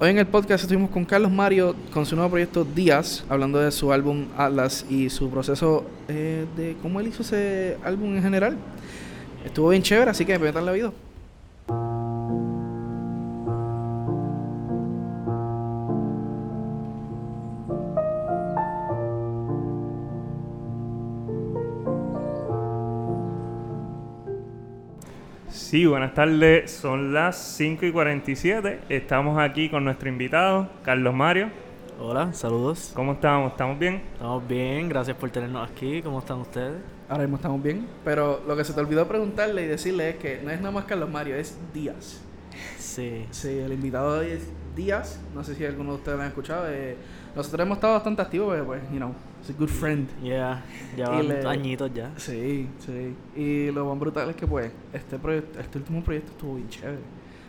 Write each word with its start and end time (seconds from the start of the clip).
Hoy 0.00 0.10
en 0.10 0.18
el 0.18 0.28
podcast 0.28 0.62
estuvimos 0.62 0.90
con 0.90 1.04
Carlos 1.04 1.32
Mario 1.32 1.74
con 1.92 2.06
su 2.06 2.14
nuevo 2.14 2.30
proyecto 2.30 2.64
Días, 2.64 3.24
hablando 3.28 3.58
de 3.58 3.72
su 3.72 3.92
álbum 3.92 4.28
Atlas 4.36 4.86
y 4.88 5.10
su 5.10 5.28
proceso 5.28 5.84
eh, 6.06 6.46
de 6.56 6.76
cómo 6.80 7.00
él 7.00 7.08
hizo 7.08 7.22
ese 7.22 7.78
álbum 7.82 8.14
en 8.14 8.22
general. 8.22 8.56
Estuvo 9.44 9.70
bien 9.70 9.82
chévere, 9.82 10.12
así 10.12 10.24
que 10.24 10.38
darle 10.38 10.62
la 10.62 10.70
vida. 10.70 10.92
Sí, 25.68 25.84
buenas 25.84 26.14
tardes. 26.14 26.70
Son 26.70 27.12
las 27.12 27.36
5 27.58 27.84
y 27.84 27.92
47. 27.92 28.80
Estamos 28.88 29.38
aquí 29.38 29.68
con 29.68 29.84
nuestro 29.84 30.08
invitado, 30.08 30.66
Carlos 30.82 31.12
Mario. 31.12 31.50
Hola, 32.00 32.32
saludos. 32.32 32.92
¿Cómo 32.94 33.12
estamos? 33.12 33.52
¿Estamos 33.52 33.78
bien? 33.78 34.00
Estamos 34.14 34.48
bien, 34.48 34.88
gracias 34.88 35.14
por 35.18 35.28
tenernos 35.28 35.70
aquí. 35.70 36.00
¿Cómo 36.00 36.20
están 36.20 36.38
ustedes? 36.38 36.80
Ahora 37.06 37.24
mismo 37.24 37.36
estamos 37.36 37.62
bien, 37.62 37.86
pero 38.02 38.42
lo 38.48 38.56
que 38.56 38.64
se 38.64 38.72
te 38.72 38.80
olvidó 38.80 39.06
preguntarle 39.06 39.64
y 39.64 39.66
decirle 39.66 40.08
es 40.08 40.16
que 40.16 40.40
no 40.42 40.50
es 40.50 40.58
nada 40.58 40.70
más 40.70 40.86
Carlos 40.86 41.10
Mario, 41.10 41.36
es 41.36 41.58
Díaz. 41.74 42.22
Sí. 42.78 43.26
Sí, 43.30 43.58
el 43.58 43.74
invitado 43.74 44.20
hoy 44.20 44.28
es 44.28 44.50
Díaz. 44.74 45.20
No 45.34 45.44
sé 45.44 45.54
si 45.54 45.66
alguno 45.66 45.90
de 45.90 45.96
ustedes 45.98 46.16
lo 46.16 46.22
han 46.22 46.28
escuchado. 46.28 46.64
Eh, 46.70 46.96
nosotros 47.36 47.60
hemos 47.60 47.76
estado 47.76 47.92
bastante 47.92 48.22
activos, 48.22 48.52
pero 48.52 48.64
pues, 48.64 48.80
you 48.90 48.96
know, 48.96 49.12
a 49.50 49.52
good 49.58 49.68
friend. 49.68 50.08
Yeah, 50.22 50.62
ya 50.96 51.08
van 51.08 51.28
le- 51.28 51.46
añitos 51.46 51.92
ya. 51.94 52.10
Sí, 52.16 52.68
sí. 52.78 53.14
Y 53.36 53.70
lo 53.70 53.84
más 53.86 53.98
brutal 53.98 54.30
es 54.30 54.36
que, 54.36 54.46
pues, 54.46 54.70
este 54.92 55.18
proyecto, 55.18 55.58
este 55.60 55.78
último 55.78 56.02
proyecto 56.02 56.32
estuvo 56.32 56.54
bien 56.56 56.68
chévere. 56.68 56.98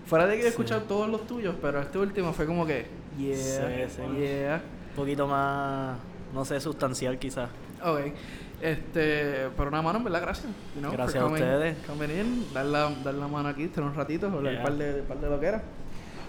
Fuera 0.05 0.25
de 0.25 0.37
que 0.37 0.43
he 0.45 0.47
escuchado 0.47 0.81
todos 0.83 1.07
los 1.09 1.27
tuyos, 1.27 1.55
pero 1.61 1.79
este 1.81 1.97
último 1.99 2.33
fue 2.33 2.45
como 2.45 2.65
que, 2.65 2.85
yeah, 3.17 3.35
Sí, 3.35 3.95
sí. 3.95 4.01
yeah. 4.19 4.61
Un 4.89 4.95
poquito 4.95 5.27
más, 5.27 5.97
no 6.33 6.43
sé, 6.45 6.59
sustancial 6.59 7.17
quizás. 7.19 7.49
Ok. 7.83 7.99
Este, 8.61 9.47
pero 9.55 9.69
una 9.69 9.81
mano, 9.81 9.99
en 9.99 10.03
verdad, 10.03 10.21
gracias. 10.21 10.47
you 10.75 10.81
know, 10.81 10.91
Gracias 10.91 11.23
a 11.23 11.27
ustedes. 11.27 11.77
coming 11.87 12.09
in, 12.09 12.45
dar 12.53 12.65
la, 12.65 12.89
dar 13.03 13.13
la 13.13 13.27
mano 13.27 13.47
aquí, 13.49 13.67
tener 13.67 13.89
un 13.89 13.95
ratito, 13.95 14.27
hablar 14.27 14.51
Yeah. 14.53 14.61
un 14.61 14.65
par 14.67 14.77
de, 14.77 14.93
par 15.03 15.17
de 15.19 15.29
lo 15.29 15.39
que 15.39 15.45
era. 15.45 15.63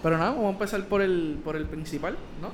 Pero 0.03 0.17
nada, 0.17 0.31
vamos 0.31 0.47
a 0.47 0.51
empezar 0.51 0.85
por 0.87 1.03
el, 1.03 1.41
por 1.45 1.57
el 1.57 1.67
principal, 1.67 2.17
¿no? 2.41 2.49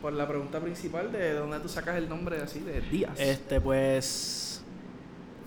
Por 0.00 0.12
la 0.12 0.28
pregunta 0.28 0.60
principal 0.60 1.10
de 1.10 1.34
dónde 1.34 1.58
tú 1.60 1.68
sacas 1.68 1.96
el 1.96 2.08
nombre 2.08 2.40
así 2.40 2.60
de 2.60 2.80
Díaz. 2.80 3.18
Este, 3.18 3.60
pues. 3.60 4.64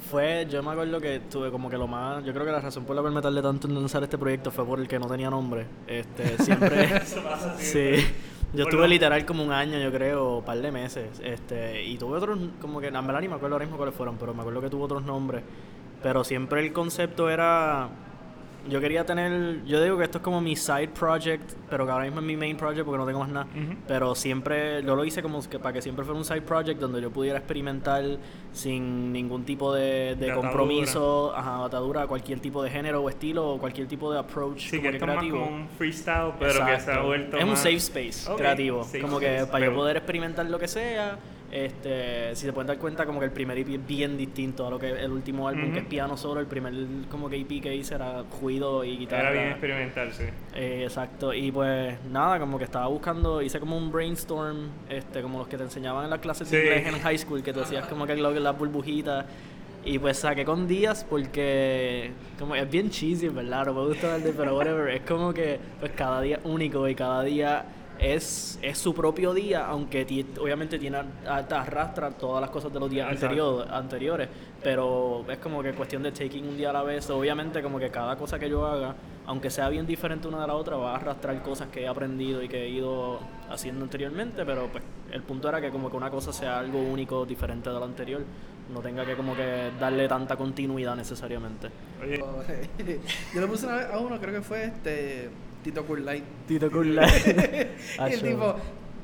Fue, 0.09 0.45
yo 0.49 0.61
me 0.61 0.71
acuerdo 0.71 0.99
que 0.99 1.21
tuve 1.21 1.51
como 1.51 1.69
que 1.69 1.77
lo 1.77 1.87
más. 1.87 2.23
Yo 2.25 2.33
creo 2.33 2.45
que 2.45 2.51
la 2.51 2.59
razón 2.59 2.83
por 2.83 2.95
la 2.95 3.01
cual 3.01 3.13
me 3.13 3.21
tardé 3.21 3.41
tanto 3.41 3.67
en 3.67 3.75
lanzar 3.75 4.03
este 4.03 4.17
proyecto 4.17 4.51
fue 4.51 4.65
por 4.65 4.79
el 4.79 4.87
que 4.87 4.99
no 4.99 5.07
tenía 5.07 5.29
nombre. 5.29 5.67
Este, 5.87 6.37
siempre. 6.43 6.83
Eso 6.97 7.23
pasa 7.23 7.55
Sí. 7.59 7.95
Yo 8.53 8.63
estuve 8.65 8.85
literal 8.89 9.25
como 9.25 9.45
un 9.45 9.53
año, 9.53 9.79
yo 9.79 9.89
creo, 9.93 10.39
un 10.39 10.43
par 10.43 10.57
de 10.57 10.69
meses. 10.73 11.21
Este, 11.23 11.85
y 11.85 11.97
tuve 11.97 12.17
otros, 12.17 12.37
como 12.59 12.81
que, 12.81 12.87
en 12.87 13.07
verdad 13.07 13.21
ni 13.21 13.29
me 13.29 13.35
acuerdo 13.35 13.55
ahora 13.55 13.65
mismo 13.65 13.77
cuáles 13.77 13.95
fueron, 13.95 14.17
pero 14.17 14.33
me 14.33 14.41
acuerdo 14.41 14.59
que 14.59 14.69
tuvo 14.69 14.83
otros 14.83 15.03
nombres. 15.03 15.43
Pero 16.03 16.25
siempre 16.25 16.59
el 16.59 16.73
concepto 16.73 17.29
era. 17.29 17.89
Yo 18.69 18.79
quería 18.79 19.05
tener. 19.05 19.63
Yo 19.65 19.81
digo 19.81 19.97
que 19.97 20.03
esto 20.03 20.19
es 20.19 20.23
como 20.23 20.39
mi 20.39 20.55
side 20.55 20.89
project, 20.89 21.51
pero 21.69 21.85
que 21.85 21.91
ahora 21.91 22.05
mismo 22.05 22.19
es 22.19 22.25
mi 22.25 22.37
main 22.37 22.55
project 22.55 22.85
porque 22.85 22.97
no 22.99 23.05
tengo 23.07 23.19
más 23.19 23.29
nada. 23.29 23.47
Ujú. 23.55 23.75
Pero 23.87 24.13
siempre. 24.15 24.83
Yo 24.83 24.95
lo 24.95 25.03
hice 25.03 25.21
como 25.23 25.41
que 25.49 25.57
para 25.57 25.73
que 25.73 25.81
siempre 25.81 26.05
fuera 26.05 26.17
un 26.17 26.25
side 26.25 26.41
project 26.41 26.79
donde 26.79 27.01
yo 27.01 27.09
pudiera 27.09 27.39
experimentar 27.39 28.03
sin 28.53 29.11
ningún 29.11 29.45
tipo 29.45 29.73
de, 29.73 30.15
de 30.15 30.33
compromiso, 30.33 31.33
ajá, 31.35 31.65
atadura, 31.65 32.05
cualquier 32.07 32.39
tipo 32.39 32.61
de 32.61 32.69
género 32.69 33.01
o 33.01 33.09
estilo 33.09 33.49
o 33.53 33.57
cualquier 33.57 33.87
tipo 33.87 34.11
de 34.11 34.19
approach 34.19 34.69
Sí, 34.69 34.77
como 34.77 34.81
que 34.83 34.89
que 34.91 34.95
es 34.97 35.01
más 35.01 35.09
creativo. 35.17 35.39
como 35.45 35.55
un 35.55 35.67
freestyle, 35.69 36.31
pero 36.39 36.51
que 36.51 36.57
se 36.57 36.61
ha 36.63 36.73
Exacto. 36.75 37.03
vuelto 37.05 37.37
Es 37.37 37.43
un 37.43 37.49
más- 37.51 37.59
safe 37.59 37.75
space 37.77 38.29
Ok, 38.31 38.37
creativo. 38.37 38.83
safe 38.83 38.99
como 39.01 39.19
que 39.19 39.35
space. 39.37 39.51
para 39.51 39.65
yo 39.65 39.71
Me 39.71 39.77
poder 39.77 39.97
experimentar 39.97 40.45
lo 40.45 40.59
que 40.59 40.67
sea. 40.67 41.17
Este, 41.51 42.33
si 42.35 42.45
se 42.45 42.53
pueden 42.53 42.67
dar 42.67 42.77
cuenta, 42.77 43.05
como 43.05 43.19
que 43.19 43.25
el 43.25 43.31
primer 43.31 43.57
EP 43.57 43.67
es 43.75 43.85
bien 43.85 44.17
distinto 44.17 44.65
a 44.65 44.69
lo 44.69 44.79
que 44.79 44.89
el 44.89 45.11
último 45.11 45.47
álbum, 45.49 45.65
Ujú. 45.65 45.73
que 45.73 45.79
es 45.79 45.85
piano 45.85 46.15
solo. 46.15 46.39
El 46.39 46.47
primer 46.47 46.73
como 47.09 47.29
que 47.29 47.35
EP 47.35 47.59
que 47.61 47.75
hice 47.75 47.95
era 47.95 48.23
ruido 48.41 48.83
y 48.85 48.97
guitarra. 48.97 49.31
Era 49.31 49.31
bien 49.31 49.47
experimental, 49.51 50.13
sí. 50.13 50.23
Eh, 50.55 50.83
exacto, 50.83 51.33
y 51.33 51.51
pues 51.51 51.97
nada, 52.09 52.39
como 52.39 52.57
que 52.57 52.63
estaba 52.63 52.87
buscando, 52.87 53.41
hice 53.41 53.59
como 53.59 53.77
un 53.77 53.91
brainstorm, 53.91 54.69
este, 54.89 55.21
como 55.21 55.39
los 55.39 55.47
que 55.49 55.57
te 55.57 55.63
enseñaban 55.63 56.05
en 56.05 56.09
las 56.09 56.19
clases 56.19 56.49
de 56.49 56.57
Sí. 56.61 56.63
inglés 56.67 56.87
en 56.95 57.01
high 57.01 57.17
school, 57.17 57.43
que 57.43 57.51
te 57.51 57.59
hacías 57.59 57.85
como 57.87 58.07
que 58.07 58.15
las 58.15 58.57
burbujitas. 58.57 59.25
Y 59.83 59.97
pues 59.97 60.17
saqué 60.19 60.45
con 60.45 60.67
días 60.67 61.03
porque 61.09 62.11
como 62.37 62.53
es 62.55 62.69
bien 62.69 62.91
cheesy, 62.91 63.29
¿verdad? 63.29 63.65
No 63.65 63.73
me 63.73 63.87
gusta 63.87 64.19
de, 64.19 64.31
pero 64.31 64.55
whatever. 64.55 64.87
Es 64.93 65.01
como 65.01 65.33
que 65.33 65.59
pues 65.79 65.91
cada 65.93 66.21
día 66.21 66.39
único 66.43 66.87
y 66.87 66.93
cada 66.93 67.23
día 67.23 67.65
es, 68.01 68.57
es 68.63 68.79
su 68.79 68.95
propio 68.95 69.31
día, 69.33 69.67
aunque 69.67 70.25
obviamente 70.39 70.79
tiene 70.79 70.97
arrastra 71.25 72.09
todas 72.09 72.41
las 72.41 72.49
cosas 72.49 72.73
de 72.73 72.79
los 72.79 72.89
días 72.89 73.05
Exacto. 73.11 73.27
anteriores, 73.27 73.71
anteriores. 73.71 74.29
Pero 74.63 75.25
es 75.29 75.37
como 75.37 75.61
que 75.61 75.73
cuestión 75.73 76.01
de 76.01 76.11
taking 76.11 76.47
un 76.47 76.57
día 76.57 76.71
a 76.71 76.73
la 76.73 76.83
vez. 76.83 77.09
Obviamente 77.11 77.61
como 77.61 77.77
que 77.77 77.89
cada 77.89 78.15
cosa 78.15 78.39
que 78.39 78.49
yo 78.49 78.65
haga, 78.65 78.95
aunque 79.27 79.51
sea 79.51 79.69
bien 79.69 79.85
diferente 79.85 80.27
una 80.27 80.41
de 80.41 80.47
la 80.47 80.55
otra, 80.55 80.77
va 80.77 80.93
a 80.93 80.95
arrastrar 80.95 81.41
cosas 81.43 81.67
que 81.69 81.83
he 81.83 81.87
aprendido 81.87 82.41
y 82.41 82.49
que 82.49 82.63
he 82.63 82.69
ido 82.69 83.19
haciendo 83.51 83.83
anteriormente. 83.83 84.45
Pero 84.45 84.67
pues 84.71 84.83
el 85.11 85.21
punto 85.21 85.47
era 85.49 85.61
que 85.61 85.69
como 85.69 85.91
que 85.91 85.97
una 85.97 86.09
cosa 86.09 86.33
sea 86.33 86.57
algo 86.59 86.79
único, 86.79 87.23
diferente 87.25 87.69
de 87.69 87.75
lo 87.75 87.85
anterior. 87.85 88.23
No 88.73 88.81
tenga 88.81 89.05
que 89.05 89.15
como 89.15 89.35
que 89.35 89.71
darle 89.79 90.07
tanta 90.07 90.35
continuidad 90.35 90.95
necesariamente. 90.95 91.69
Oye, 92.01 92.17
Yo 93.35 93.41
le 93.41 93.47
puse 93.47 93.67
una 93.67 93.75
vez 93.75 93.87
a 93.91 93.99
uno, 93.99 94.19
creo 94.19 94.33
que 94.33 94.41
fue 94.41 94.65
este 94.65 95.29
Tito 95.63 95.85
Light. 95.95 96.23
Tito 96.47 96.71
Cool 96.71 96.95
y 96.95 98.13
el 98.13 98.21
tipo 98.21 98.55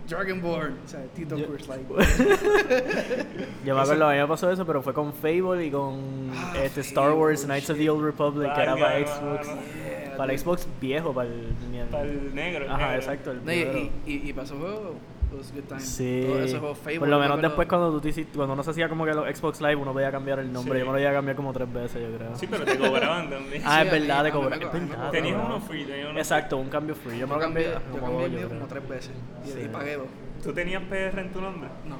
Dragonborn, 0.07 0.77
o 0.85 0.87
sea, 0.87 1.01
Tito 1.13 1.35
Yo- 1.37 1.47
Light. 1.67 1.87
Yo 3.65 3.75
me 3.75 3.81
acuerdo, 3.81 4.07
a 4.07 4.13
mí 4.13 4.19
me 4.19 4.27
pasó 4.27 4.49
eso, 4.51 4.65
pero 4.65 4.81
fue 4.81 4.93
con 4.93 5.13
Fable 5.13 5.65
y 5.65 5.71
con 5.71 6.29
Ah, 6.33 6.53
este 6.63 6.81
Star 6.81 7.11
Wars 7.13 7.43
Knights 7.45 7.69
of 7.69 7.77
the 7.77 7.89
Old 7.89 8.03
Republic, 8.05 8.53
que 8.53 8.61
era 8.61 8.75
para. 8.75 8.99
Xbox. 9.05 9.47
Yeah, 9.47 10.15
Para 10.17 10.33
el 10.33 10.39
Xbox 10.39 10.67
viejo, 10.79 11.13
para 11.13 11.29
el... 11.29 11.53
para 11.91 12.03
el 12.03 12.33
negro. 12.33 12.65
Ajá, 12.69 12.77
negro. 12.77 12.95
exacto, 12.95 13.31
el 13.31 13.43
No, 13.45 13.51
y, 13.53 13.57
y, 13.57 13.91
y, 14.05 14.29
y 14.29 14.33
pasó 14.33 14.57
juego, 14.57 14.95
it 15.31 15.37
was 15.37 15.51
a 15.51 15.53
good 15.55 15.63
time. 15.67 15.79
Sí. 15.81 16.23
Todo 16.27 16.39
ese 16.41 16.59
juego 16.59 16.75
Fable, 16.75 16.99
Por 16.99 17.07
lo 17.09 17.17
me 17.17 17.23
menos 17.23 17.41
después 17.41 17.67
cuando 17.67 17.91
tú 17.91 17.99
te 18.01 18.09
hiciste- 18.09 18.35
cuando 18.35 18.53
uno 18.53 18.63
se 18.63 18.71
hacía 18.71 18.89
como 18.89 19.05
que 19.05 19.13
los 19.13 19.25
Xbox 19.37 19.59
Live, 19.61 19.75
uno 19.75 19.93
podía 19.93 20.11
cambiar 20.11 20.39
el 20.39 20.51
nombre. 20.51 20.79
Sí. 20.79 20.85
Yo 20.85 20.91
me 20.91 20.97
lo 20.97 20.99
iba 21.01 21.09
a 21.09 21.13
cambiar 21.13 21.35
como 21.35 21.53
tres 21.53 21.71
veces, 21.73 22.01
yo 22.09 22.17
creo. 22.17 22.35
Sí, 22.35 22.47
pero 22.49 22.65
te 22.65 22.77
cobraban 22.77 23.29
también. 23.29 23.61
ah, 23.65 23.81
Sí, 23.81 23.85
es 23.87 23.91
verdad, 23.91 24.23
mí 24.23 24.31
me 24.31 24.39
me 24.39 24.49
verdad. 24.49 24.69
cobraban. 24.71 25.11
Tenías 25.11 25.41
uno 25.45 25.59
free, 25.61 25.83
tenías 25.85 26.09
uno 26.09 26.19
Exacto, 26.19 26.57
un 26.57 26.69
cambio 26.69 26.95
free. 26.95 27.17
Yo 27.19 27.27
me 27.27 27.31
Yo 27.33 27.35
lo 27.35 27.41
cambié 27.41 27.63
cambié, 27.71 27.81
yo 27.93 27.99
como 28.01 28.19
cambié 28.21 28.41
yo 28.41 28.49
como 28.49 28.67
tres 28.67 28.87
veces 28.89 29.11
y, 29.45 29.49
Sí. 29.49 29.59
y 29.65 29.67
pagué 29.67 29.97
dos. 29.97 30.07
¿Tú 30.47 30.53
tenías 30.53 30.81
PR 30.83 31.19
en 31.19 31.29
tu 31.33 31.41
nombre? 31.41 31.67
No. 31.85 31.97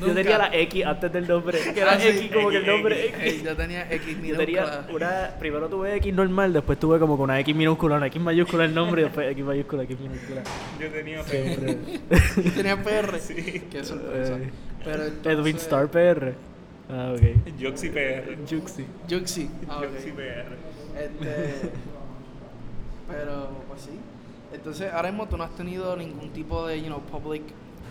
Yo 0.06 0.14
tenía 0.14 0.38
la 0.38 0.54
X 0.54 0.84
antes 0.86 1.12
del 1.12 1.26
nombre. 1.26 1.58
Que 1.74 1.80
era 1.80 1.94
Ah, 1.94 1.98
sí. 1.98 2.06
X 2.06 2.30
como 2.32 2.50
que 2.50 2.58
el 2.58 2.66
nombre 2.66 3.06
X. 3.06 3.16
X. 3.20 3.42
Yo 3.42 3.56
tenía 3.56 3.92
X 3.92 4.16
Yo 4.22 4.36
tenía 4.36 4.60
minúscula. 4.62 4.86
una. 4.94 5.38
Primero 5.40 5.68
tuve 5.68 5.96
X 5.96 6.14
normal, 6.14 6.52
después 6.52 6.78
tuve 6.78 7.00
como 7.00 7.16
con 7.16 7.24
una 7.24 7.40
X 7.40 7.52
minúscula, 7.56 7.96
una 7.96 8.06
X 8.06 8.22
mayúscula 8.22 8.64
el 8.64 8.72
nombre 8.72 9.00
y 9.02 9.04
después 9.06 9.32
X 9.32 9.44
mayúscula, 9.44 9.82
X 9.82 9.98
minúscula. 9.98 10.42
Yo 10.78 10.88
tenía 10.90 11.22
Siempre. 11.24 11.74
PR. 12.08 12.42
Yo 12.44 12.52
tenía 12.52 12.82
PR. 12.82 13.18
Sí. 13.20 13.62
Qué 13.72 13.84
sorpresa. 13.84 14.36
Eh, 14.38 14.50
Pero 14.84 15.02
Edwin 15.02 15.56
entonces- 15.56 15.62
Star 15.62 15.90
PR. 15.90 16.34
Ah, 16.88 17.12
ok. 17.16 17.60
Joxy 17.60 17.88
PR. 17.90 18.36
Juxi. 18.48 18.86
Juxi. 19.10 19.50
Ah, 19.68 19.78
ok. 19.78 19.84
Joxy 19.90 20.10
PR. 20.12 20.46
Este, 20.96 21.70
pero, 23.08 23.48
pues 23.68 23.80
sí. 23.82 23.98
Entonces, 24.52 24.92
ahora 24.92 25.10
mismo 25.10 25.26
tú 25.28 25.36
no 25.36 25.44
has 25.44 25.54
tenido 25.54 25.96
ningún 25.96 26.30
tipo 26.30 26.66
de, 26.66 26.80
you 26.80 26.86
know, 26.86 27.00
public, 27.00 27.42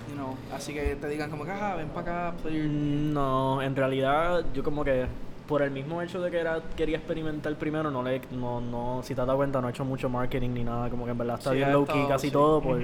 you 0.10 0.16
know, 0.16 0.36
así 0.54 0.74
que 0.74 0.96
te 0.96 1.08
digan 1.08 1.30
como 1.30 1.44
que, 1.46 1.52
ah, 1.52 1.76
ven 1.76 1.90
para 1.90 2.30
acá, 2.30 2.38
player. 2.42 2.64
Mm, 2.68 3.14
No, 3.14 3.62
en 3.62 3.76
realidad 3.76 4.46
yo 4.54 4.64
como 4.64 4.84
que 4.84 5.06
por 5.48 5.62
el 5.64 5.72
mismo 5.72 6.02
hecho 6.02 6.22
de 6.22 6.32
que 6.32 6.40
era, 6.40 6.62
quería 6.78 6.98
experimentar 6.98 7.54
primero, 7.56 7.92
no 7.92 8.04
le, 8.04 8.22
no, 8.32 8.62
no, 8.62 9.02
si 9.04 9.14
te 9.16 9.22
has 9.22 9.28
dado 9.28 9.38
cuenta, 9.38 9.60
no 9.60 9.68
he 9.68 9.72
hecho 9.72 9.84
mucho 9.84 10.08
marketing 10.08 10.52
ni 10.52 10.64
nada, 10.64 10.90
como 10.90 11.04
que 11.06 11.12
en 11.12 11.18
verdad 11.18 11.38
está 11.40 11.50
Sí, 11.52 11.58
bien 11.58 11.74
low 11.74 11.86
key 11.86 12.06
casi 12.08 12.28
sí. 12.28 12.32
todo, 12.34 12.62
por, 12.62 12.80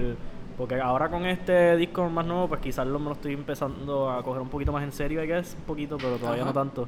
porque 0.58 0.82
ahora 0.82 1.08
con 1.10 1.26
este 1.28 1.78
disco 1.78 2.10
más 2.10 2.26
nuevo, 2.26 2.48
pues 2.50 2.60
quizás 2.60 2.86
lo, 2.88 3.00
me 3.00 3.06
lo 3.06 3.12
estoy 3.14 3.34
empezando 3.34 4.10
a 4.10 4.22
coger 4.24 4.42
un 4.42 4.50
poquito 4.50 4.72
más 4.74 4.84
en 4.84 4.92
serio, 4.92 5.24
I 5.24 5.28
guess, 5.28 5.56
un 5.58 5.66
poquito, 5.66 5.98
pero 5.98 6.18
todavía 6.18 6.44
no 6.44 6.52
tanto. 6.52 6.88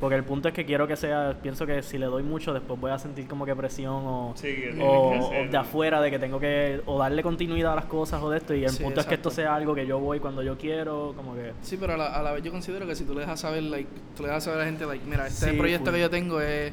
Porque 0.00 0.14
el 0.14 0.22
punto 0.22 0.46
es 0.46 0.54
que 0.54 0.64
quiero 0.64 0.86
que 0.86 0.94
sea, 0.96 1.36
pienso 1.42 1.66
que 1.66 1.82
si 1.82 1.98
le 1.98 2.06
doy 2.06 2.22
mucho, 2.22 2.54
después 2.54 2.78
voy 2.80 2.92
a 2.92 2.98
sentir 3.00 3.26
como 3.26 3.44
que 3.44 3.56
presión 3.56 3.94
o, 4.06 4.32
Sí, 4.36 4.54
o, 4.70 4.76
que 4.76 4.80
o 4.80 5.14
hacerlo. 5.26 5.50
de 5.50 5.56
afuera 5.56 6.00
de 6.00 6.10
que 6.12 6.20
tengo 6.20 6.38
que 6.38 6.80
o 6.86 6.98
darle 7.00 7.20
continuidad 7.24 7.72
a 7.72 7.76
las 7.76 7.86
cosas 7.86 8.22
o 8.22 8.30
de 8.30 8.38
esto 8.38 8.54
y 8.54 8.62
el 8.62 8.70
Sí, 8.70 8.84
punto 8.84 9.00
es 9.00 9.06
que 9.06 9.14
esto 9.16 9.30
sea 9.30 9.56
algo 9.56 9.74
que 9.74 9.86
yo 9.88 9.98
voy 9.98 10.20
cuando 10.20 10.42
yo 10.44 10.56
quiero 10.56 11.14
como 11.16 11.34
que 11.34 11.52
Sí, 11.62 11.76
pero 11.80 11.94
a 11.94 11.96
la, 11.96 12.06
a 12.14 12.22
la 12.22 12.30
vez 12.30 12.44
yo 12.44 12.52
considero 12.52 12.86
que 12.86 12.94
si 12.94 13.02
tú 13.04 13.14
le 13.14 13.20
dejas 13.22 13.40
saber, 13.40 13.64
like, 13.64 13.88
tú 14.16 14.22
le 14.22 14.28
dejas 14.28 14.44
saber 14.44 14.60
a 14.60 14.64
la 14.64 14.70
gente, 14.70 14.86
like, 14.86 15.04
mira, 15.04 15.26
este 15.26 15.50
Sí, 15.50 15.56
proyecto 15.56 15.90
que 15.90 16.00
yo 16.00 16.08
tengo 16.10 16.40
es, 16.40 16.72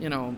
you 0.00 0.06
know, 0.06 0.32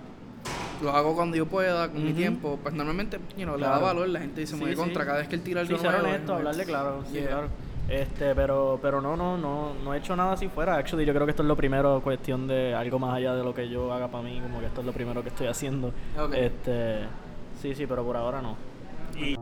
lo 0.82 0.90
hago 0.92 1.14
cuando 1.14 1.36
yo 1.36 1.44
pueda, 1.44 1.90
con 1.90 2.02
mi 2.04 2.14
tiempo, 2.14 2.58
pues 2.62 2.74
normalmente, 2.74 3.18
you 3.36 3.44
know, 3.44 3.56
le 3.58 3.66
da 3.66 3.78
valor, 3.78 4.08
la 4.08 4.20
gente 4.20 4.40
dice, 4.40 4.56
de 4.56 4.70
sí. 4.70 4.74
contra, 4.74 5.04
cada 5.04 5.18
vez 5.18 5.28
que 5.28 5.34
él 5.36 5.42
tira 5.42 5.60
algo 5.60 5.76
Sí, 5.76 5.82
ser 5.82 5.94
honesto, 5.94 6.32
es- 6.32 6.38
hablarle 6.38 6.64
claro, 6.64 7.04
sí, 7.06 7.12
Yeah. 7.14 7.26
claro. 7.28 7.48
Este, 7.88 8.34
pero, 8.34 8.78
pero 8.80 9.00
no, 9.00 9.16
no, 9.16 9.36
no, 9.36 9.74
no 9.74 9.94
he 9.94 9.98
hecho 9.98 10.16
nada 10.16 10.32
así 10.32 10.48
fuera. 10.48 10.76
Actually, 10.76 11.04
yo 11.04 11.12
creo 11.12 11.26
que 11.26 11.30
esto 11.30 11.42
es 11.42 11.48
lo 11.48 11.56
primero, 11.56 12.00
cuestión 12.02 12.46
de 12.46 12.74
algo 12.74 12.98
más 12.98 13.14
allá 13.14 13.34
de 13.34 13.44
lo 13.44 13.54
que 13.54 13.68
yo 13.68 13.92
haga 13.92 14.08
para 14.08 14.24
mí, 14.24 14.40
como 14.40 14.60
que 14.60 14.66
esto 14.66 14.80
es 14.80 14.86
lo 14.86 14.92
primero 14.92 15.22
que 15.22 15.28
estoy 15.28 15.48
haciendo. 15.48 15.88
Ok. 16.18 16.34
Este, 16.34 17.00
sí, 17.60 17.74
sí, 17.74 17.86
pero 17.86 18.04
por 18.04 18.16
ahora 18.16 18.40
no. 18.40 18.56
Y 19.16 19.36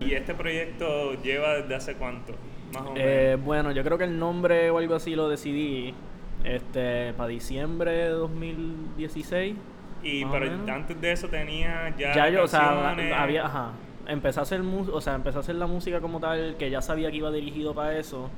¿Y 0.00 0.14
este 0.14 0.34
proyecto 0.34 1.12
lleva 1.22 1.56
desde 1.56 1.74
hace 1.74 1.94
cuánto? 1.94 2.32
Más 2.72 2.82
o 2.82 2.92
menos. 2.92 2.98
Eh, 2.98 3.36
bueno, 3.44 3.72
yo 3.72 3.84
creo 3.84 3.98
que 3.98 4.04
el 4.04 4.18
nombre 4.18 4.70
o 4.70 4.78
algo 4.78 4.94
así 4.94 5.14
lo 5.14 5.28
decidí 5.28 5.94
este, 6.44 7.12
para 7.14 7.28
diciembre 7.28 7.90
de 7.92 8.08
2016. 8.10 9.56
y 10.02 10.24
pero 10.24 10.46
antes 10.72 11.00
de 11.00 11.12
eso 11.12 11.28
tenía 11.28 11.92
ya, 11.98 12.14
ya 12.14 12.28
yo, 12.30 12.44
o 12.44 12.48
sea, 12.48 12.94
había, 13.22 13.46
ajá, 13.46 13.72
empecé 14.06 14.38
a 14.40 14.42
hacer 14.44 14.60
o 14.62 15.00
sea, 15.00 15.14
empecé 15.16 15.36
a 15.38 15.40
hacer 15.40 15.56
la 15.56 15.66
música 15.66 16.00
como 16.00 16.20
tal, 16.20 16.56
que 16.58 16.70
ya 16.70 16.80
sabía 16.80 17.10
que 17.10 17.16
iba 17.16 17.30
dirigido 17.30 17.74
para 17.74 17.96
eso, 17.98 18.30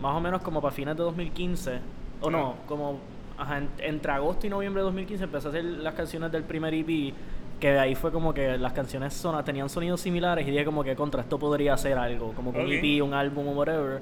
más 0.00 0.16
o 0.16 0.20
menos 0.20 0.40
como 0.42 0.60
para 0.62 0.72
fines 0.74 0.96
de 0.96 1.02
2015, 1.02 1.78
o 2.22 2.30
no, 2.30 2.54
como, 2.66 2.98
ajá, 3.38 3.58
en- 3.58 3.68
entre 3.78 4.12
agosto 4.12 4.46
y 4.46 4.50
noviembre 4.50 4.80
de 4.80 4.84
2015 4.86 5.24
empecé 5.24 5.46
a 5.48 5.50
hacer 5.50 5.64
las 5.64 5.94
canciones 5.94 6.32
del 6.32 6.44
primer 6.44 6.72
EP, 6.74 7.12
que 7.60 7.72
de 7.72 7.78
ahí 7.78 7.94
fue 7.94 8.10
como 8.10 8.32
que 8.32 8.56
las 8.56 8.72
canciones 8.72 9.12
sona- 9.12 9.44
tenían 9.44 9.68
sonidos 9.68 10.00
similares 10.00 10.48
y 10.48 10.50
dije 10.50 10.64
como 10.64 10.82
que 10.82 10.96
contra 10.96 11.20
esto 11.20 11.38
podría 11.38 11.76
ser 11.76 11.98
algo, 11.98 12.32
como 12.32 12.50
que 12.52 12.58
un 12.60 12.64
EP, 12.72 13.02
un 13.02 13.12
álbum 13.12 13.48
o 13.48 13.52
whatever. 13.52 14.00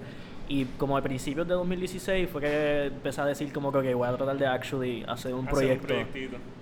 Y 0.49 0.65
como 0.65 0.97
a 0.97 1.03
principios 1.03 1.47
de 1.47 1.55
2016 1.55 2.29
fue 2.31 2.41
que 2.41 2.87
empecé 2.87 3.21
a 3.21 3.27
decir 3.27 3.53
como 3.53 3.71
que 3.71 3.79
ok, 3.79 3.95
voy 3.95 4.09
a 4.09 4.17
tratar 4.17 4.39
de 4.39 4.47
actually 4.47 5.05
hacer 5.06 5.35
un 5.35 5.47
Hacer 5.47 5.79
proyecto. 5.79 5.95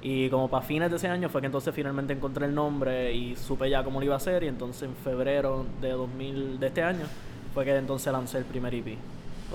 Y 0.03 0.29
como 0.29 0.49
para 0.49 0.65
fines 0.65 0.91
de 0.91 0.97
ese 0.97 1.06
año 1.06 1.29
fue 1.29 1.41
que 1.41 1.47
entonces 1.47 1.73
finalmente 1.73 2.12
encontré 2.12 2.47
el 2.47 2.55
nombre 2.55 3.12
y 3.15 3.37
supe 3.37 3.71
ya 3.71 3.85
cómo 3.85 4.00
lo 4.00 4.06
iba 4.06 4.15
a 4.15 4.19
hacer. 4.19 4.43
Y 4.43 4.49
entonces 4.49 4.88
en 4.88 4.97
febrero 4.97 5.65
de 5.81 5.91
2000 5.91 6.59
de 6.59 6.67
este 6.67 6.83
año 6.83 7.06
fue 7.55 7.65
que 7.65 7.77
entonces 7.77 8.12
lancé 8.12 8.38
el 8.38 8.44
primer 8.44 8.75
EP. 8.75 8.99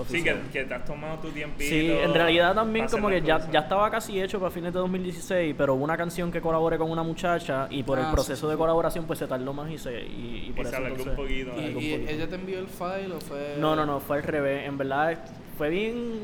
Sí, 0.08 0.22
que, 0.24 0.34
que 0.52 0.64
te 0.64 0.74
has 0.74 0.84
tomado 0.84 1.18
tu 1.18 1.28
tiempito. 1.30 1.68
Sí, 1.68 1.90
en 1.90 2.14
realidad 2.14 2.54
también 2.54 2.86
como 2.88 3.08
que 3.08 3.20
ya, 3.20 3.48
ya 3.50 3.60
estaba 3.60 3.90
casi 3.90 4.20
hecho 4.20 4.38
para 4.40 4.50
fines 4.50 4.72
de 4.72 4.78
2016, 4.78 5.54
pero 5.56 5.74
hubo 5.74 5.84
una 5.84 5.96
canción 5.96 6.32
que 6.32 6.40
colaboré 6.40 6.78
con 6.78 6.90
una 6.90 7.02
muchacha 7.02 7.66
y 7.70 7.82
por 7.82 7.98
Ah, 7.98 8.06
el 8.06 8.10
proceso 8.12 8.46
sí, 8.46 8.46
de 8.46 8.52
sí. 8.54 8.58
colaboración 8.58 9.04
pues 9.06 9.18
se 9.18 9.26
tardó 9.26 9.52
más 9.52 9.70
y 9.70 9.78
se 9.78 10.00
y, 10.02 10.46
y 10.48 10.52
por 10.56 10.64
Y 10.66 10.68
se 10.68 10.74
eso 10.74 10.76
alargó 10.78 10.94
un 10.94 11.00
entonces- 11.10 11.14
poquito. 11.16 11.50
¿Y, 11.50 11.58
alargó 11.64 11.78
un 11.78 11.90
poquito. 11.90 12.10
ella 12.10 12.28
te 12.28 12.34
envió 12.34 12.58
el 12.58 12.66
file 12.68 13.14
o 13.16 13.20
fue...? 13.20 13.56
No, 13.58 13.76
no, 13.76 13.84
no, 13.86 14.00
fue 14.00 14.16
al 14.16 14.22
revés. 14.22 14.66
En 14.66 14.78
verdad 14.78 15.18
fue 15.58 15.68
bien. 15.68 16.20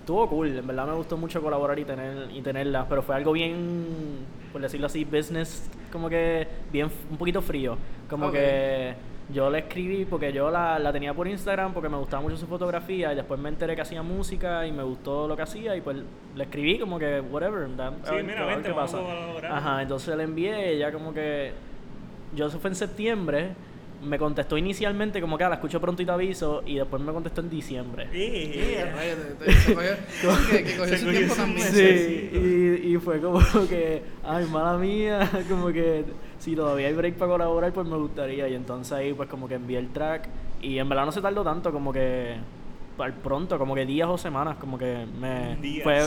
Estuvo 0.00 0.28
cool. 0.28 0.58
En 0.58 0.66
verdad 0.66 0.86
me 0.86 0.94
gustó 0.94 1.16
mucho 1.16 1.40
colaborar 1.42 1.78
y 1.78 1.84
tener 1.84 2.30
y 2.30 2.40
tenerla, 2.42 2.86
pero 2.88 3.02
fue 3.02 3.14
algo 3.14 3.32
bien, 3.32 3.86
por 4.52 4.60
decirlo 4.60 4.86
así, 4.86 5.04
business, 5.04 5.68
como 5.92 6.08
que 6.10 6.46
bien, 6.72 6.90
un 7.10 7.16
poquito 7.16 7.40
frío. 7.40 7.76
Como 8.08 8.26
Ok. 8.26 8.32
que 8.32 8.94
yo 9.32 9.48
le 9.50 9.60
escribí 9.60 10.04
porque 10.04 10.32
yo 10.32 10.50
la, 10.50 10.78
la 10.78 10.92
tenía 10.92 11.14
por 11.14 11.26
Instagram 11.26 11.72
porque 11.72 11.88
me 11.88 11.96
gustaba 11.96 12.22
mucho 12.22 12.36
su 12.36 12.46
fotografía 12.46 13.12
y 13.12 13.16
después 13.16 13.40
me 13.40 13.48
enteré 13.48 13.74
que 13.74 13.80
hacía 13.82 14.02
música 14.02 14.66
y 14.66 14.72
me 14.72 14.82
gustó 14.82 15.26
lo 15.26 15.34
que 15.34 15.42
hacía 15.42 15.74
y 15.76 15.80
pues 15.80 15.96
le 16.34 16.44
escribí 16.44 16.78
como 16.78 16.98
que 16.98 17.20
whatever. 17.20 17.66
Sí, 18.04 18.14
ver- 18.14 18.24
mira, 18.24 18.44
vente, 18.44 18.68
qué 18.68 18.74
vamos 18.74 18.92
pasa. 18.92 19.02
a 19.02 19.06
colaborar. 19.06 19.52
Ajá, 19.52 19.82
entonces 19.82 20.14
le 20.16 20.24
envié 20.24 20.72
ella 20.72 20.92
como 20.92 21.14
que 21.14 21.52
yo 22.34 22.46
eso 22.46 22.58
fue 22.58 22.68
en 22.70 22.76
septiembre, 22.76 23.50
me 24.02 24.18
contestó 24.18 24.58
inicialmente 24.58 25.20
como 25.22 25.38
que 25.38 25.44
ah, 25.44 25.48
la 25.48 25.54
escucho 25.54 25.80
pronto 25.80 26.02
y 26.02 26.04
te 26.04 26.12
aviso 26.12 26.62
y 26.66 26.74
después 26.76 27.00
me 27.00 27.10
contestó 27.12 27.40
en 27.40 27.48
diciembre. 27.48 28.08
Sí, 31.72 32.80
y 32.84 32.96
fue 32.98 33.20
como 33.20 33.40
que, 33.68 34.02
ay, 34.22 34.44
mala 34.46 34.76
mía, 34.76 35.30
como 35.48 35.68
que 35.68 36.04
si 36.44 36.54
todavía 36.54 36.88
hay 36.88 36.94
break 36.94 37.14
para 37.14 37.32
colaborar, 37.32 37.72
pues 37.72 37.86
me 37.86 37.96
gustaría. 37.96 38.46
Y 38.48 38.54
entonces 38.54 38.92
ahí 38.92 39.14
pues 39.14 39.30
como 39.30 39.48
que 39.48 39.54
envié 39.54 39.78
el 39.78 39.88
track 39.88 40.28
y 40.60 40.78
en 40.78 40.88
verdad 40.90 41.06
no 41.06 41.12
se 41.12 41.22
tardó 41.22 41.42
tanto, 41.42 41.72
como 41.72 41.90
que 41.90 42.36
al 42.98 43.12
pronto, 43.12 43.58
como 43.58 43.74
que 43.74 43.84
días 43.86 44.08
o 44.08 44.16
semanas, 44.16 44.56
como 44.58 44.78
que 44.78 45.06
me 45.20 45.56
Días. 45.56 45.82
fue... 45.82 46.00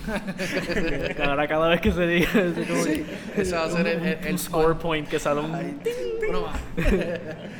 ahora 1.26 1.46
cada 1.46 1.68
vez 1.68 1.80
que 1.80 1.92
se 1.92 2.06
diga, 2.06 2.28
es 2.32 2.66
como 2.68 2.82
Sí, 2.82 3.04
que- 3.34 3.42
ese 3.42 3.54
va 3.56 3.64
a 3.64 3.68
ser 3.70 3.86
el- 3.86 4.06
el- 4.06 4.18
un 4.20 4.26
el 4.26 4.38
score 4.38 4.76
point 4.78 5.08
que 5.08 5.18
sale 5.18 5.40
un... 5.40 5.80
Uno 6.28 6.40
más. 6.42 6.60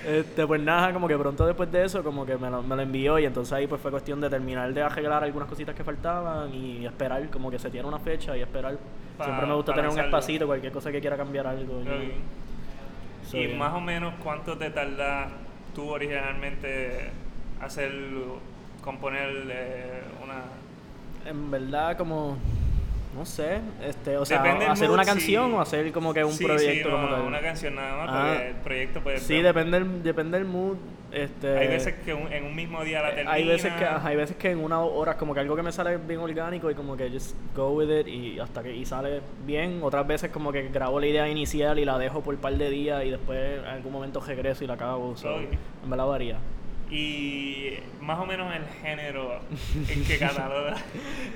Este, 0.06 0.46
pues 0.46 0.60
nada, 0.62 0.92
como 0.94 1.06
que 1.06 1.16
pronto 1.16 1.46
después 1.46 1.70
de 1.70 1.84
eso, 1.84 2.02
como 2.02 2.24
que 2.24 2.36
me 2.38 2.48
lo, 2.50 2.62
me 2.62 2.74
lo 2.74 2.82
envió 2.82 3.18
y 3.18 3.26
entonces 3.26 3.52
ahí 3.52 3.66
pues 3.66 3.80
fue 3.82 3.90
cuestión 3.90 4.18
de 4.20 4.30
terminar 4.30 4.72
de 4.72 4.82
arreglar 4.82 5.22
algunas 5.22 5.46
cositas 5.48 5.74
que 5.74 5.84
faltaban 5.84 6.52
y 6.54 6.86
esperar, 6.86 7.28
como 7.28 7.50
que 7.50 7.58
se 7.58 7.68
tiene 7.70 7.86
una 7.86 7.98
fecha 7.98 8.34
y 8.36 8.40
esperar. 8.40 8.78
Pa- 9.18 9.24
Siempre 9.24 9.46
me 9.46 9.54
gusta 9.54 9.74
tener 9.74 9.90
un 9.90 9.98
espacito, 10.00 10.46
cualquier 10.46 10.72
cosa 10.72 10.90
que 10.90 11.00
quiera 11.00 11.16
cambiar 11.18 11.46
algo. 11.46 11.82
So, 13.28 13.36
y 13.36 13.48
más 13.54 13.74
o 13.74 13.80
menos 13.80 14.14
cuánto 14.22 14.56
te 14.56 14.70
tarda 14.70 15.28
tú 15.74 15.88
originalmente 15.90 17.10
hacer, 17.60 17.92
componer 18.82 19.28
eh, 19.50 20.02
una... 20.22 21.30
En 21.30 21.50
verdad, 21.50 21.96
como, 21.98 22.36
no 23.16 23.26
sé, 23.26 23.60
este, 23.84 24.16
o 24.16 24.24
sea, 24.24 24.42
Depende 24.42 24.66
hacer 24.66 24.88
mood, 24.88 24.94
una 24.94 25.04
sí. 25.04 25.10
canción 25.10 25.54
o 25.54 25.60
hacer 25.60 25.92
como 25.92 26.14
que 26.14 26.24
un 26.24 26.32
Sí, 26.32 26.44
proyecto 26.44 26.88
sí, 26.88 26.94
no, 26.94 27.02
como 27.02 27.08
tal. 27.14 27.22
una 27.26 27.40
canción 27.40 27.74
nada 27.74 27.96
más, 27.96 28.08
Ah. 28.10 28.26
porque 28.34 28.48
el 28.48 28.54
proyecto 28.56 29.00
puede... 29.02 29.18
Sí, 29.18 29.42
depende 29.42 29.78
del, 29.80 30.02
depende 30.02 30.38
del 30.38 30.46
mood. 30.46 30.76
Este, 31.12 31.58
Hay 31.58 31.66
veces 31.66 31.94
que 32.04 32.14
un- 32.14 32.32
en 32.32 32.44
un 32.44 32.54
mismo 32.54 32.84
día 32.84 33.02
la 33.02 33.08
Eh, 33.08 33.14
termina. 33.14 33.32
Hay 33.32 33.44
veces 33.44 33.72
que 33.72 33.84
hay 33.84 34.14
veces 34.16 34.36
que 34.36 34.52
en 34.52 34.62
una 34.62 34.78
hora 34.80 35.16
como 35.16 35.34
que 35.34 35.40
algo 35.40 35.56
que 35.56 35.62
me 35.64 35.72
sale 35.72 35.96
bien 35.96 36.20
orgánico 36.20 36.70
y 36.70 36.74
como 36.76 36.96
que 36.96 37.10
just 37.10 37.34
go 37.56 37.70
with 37.70 37.90
it 37.90 38.06
y 38.06 38.38
hasta 38.38 38.62
que 38.62 38.76
y 38.76 38.86
sale 38.86 39.20
bien. 39.44 39.80
Otras 39.82 40.06
veces 40.06 40.30
como 40.30 40.52
que 40.52 40.68
grabo 40.68 41.00
la 41.00 41.08
idea 41.08 41.28
inicial 41.28 41.80
y 41.80 41.84
la 41.84 41.98
dejo 41.98 42.20
por 42.20 42.36
un 42.36 42.40
par 42.40 42.54
de 42.56 42.70
días 42.70 43.04
y 43.04 43.10
después 43.10 43.58
en 43.58 43.64
algún 43.64 43.90
momento 43.92 44.20
regreso 44.20 44.62
y 44.62 44.68
la 44.68 44.74
acabo. 44.74 45.16
So, 45.16 45.34
Ok. 45.34 45.42
En 45.82 45.90
verdad 45.90 46.06
varía. 46.06 46.36
Y 46.90 47.74
más 48.00 48.18
o 48.18 48.26
menos 48.26 48.52
el 48.54 48.64
género 48.82 49.38
en 49.88 50.04
que 50.04 50.18
catalogas, 50.18 50.82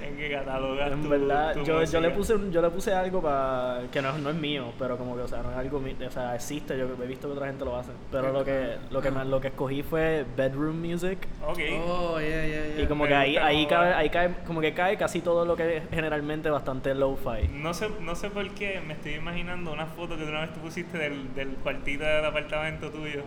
en 0.04 0.16
que 0.16 0.30
catalogas 0.30 0.90
En 0.92 1.02
tu- 1.02 1.08
verdad, 1.08 1.52
tu 1.54 1.62
yo, 1.64 1.84
yo 1.84 2.00
le 2.00 2.10
puse 2.10 2.34
yo 2.50 2.60
le 2.60 2.70
puse 2.70 2.92
algo 2.92 3.22
para 3.22 3.82
que 3.92 4.02
no, 4.02 4.18
no 4.18 4.30
es 4.30 4.36
mío, 4.36 4.72
pero 4.78 4.98
como 4.98 5.14
que 5.14 5.22
o 5.22 5.28
sea, 5.28 5.42
no 5.42 5.52
es 5.52 5.56
algo 5.56 5.78
mi- 5.78 5.92
o 6.04 6.10
sea, 6.10 6.34
existe, 6.34 6.76
yo 6.76 6.88
he 7.00 7.06
visto 7.06 7.28
que 7.28 7.34
otra 7.34 7.46
gente 7.46 7.64
lo 7.64 7.76
hace, 7.76 7.92
pero 8.10 8.32
lo 8.32 8.44
que 8.44 8.76
lo 8.90 9.00
que 9.00 9.10
me- 9.12 9.24
lo 9.24 9.40
que 9.40 9.48
escogí 9.48 9.82
fue 9.84 10.24
bedroom 10.36 10.80
music. 10.80 11.18
Ok. 11.46 11.58
Oh, 11.86 12.18
yeah, 12.18 12.46
yeah, 12.46 12.66
yeah. 12.74 12.82
Y 12.82 12.86
como 12.88 13.06
que 13.06 13.14
ahí, 13.14 13.36
ahí, 13.36 13.66
cae, 13.66 13.94
ahí 13.94 14.10
cae, 14.10 14.34
como 14.46 14.60
que 14.60 14.74
cae 14.74 14.96
casi 14.96 15.20
todo 15.20 15.44
lo 15.44 15.54
que 15.54 15.76
es 15.76 15.82
generalmente 15.90 16.50
bastante 16.50 16.94
low-fi. 16.94 17.46
No 17.52 17.72
sé, 17.74 17.88
no 18.00 18.16
sé 18.16 18.30
por 18.30 18.48
qué 18.50 18.80
me 18.84 18.94
estoy 18.94 19.14
imaginando 19.14 19.72
una 19.72 19.86
foto 19.86 20.16
que 20.16 20.24
una 20.24 20.40
vez 20.40 20.52
tú 20.52 20.60
pusiste 20.60 20.98
del, 20.98 21.32
del 21.34 21.50
cuartito 21.50 22.02
del 22.04 22.24
apartamento 22.24 22.90
tuyo. 22.90 23.22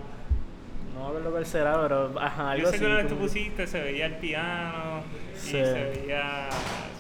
No 0.97 1.03
me 1.03 1.09
acuerdo 1.09 1.31
cuál 1.31 1.45
será, 1.45 1.81
pero 1.81 2.11
ajá, 2.19 2.51
algo 2.51 2.63
Yo 2.65 2.69
sé 2.71 2.75
así. 2.77 2.85
que 2.85 2.93
vez 2.93 3.07
tú 3.07 3.15
pusiste, 3.15 3.67
se 3.67 3.81
veía 3.81 4.05
el 4.07 4.15
piano 4.15 5.01
y 5.35 5.37
Sí. 5.39 5.51
se 5.51 5.83
veía, 6.01 6.49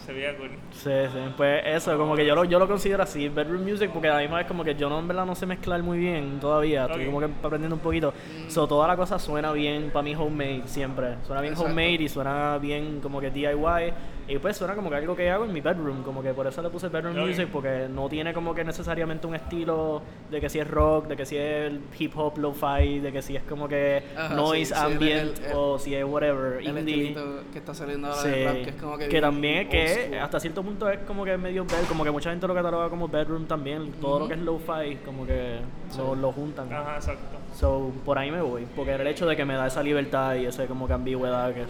se 0.05 0.13
veía 0.13 0.37
cool. 0.37 0.51
Sí, 0.71 0.91
sí, 1.11 1.19
pues 1.35 1.63
eso, 1.65 1.97
como 1.97 2.15
que 2.15 2.25
yo 2.25 2.35
lo, 2.35 2.43
yo 2.45 2.59
lo 2.59 2.67
considero 2.67 3.01
así, 3.03 3.27
bedroom 3.29 3.63
music, 3.63 3.89
porque 3.91 4.07
además 4.09 4.41
es 4.41 4.47
como 4.47 4.63
que 4.63 4.75
yo 4.75 4.87
no, 4.89 4.99
en 4.99 5.07
verdad 5.07 5.25
no 5.25 5.33
sé 5.35 5.45
mezclar 5.47 5.81
muy 5.81 5.97
bien 5.97 6.39
todavía, 6.39 6.85
estoy 6.85 7.01
Ok. 7.01 7.05
como 7.11 7.19
que 7.19 7.25
aprendiendo 7.43 7.75
un 7.75 7.81
poquito. 7.81 8.13
So, 8.47 8.67
toda 8.67 8.87
la 8.87 8.95
cosa 8.95 9.17
suena 9.17 9.51
bien 9.51 9.89
para 9.91 10.03
mí 10.03 10.15
homemade 10.15 10.63
siempre, 10.67 11.15
suena 11.25 11.41
bien 11.41 11.53
Exacto. 11.53 11.71
homemade 11.71 12.03
y 12.03 12.09
suena 12.09 12.57
bien 12.59 12.99
como 13.01 13.19
que 13.19 13.31
DIY, 13.31 13.93
y 14.27 14.37
pues 14.39 14.57
suena 14.57 14.75
como 14.75 14.89
que 14.89 14.97
algo 14.97 15.15
que 15.15 15.29
hago 15.31 15.45
en 15.45 15.53
mi 15.53 15.61
bedroom, 15.61 16.03
como 16.03 16.21
que 16.21 16.33
por 16.33 16.45
eso 16.47 16.61
le 16.61 16.69
puse 16.69 16.89
bedroom 16.89 17.17
Ok. 17.17 17.27
music, 17.27 17.47
porque 17.51 17.87
no 17.89 18.09
tiene 18.09 18.33
como 18.33 18.53
que 18.53 18.63
necesariamente 18.63 19.25
un 19.25 19.35
estilo 19.35 20.01
de 20.29 20.41
que 20.41 20.49
si 20.49 20.59
es 20.59 20.67
rock, 20.69 21.07
de 21.07 21.15
que 21.15 21.25
si 21.25 21.37
es 21.37 21.71
hip 21.97 22.11
hop 22.17 22.37
lo-fi, 22.37 22.99
de 22.99 23.11
que 23.13 23.21
si 23.21 23.35
es 23.37 23.43
como 23.43 23.67
que 23.69 24.03
Ajá, 24.17 24.35
noise 24.35 24.73
sí, 24.75 24.79
sí, 24.79 24.85
ambient 24.93 25.37
el- 25.39 25.45
el- 25.45 25.51
o 25.55 25.79
si 25.79 25.95
es 25.95 26.03
whatever, 26.03 26.59
El 26.59 26.77
indie. 26.77 27.15
que 27.53 27.59
está 27.59 27.73
saliendo 27.73 28.07
ahora 28.07 28.21
Sí, 28.21 28.29
del 28.29 28.45
rap, 28.45 28.55
que 28.63 28.69
es 28.69 28.75
como 28.75 28.97
que. 28.97 29.07
que 29.07 29.21
también 29.21 29.57
es 29.59 29.67
que 29.69 30.03
school. 30.07 30.19
hasta 30.19 30.39
cierto 30.41 30.63
punto 30.63 30.89
es 30.89 30.99
como 31.07 31.23
que 31.23 31.37
medio 31.37 31.63
bed, 31.63 31.85
como 31.87 32.03
que 32.03 32.11
mucha 32.11 32.29
gente 32.29 32.45
lo 32.47 32.53
cataloga 32.53 32.89
como 32.89 33.07
bedroom 33.07 33.45
también, 33.45 33.93
todo 34.01 34.19
lo 34.19 34.27
que 34.27 34.33
es 34.33 34.39
lo-fi 34.41 34.97
como 35.05 35.25
que 35.25 35.59
lo, 35.97 36.15
lo 36.15 36.31
juntan. 36.33 36.71
Ajá, 36.73 36.95
exacto. 36.97 37.37
So, 37.55 37.91
por 38.03 38.17
ahí 38.17 38.29
me 38.29 38.41
voy, 38.41 38.67
porque 38.75 38.93
el 38.93 39.07
hecho 39.07 39.25
de 39.25 39.35
que 39.37 39.45
me 39.45 39.53
da 39.53 39.67
esa 39.67 39.81
libertad 39.81 40.35
y 40.35 40.45
ese 40.45 40.65
como 40.67 40.85
que 40.85 40.93
ambigüedad 40.93 41.53
que 41.53 41.61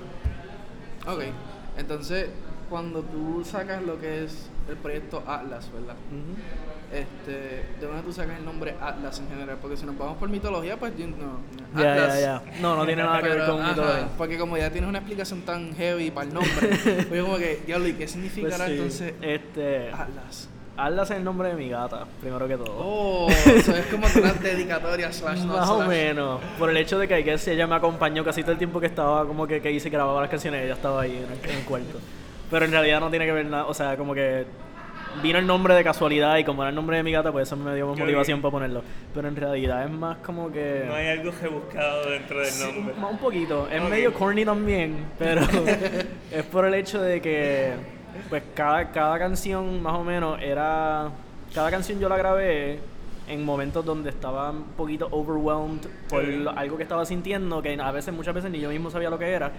Ok, 1.10 1.22
entonces 1.78 2.30
cuando 2.70 3.02
tú 3.02 3.44
sacas 3.46 3.82
lo 3.84 4.00
que 4.00 4.24
es 4.26 4.50
el 4.70 4.76
proyecto 4.78 5.24
Atlas, 5.26 5.70
¿verdad? 5.74 5.96
Este, 6.92 7.32
¿De 7.80 7.86
dónde 7.86 8.02
tú 8.02 8.14
sacas 8.14 8.40
el 8.40 8.46
nombre 8.46 8.76
Atlas 8.82 9.20
en 9.20 9.28
general? 9.28 9.58
Porque 9.62 9.76
si 9.76 9.86
nos 9.86 9.98
vamos 9.98 10.18
por 10.18 10.30
mitología, 10.30 10.78
pues 10.78 10.94
yo 10.98 11.08
no. 11.08 11.40
Ya, 11.76 11.84
ya, 11.84 11.92
Atlas. 11.94 12.22
ya. 12.22 12.42
No, 12.62 12.76
no 12.78 12.86
tiene 12.86 13.04
nada 13.04 13.22
que 13.22 13.30
ver 13.30 13.46
con 13.46 13.62
ajá, 13.62 13.70
mitología. 13.70 14.08
Porque 14.18 14.38
como 14.38 14.58
ya 14.58 14.70
tienes 14.72 14.88
una 14.90 15.00
explicación 15.00 15.42
tan 15.42 15.76
heavy 15.76 16.12
para 16.12 16.28
el 16.28 16.34
nombre, 16.34 16.52
pues 17.10 17.10
yo 17.12 17.26
como 17.26 17.38
que, 17.38 17.62
diablo, 17.66 17.88
¿y 17.88 17.92
qué 17.94 17.98
Pues 18.00 18.12
significará 18.12 18.66
sí, 18.68 18.72
entonces 18.74 19.14
este 19.22 19.90
Atlas? 19.92 20.50
Atlas 20.78 21.10
es 21.10 21.18
el 21.18 21.24
nombre 21.24 21.50
de 21.50 21.56
mi 21.56 21.70
gata, 21.70 22.06
primero 22.22 22.48
que 22.48 22.56
todo. 22.56 22.72
Oh, 22.78 23.28
eso 23.30 23.76
es 23.76 23.86
como 23.88 24.06
una 24.16 24.32
dedicatoria 24.42 25.12
slash 25.12 25.40
no 25.40 25.54
Más 25.54 25.68
o 25.70 25.78
slash. 25.78 25.90
menos. 25.90 26.40
Por 26.60 26.70
el 26.70 26.78
hecho 26.78 27.00
de 27.00 27.08
que 27.08 27.16
guess 27.24 27.48
ella 27.48 27.66
me 27.68 27.76
acompañó 27.76 28.24
casi 28.24 28.44
todo 28.44 28.52
el 28.52 28.60
tiempo 28.60 28.80
que 28.80 28.86
estaba 28.86 29.26
como 29.26 29.48
que, 29.48 29.60
que 29.60 29.72
hice 29.72 29.90
grababa 29.90 30.22
las 30.22 30.30
canciones, 30.30 30.64
ella 30.64 30.76
estaba 30.76 31.02
ahí 31.02 31.18
en 31.18 31.32
el, 31.34 31.50
en 31.52 31.58
el 31.58 31.66
cuarto. 31.66 32.00
Pero 32.50 32.66
en 32.66 32.72
realidad 32.72 33.00
no 33.00 33.10
tiene 33.10 33.26
que 33.26 33.32
ver 33.34 33.46
nada, 33.46 33.66
o 33.66 33.74
sea, 33.74 33.98
como 33.98 34.14
que 34.14 34.46
vino 35.22 35.40
el 35.40 35.48
nombre 35.48 35.74
de 35.74 35.84
casualidad 35.84 36.38
y 36.38 36.44
como 36.44 36.62
era 36.62 36.70
el 36.70 36.76
nombre 36.76 36.98
de 36.98 37.04
mi 37.04 37.12
gata, 37.12 37.32
pues 37.32 37.48
eso 37.48 37.58
me 37.58 37.74
dio 37.76 37.94
Qué 37.94 38.02
motivación 38.02 38.42
para 38.42 38.52
ponerlo. 38.52 38.84
Pero 39.14 39.28
en 39.28 39.36
realidad 39.36 39.84
es 39.84 39.90
más 39.92 40.18
como 40.18 40.52
que... 40.52 40.84
No 40.88 40.94
hay 40.94 41.08
algo 41.08 41.32
rebuscado 41.42 42.10
dentro 42.12 42.38
del 42.40 42.46
Sí, 42.48 42.64
nombre. 42.74 42.94
un, 42.98 43.04
un 43.04 43.18
poquito. 43.18 43.68
Es 43.70 43.82
medio 43.82 44.14
corny 44.14 44.46
también, 44.46 45.06
pero 45.18 45.42
es 46.32 46.44
por 46.52 46.66
el 46.66 46.74
hecho 46.76 47.02
de 47.02 47.20
que 47.22 47.72
pues 48.30 48.44
cada, 48.54 48.92
cada 48.92 49.18
canción 49.20 49.82
más 49.82 49.94
o 49.96 50.04
menos 50.04 50.40
era... 50.42 51.10
Cada 51.54 51.72
canción 51.72 52.00
yo 52.00 52.08
la 52.10 52.18
grabé 52.18 52.80
en 53.28 53.44
momentos 53.44 53.84
donde 53.86 54.10
estaba 54.10 54.52
un 54.52 54.64
poquito 54.78 55.08
overwhelmed 55.12 55.82
por 56.10 56.24
lo- 56.24 56.52
algo 56.52 56.78
que 56.78 56.84
estaba 56.84 57.06
sintiendo, 57.06 57.62
que 57.62 57.80
a 57.80 57.92
veces, 57.92 58.14
muchas 58.14 58.34
veces 58.34 58.50
ni 58.52 58.60
yo 58.60 58.70
mismo 58.70 58.90
sabía 58.90 59.10
lo 59.10 59.20
que 59.20 59.30
era. 59.30 59.52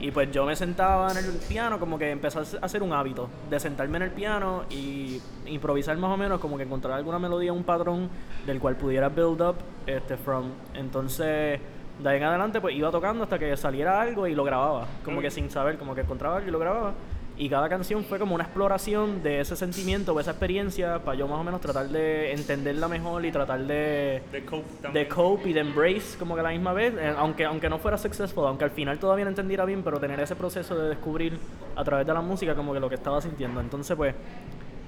Y 0.00 0.10
pues 0.10 0.30
yo 0.30 0.44
me 0.44 0.54
sentaba 0.56 1.10
en 1.10 1.18
el 1.18 1.32
piano, 1.48 1.78
como 1.80 1.98
que 1.98 2.10
empezó 2.10 2.40
a 2.40 2.42
hacer 2.64 2.82
un 2.82 2.92
hábito 2.92 3.28
de 3.48 3.58
sentarme 3.60 3.96
en 3.96 4.02
el 4.02 4.10
piano 4.10 4.64
y 4.70 5.20
improvisar 5.46 5.96
más 5.96 6.10
o 6.10 6.16
menos, 6.16 6.38
como 6.40 6.56
que 6.56 6.64
encontrar 6.64 6.94
alguna 6.98 7.18
melodía, 7.18 7.52
un 7.52 7.64
patrón 7.64 8.08
del 8.46 8.60
cual 8.60 8.76
pudiera 8.76 9.08
build 9.08 9.40
up 9.40 9.56
este, 9.86 10.16
from. 10.16 10.50
Entonces, 10.74 11.60
de 12.02 12.08
ahí 12.08 12.16
en 12.18 12.24
adelante, 12.24 12.60
pues 12.60 12.74
iba 12.74 12.90
tocando 12.90 13.22
hasta 13.24 13.38
que 13.38 13.56
saliera 13.56 14.00
algo 14.00 14.26
y 14.26 14.34
lo 14.34 14.44
grababa, 14.44 14.86
como 15.04 15.20
que 15.20 15.28
Ok. 15.28 15.32
sin 15.32 15.50
saber, 15.50 15.78
como 15.78 15.94
que 15.94 16.02
encontraba 16.02 16.36
algo 16.36 16.48
y 16.48 16.52
lo 16.52 16.58
grababa. 16.58 16.92
Y 17.36 17.48
cada 17.48 17.68
canción 17.68 18.04
fue 18.04 18.20
como 18.20 18.36
una 18.36 18.44
exploración 18.44 19.20
de 19.24 19.40
ese 19.40 19.56
sentimiento 19.56 20.12
o 20.14 20.20
esa 20.20 20.30
experiencia 20.30 21.00
para 21.00 21.18
yo 21.18 21.26
más 21.26 21.40
o 21.40 21.42
menos 21.42 21.60
tratar 21.60 21.88
de 21.88 22.32
entenderla 22.32 22.86
mejor 22.86 23.24
y 23.26 23.32
tratar 23.32 23.58
de, 23.60 24.22
De 24.30 24.44
Cope 24.44 24.88
de 24.92 25.08
cope 25.08 25.48
y 25.48 25.52
de 25.52 25.60
embrace 25.60 26.16
como 26.16 26.34
que 26.34 26.40
a 26.40 26.44
la 26.44 26.50
misma 26.50 26.72
vez, 26.72 26.94
eh, 26.96 27.12
aunque, 27.18 27.44
aunque 27.44 27.68
no 27.68 27.78
fuera 27.80 27.98
successful, 27.98 28.46
aunque 28.46 28.62
al 28.62 28.70
final 28.70 29.00
todavía 29.00 29.24
no 29.24 29.30
entendiera 29.30 29.64
bien, 29.64 29.82
pero 29.82 29.98
tener 29.98 30.20
ese 30.20 30.36
proceso 30.36 30.76
de 30.76 30.90
descubrir 30.90 31.36
a 31.74 31.82
través 31.82 32.06
de 32.06 32.14
la 32.14 32.20
música 32.20 32.54
como 32.54 32.72
que 32.72 32.78
lo 32.78 32.88
que 32.88 32.94
estaba 32.94 33.20
sintiendo. 33.20 33.60
Entonces 33.60 33.96
pues 33.96 34.14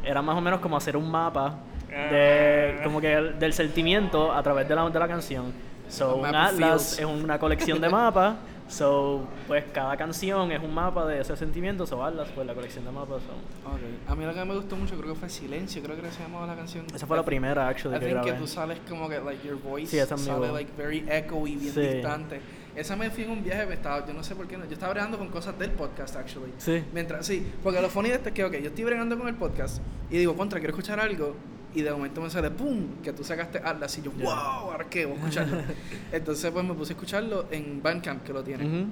era 0.05 0.23
más 0.23 0.37
o 0.37 0.41
menos 0.41 0.61
como 0.61 0.77
hacer 0.77 0.97
un 0.97 1.11
mapa 1.11 1.59
de, 1.89 2.77
Ah. 2.79 2.85
como 2.85 3.01
que 3.01 3.13
el- 3.13 3.39
del 3.41 3.55
sentimiento 3.55 4.33
a 4.33 4.41
través 4.45 4.69
de 4.69 4.75
la, 4.77 4.89
de 4.89 4.99
la 5.01 5.09
canción. 5.09 5.53
So, 5.89 6.17
Un 6.17 6.27
atlas 6.27 6.97
feels. 6.97 6.99
es 7.01 7.05
una 7.07 7.39
colección 7.41 7.81
de 7.81 7.89
mapas. 7.89 8.35
So, 8.69 9.27
pues 9.47 9.65
cada 9.73 9.97
canción 9.97 10.51
es 10.51 10.61
un 10.63 10.75
mapa 10.75 11.07
de 11.07 11.21
ese 11.21 11.37
sentimiento. 11.37 11.87
So, 11.87 12.05
Atlas, 12.05 12.29
pues 12.35 12.47
la 12.47 12.55
colección 12.55 12.85
de 12.85 12.91
mapas. 12.91 13.23
so. 13.23 13.69
Ok. 13.71 13.81
A 14.09 14.15
mí 14.17 14.25
lo 14.25 14.35
que 14.35 14.45
me 14.45 14.55
gustó 14.57 14.77
mucho 14.77 14.97
creo 14.99 15.15
que 15.15 15.21
fue 15.21 15.29
Silencio, 15.29 15.83
creo 15.83 15.97
que 16.01 16.11
se 16.11 16.23
llamaba 16.23 16.47
la 16.47 16.57
canción. 16.57 16.85
Esa 16.95 17.07
fue 17.07 17.17
la 17.17 17.25
primera, 17.25 17.69
actually, 17.69 17.97
I 17.97 18.01
que 18.01 18.07
think 18.07 18.19
que 18.23 18.25
grabé. 18.31 18.41
tú 18.41 18.47
sales 18.49 18.79
como 18.89 19.09
que, 19.09 19.21
like, 19.21 19.47
your 19.47 19.61
voice 19.63 19.87
Sí, 19.91 19.99
esa 19.99 20.17
sale, 20.17 20.51
like, 20.53 20.71
very 20.77 21.05
echoey, 21.09 21.57
bien 21.57 21.73
Sí. 21.73 21.81
distante. 21.81 22.41
Esa 22.75 22.95
me 22.97 23.09
fui 23.11 23.25
en 23.25 23.31
un 23.31 23.43
viaje, 23.43 23.73
estaba, 23.73 24.07
yo 24.07 24.13
no 24.13 24.23
sé 24.23 24.35
por 24.35 24.47
qué, 24.47 24.57
no, 24.59 24.65
yo 24.67 24.73
estaba 24.73 24.93
bregando 24.93 25.17
con 25.17 25.29
cosas 25.29 25.59
del 25.59 25.71
podcast, 25.71 26.17
actually. 26.17 26.53
Sí. 26.59 26.85
Mientras, 26.93 27.25
sí, 27.25 27.51
porque 27.63 27.81
lo 27.81 27.89
funny 27.89 28.09
de 28.11 28.17
esto 28.17 28.29
es 28.29 28.35
que, 28.35 28.45
ok, 28.45 28.53
yo 28.55 28.69
estoy 28.69 28.85
bregando 28.85 29.17
con 29.17 29.29
el 29.29 29.35
podcast 29.37 29.81
y 30.11 30.19
digo, 30.19 30.37
contra, 30.37 30.59
quiero 30.59 30.73
escuchar 30.75 31.01
algo. 31.01 31.35
Y 31.77 31.83
de 31.83 31.91
momento 31.93 32.23
me 32.23 32.31
sale, 32.31 32.51
¡pum! 32.51 33.03
Que 33.03 33.13
tú 33.13 33.23
sacaste 33.23 33.59
Atlas 33.59 33.99
y 33.99 34.03
yo, 34.03 34.11
Ya. 34.17 34.25
¡wow! 34.25 34.71
¿Ahora 34.73 34.87
qué? 34.89 35.05
Voy 35.05 35.17
a 35.17 35.19
escucharlo. 35.19 35.59
Entonces, 36.11 36.51
pues 36.51 36.65
me 36.65 36.73
puse 36.73 36.95
a 36.95 36.97
escucharlo 36.97 37.47
en 37.51 37.83
Bandcamp, 37.83 38.25
que 38.25 38.33
lo 38.33 38.43
tiene. 38.43 38.65
Ujú. 38.65 38.87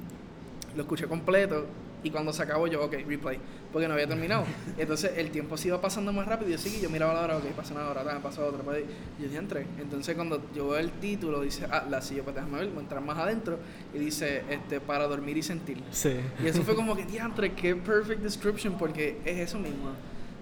Lo 0.76 0.82
escuché 0.82 1.06
completo 1.06 1.64
y 2.02 2.10
cuando 2.10 2.30
se 2.34 2.42
acabó 2.42 2.66
yo, 2.66 2.84
ok, 2.84 2.92
replay, 3.08 3.38
porque 3.72 3.88
no 3.88 3.94
había 3.94 4.06
terminado. 4.06 4.44
Entonces 4.76 5.12
el 5.16 5.30
tiempo 5.30 5.56
se 5.56 5.68
iba 5.68 5.80
pasando 5.80 6.12
más 6.12 6.28
rápido 6.28 6.50
y 6.50 6.52
yo 6.52 6.58
seguí, 6.58 6.78
yo 6.78 6.90
miraba 6.90 7.14
la 7.14 7.22
hora, 7.22 7.36
ok, 7.38 7.44
pasa 7.56 7.72
una 7.72 7.88
hora, 7.88 8.20
pasa 8.22 8.44
otra, 8.44 8.62
pues, 8.62 8.84
y 9.18 9.22
yo 9.22 9.28
dije, 9.28 9.38
entré. 9.38 9.66
Entonces 9.80 10.14
cuando 10.14 10.42
yo 10.54 10.68
veo 10.68 10.78
el 10.78 10.90
título, 10.90 11.40
dice 11.40 11.64
Atlas, 11.64 12.12
y 12.12 12.16
yo, 12.16 12.22
pues 12.22 12.36
déjame 12.36 12.58
ver, 12.58 12.68
voy 12.68 12.78
a 12.78 12.80
entrar 12.82 13.00
más 13.00 13.16
adentro, 13.16 13.58
y 13.94 13.98
dice, 13.98 14.42
este, 14.50 14.78
para 14.78 15.06
dormir 15.06 15.38
y 15.38 15.42
sentir. 15.42 15.82
Sí. 15.90 16.16
Y 16.42 16.46
eso 16.48 16.62
fue 16.62 16.74
como 16.74 16.94
que, 16.94 17.04
diantre, 17.06 17.54
qué 17.54 17.74
perfect 17.74 18.20
description, 18.20 18.76
porque 18.76 19.16
es 19.24 19.38
eso 19.38 19.58
mismo. 19.58 19.92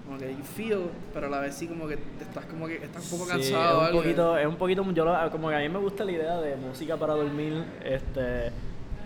Como 0.05 0.19
que 0.19 0.31
you 0.35 0.43
feel, 0.43 0.81
pero 1.15 1.27
a 1.29 1.31
la 1.31 1.41
vez 1.41 1.55
sí 1.55 1.67
como 1.69 1.87
que 1.87 1.95
estás 2.21 2.45
como 2.47 2.67
que 2.67 2.77
estás 2.77 3.05
un 3.13 3.19
poco 3.19 3.25
Sí, 3.31 3.31
cansado. 3.53 3.83
es 3.87 3.91
un 3.93 3.97
poquito, 3.99 4.37
es 4.39 4.47
un 4.47 4.57
poquito, 4.57 4.93
yo 4.93 5.05
lo- 5.05 5.31
como 5.31 5.49
que 5.49 5.55
a 5.55 5.59
mí 5.61 5.69
me 5.69 5.79
gusta 5.79 6.05
la 6.05 6.13
idea 6.13 6.41
de 6.41 6.57
música 6.57 6.97
para 6.97 7.15
dormir, 7.15 7.63
este, 7.85 8.51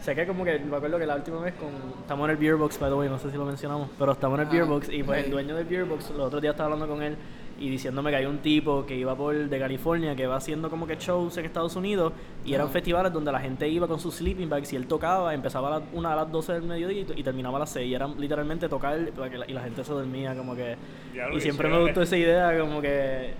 sé 0.03 0.15
que 0.15 0.27
como 0.27 0.43
que, 0.45 0.59
me 0.59 0.75
acuerdo 0.77 0.99
que 0.99 1.07
la 1.07 1.17
última 1.17 1.41
vez 1.41 1.55
con, 1.55 1.69
estamos 2.01 2.25
en 2.25 2.31
el 2.31 2.37
Beer 2.39 2.57
Box, 2.57 2.79
by 2.81 2.91
the 2.91 2.97
way, 2.97 3.09
no 3.11 3.19
sé 3.19 3.31
si 3.31 3.37
lo 3.37 3.45
mencionamos, 3.45 3.91
pero 3.99 4.13
estamos 4.13 4.39
en 4.39 4.43
el 4.43 4.49
Ah, 4.49 4.53
Beer 4.53 4.65
Box 4.65 4.89
y 4.91 5.03
pues 5.03 5.25
el 5.25 5.31
dueño 5.31 5.55
del 5.55 5.67
Beer 5.67 5.85
Box, 5.85 6.11
los 6.11 6.27
otros 6.29 6.41
días 6.41 6.53
estaba 6.55 6.73
hablando 6.73 6.93
con 6.93 7.03
él 7.03 7.17
y 7.59 7.71
diciéndome 7.71 8.11
que 8.11 8.17
hay 8.17 8.27
un 8.27 8.39
tipo 8.39 8.85
que 8.85 8.95
iba 8.97 9.15
por, 9.17 9.35
de 9.35 9.59
California, 9.59 10.15
que 10.15 10.27
va 10.27 10.37
haciendo 10.37 10.69
como 10.69 10.87
que 10.87 10.97
shows 10.97 11.37
en 11.39 11.45
Estados 11.47 11.75
Unidos 11.77 12.13
y 12.45 12.53
eran 12.55 12.67
Ajá. 12.67 12.73
festivales 12.75 13.13
donde 13.13 13.33
la 13.33 13.41
gente 13.41 13.69
iba 13.69 13.87
con 13.89 13.99
sus 13.99 14.17
sleeping 14.17 14.49
bags 14.49 14.73
y 14.73 14.77
él 14.77 14.87
tocaba, 14.87 15.33
empezaba 15.33 15.69
a 15.75 15.81
las, 15.81 15.89
una 15.93 16.13
a 16.13 16.17
las 16.17 16.31
12 16.31 16.53
del 16.53 16.63
mediodía 16.63 17.01
y, 17.03 17.21
y 17.21 17.23
terminaba 17.23 17.57
a 17.57 17.61
las 17.61 17.71
6 17.71 17.89
y 17.89 17.95
era 17.95 18.07
literalmente 18.09 18.69
tocar 18.69 18.99
para 19.17 19.31
que 19.31 19.39
la- 19.39 19.51
y 19.51 19.53
la 19.55 19.63
gente 19.63 19.83
se 19.85 19.93
dormía 19.93 20.35
como 20.37 20.55
que... 20.55 20.77
Diablo, 21.13 21.37
y 21.37 21.41
siempre 21.41 21.69
me 21.69 21.81
gustó 21.81 22.03
esa 22.03 22.17
idea 22.17 22.59
como 22.59 22.81
que 22.83 23.33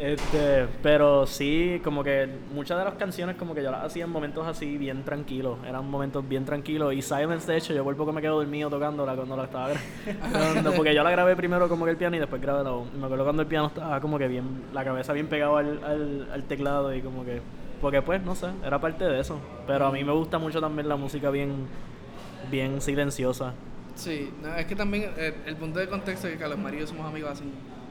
este, 0.00 0.66
pero 0.82 1.26
sí, 1.26 1.78
como 1.84 2.02
que 2.02 2.26
muchas 2.54 2.78
de 2.78 2.84
las 2.84 2.94
canciones 2.94 3.36
como 3.36 3.54
que 3.54 3.62
yo 3.62 3.70
las 3.70 3.84
hacía 3.84 4.04
en 4.04 4.10
momentos 4.10 4.46
así 4.46 4.78
bien 4.78 5.04
tranquilos, 5.04 5.58
eran 5.68 5.90
momentos 5.90 6.26
bien 6.26 6.46
tranquilos 6.46 6.94
y 6.94 7.02
Silence 7.02 7.46
de 7.46 7.58
hecho 7.58 7.74
yo 7.74 7.84
vuelvo 7.84 8.06
que 8.06 8.12
me 8.12 8.22
quedo 8.22 8.36
dormido 8.36 8.70
tocándola 8.70 9.14
cuando 9.14 9.36
la 9.36 9.44
estaba 9.44 9.68
grabando, 10.32 10.72
porque 10.72 10.94
yo 10.94 11.02
la 11.02 11.10
grabé 11.10 11.36
primero 11.36 11.68
como 11.68 11.84
que 11.84 11.90
el 11.90 11.98
piano 11.98 12.16
y 12.16 12.18
después 12.18 12.40
grabé 12.40 12.64
la 12.64 12.70
voz. 12.70 12.88
Y 12.94 12.96
me 12.96 13.04
acuerdo 13.04 13.24
cuando 13.24 13.42
el 13.42 13.48
piano 13.48 13.66
estaba 13.66 14.00
como 14.00 14.18
que 14.18 14.26
bien, 14.26 14.62
la 14.72 14.84
cabeza 14.84 15.12
bien 15.12 15.26
pegada 15.26 15.58
al, 15.58 15.84
al, 15.84 16.28
al 16.32 16.44
teclado 16.44 16.94
y 16.94 17.02
como 17.02 17.22
que, 17.22 17.42
porque 17.82 18.00
pues 18.00 18.22
no 18.22 18.34
sé, 18.34 18.46
era 18.64 18.80
parte 18.80 19.04
de 19.04 19.20
eso, 19.20 19.38
pero 19.66 19.84
a 19.84 19.92
mí 19.92 20.02
me 20.02 20.12
gusta 20.12 20.38
mucho 20.38 20.62
también 20.62 20.88
la 20.88 20.96
música 20.96 21.28
bien, 21.28 21.66
bien 22.50 22.80
silenciosa. 22.80 23.52
Sí, 23.96 24.32
no, 24.42 24.54
es 24.54 24.64
que 24.64 24.74
también 24.74 25.10
el 25.44 25.56
punto 25.56 25.78
de 25.78 25.86
contexto 25.88 26.26
es 26.26 26.32
que 26.32 26.38
Carlos 26.38 26.58
Mario 26.58 26.78
y 26.78 26.80
yo 26.84 26.86
somos 26.86 27.04
amigos 27.04 27.32
hace 27.32 27.44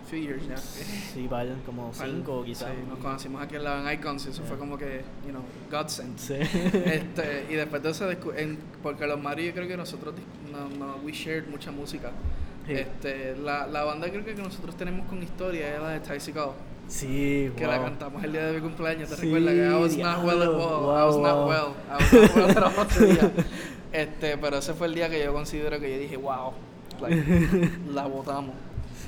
few 0.10 0.20
years 0.20 0.48
ya. 0.48 0.58
Sí, 0.58 1.28
vaya, 1.28 1.56
como 1.66 1.92
cinco 1.94 2.44
quizás. 2.44 2.70
Sí, 2.72 2.88
nos 2.90 3.00
conocimos 3.00 3.42
aquí 3.42 3.56
en 3.56 3.64
la 3.64 3.94
Icons 3.94 4.26
y 4.26 4.30
eso 4.30 4.44
fue 4.44 4.58
como 4.58 4.78
que, 4.78 5.04
you 5.26 5.32
know, 5.32 5.44
God 5.72 5.88
sent. 5.88 6.18
Sí. 6.18 6.36
Este, 6.36 7.46
y 7.50 7.56
después 7.56 7.84
de 7.84 7.92
eso, 7.92 8.10
en, 8.36 8.58
porque 8.82 9.06
los 9.06 9.22
Mario 9.22 9.48
yo 9.48 9.54
creo 9.54 9.68
que 9.68 9.78
nosotros, 9.78 10.16
no, 10.52 10.70
no, 10.78 10.96
we 11.04 11.12
shared 11.12 11.48
mucha 11.48 11.72
música. 11.72 12.12
Sí. 12.66 12.74
Este, 12.74 13.36
la, 13.38 13.68
la 13.68 13.84
banda 13.84 14.10
creo 14.10 14.24
que, 14.26 14.36
que 14.36 14.42
nosotros 14.42 14.76
tenemos 14.76 15.08
con 15.08 15.22
historia 15.24 15.76
es 15.76 15.82
la 15.82 15.90
de 15.90 16.00
Tysical, 16.00 16.52
Sí, 16.90 17.52
que 17.56 17.68
la 17.68 17.80
cantamos 17.84 18.24
el 18.24 18.32
día 18.32 18.48
de 18.48 18.54
mi 18.54 18.62
cumpleaños, 18.62 19.10
¿te 19.10 19.16
Sí, 19.16 19.22
recuerdas? 19.32 19.54
Que 19.54 19.66
I 19.68 19.74
was 19.74 19.98
not 19.98 20.26
well 20.26 20.42
at 20.42 20.48
all, 20.48 20.58
I 20.58 21.04
Wow, 21.04 21.08
was 21.08 21.18
not 21.18 21.48
well, 21.48 21.76
I 21.88 21.94
was 21.94 22.36
not 22.36 22.56
well 22.56 22.74
otro 22.80 23.06
día. 23.06 23.32
Este, 23.92 24.38
pero 24.38 24.58
ese 24.58 24.74
fue 24.76 24.86
el 24.86 24.94
día 24.94 25.10
que 25.10 25.24
yo 25.24 25.34
considero 25.34 25.80
que 25.80 25.92
yo 25.92 26.00
dije, 26.00 26.16
wow, 26.18 26.54
like, 27.02 27.70
la 27.94 28.06
votamos. 28.06 28.54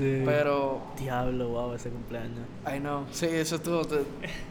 Sí. 0.02 0.24
Pero 0.26 0.82
Diablo, 0.98 1.50
wow, 1.50 1.76
ese 1.76 1.92
cumpleaños. 1.92 2.40
I 2.66 2.80
know. 2.80 3.06
Sí, 3.12 3.28
eso 3.28 3.58
estuvo. 3.58 3.84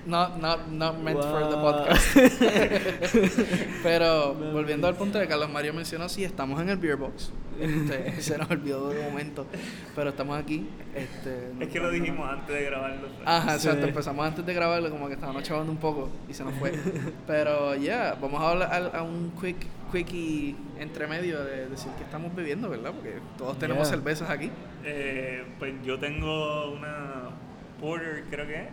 Not, 0.07 0.37
not, 0.37 0.69
not 0.69 0.97
meant 0.99 1.21
for 1.21 1.49
the 1.49 1.57
podcast. 1.57 2.17
Pero 3.83 4.35
volviendo 4.35 4.87
al 4.87 4.95
punto 4.95 5.19
de 5.19 5.25
que 5.25 5.31
Carlos 5.31 5.51
Mario 5.51 5.75
mencionó, 5.75 6.09
sí, 6.09 6.23
estamos 6.25 6.61
en 6.61 6.69
el 6.69 6.77
Beer 6.77 6.97
Box. 6.97 7.33
Este, 7.59 8.13
se 8.23 8.39
nos 8.39 8.49
olvidó 8.51 8.91
de 8.91 9.03
momento. 9.11 9.45
Pero 9.97 10.11
estamos 10.11 10.39
aquí. 10.39 10.69
Este, 10.95 11.51
Es 11.59 11.69
que 11.69 11.81
lo 11.81 11.91
dijimos 11.91 12.31
antes 12.31 12.55
de 12.55 12.65
grabarlo. 12.65 13.09
Ajá, 13.25 13.59
Sí. 13.59 13.67
exacto. 13.67 13.87
Empezamos 13.89 14.25
antes 14.27 14.47
de 14.47 14.55
grabarlo, 14.55 14.89
como 14.91 15.09
que 15.09 15.15
estábamos 15.15 15.43
chavando 15.43 15.73
un 15.73 15.79
poco 15.79 16.11
y 16.29 16.35
se 16.35 16.45
nos 16.45 16.55
fue. 16.55 16.73
Pero 17.27 17.75
ya, 17.75 18.17
vamos 18.21 18.41
a 18.41 18.51
hablar 18.51 18.93
a, 18.95 18.99
a 18.99 19.03
un 19.03 19.33
quick, 19.41 19.67
quickie 19.91 20.57
entremedio 20.79 21.45
de 21.45 21.69
decir 21.69 21.91
que 21.93 22.05
estamos 22.05 22.35
bebiendo, 22.35 22.69
¿verdad? 22.71 22.93
Porque 22.93 23.15
todos 23.39 23.59
tenemos 23.59 23.89
Yeah. 23.89 23.97
cervezas 23.97 24.31
aquí. 24.31 24.51
Eh, 24.85 25.45
pues 25.59 25.75
yo 25.85 25.99
tengo 25.99 26.71
una 26.73 27.31
Porter, 27.81 28.25
creo 28.31 28.47
que 28.47 28.55
es. 28.55 28.69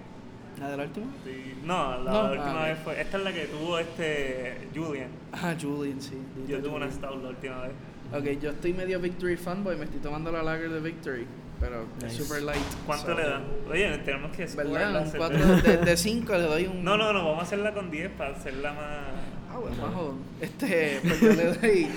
¿La 0.59 0.69
de 0.71 0.77
la 0.77 0.83
última? 0.83 1.05
Sí. 1.23 1.53
No, 1.63 2.03
la 2.03 2.11
No, 2.11 2.23
última 2.31 2.63
ah, 2.63 2.67
vez 2.67 2.79
fue. 2.83 2.99
Esta 2.99 3.17
es 3.17 3.23
la 3.23 3.31
que 3.31 3.45
tuvo 3.45 3.77
este 3.77 4.67
Julian. 4.75 5.09
Ah, 5.31 5.53
Julian, 5.59 6.01
sí. 6.01 6.17
Yo 6.47 6.59
tuve 6.59 6.75
una. 6.75 6.91
Stout 6.91 7.21
la 7.23 7.29
última 7.29 7.61
vez. 7.61 7.71
Ok, 8.11 8.41
yo 8.41 8.51
estoy 8.51 8.73
medio 8.73 8.99
Victory 8.99 9.35
fanboy, 9.37 9.75
me 9.75 9.83
estoy 9.83 9.99
tomando 9.99 10.31
la 10.31 10.41
lager 10.41 10.69
de 10.71 10.79
Victory, 10.79 11.27
pero 11.59 11.85
es 11.97 12.03
Nice. 12.05 12.23
super 12.23 12.41
light. 12.41 12.61
¿Cuánto 12.85 13.07
so- 13.07 13.13
le 13.15 13.27
dan? 13.29 13.43
Oye, 13.69 13.97
tenemos 13.99 14.31
que 14.35 14.45
la 14.47 14.63
¿Verdad? 14.63 15.01
Un 15.01 15.07
cerveza. 15.11 15.61
4 15.61 15.85
de 15.85 15.97
5 15.97 16.33
le 16.33 16.41
doy 16.43 16.65
un... 16.67 16.83
No, 16.85 16.95
no, 16.97 17.11
no, 17.11 17.25
vamos 17.25 17.39
a 17.39 17.41
hacerla 17.43 17.73
con 17.73 17.91
10 17.91 18.09
para 18.11 18.31
hacerla 18.31 18.71
más. 18.73 19.03
Ah, 19.57 19.59
bueno, 19.61 19.75
más 19.87 19.95
jodón. 19.95 20.17
Este, 20.41 20.99
pues 21.03 21.19
yo 21.21 21.27
le 21.33 21.53
doy... 21.53 21.87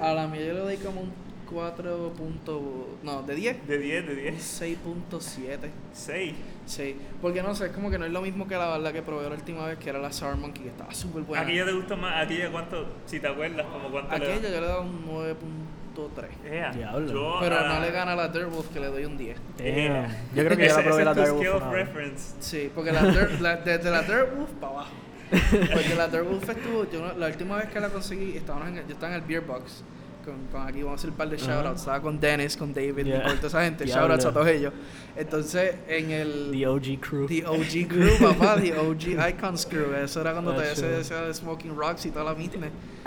A 0.00 0.12
la 0.12 0.26
mía 0.26 0.44
yo 0.46 0.52
le 0.52 0.60
doy 0.60 0.76
como 0.76 1.00
un 1.02 1.12
4 1.50 2.12
punto... 2.16 2.98
No, 3.02 3.22
de 3.22 3.34
10. 3.34 3.66
De 3.68 3.78
10, 3.78 4.06
de 4.06 4.12
Un 4.14 4.20
10. 4.20 4.62
6.7. 4.62 5.58
6. 5.92 6.34
Sí, 6.66 6.96
porque 7.22 7.42
no 7.42 7.54
sé, 7.54 7.66
es 7.66 7.72
como 7.72 7.90
que 7.90 7.98
no 7.98 8.04
es 8.04 8.10
lo 8.12 8.20
mismo 8.20 8.48
que 8.48 8.56
la, 8.56 8.76
la 8.78 8.92
que 8.92 9.00
probé 9.00 9.28
la 9.28 9.36
última 9.36 9.66
vez, 9.66 9.78
que 9.78 9.88
era 9.88 10.00
la 10.00 10.12
Sour 10.12 10.36
Monkey, 10.36 10.64
que 10.64 10.70
estaba 10.70 10.92
súper 10.92 11.22
buena. 11.22 11.44
Aquella 11.44 11.64
te 11.64 11.72
gusta 11.72 11.94
más, 11.96 12.24
aquella 12.26 12.50
cuánto, 12.50 12.86
si 13.06 13.20
te 13.20 13.28
acuerdas, 13.28 13.64
como 13.66 13.88
cuánto 13.90 14.10
le 14.10 14.16
Aquella 14.16 14.40
das. 14.40 14.52
yo 14.52 14.60
le 14.60 14.66
doy 14.66 14.80
un 14.86 15.06
9.3. 15.06 16.52
Ea, 16.52 16.72
Diablo. 16.72 17.12
yo 17.12 17.36
Pero 17.40 17.56
a- 17.58 17.68
no 17.68 17.80
le 17.80 17.90
gana 17.92 18.12
a 18.12 18.16
la 18.16 18.28
Dirt 18.28 18.50
Wolf, 18.50 18.66
que 18.72 18.80
le 18.80 18.88
doy 18.88 19.04
un 19.04 19.16
10. 19.16 19.36
Ea. 19.60 19.92
Damn. 20.02 20.12
Yo 20.34 20.44
creo 20.44 20.56
que 20.58 20.66
ya 20.68 20.76
la 20.76 20.82
probé 20.82 21.02
ese 21.02 21.04
la 21.04 21.10
es 21.12 21.16
tu 21.16 21.20
Dark 21.22 21.32
Wolf 21.34 21.42
scale 21.46 21.56
of 21.56 21.62
una 21.62 21.70
vez. 21.72 21.86
reference. 21.86 22.34
Sí, 22.40 22.70
porque 22.74 22.92
la 22.92 23.02
Dirt, 23.04 23.40
la- 23.40 23.56
desde 23.58 23.90
la 23.90 24.02
Dirt 24.02 24.36
Wolf 24.36 24.50
para 24.60 24.72
abajo. 24.72 24.90
Porque 25.30 25.94
la 25.96 26.08
Dirt 26.08 26.28
Wolf 26.28 26.48
estuvo, 26.48 26.90
yo 26.90 27.12
la 27.18 27.26
última 27.26 27.56
vez 27.56 27.68
que 27.68 27.80
la 27.80 27.88
conseguí, 27.88 28.36
estábamos 28.36 28.68
en, 28.68 28.74
yo 28.76 28.94
estaba 28.94 29.14
en 29.14 29.22
el 29.22 29.26
Beer 29.26 29.42
Box 29.42 29.82
con, 30.26 30.34
con 30.52 30.68
aquí 30.68 30.82
vamos 30.82 30.92
a 30.92 31.00
hacer 31.00 31.10
un 31.10 31.16
par 31.16 31.30
de 31.30 31.36
shoutouts. 31.38 31.80
Estaba 31.80 32.02
con 32.02 32.20
Dennis, 32.20 32.56
con 32.56 32.74
David, 32.74 33.06
Yeah. 33.06 33.22
con 33.22 33.36
toda 33.36 33.46
esa 33.48 33.64
gente. 33.64 33.84
Diablo. 33.84 34.08
Shoutouts 34.08 34.24
a 34.26 34.32
todos 34.32 34.48
ellos. 34.48 34.72
Entonces, 35.16 35.76
en 35.88 36.10
el. 36.10 36.50
The 36.52 36.66
OG 36.66 37.00
crew. 37.00 37.26
The 37.26 37.46
OG 37.46 37.88
crew, 37.88 38.10
papá, 38.20 38.56
the 38.60 38.74
OG 38.78 39.28
Icons 39.30 39.64
crew. 39.64 39.94
Eso 39.94 40.20
era 40.20 40.32
cuando 40.32 40.52
chévere. 40.52 40.98
decía 40.98 41.22
de 41.22 41.32
Smoking 41.32 41.74
Rocks 41.74 42.04
y 42.04 42.10
toda 42.10 42.24
la 42.26 42.34
mitad. 42.34 42.58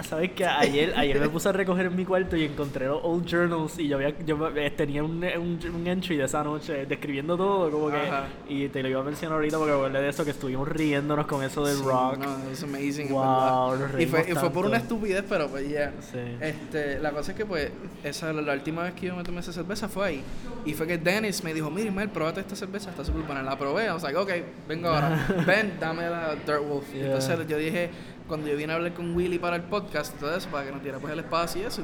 ¿Sabes 0.04 0.32
qué? 0.32 0.46
Ayer, 0.46 0.94
ayer 0.98 1.20
me 1.20 1.28
puse 1.30 1.50
a 1.50 1.52
recoger 1.52 1.86
en 1.88 1.96
mi 1.96 2.06
cuarto 2.06 2.36
y 2.38 2.46
encontré 2.46 2.88
los 2.88 3.02
old 3.04 3.26
journals 3.30 3.78
y 3.78 3.88
yo, 3.90 3.98
había, 3.98 4.18
yo 4.26 4.38
me- 4.38 4.72
tenía 4.72 5.04
un, 5.04 5.22
un, 5.24 5.60
un 5.76 5.88
entry 5.88 6.16
de 6.16 6.24
esa 6.24 6.42
noche 6.44 6.86
describiendo 6.86 7.36
todo, 7.36 7.70
como 7.70 7.90
que... 7.92 7.98
Ajá. 7.98 8.28
Y 8.48 8.70
te 8.70 8.82
lo 8.82 8.88
iba 8.90 9.02
a 9.02 9.04
mencionar 9.04 9.36
ahorita 9.36 9.58
porque 9.58 9.74
hablé 9.74 10.00
de 10.02 10.08
eso, 10.10 10.24
que 10.24 10.32
estuvimos 10.32 10.68
riéndonos 10.70 11.28
con 11.28 11.44
eso 11.44 11.66
del 11.66 11.76
Sí, 11.78 11.84
rock. 11.84 12.18
No, 12.20 12.50
es 12.50 12.64
amazing. 12.64 13.10
Wow, 13.10 13.76
y 14.00 14.06
fue, 14.06 14.26
y 14.30 14.34
fue 14.36 14.50
por 14.52 14.66
una 14.66 14.78
estupidez, 14.78 15.26
pero 15.28 15.50
pues 15.50 15.68
ya. 15.70 15.92
Sí. 16.00 16.18
Este, 16.40 16.98
la 17.00 17.09
cosa 17.12 17.32
es 17.32 17.38
que 17.38 17.46
pues, 17.46 17.72
esa 18.04 18.34
la, 18.34 18.42
la 18.42 18.54
última 18.54 18.84
vez 18.84 18.94
que 18.94 19.08
yo 19.08 19.16
me 19.16 19.24
tomé 19.24 19.40
esa 19.40 19.54
cerveza 19.54 19.88
fue 19.88 20.08
ahí. 20.08 20.24
Y 20.66 20.74
fue 20.74 20.88
que 20.88 20.98
Dennis 20.98 21.44
me 21.44 21.54
dijo, 21.54 21.70
mira 21.70 21.92
Mel, 21.92 22.10
pruébate 22.10 22.42
esta 22.42 22.56
cerveza, 22.56 22.90
está 22.90 23.04
súper 23.04 23.24
buena. 23.24 23.44
La 23.44 23.58
probé, 23.58 23.86
I 23.86 23.90
was 23.90 24.04
like, 24.04 24.18
ok, 24.18 24.32
vengo 24.68 24.90
ahora. 24.90 25.26
Ven, 25.48 25.78
dame 25.80 26.10
la 26.10 26.36
Dirt 26.36 26.68
Wolf. 26.68 26.92
Yeah. 26.94 27.06
Entonces 27.06 27.48
yo 27.48 27.58
dije, 27.58 27.90
cuando 28.28 28.48
yo 28.48 28.56
vine 28.56 28.74
a 28.74 28.76
hablar 28.76 28.94
con 28.94 29.16
Willy 29.16 29.40
para 29.40 29.56
el 29.56 29.64
podcast 29.64 30.16
y 30.16 30.20
todo 30.20 30.36
eso, 30.36 30.50
para 30.50 30.66
que 30.66 30.72
nos 30.72 30.84
diera 30.84 31.00
pues 31.00 31.14
el 31.14 31.20
espacio 31.20 31.62
y 31.62 31.66
eso, 31.66 31.84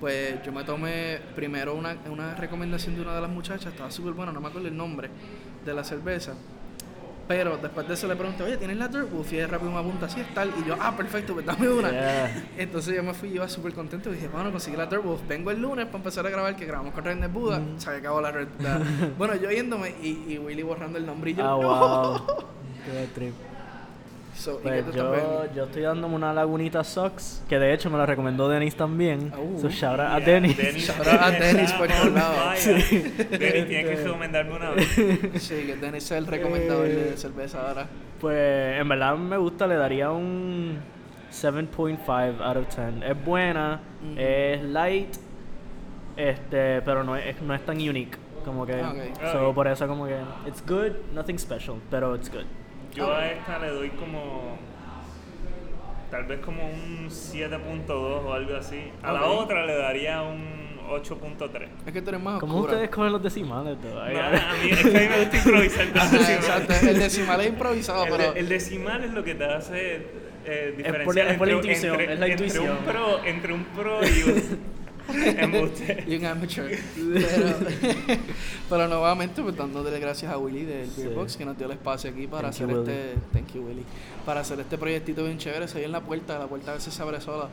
pues 0.00 0.42
yo 0.44 0.52
me 0.52 0.64
tomé 0.64 1.20
primero 1.34 1.74
una, 1.74 1.96
una 2.10 2.34
recomendación 2.34 2.94
de 2.94 3.02
una 3.02 3.14
de 3.14 3.20
las 3.20 3.30
muchachas, 3.30 3.72
estaba 3.72 3.90
súper 3.90 4.12
buena, 4.12 4.32
no 4.32 4.40
me 4.40 4.48
acuerdo 4.48 4.68
el 4.68 4.76
nombre 4.76 5.10
de 5.64 5.74
la 5.74 5.84
cerveza. 5.84 6.34
Pero 7.28 7.56
después 7.56 7.86
de 7.88 7.94
eso 7.94 8.08
le 8.08 8.16
pregunté, 8.16 8.42
oye, 8.42 8.56
¿tienes 8.56 8.76
la 8.76 8.88
Dirt 8.88 9.10
Wolf? 9.10 9.32
Y 9.32 9.36
ella 9.36 9.46
rápido 9.46 9.70
me 9.70 9.78
apunta, 9.78 10.06
así 10.06 10.20
es 10.20 10.34
tal. 10.34 10.52
Y 10.60 10.68
yo, 10.68 10.76
ah, 10.78 10.94
perfecto, 10.96 11.32
pues 11.34 11.46
dame 11.46 11.68
una. 11.68 11.90
Yeah. 11.90 12.44
Entonces 12.58 12.94
yo 12.96 13.02
me 13.02 13.14
fui, 13.14 13.28
yo 13.30 13.36
iba 13.36 13.48
súper 13.48 13.72
contento 13.72 14.10
y 14.10 14.14
dije, 14.14 14.28
bueno, 14.28 14.50
conseguí 14.50 14.76
la 14.76 14.86
Dirt 14.86 15.02
Wolf. 15.04 15.20
Vengo 15.28 15.50
el 15.50 15.60
lunes 15.60 15.86
para 15.86 15.98
empezar 15.98 16.26
a 16.26 16.30
grabar, 16.30 16.56
que 16.56 16.66
grabamos 16.66 16.92
con 16.92 17.04
Redneck 17.04 17.32
Buda. 17.32 17.60
Mm. 17.60 17.78
Se 17.78 17.90
acabó 17.90 18.20
la 18.20 18.32
Red 18.32 18.48
Bueno, 19.18 19.34
yo 19.36 19.50
yéndome 19.50 19.94
y, 20.02 20.24
y 20.28 20.38
Willy 20.38 20.62
borrando 20.62 20.98
el 20.98 21.06
nombre 21.06 21.30
y 21.30 21.34
yo, 21.34 21.44
Ah, 21.44 21.58
no. 21.60 22.18
wow. 22.28 22.44
Qué 22.84 23.08
trip. 23.14 23.34
So, 24.34 24.58
¿y 24.60 24.62
Pues 24.62 24.94
yo, 24.94 25.44
yo 25.54 25.64
estoy 25.64 25.82
dándome 25.82 26.14
una 26.16 26.32
lagunita 26.32 26.82
Socks, 26.82 27.44
que 27.48 27.58
de 27.58 27.74
hecho 27.74 27.90
me 27.90 27.98
la 27.98 28.06
recomendó 28.06 28.48
Denis 28.48 28.74
también. 28.74 29.32
Uh, 29.36 29.60
so 29.60 29.68
shout 29.68 30.00
out 30.00 30.10
a 30.10 30.18
Yeah, 30.20 30.26
Denis. 30.40 30.56
Shout 30.86 31.06
out 31.06 31.20
a 31.20 31.30
Dennis 31.30 31.72
por 31.72 31.86
todos 31.88 32.12
lados. 32.12 32.58
fire. 32.60 33.28
Dennis, 33.38 33.68
tienes 33.68 33.86
que 33.86 33.96
recomendarme 34.04 34.56
una 34.56 34.70
vez. 34.70 34.88
Sí, 35.42 35.64
que 35.66 35.76
Dennis 35.76 36.04
es 36.04 36.10
el 36.12 36.26
recomendador 36.26 36.86
Eh. 36.86 36.94
de 37.10 37.16
cerveza 37.16 37.68
ahora. 37.68 37.86
Pues 38.20 38.80
en 38.80 38.88
verdad 38.88 39.16
me 39.16 39.36
gusta, 39.36 39.66
le 39.66 39.76
daría 39.76 40.10
un 40.10 40.78
7.5 41.30 42.40
out 42.40 42.56
of 42.56 42.66
10. 42.74 43.10
Es 43.10 43.24
buena, 43.24 43.80
Ujú. 44.02 44.14
es 44.18 44.62
light, 44.62 45.14
este, 46.16 46.82
pero 46.82 47.04
no 47.04 47.16
es, 47.16 47.40
no 47.42 47.54
es 47.54 47.64
tan 47.64 47.76
unique. 47.76 48.16
Como 48.44 48.66
que, 48.66 48.74
Ah, 48.80 48.90
ok. 48.92 49.32
so 49.32 49.48
Ok. 49.50 49.54
por 49.54 49.68
eso 49.68 49.86
como 49.86 50.06
que, 50.06 50.16
it's 50.46 50.64
good, 50.66 50.92
nothing 51.14 51.38
special, 51.38 51.76
pero 51.90 52.14
it's 52.16 52.30
good. 52.30 52.44
Yo 52.94 53.12
a 53.14 53.28
esta 53.30 53.58
le 53.58 53.68
doy 53.68 53.90
como. 53.90 54.58
Tal 56.10 56.24
vez 56.24 56.40
como 56.40 56.66
un 56.68 57.08
7.2 57.08 57.90
o 57.90 58.32
algo 58.34 58.56
así. 58.56 58.90
A 59.02 59.12
la 59.12 59.22
Ok. 59.24 59.40
otra 59.44 59.64
le 59.64 59.76
daría 59.76 60.20
un 60.22 60.78
8.3. 60.90 61.68
Es 61.86 61.92
que 61.92 62.02
tú 62.02 62.10
eres 62.10 62.20
más 62.22 62.38
¿Cómo 62.38 62.56
oscura. 62.56 62.72
ustedes 62.74 62.90
cogen 62.90 63.12
los 63.12 63.22
decimales? 63.22 63.78
No, 63.82 63.88
todavía? 63.90 64.26
a 64.26 64.54
mí, 64.62 64.70
es 64.70 64.78
que 64.82 64.88
a 64.96 65.00
mí 65.00 65.08
me 65.08 65.18
gusta 65.20 65.36
improvisar 65.38 65.86
Ajá, 65.94 66.04
decimales. 66.18 66.30
exacto. 66.36 66.86
El 66.86 66.98
decimal 66.98 67.40
es 67.40 67.46
improvisado, 67.48 68.04
El, 68.04 68.10
pero... 68.16 68.34
el 68.34 68.48
decimal 68.48 69.04
es 69.04 69.10
lo 69.12 69.24
que 69.24 69.34
te 69.36 69.44
hace 69.44 70.06
eh, 70.44 70.74
por- 70.74 70.76
diferenciar 70.76 71.28
es 71.28 71.38
por 71.38 71.46
la 71.48 71.52
entre- 71.54 71.70
intuición, 71.72 71.92
entre- 72.00 72.12
es 72.12 72.20
la 72.20 72.26
entre 72.26 72.46
intuición. 72.46 72.76
un 72.76 72.84
pro, 72.84 73.24
entre 73.24 73.52
un 73.54 73.64
pro 73.64 74.00
y 74.04 74.22
un. 74.30 74.72
y 76.06 76.16
un 76.16 76.24
amateur. 76.24 76.70
Pero, 76.96 77.54
pero 78.68 78.88
nuevamente, 78.88 79.42
pues 79.42 79.56
dándole 79.56 79.98
gracias 79.98 80.32
a 80.32 80.38
Willy 80.38 80.64
del 80.64 80.88
Sí. 80.88 81.02
Beer 81.02 81.14
Box 81.14 81.36
que 81.36 81.44
nos 81.44 81.56
dio 81.56 81.66
el 81.66 81.72
espacio 81.72 82.10
aquí 82.10 82.26
para 82.26 82.50
Thank 82.50 82.60
you, 82.60 82.64
hacer 82.64 82.76
Willy. 82.78 82.90
este. 82.92 83.14
Thank 83.32 83.52
you, 83.54 83.62
Willy. 83.66 83.82
Para 84.26 84.40
hacer 84.40 84.60
este 84.60 84.78
proyectito 84.78 85.24
bien 85.24 85.38
chévere. 85.38 85.68
Se 85.68 85.84
en 85.84 85.92
la 85.92 86.00
puerta, 86.00 86.38
la 86.38 86.46
puerta 86.46 86.72
a 86.72 86.74
veces 86.74 86.92
se 86.94 87.02
abre 87.02 87.20
sola. 87.20 87.48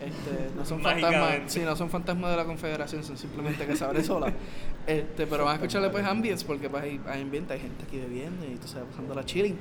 Este, 0.00 0.54
no 0.56 0.64
son 0.64 0.82
fantasmas, 0.82 1.40
sí, 1.46 1.60
no 1.60 1.76
son 1.76 1.88
fantasmas 1.88 2.30
de 2.30 2.36
la 2.36 2.44
confederación, 2.44 3.04
son 3.04 3.16
simplemente 3.16 3.66
que 3.66 3.76
se 3.76 3.84
abre 3.84 4.02
sola. 4.02 4.32
Este, 4.86 5.26
pero 5.26 5.46
van 5.46 5.52
a 5.52 5.54
escucharle 5.54 5.88
pues 5.88 6.04
ambience, 6.04 6.44
porque 6.44 6.68
pues 6.68 6.82
hay, 6.82 7.00
hay 7.06 7.22
ambiente, 7.22 7.54
hay 7.54 7.60
gente 7.60 7.84
aquí 7.86 7.96
bebiendo 7.96 8.44
y 8.44 8.56
tú 8.56 8.68
sabes, 8.68 8.86
pasando 8.90 9.14
la 9.14 9.24
chilling. 9.24 9.56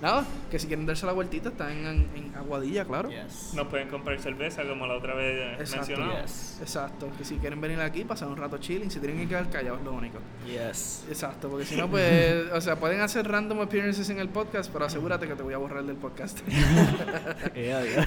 Nada, 0.00 0.24
que 0.52 0.58
si 0.60 0.68
quieren 0.68 0.86
darse 0.86 1.04
la 1.04 1.10
vueltita, 1.10 1.48
están 1.48 1.72
en, 1.72 2.08
en 2.14 2.32
Aguadilla, 2.36 2.84
claro. 2.84 3.10
Yes. 3.10 3.54
Nos 3.54 3.66
pueden 3.66 3.88
comprar 3.88 4.20
cerveza 4.20 4.62
como 4.62 4.86
la 4.86 4.94
otra 4.94 5.16
vez 5.16 5.58
Exacto. 5.58 5.88
mencionamos. 5.88 6.22
Yes. 6.22 6.58
Exacto, 6.60 7.08
que 7.18 7.24
si 7.24 7.38
quieren 7.38 7.60
venir 7.60 7.80
aquí, 7.80 8.04
pasar 8.04 8.28
un 8.28 8.36
rato 8.36 8.58
chilling, 8.58 8.88
si 8.88 9.00
tienen 9.00 9.18
que 9.18 9.26
quedar 9.26 9.50
callados, 9.50 9.80
es 9.80 9.84
lo 9.84 9.94
único. 9.94 10.18
Yes. 10.46 11.04
Exacto, 11.08 11.48
porque 11.48 11.64
si 11.64 11.74
no, 11.74 11.88
pues, 11.88 12.52
o 12.52 12.60
sea, 12.60 12.76
pueden 12.76 13.00
hacer 13.00 13.26
random 13.26 13.62
appearances 13.62 14.08
en 14.10 14.20
el 14.20 14.28
podcast, 14.28 14.70
pero 14.72 14.84
asegúrate 14.84 15.26
que 15.26 15.34
te 15.34 15.42
voy 15.42 15.54
a 15.54 15.58
borrar 15.58 15.82
del 15.82 15.96
podcast. 15.96 16.38
Yeah, 17.54 17.82
yeah. 17.82 18.06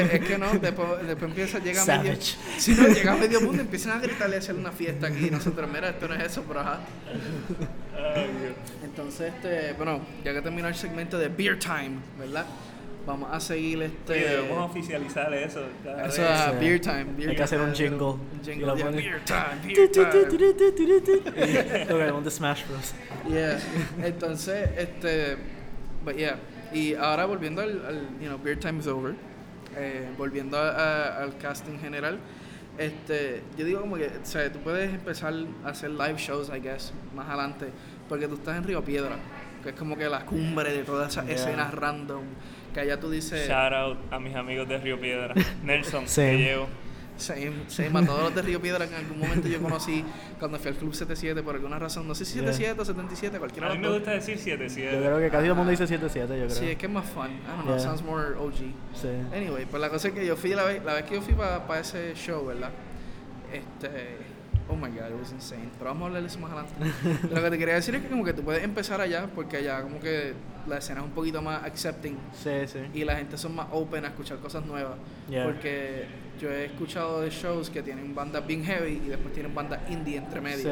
Porque 0.00 0.16
es 0.16 0.24
que 0.24 0.38
no, 0.38 0.50
después, 0.52 0.88
después 1.06 1.30
empieza, 1.30 1.58
llega 1.58 1.82
a 1.82 1.86
medio... 1.86 2.12
Savage. 2.14 2.36
Si 2.58 2.74
no, 2.74 2.88
llega 2.88 3.12
a 3.12 3.16
medio 3.16 3.40
mundo, 3.40 3.62
empiezan 3.62 3.98
a 3.98 4.00
gritarle 4.00 4.36
y 4.36 4.38
hacer 4.38 4.54
una 4.54 4.72
fiesta 4.72 5.06
aquí. 5.06 5.26
y 5.26 5.30
Nosotros, 5.30 5.68
mira, 5.72 5.90
esto 5.90 6.08
no 6.08 6.14
es 6.14 6.22
eso, 6.24 6.44
pero 6.46 6.60
ajá. 6.60 6.80
Entonces, 8.84 9.32
este, 9.34 9.72
bueno, 9.74 10.00
ya 10.24 10.32
que 10.32 10.42
terminó 10.42 10.68
el 10.68 10.74
segmento 10.74 11.18
de 11.18 11.28
Beer 11.28 11.58
Time, 11.58 11.96
¿verdad? 12.18 12.46
Vamos 13.06 13.30
a 13.32 13.40
seguir 13.40 13.82
este... 13.82 14.12
Oye, 14.12 14.28
debemos 14.28 14.70
oficializar 14.70 15.32
eso. 15.34 15.60
Eso 16.06 16.22
es 16.22 16.40
Sí. 16.40 16.50
Beer 16.60 16.80
Time. 16.80 17.06
Beer 17.16 17.30
Hay 17.30 17.36
que 17.36 17.42
hacer 17.42 17.60
un 17.60 17.74
jingle. 17.74 18.06
Un 18.06 18.40
jingle, 18.44 18.66
pones. 18.66 18.94
Beer 18.94 19.20
Time, 19.24 19.74
Beer 19.74 19.90
Time. 19.90 20.06
Ok, 21.90 22.14
un 22.16 22.24
de 22.24 22.30
Smash 22.30 22.62
Bros. 22.68 22.94
Yeah. 23.28 23.58
Entonces, 24.04 24.70
este, 24.76 25.36
but 26.04 26.16
yeah. 26.16 26.36
Y 26.72 26.94
ahora 26.94 27.24
volviendo 27.26 27.60
al, 27.60 27.84
al, 27.84 28.00
you 28.20 28.28
know, 28.28 28.38
Beer 28.38 28.58
Time 28.58 28.78
is 28.78 28.86
over. 28.86 29.14
Eh, 29.76 30.08
volviendo 30.18 30.56
a- 30.58 30.70
a- 30.70 31.22
al 31.22 31.36
casting 31.38 31.78
general. 31.78 32.18
Este, 32.78 33.42
yo 33.58 33.64
digo 33.66 33.80
como 33.82 33.96
que, 33.96 34.06
o 34.06 34.24
sea, 34.24 34.50
tú 34.50 34.58
puedes 34.60 34.90
empezar 34.92 35.34
a 35.64 35.68
hacer 35.68 35.90
live 35.90 36.16
shows, 36.16 36.48
I 36.54 36.60
guess, 36.60 36.92
más 37.14 37.28
adelante, 37.28 37.66
porque 38.08 38.26
tú 38.28 38.34
estás 38.34 38.56
en 38.56 38.64
Río 38.64 38.82
Piedra, 38.82 39.16
que 39.62 39.70
es 39.70 39.74
como 39.74 39.96
que 39.96 40.08
la 40.08 40.24
cumbre 40.24 40.72
de 40.72 40.82
todas 40.82 41.12
esas 41.12 41.26
Yeah. 41.26 41.34
escenas 41.34 41.74
random, 41.74 42.22
que 42.72 42.80
allá 42.80 42.98
tú 42.98 43.10
dices, 43.10 43.46
Shout 43.46 43.72
out 43.74 43.98
a 44.10 44.18
mis 44.18 44.34
amigos 44.34 44.66
de 44.68 44.78
Río 44.78 44.98
Piedra. 44.98 45.34
Nelson, 45.62 46.08
Sí. 46.08 46.22
te 46.22 46.38
llevo. 46.38 46.68
Same, 47.22 47.52
same, 47.68 47.98
a 47.98 48.04
todos 48.06 48.22
los 48.24 48.34
de 48.34 48.42
Río 48.42 48.60
Piedra 48.60 48.86
que 48.86 48.94
en 48.94 49.00
algún 49.04 49.18
momento 49.20 49.48
yo 49.48 49.60
conocí 49.62 50.04
cuando 50.38 50.58
fui 50.58 50.68
al 50.70 50.76
Club 50.76 50.92
77 50.92 51.42
por 51.42 51.54
alguna 51.54 51.78
razón, 51.78 52.06
no 52.06 52.14
sé 52.14 52.24
si 52.24 52.34
Yeah. 52.40 52.52
77 52.52 52.80
o 52.80 52.84
77, 52.84 53.38
cualquiera 53.38 53.70
A 53.70 53.74
mí 53.74 53.78
me 53.78 53.88
gusta 53.90 54.10
decir 54.10 54.36
7, 54.38 54.64
Yo 54.64 54.70
7. 54.74 54.96
creo 54.98 55.18
que 55.18 55.30
casi 55.30 55.42
todo 55.44 55.52
el 55.52 55.54
mundo 55.56 55.70
dice 55.70 55.84
7-7, 55.86 56.14
yo 56.14 56.26
creo. 56.26 56.50
Sí, 56.50 56.66
es 56.70 56.76
que 56.76 56.86
es 56.86 56.92
más 56.92 57.06
fun. 57.06 57.28
I 57.28 57.46
don't 57.46 57.62
know, 57.62 57.76
Yeah. 57.76 57.78
sounds 57.78 58.02
more 58.02 58.34
OG. 58.36 58.54
Sí. 58.94 59.08
Anyway, 59.34 59.64
pues 59.66 59.80
la 59.80 59.88
cosa 59.88 60.08
es 60.08 60.14
que 60.14 60.26
yo 60.26 60.36
fui 60.36 60.50
la 60.54 60.64
vez, 60.64 60.84
la 60.84 60.94
vez 60.94 61.04
que 61.04 61.14
yo 61.14 61.22
fui 61.22 61.34
para 61.34 61.80
ese 61.80 62.14
show, 62.14 62.44
¿verdad? 62.46 62.70
Este, 63.52 64.16
oh 64.68 64.74
my 64.76 64.88
god, 64.88 65.10
it 65.10 65.18
was 65.20 65.32
insane. 65.32 65.68
Pero 65.78 65.90
vamos 65.90 66.02
a 66.04 66.06
hablar 66.06 66.22
de 66.22 66.28
eso 66.28 66.38
más 66.38 66.52
adelante. 66.52 67.28
Lo 67.34 67.42
que 67.42 67.50
te 67.50 67.58
quería 67.58 67.74
decir 67.74 67.94
es 67.94 68.02
que 68.02 68.08
como 68.08 68.24
que 68.24 68.32
tú 68.32 68.42
puedes 68.42 68.62
empezar 68.64 69.00
allá, 69.00 69.28
porque 69.34 69.58
allá 69.58 69.82
como 69.82 70.00
que 70.00 70.32
la 70.66 70.78
escena 70.78 71.00
es 71.00 71.06
un 71.06 71.12
poquito 71.12 71.42
más 71.42 71.64
accepting 71.64 72.16
Sí, 72.32 72.50
sí. 72.66 72.78
y 72.94 73.04
la 73.04 73.16
gente 73.16 73.36
son 73.36 73.54
más 73.54 73.66
open 73.72 74.04
a 74.04 74.08
escuchar 74.08 74.38
cosas 74.38 74.64
nuevas. 74.64 74.94
Yeah. 75.28 75.44
Porque 75.44 76.06
yo 76.40 76.50
he 76.50 76.66
escuchado 76.66 77.20
de 77.20 77.30
shows 77.30 77.70
que 77.70 77.82
tienen 77.82 78.14
bandas 78.14 78.46
bien 78.46 78.64
heavy 78.64 79.00
y 79.04 79.08
después 79.08 79.32
tienen 79.32 79.54
bandas 79.54 79.80
indie 79.90 80.16
entre 80.16 80.40
medio. 80.40 80.70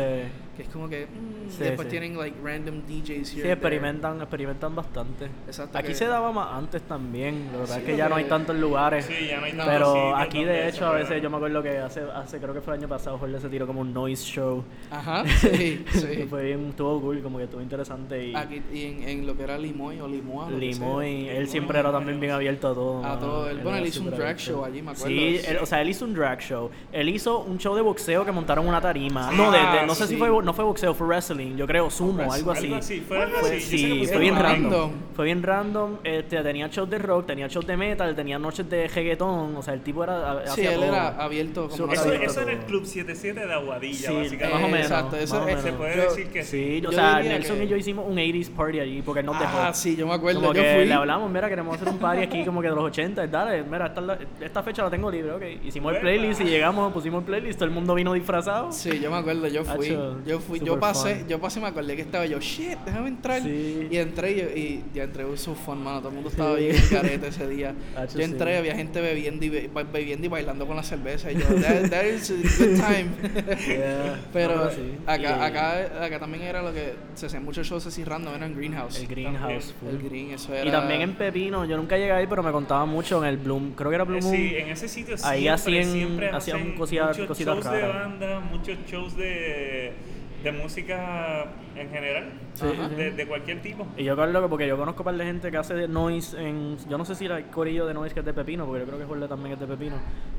Que 0.56 0.62
es 0.64 0.68
como 0.68 0.88
que, 0.88 1.06
mm, 1.06 1.50
Sí, 1.50 1.56
y 1.60 1.64
después 1.64 1.86
sí. 1.86 1.90
tienen 1.90 2.18
like 2.18 2.36
random 2.42 2.82
DJs 2.86 3.08
here. 3.08 3.24
Sí, 3.24 3.32
and 3.36 3.42
there. 3.42 3.52
experimentan, 3.54 4.20
experimentan 4.20 4.74
bastante. 4.74 5.26
Exacto, 5.46 5.78
Aquí 5.78 5.88
que- 5.88 5.94
se 5.94 6.06
daba 6.06 6.32
más 6.32 6.48
antes 6.52 6.82
también, 6.82 7.48
que 7.50 7.56
pasa 7.58 7.74
Sí, 7.74 7.80
es 7.80 7.86
que 7.86 7.96
ya 7.96 8.08
no 8.08 8.16
hay 8.16 8.24
tantos 8.24 8.56
lugares. 8.56 9.06
Sí, 9.06 9.26
ya 9.28 9.38
no 9.38 9.46
hay 9.46 9.52
tantos 9.52 9.68
Pero 9.68 10.16
aquí 10.16 10.44
de 10.44 10.68
eso, 10.68 10.76
hecho 10.76 10.86
a 10.88 10.92
veces 10.92 11.22
yo 11.22 11.30
me 11.30 11.36
acuerdo 11.36 11.62
que 11.62 11.78
hace, 11.78 12.02
hace 12.14 12.38
creo 12.38 12.52
que 12.52 12.60
fue 12.60 12.74
el 12.74 12.80
año 12.80 12.88
pasado 12.88 13.16
Jorge 13.18 13.40
se 13.40 13.48
tiró 13.48 13.66
como 13.66 13.80
un 13.80 13.94
noise 13.94 14.22
show. 14.24 14.62
Ajá, 14.90 15.24
sí, 15.40 15.84
Y 15.94 15.98
sí. 15.98 16.26
fue 16.28 16.44
bien, 16.44 16.66
estuvo 16.70 17.00
cool, 17.00 17.22
como 17.22 17.38
que 17.38 17.44
estuvo 17.44 17.62
interesante 17.62 18.26
y 18.26 18.34
Aquí, 18.34 18.60
y 18.72 18.84
en, 18.84 19.08
en 19.08 19.26
lo 19.26 19.36
que 19.36 19.44
era 19.44 19.56
Limoy 19.56 19.98
o 20.00 20.08
Limoa. 20.08 20.50
Limoy, 20.50 21.28
él 21.28 21.48
siempre 21.48 21.78
era 21.78 21.90
también 21.90 22.20
bien 22.20 22.32
abierto 22.32 22.68
a 22.68 22.74
todo. 22.74 23.04
A 23.06 23.18
todo. 23.18 23.48
Él, 23.48 23.60
bueno, 23.62 23.78
él 23.78 23.86
hizo 23.86 24.00
un 24.02 24.06
drag 24.10 24.20
abierto. 24.20 24.42
show 24.42 24.64
allí, 24.64 24.82
me 24.82 24.90
acuerdo. 24.90 25.06
Sí, 25.08 25.40
él- 25.46 25.58
o 25.62 25.66
sea, 25.66 25.80
él 25.80 25.88
hizo 25.88 26.04
un 26.04 26.12
drag 26.14 26.40
show. 26.40 26.70
Él 26.92 27.08
hizo 27.08 27.40
un 27.40 27.56
show 27.58 27.74
de 27.74 27.80
boxeo 27.82 28.24
que 28.24 28.32
montaron 28.32 28.66
una 28.66 28.80
tarima. 28.80 29.30
No, 29.32 29.50
Ah, 29.52 29.84
no 29.86 29.94
sé 29.94 30.06
si 30.06 30.14
sí. 30.14 30.20
Fue, 30.40 30.44
no 30.46 30.52
fue 30.52 30.64
boxeo, 30.64 30.94
fue 30.94 31.06
wrestling. 31.06 31.56
Yo 31.56 31.66
creo 31.66 31.90
sumo, 31.90 32.32
algo 32.32 32.50
así. 32.52 32.64
Algo 32.66 32.76
así, 32.76 33.00
fue 33.00 33.22
algo 33.22 33.38
Fue- 33.38 33.56
así. 33.56 33.60
Yo 33.60 33.88
sé 33.94 33.94
que 34.00 34.06
sí, 34.06 34.12
fue 34.12 34.18
bien 34.20 34.36
random. 34.36 34.70
random. 34.72 34.90
Fue 35.14 35.24
bien 35.26 35.42
random. 35.42 35.96
Este, 36.04 36.42
tenía 36.42 36.68
shows 36.68 36.88
de 36.90 36.98
rock, 36.98 37.26
tenía 37.26 37.46
shows 37.48 37.66
de 37.66 37.76
metal, 37.76 38.14
tenía 38.16 38.38
noches 38.38 38.68
de 38.68 38.88
reggaetón. 38.88 39.56
O 39.56 39.62
sea, 39.62 39.74
el 39.74 39.80
tipo 39.82 40.04
era. 40.04 40.42
Sí, 40.54 40.62
él 40.66 40.74
todo. 40.74 40.84
era 40.84 41.08
abierto 41.22 41.62
como 41.68 41.74
Eso, 41.74 41.84
una- 41.84 42.00
abierto 42.14 42.30
eso 42.30 42.40
era 42.40 42.52
el. 42.52 42.58
Club 42.60 42.84
77 42.86 43.46
de 43.46 43.52
Aguadilla, 43.52 44.08
Sí, 44.08 44.14
básicamente. 44.14 44.54
más 44.54 44.62
o 44.64 44.68
menos. 44.68 44.86
Exacto, 44.90 45.16
eso 45.16 45.34
más 45.34 45.42
o 45.44 45.48
es- 45.48 45.56
menos. 45.56 45.64
Se 45.64 45.72
puede 45.72 45.96
Yo- 45.96 46.02
decir 46.02 46.26
que 46.28 46.44
sí. 46.44 46.80
Sí, 46.80 46.86
o 46.86 46.92
sea, 46.92 47.20
Nelson 47.20 47.56
que- 47.58 47.64
y 47.64 47.68
yo 47.68 47.76
hicimos 47.76 48.06
un 48.08 48.18
80s 48.18 48.50
party 48.50 48.80
allí 48.80 49.02
porque 49.02 49.20
él 49.20 49.26
nos 49.26 49.38
dejó. 49.38 49.58
Ah, 49.58 49.72
sí, 49.74 49.96
yo 49.96 50.06
me 50.06 50.14
acuerdo. 50.14 50.40
Como 50.40 50.52
yo 50.54 50.62
que 50.62 50.74
fui. 50.74 50.84
le 50.86 50.94
hablamos, 50.94 51.30
mira, 51.30 51.48
queremos 51.48 51.74
hacer 51.74 51.88
un 51.88 51.98
party 51.98 52.22
aquí 52.22 52.44
como 52.44 52.60
que 52.60 52.68
de 52.68 52.74
los 52.74 52.84
80, 52.84 53.26
dale, 53.26 53.62
mira, 53.64 53.86
esta, 53.86 54.18
esta 54.40 54.62
fecha 54.62 54.82
la 54.84 54.90
tengo 54.90 55.10
libre, 55.10 55.32
ok. 55.32 55.42
Hicimos 55.64 55.94
el 55.94 56.00
playlist 56.00 56.40
y 56.42 56.44
llegamos, 56.44 56.92
pusimos 56.92 57.20
el 57.20 57.26
playlist, 57.26 57.58
todo 57.58 57.68
el 57.68 57.74
mundo 57.74 57.94
vino 57.94 58.12
disfrazado. 58.12 58.70
Sí, 58.72 59.00
yo 59.00 59.10
me 59.10 59.16
acuerdo, 59.16 59.48
yo 59.48 59.64
fui. 59.64 59.86
Hacho, 59.88 60.18
yo 60.26 60.29
fui, 60.38 60.60
yo 60.60 60.78
pasé, 60.78 61.16
fun. 61.16 61.28
yo 61.28 61.40
pasé 61.40 61.58
y 61.58 61.62
me 61.62 61.68
acordé 61.68 61.96
que 61.96 62.02
estaba 62.02 62.26
yo, 62.26 62.38
shit, 62.38 62.78
déjame 62.84 63.08
entrar. 63.08 63.42
Sí. 63.42 63.88
Y 63.90 63.96
entré 63.96 64.30
y, 64.32 64.58
y 64.60 64.84
ya 64.94 65.04
entré, 65.04 65.24
so 65.36 65.54
fun, 65.54 65.82
mano. 65.82 65.98
Todo 66.00 66.10
el 66.10 66.14
mundo 66.14 66.28
estaba 66.30 66.54
bien 66.54 66.76
en 66.76 66.88
careta 66.88 67.26
ese 67.26 67.48
día. 67.48 67.74
Yo 68.14 68.20
entré, 68.20 68.58
había 68.58 68.76
gente 68.76 69.00
bebiendo 69.00 69.44
y, 69.44 69.48
be- 69.48 69.70
bebiendo 69.92 70.26
y 70.26 70.28
bailando 70.28 70.66
con 70.66 70.76
la 70.76 70.82
cerveza. 70.82 71.32
Y 71.32 71.36
yo, 71.36 71.46
that, 71.60 71.88
that 71.90 72.04
is 72.04 72.30
a 72.30 72.34
good 72.34 72.76
time. 72.76 73.10
Yeah. 73.66 74.20
Pero 74.32 74.70
sí. 74.70 74.94
acá, 75.06 75.44
acá, 75.44 76.04
acá 76.04 76.18
también 76.20 76.44
era 76.44 76.62
lo 76.62 76.72
que 76.72 76.92
se 77.14 77.26
hacían 77.26 77.44
muchos 77.44 77.66
shows 77.66 77.86
así 77.86 78.04
random, 78.04 78.34
era 78.34 78.46
en 78.46 78.54
Greenhouse. 78.56 79.00
El 79.00 79.06
Greenhouse. 79.08 79.74
El. 79.88 79.98
Green, 80.02 80.30
eso 80.32 80.52
era. 80.54 80.68
Y 80.68 80.70
también 80.70 81.00
en 81.02 81.14
Pepino, 81.14 81.64
yo 81.64 81.76
nunca 81.76 81.96
llegué 81.96 82.12
ahí, 82.12 82.26
pero 82.26 82.42
me 82.42 82.52
contaban 82.52 82.88
mucho 82.88 83.22
en 83.22 83.28
el 83.28 83.36
Bloom, 83.38 83.72
creo 83.72 83.90
que 83.90 83.94
era 83.96 84.04
Eh, 84.04 84.08
Moon. 84.08 84.22
Sí, 84.22 84.54
en 84.56 84.68
ese 84.70 84.88
sitio 84.88 85.14
Ahí 85.22 85.42
siempre, 85.42 85.52
hacían- 85.80 85.92
siempre 85.92 86.30
hacían 86.30 86.74
cosilla- 86.76 87.06
muchos 87.08 87.26
cositas 87.26 87.54
shows 87.58 87.70
de 87.72 87.82
banda, 87.88 88.40
muchos 88.40 88.78
shows 88.90 89.16
de, 89.16 89.92
de 90.42 90.52
música 90.52 91.46
en 91.76 91.90
general, 91.90 92.32
Sí, 92.54 92.66
Ajá, 92.66 92.88
sí. 92.88 92.94
de, 92.94 93.10
de 93.12 93.26
cualquier 93.26 93.62
tipo. 93.62 93.86
Y 93.96 94.04
yo 94.04 94.16
creo 94.16 94.42
que 94.42 94.48
porque 94.48 94.66
yo 94.66 94.76
conozco 94.76 95.02
un 95.02 95.04
par 95.04 95.16
de 95.16 95.24
gente 95.24 95.50
que 95.50 95.56
hace 95.56 95.74
de 95.74 95.88
noise 95.88 96.36
en... 96.40 96.76
Yo 96.88 96.98
no 96.98 97.04
sé 97.04 97.14
si 97.14 97.26
el 97.26 97.46
corillo 97.46 97.86
de 97.86 97.94
noise 97.94 98.12
que 98.14 98.20
es 98.20 98.26
de 98.26 98.32
Pepino, 98.32 98.66
porque 98.66 98.80
yo 98.80 98.86
creo 98.86 98.98
que 98.98 99.04
Jorge 99.04 99.28
también 99.28 99.54
es 99.54 99.60
de 99.60 99.66
Pepino. 99.66 99.96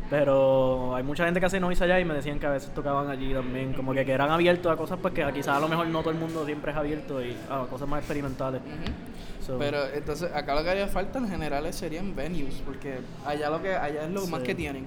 Pero 0.10 0.96
hay 0.96 1.04
mucha 1.04 1.24
gente 1.26 1.40
que 1.40 1.46
hace 1.46 1.60
noise 1.60 1.84
allá 1.84 2.00
y 2.00 2.06
me 2.06 2.14
decían 2.14 2.38
que 2.40 2.46
a 2.46 2.52
veces 2.52 2.74
tocaban 2.74 3.10
allí 3.10 3.34
también. 3.34 3.74
Como 3.74 3.94
que, 3.94 4.04
que 4.06 4.12
eran 4.12 4.30
abiertos 4.30 4.72
a 4.72 4.76
cosas 4.76 5.00
pues 5.02 5.14
que 5.14 5.26
quizás 5.34 5.56
a 5.56 5.60
lo 5.60 5.68
mejor 5.70 5.88
no 5.88 6.00
todo 6.02 6.12
el 6.12 6.18
mundo 6.20 6.46
siempre 6.46 6.72
es 6.72 6.78
abierto 6.78 7.24
y 7.24 7.36
a 7.50 7.66
cosas 7.70 7.88
más 7.88 8.00
experimentales. 8.00 8.62
So, 9.40 9.58
Pero 9.58 9.78
entonces 9.94 10.30
acá 10.34 10.54
lo 10.54 10.64
que 10.64 10.70
haría 10.70 10.88
falta 10.88 11.18
en 11.20 11.30
general 11.30 11.72
serían 11.74 12.16
venues, 12.16 12.62
porque 12.66 13.00
allá 13.26 13.50
lo 13.50 13.62
que 13.62 13.74
allá 13.74 14.04
es 14.04 14.12
lo 14.12 14.28
más 14.28 14.42
que 14.44 14.54
tienen. 14.54 14.86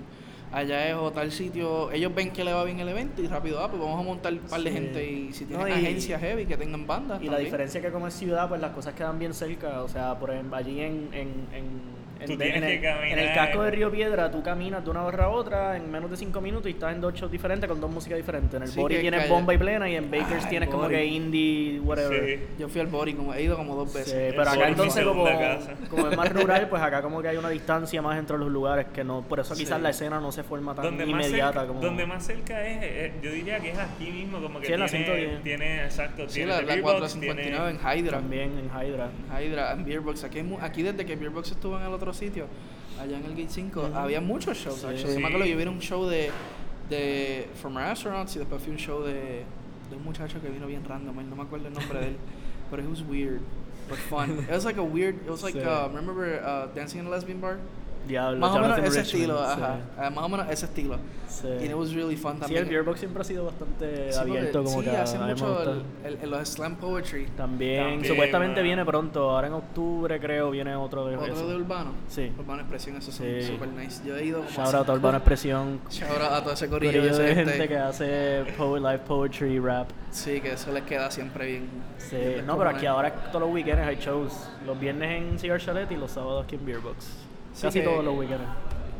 Allá 0.54 0.88
es 0.88 0.94
o 0.94 1.10
tal 1.10 1.32
sitio, 1.32 1.90
ellos 1.90 2.14
ven 2.14 2.30
que 2.30 2.44
le 2.44 2.52
va 2.52 2.62
bien 2.62 2.78
el 2.78 2.88
evento 2.88 3.20
y 3.20 3.26
rápido, 3.26 3.58
ah, 3.60 3.68
pues 3.68 3.82
vamos 3.82 3.98
a 3.98 4.04
montar 4.04 4.32
un 4.32 4.38
par 4.38 4.60
de 4.62 4.70
Sí. 4.70 4.74
gente 4.76 5.10
y 5.10 5.32
si 5.32 5.46
tienen 5.46 5.66
No, 5.68 5.74
agencias 5.74 6.20
heavy 6.20 6.46
que 6.46 6.56
tengan 6.56 6.86
bandas. 6.86 7.20
Y 7.20 7.28
la 7.28 7.38
diferencia 7.38 7.80
es 7.80 7.84
que 7.86 7.90
como 7.90 8.06
es 8.06 8.14
ciudad, 8.14 8.48
pues 8.48 8.60
las 8.60 8.70
cosas 8.70 8.94
quedan 8.94 9.18
bien 9.18 9.34
cerca. 9.34 9.82
O 9.82 9.88
sea, 9.88 10.16
por 10.18 10.30
ejemplo, 10.30 10.56
allí 10.56 10.80
en, 10.80 11.08
en, 11.12 11.28
en, 11.52 12.03
Tú 12.26 12.36
tienes 12.38 12.56
en 12.56 12.62
que 12.62 12.74
el, 12.76 12.82
caminar. 12.82 13.18
en 13.18 13.28
el 13.28 13.34
casco 13.34 13.62
de 13.62 13.70
Río 13.70 13.90
Piedra, 13.90 14.30
tú 14.30 14.42
caminas 14.42 14.84
de 14.84 14.90
una 14.90 15.02
barra 15.02 15.24
a 15.24 15.28
otra 15.28 15.76
en 15.76 15.90
menos 15.90 16.10
de 16.10 16.16
cinco 16.16 16.40
minutos 16.40 16.66
y 16.68 16.70
estás 16.70 16.94
en 16.94 17.00
dos 17.00 17.14
shows 17.14 17.30
diferentes 17.30 17.68
con 17.68 17.80
dos 17.80 17.90
músicas 17.90 18.16
diferentes. 18.16 18.54
En 18.54 18.62
el 18.62 18.68
Sí, 18.68 18.80
Body 18.80 18.94
que 18.96 19.00
tienes 19.00 19.20
calla- 19.22 19.32
bomba 19.32 19.54
y 19.54 19.58
plena 19.58 19.88
y 19.88 19.96
en 19.96 20.10
Bakers 20.10 20.44
Ah, 20.44 20.48
tienes 20.48 20.68
como 20.68 20.88
que 20.88 21.04
indie, 21.04 21.80
whatever. 21.80 22.38
Sí. 22.38 22.44
Yo 22.58 22.68
fui 22.68 22.80
al 22.80 22.86
Body, 22.88 23.14
como 23.14 23.34
he 23.34 23.42
ido 23.42 23.56
como 23.56 23.74
dos 23.74 23.90
Sí, 23.92 23.98
veces. 23.98 24.34
pero 24.36 24.50
acá 24.50 24.68
entonces 24.68 25.04
como, 25.04 25.24
como 25.90 26.08
es 26.08 26.16
más 26.16 26.32
rural, 26.32 26.68
pues 26.68 26.82
acá 26.82 27.02
como 27.02 27.20
que 27.22 27.28
hay 27.28 27.36
una 27.36 27.48
distancia 27.50 28.00
más 28.02 28.18
entre 28.18 28.38
los 28.38 28.50
lugares 28.50 28.86
que 28.92 29.04
no, 29.04 29.22
por 29.22 29.40
eso 29.40 29.54
quizás 29.54 29.76
Sí. 29.78 29.82
la 29.82 29.90
escena 29.90 30.20
no 30.20 30.32
se 30.32 30.42
forma 30.42 30.74
tan 30.74 30.84
Donde 30.84 31.06
más, 31.06 31.26
inmediata 31.26 31.52
cerca, 31.60 31.66
como 31.68 31.80
donde 31.80 32.06
más 32.06 32.24
cerca 32.26 32.66
es, 32.66 32.78
eh, 32.82 33.12
yo 33.22 33.30
diría 33.32 33.58
que 33.60 33.70
es 33.70 33.78
aquí 33.78 34.10
mismo, 34.10 34.40
como 34.40 34.60
que 34.60 34.66
Sí, 34.66 34.72
tiene, 34.72 34.88
110. 34.88 35.42
tiene, 35.42 35.84
exacto, 35.84 36.28
Sí, 36.28 36.34
tiene 36.36 36.52
la, 36.52 36.60
la 36.62 36.66
Beer 36.66 36.82
Box, 36.82 36.92
459 36.94 37.72
tiene- 37.72 37.94
en 37.94 37.98
Hydra. 38.04 38.18
también 38.18 38.50
en 38.58 38.66
Hydra. 38.66 39.10
Hydra, 39.40 39.72
en 39.72 39.84
Beerbox. 39.84 40.24
Aquí, 40.24 40.42
aquí 40.60 40.82
desde 40.82 41.04
que 41.04 41.16
Beerbox 41.16 41.50
estuvo 41.50 41.76
en 41.78 41.82
el 41.86 41.92
otro 41.92 42.12
sitio, 42.14 42.46
allá 43.00 43.18
en 43.18 43.24
el 43.24 43.30
Gate 43.32 43.50
5, 43.50 43.80
Ujú. 43.80 43.94
había 43.96 44.20
muchos 44.20 44.56
shows. 44.56 44.78
Sí. 44.80 44.86
actually. 44.86 45.14
Yo 45.14 45.20
me 45.20 45.26
acuerdo 45.26 45.44
que 45.44 45.50
yo 45.50 45.56
vi 45.58 45.64
un 45.64 45.80
show 45.80 46.06
de, 46.06 46.30
de 46.88 47.48
From 47.60 47.76
Astronauts 47.76 48.36
y 48.36 48.38
después 48.38 48.62
fui 48.62 48.72
un 48.72 48.78
show 48.78 49.02
de, 49.02 49.44
de 49.90 49.96
un 49.96 50.04
muchacho 50.04 50.40
que 50.40 50.48
vino 50.48 50.66
bien 50.66 50.84
random, 50.84 51.16
no 51.28 51.36
me 51.36 51.42
acuerdo 51.42 51.68
el 51.68 51.74
nombre 51.74 51.98
de 52.00 52.06
él, 52.08 52.16
pero 52.70 52.82
it 52.82 52.88
was 52.88 53.02
weird, 53.02 53.40
but 53.88 53.98
fun. 53.98 54.38
It 54.44 54.50
was 54.50 54.64
like 54.64 54.78
a 54.78 54.82
weird, 54.84 55.16
it 55.24 55.30
was 55.30 55.42
like, 55.42 55.54
Sí. 55.54 55.62
uh, 55.64 55.88
remember 55.88 56.40
uh, 56.42 56.66
Dancing 56.74 57.00
in 57.00 57.06
a 57.06 57.10
Lesbian 57.10 57.40
Bar? 57.40 57.58
Diablo, 58.06 58.38
Más 58.40 58.50
o 58.52 58.60
menos 58.60 58.78
ese 58.78 58.86
Richman, 58.88 59.04
estilo, 59.04 59.38
sí. 59.38 59.44
ajá. 59.62 59.76
Ah, 59.98 60.10
más 60.10 60.24
o 60.24 60.28
menos 60.28 60.46
ese 60.50 60.66
estilo. 60.66 60.96
Sí. 61.28 61.48
Y 61.60 61.64
it 61.64 61.74
was 61.74 61.92
really 61.94 62.16
fun 62.16 62.34
Sí, 62.34 62.40
también. 62.40 62.62
el 62.64 62.68
Beerbox 62.70 62.98
siempre 63.00 63.22
ha 63.22 63.24
sido 63.24 63.44
bastante 63.46 64.12
Sí, 64.12 64.18
porque- 64.18 64.38
abierto 64.38 64.62
como 64.64 64.78
sí, 64.82 64.84
que 64.84 64.96
hace 64.96 65.18
mucho 65.18 65.62
el, 65.62 65.82
el- 66.04 66.18
el- 66.22 66.30
los 66.30 66.48
slam 66.48 66.76
poetry. 66.76 67.26
También, 67.36 67.82
También, 67.82 68.04
supuestamente 68.04 68.56
mano. 68.60 68.64
viene 68.64 68.84
pronto, 68.84 69.30
ahora 69.30 69.46
en 69.48 69.54
octubre 69.54 70.20
creo 70.20 70.50
viene 70.50 70.76
otro 70.76 71.06
de 71.06 71.16
Otro 71.16 71.32
eso. 71.34 71.48
de 71.48 71.56
Urbano. 71.56 71.90
Sí. 72.08 72.30
Urbano 72.38 72.60
Expresión, 72.60 72.96
esos 72.98 73.14
son 73.14 73.26
Sí. 73.26 73.42
super 73.48 73.68
nice. 73.68 74.02
Yo 74.06 74.16
he 74.16 74.24
ido 74.26 74.38
como 74.44 74.50
Shout 74.50 74.74
a 74.74 74.78
out 74.78 74.88
a 74.88 74.92
Urbana 74.92 75.16
Expresión, 75.18 75.80
Shout 75.90 76.10
out 76.20 76.32
a 76.32 76.42
todo 76.42 76.52
ese 76.52 76.68
corillo, 76.68 76.92
corillo 77.00 77.16
de 77.18 77.34
gente 77.34 77.68
que 77.68 77.78
hace 77.78 78.44
po 78.56 78.76
live 78.76 78.98
poetry, 78.98 79.58
rap. 79.58 79.88
Sí, 80.10 80.40
que 80.40 80.52
eso 80.52 80.70
les 80.72 80.84
queda 80.84 81.10
siempre 81.10 81.46
bien. 81.46 81.68
Sí, 81.98 82.16
no, 82.46 82.56
pero 82.56 82.70
aquí 82.70 82.86
ahora 82.86 83.12
todos 83.12 83.40
los 83.40 83.50
weekends 83.52 83.82
hay 83.82 83.96
shows. 83.96 84.32
Los 84.64 84.78
viernes 84.78 85.10
en 85.22 85.38
Cigar 85.38 85.58
Chalet 85.60 85.90
y 85.90 85.96
los 85.96 86.10
sábados 86.12 86.44
aquí 86.44 86.54
en 86.54 86.64
Beerbox. 86.64 86.96
Sí, 87.04 87.10
Casi 87.62 87.78
que- 87.80 87.84
todos 87.84 88.04
los 88.04 88.16
weekends. 88.18 88.44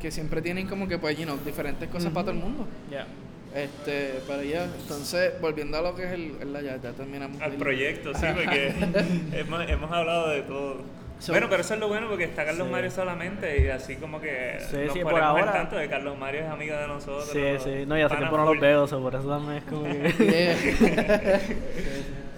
Que 0.01 0.11
siempre 0.11 0.43
tienen 0.43 0.67
como 0.69 0.87
que, 0.87 0.99
pues, 0.99 1.17
you 1.19 1.25
know, 1.25 1.37
diferentes 1.45 1.89
cosas 1.89 2.13
para 2.13 2.27
todo 2.27 2.33
el 2.37 2.41
mundo. 2.43 2.67
Ya. 2.91 3.07
Este, 3.55 4.21
pero 4.27 4.43
ya, 4.43 4.65
entonces, 4.65 5.33
volviendo 5.41 5.79
a 5.79 5.83
lo 5.83 5.95
que 5.95 6.05
es 6.05 6.13
el, 6.13 6.33
el- 6.43 6.65
ya, 6.65 6.77
ya 6.77 6.91
terminamos. 6.93 7.41
Al 7.41 7.53
el- 7.53 7.59
proyecto, 7.59 8.13
sí, 8.15 8.27
porque 8.35 8.75
hemos, 9.33 9.69
hemos 9.69 9.91
hablado 9.93 10.29
de 10.31 10.43
todo. 10.43 10.83
So- 11.21 11.33
bueno, 11.33 11.47
pero 11.49 11.63
eso 11.63 11.75
es 11.75 11.81
lo 11.81 11.87
bueno 11.89 12.09
porque 12.09 12.25
está 12.25 12.45
Carlos 12.45 12.67
Sí. 12.67 12.73
Mario 12.73 12.91
solamente 12.91 13.63
y 13.65 13.69
así 13.69 13.95
como 13.97 14.21
que 14.21 14.59
Sí, 14.69 14.77
nos 14.87 14.93
sí, 14.93 15.01
por 15.01 15.21
ahora- 15.23 15.53
tanto 15.53 15.77
de 15.77 15.89
Carlos 15.89 16.19
Mario 16.19 16.41
es 16.43 16.49
amigo 16.51 16.77
de 16.77 16.87
nosotros. 16.89 17.31
Sí, 17.33 17.41
sí. 17.63 17.85
No, 17.87 17.97
y 17.97 18.03
hace 18.03 18.17
tiempo 18.17 18.37
no 18.37 18.45
los 18.53 18.61
veo, 18.61 18.87
so 18.89 19.01
por 19.01 19.15
eso 19.15 19.29
también 19.29 19.59
es 19.59 19.65
como 19.65 19.85
que... 19.85 20.13
Yeah. 20.19 21.41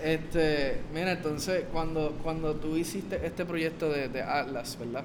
este, 0.04 0.80
mira, 0.92 1.12
entonces, 1.12 1.64
cuando, 1.72 2.12
cuando 2.22 2.54
tú 2.54 2.76
hiciste 2.76 3.18
este 3.24 3.44
proyecto 3.44 3.88
de, 3.90 4.08
de 4.08 4.22
Atlas, 4.22 4.76
¿verdad? 4.78 5.04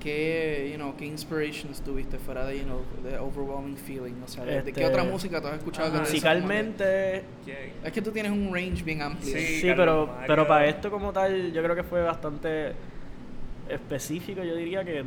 ¿Qué, 0.00 0.68
you 0.70 0.76
know, 0.76 0.94
qué 0.96 1.06
inspirations 1.06 1.80
tuviste 1.80 2.18
fuera 2.18 2.44
de, 2.46 2.58
you 2.58 2.64
know, 2.64 2.82
de 3.02 3.18
Overwhelming 3.18 3.76
Feeling? 3.76 4.14
O 4.24 4.28
sea, 4.28 4.44
¿de, 4.44 4.62
qué 4.62 4.70
Este, 4.70 4.86
otra 4.86 5.02
música 5.02 5.40
tú 5.40 5.48
has 5.48 5.58
escuchado? 5.58 5.98
Musicalmente. 5.98 7.24
Es 7.82 7.92
que 7.92 8.00
tú 8.00 8.12
tienes 8.12 8.30
un 8.30 8.54
range 8.54 8.84
bien 8.84 9.02
amplio. 9.02 9.36
Sí. 9.36 9.60
Sí, 9.60 9.72
pero, 9.76 10.08
pero 10.26 10.46
para 10.46 10.66
esto 10.66 10.90
como 10.90 11.12
tal, 11.12 11.52
yo 11.52 11.62
creo 11.62 11.74
que 11.74 11.82
fue 11.82 12.02
bastante 12.02 12.74
específico. 13.68 14.42
Yo 14.44 14.54
diría 14.54 14.84
que 14.84 15.04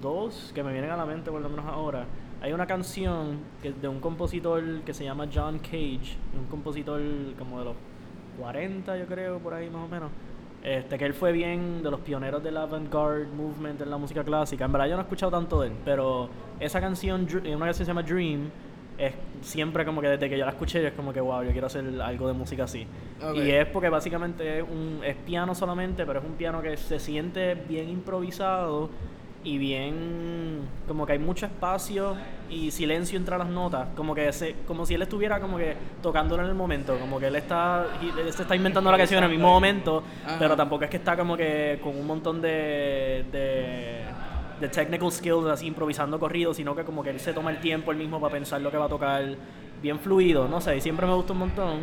dos 0.00 0.52
que 0.54 0.62
me 0.62 0.72
vienen 0.72 0.90
a 0.90 0.96
la 0.96 1.06
mente 1.06 1.30
por 1.30 1.40
lo 1.40 1.48
menos 1.48 1.66
ahora. 1.66 2.06
Hay 2.40 2.52
una 2.52 2.66
canción 2.66 3.38
que 3.62 3.68
es 3.68 3.80
de 3.80 3.88
un 3.88 4.00
compositor 4.00 4.80
que 4.82 4.94
se 4.94 5.04
llama 5.04 5.28
John 5.32 5.58
Cage, 5.58 6.16
un 6.38 6.46
compositor 6.50 7.00
como 7.38 7.58
de 7.58 7.64
los 7.66 7.76
40 8.38 8.96
yo 8.98 9.06
creo, 9.06 9.38
por 9.38 9.54
ahí 9.54 9.70
más 9.70 9.84
o 9.84 9.88
menos. 9.88 10.10
Este, 10.62 10.98
que 10.98 11.04
él 11.04 11.14
fue 11.14 11.30
bien 11.30 11.82
de 11.82 11.90
los 11.90 12.00
pioneros 12.00 12.42
del 12.42 12.56
avant-garde 12.56 13.28
movement 13.36 13.80
en 13.82 13.90
la 13.90 13.98
música 13.98 14.24
clásica. 14.24 14.64
En 14.64 14.72
verdad 14.72 14.88
yo 14.88 14.94
no 14.96 15.00
he 15.00 15.04
escuchado 15.04 15.30
tanto 15.30 15.60
de 15.60 15.68
él, 15.68 15.74
pero 15.84 16.28
esa 16.58 16.80
canción, 16.80 17.26
Dr- 17.26 17.40
una 17.54 17.66
canción 17.66 17.68
que 17.68 17.74
se 17.74 17.84
llama 17.84 18.02
Dream, 18.02 18.50
es 18.98 19.12
siempre 19.42 19.84
como 19.84 20.00
que 20.00 20.08
desde 20.08 20.28
que 20.28 20.38
yo 20.38 20.44
la 20.44 20.52
escuché 20.52 20.84
es 20.86 20.94
como 20.94 21.12
que 21.12 21.20
wow, 21.20 21.42
yo 21.44 21.52
quiero 21.52 21.66
hacer 21.66 21.84
algo 22.00 22.26
de 22.26 22.32
música 22.32 22.64
así. 22.64 22.86
Y 23.36 23.50
es 23.50 23.66
porque 23.66 23.90
básicamente 23.90 24.58
es 24.60 24.64
un 24.64 25.00
es 25.04 25.14
piano 25.16 25.54
solamente, 25.54 26.04
pero 26.06 26.18
es 26.20 26.24
un 26.24 26.32
piano 26.32 26.60
que 26.62 26.76
se 26.76 26.98
siente 26.98 27.54
bien 27.54 27.88
improvisado 27.90 28.88
y 29.46 29.58
bien 29.58 30.62
como 30.88 31.06
que 31.06 31.12
hay 31.12 31.20
mucho 31.20 31.46
espacio 31.46 32.16
y 32.50 32.72
silencio 32.72 33.16
entre 33.16 33.38
las 33.38 33.48
notas, 33.48 33.88
como 33.94 34.12
que 34.12 34.32
se, 34.32 34.56
como 34.66 34.84
si 34.84 34.94
él 34.94 35.02
estuviera 35.02 35.40
como 35.40 35.56
que 35.56 35.76
tocándolo 36.02 36.42
en 36.42 36.48
el 36.48 36.54
momento, 36.56 36.98
como 36.98 37.20
que 37.20 37.28
él 37.28 37.36
está 37.36 37.86
él 38.02 38.32
se 38.32 38.42
está 38.42 38.56
inventando 38.56 38.90
la 38.90 38.98
canción 38.98 39.18
en 39.18 39.30
el 39.30 39.30
mismo 39.30 39.48
momento, 39.48 40.02
Ajá. 40.24 40.36
pero 40.40 40.56
tampoco 40.56 40.84
es 40.84 40.90
que 40.90 40.96
está 40.96 41.16
como 41.16 41.36
que 41.36 41.78
con 41.80 41.96
un 41.96 42.06
montón 42.06 42.42
de, 42.42 43.24
de 43.30 44.02
de 44.60 44.68
technical 44.68 45.12
skills 45.12 45.46
así 45.46 45.66
improvisando 45.66 46.18
corridos, 46.18 46.56
sino 46.56 46.74
que 46.74 46.82
como 46.82 47.04
que 47.04 47.10
él 47.10 47.20
se 47.20 47.32
toma 47.32 47.50
el 47.50 47.60
tiempo 47.60 47.92
él 47.92 47.98
mismo 47.98 48.20
para 48.20 48.32
pensar 48.32 48.60
lo 48.60 48.70
que 48.72 48.78
va 48.78 48.86
a 48.86 48.88
tocar 48.88 49.22
bien 49.80 50.00
fluido, 50.00 50.48
no 50.48 50.60
sé, 50.60 50.76
y 50.76 50.80
siempre 50.80 51.06
me 51.06 51.14
gusta 51.14 51.34
un 51.34 51.38
montón. 51.40 51.80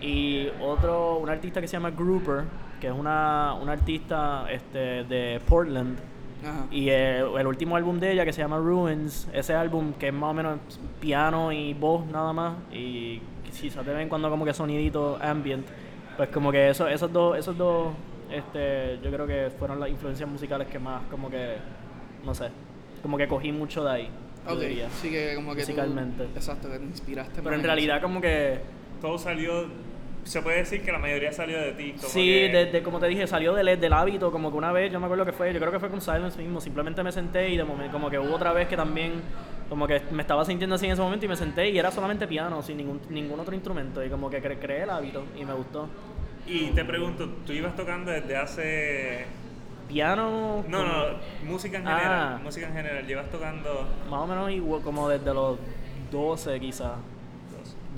Y 0.00 0.48
otro, 0.60 1.18
un 1.18 1.28
artista 1.28 1.60
que 1.60 1.68
se 1.68 1.74
llama 1.74 1.90
Grouper, 1.90 2.44
que 2.80 2.88
es 2.88 2.92
una, 2.92 3.54
una 3.60 3.72
artista 3.72 4.46
este, 4.50 5.04
de 5.04 5.40
Portland. 5.46 5.98
Ajá. 6.42 6.66
Y 6.70 6.88
el, 6.88 7.26
el 7.38 7.46
último 7.46 7.76
álbum 7.76 7.98
de 8.00 8.12
ella 8.12 8.24
que 8.24 8.32
se 8.32 8.40
llama 8.40 8.58
Ruins, 8.58 9.28
ese 9.32 9.54
álbum 9.54 9.92
que 9.94 10.08
es 10.08 10.14
más 10.14 10.30
o 10.30 10.34
menos 10.34 10.58
piano 11.00 11.52
y 11.52 11.74
voz 11.74 12.06
nada 12.06 12.32
más, 12.32 12.54
y 12.72 13.20
quizás 13.60 13.84
de 13.84 13.92
vez 13.92 14.02
en 14.02 14.08
cuando 14.08 14.30
como 14.30 14.44
que 14.44 14.54
sonidito 14.54 15.18
ambient, 15.20 15.66
pues 16.16 16.28
como 16.30 16.50
que 16.52 16.70
eso, 16.70 16.86
esos 16.88 17.12
dos, 17.12 17.36
esos 17.38 17.56
dos, 17.58 17.92
este, 18.30 18.98
yo 19.02 19.10
creo 19.10 19.26
que 19.26 19.50
fueron 19.58 19.80
las 19.80 19.90
influencias 19.90 20.28
musicales 20.28 20.68
que 20.68 20.78
más 20.78 21.02
como 21.10 21.28
que, 21.30 21.56
no 22.24 22.34
sé, 22.34 22.48
como 23.02 23.16
que 23.18 23.26
cogí 23.28 23.52
mucho 23.52 23.84
de 23.84 23.90
ahí. 23.90 24.10
Ok, 24.46 24.58
diría. 24.60 24.88
sí 24.90 25.10
que 25.10 25.34
como 25.34 25.50
que 25.54 25.62
tú- 25.62 25.68
Musicalmente. 25.72 26.24
exacto, 26.34 26.70
que 26.70 26.78
te 26.78 26.84
inspiraste. 26.84 27.42
Pero 27.42 27.54
en 27.54 27.60
eso. 27.60 27.66
realidad 27.66 28.00
como 28.00 28.20
que 28.20 28.60
Todo 29.02 29.18
salió, 29.18 29.66
se 30.24 30.42
puede 30.42 30.58
decir 30.58 30.82
que 30.82 30.92
la 30.92 30.98
mayoría 30.98 31.32
salió 31.32 31.58
de 31.58 31.72
ti. 31.72 31.92
Como 31.96 32.08
Sí, 32.08 32.24
que- 32.26 32.48
desde, 32.50 32.82
como 32.82 32.98
te 33.00 33.06
dije, 33.08 33.26
salió 33.26 33.54
del, 33.54 33.80
del 33.80 33.92
hábito, 33.92 34.30
como 34.30 34.50
que 34.50 34.56
una 34.58 34.70
vez, 34.72 34.92
yo 34.92 35.00
me 35.00 35.06
acuerdo 35.06 35.24
que 35.24 35.32
fue, 35.32 35.52
yo 35.52 35.58
creo 35.60 35.72
que 35.72 35.80
fue 35.80 35.88
con 35.88 36.00
Silence 36.00 36.38
mismo, 36.38 36.60
simplemente 36.60 37.02
me 37.02 37.10
senté 37.12 37.48
y 37.48 37.56
de 37.56 37.64
momento, 37.64 37.92
como 37.92 38.10
que 38.10 38.18
hubo 38.18 38.34
otra 38.34 38.52
vez 38.52 38.68
que 38.68 38.76
también, 38.76 39.22
como 39.68 39.86
que 39.86 40.00
me 40.10 40.22
estaba 40.22 40.44
sintiendo 40.44 40.76
así 40.76 40.86
en 40.86 40.92
ese 40.92 41.02
momento 41.02 41.24
y 41.24 41.28
me 41.28 41.36
senté 41.36 41.70
y 41.70 41.78
era 41.78 41.90
solamente 41.90 42.26
piano, 42.26 42.62
sin 42.62 42.76
ningún, 42.76 43.00
ningún 43.08 43.40
otro 43.40 43.54
instrumento 43.54 44.04
y 44.04 44.10
como 44.10 44.28
que 44.30 44.42
cre- 44.42 44.58
creé 44.60 44.82
el 44.82 44.90
hábito 44.90 45.24
y 45.38 45.44
me 45.44 45.52
gustó. 45.54 45.88
Y 46.46 46.66
te 46.70 46.84
pregunto, 46.84 47.28
¿tú 47.46 47.52
ibas 47.52 47.74
tocando 47.76 48.10
desde 48.10 48.36
hace... 48.36 49.24
Piano. 49.88 50.64
No, 50.68 50.78
como- 50.78 50.88
no, 50.92 51.04
música 51.50 51.78
en 51.78 51.84
general, 51.84 52.12
Ah. 52.12 52.40
música 52.42 52.66
en 52.68 52.72
general, 52.74 53.06
llevas 53.06 53.28
tocando... 53.30 53.86
Más 54.08 54.20
o 54.20 54.26
menos 54.26 54.50
igual, 54.52 54.82
como 54.82 55.08
desde 55.08 55.34
los 55.34 55.58
12 56.12 56.60
quizás. 56.60 56.92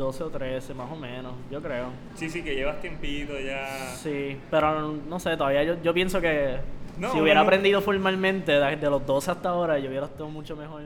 12 0.03 0.25
o 0.25 0.29
13, 0.31 0.75
más 0.75 0.91
o 0.91 0.97
menos, 0.97 1.33
yo 1.51 1.63
creo. 1.63 1.87
Sí, 2.15 2.29
sí, 2.29 2.43
que 2.43 2.55
llevas 2.55 2.81
tiempito 2.81 3.39
ya... 3.41 3.67
Sí, 3.97 4.37
pero 4.51 4.93
no 5.09 5.19
sé, 5.21 5.37
todavía 5.37 5.63
yo, 5.65 5.81
yo 5.83 5.95
pienso 5.95 6.21
que 6.21 6.57
No, 6.99 7.13
si 7.13 7.21
hubiera 7.21 7.41
no- 7.41 7.47
aprendido 7.47 7.81
formalmente 7.81 8.53
desde 8.53 8.91
los 8.91 9.07
12 9.07 9.31
hasta 9.31 9.49
ahora, 9.51 9.79
yo 9.79 9.89
hubiera 9.89 10.07
estado 10.07 10.29
mucho 10.29 10.57
mejor. 10.57 10.83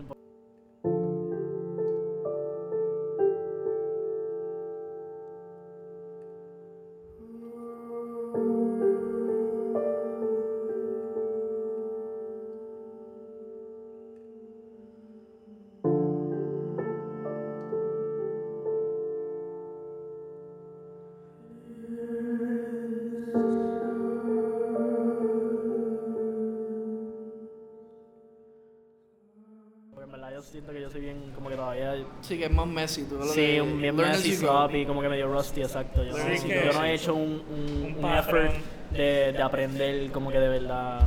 En 30.07 30.13
verdad 30.13 30.33
yo 30.33 30.43
siento 30.43 30.73
que 30.73 30.81
yo 30.81 30.89
soy 30.91 31.01
bien, 31.01 31.33
como 31.35 31.49
que 31.51 31.57
todavía... 31.57 31.95
Sí, 32.21 32.39
que 32.39 32.45
es 32.47 32.51
más 32.51 32.67
messy. 32.67 33.05
Tú 33.05 33.17
lo 33.17 33.25
Sí, 33.25 33.41
de 33.41 33.63
un 33.63 33.81
bien 33.81 33.97
go. 33.97 34.05
sloppy, 34.15 34.87
como 34.87 35.03
que 35.03 35.09
medio 35.09 35.27
rusty, 35.33 35.63
exacto. 35.63 36.05
Yo, 36.05 36.15
Sí, 36.17 36.21
no, 36.43 36.49
que- 36.49 36.65
yo 36.67 36.73
no 36.73 36.85
he 36.85 36.95
hecho 36.95 37.15
un, 37.15 37.43
un, 37.51 37.95
un 37.99 38.05
un 38.05 38.15
effort 38.15 38.53
de, 38.93 39.33
de 39.33 39.43
aprender 39.43 40.11
como 40.13 40.31
que 40.31 40.39
de 40.39 40.49
verdad. 40.49 41.01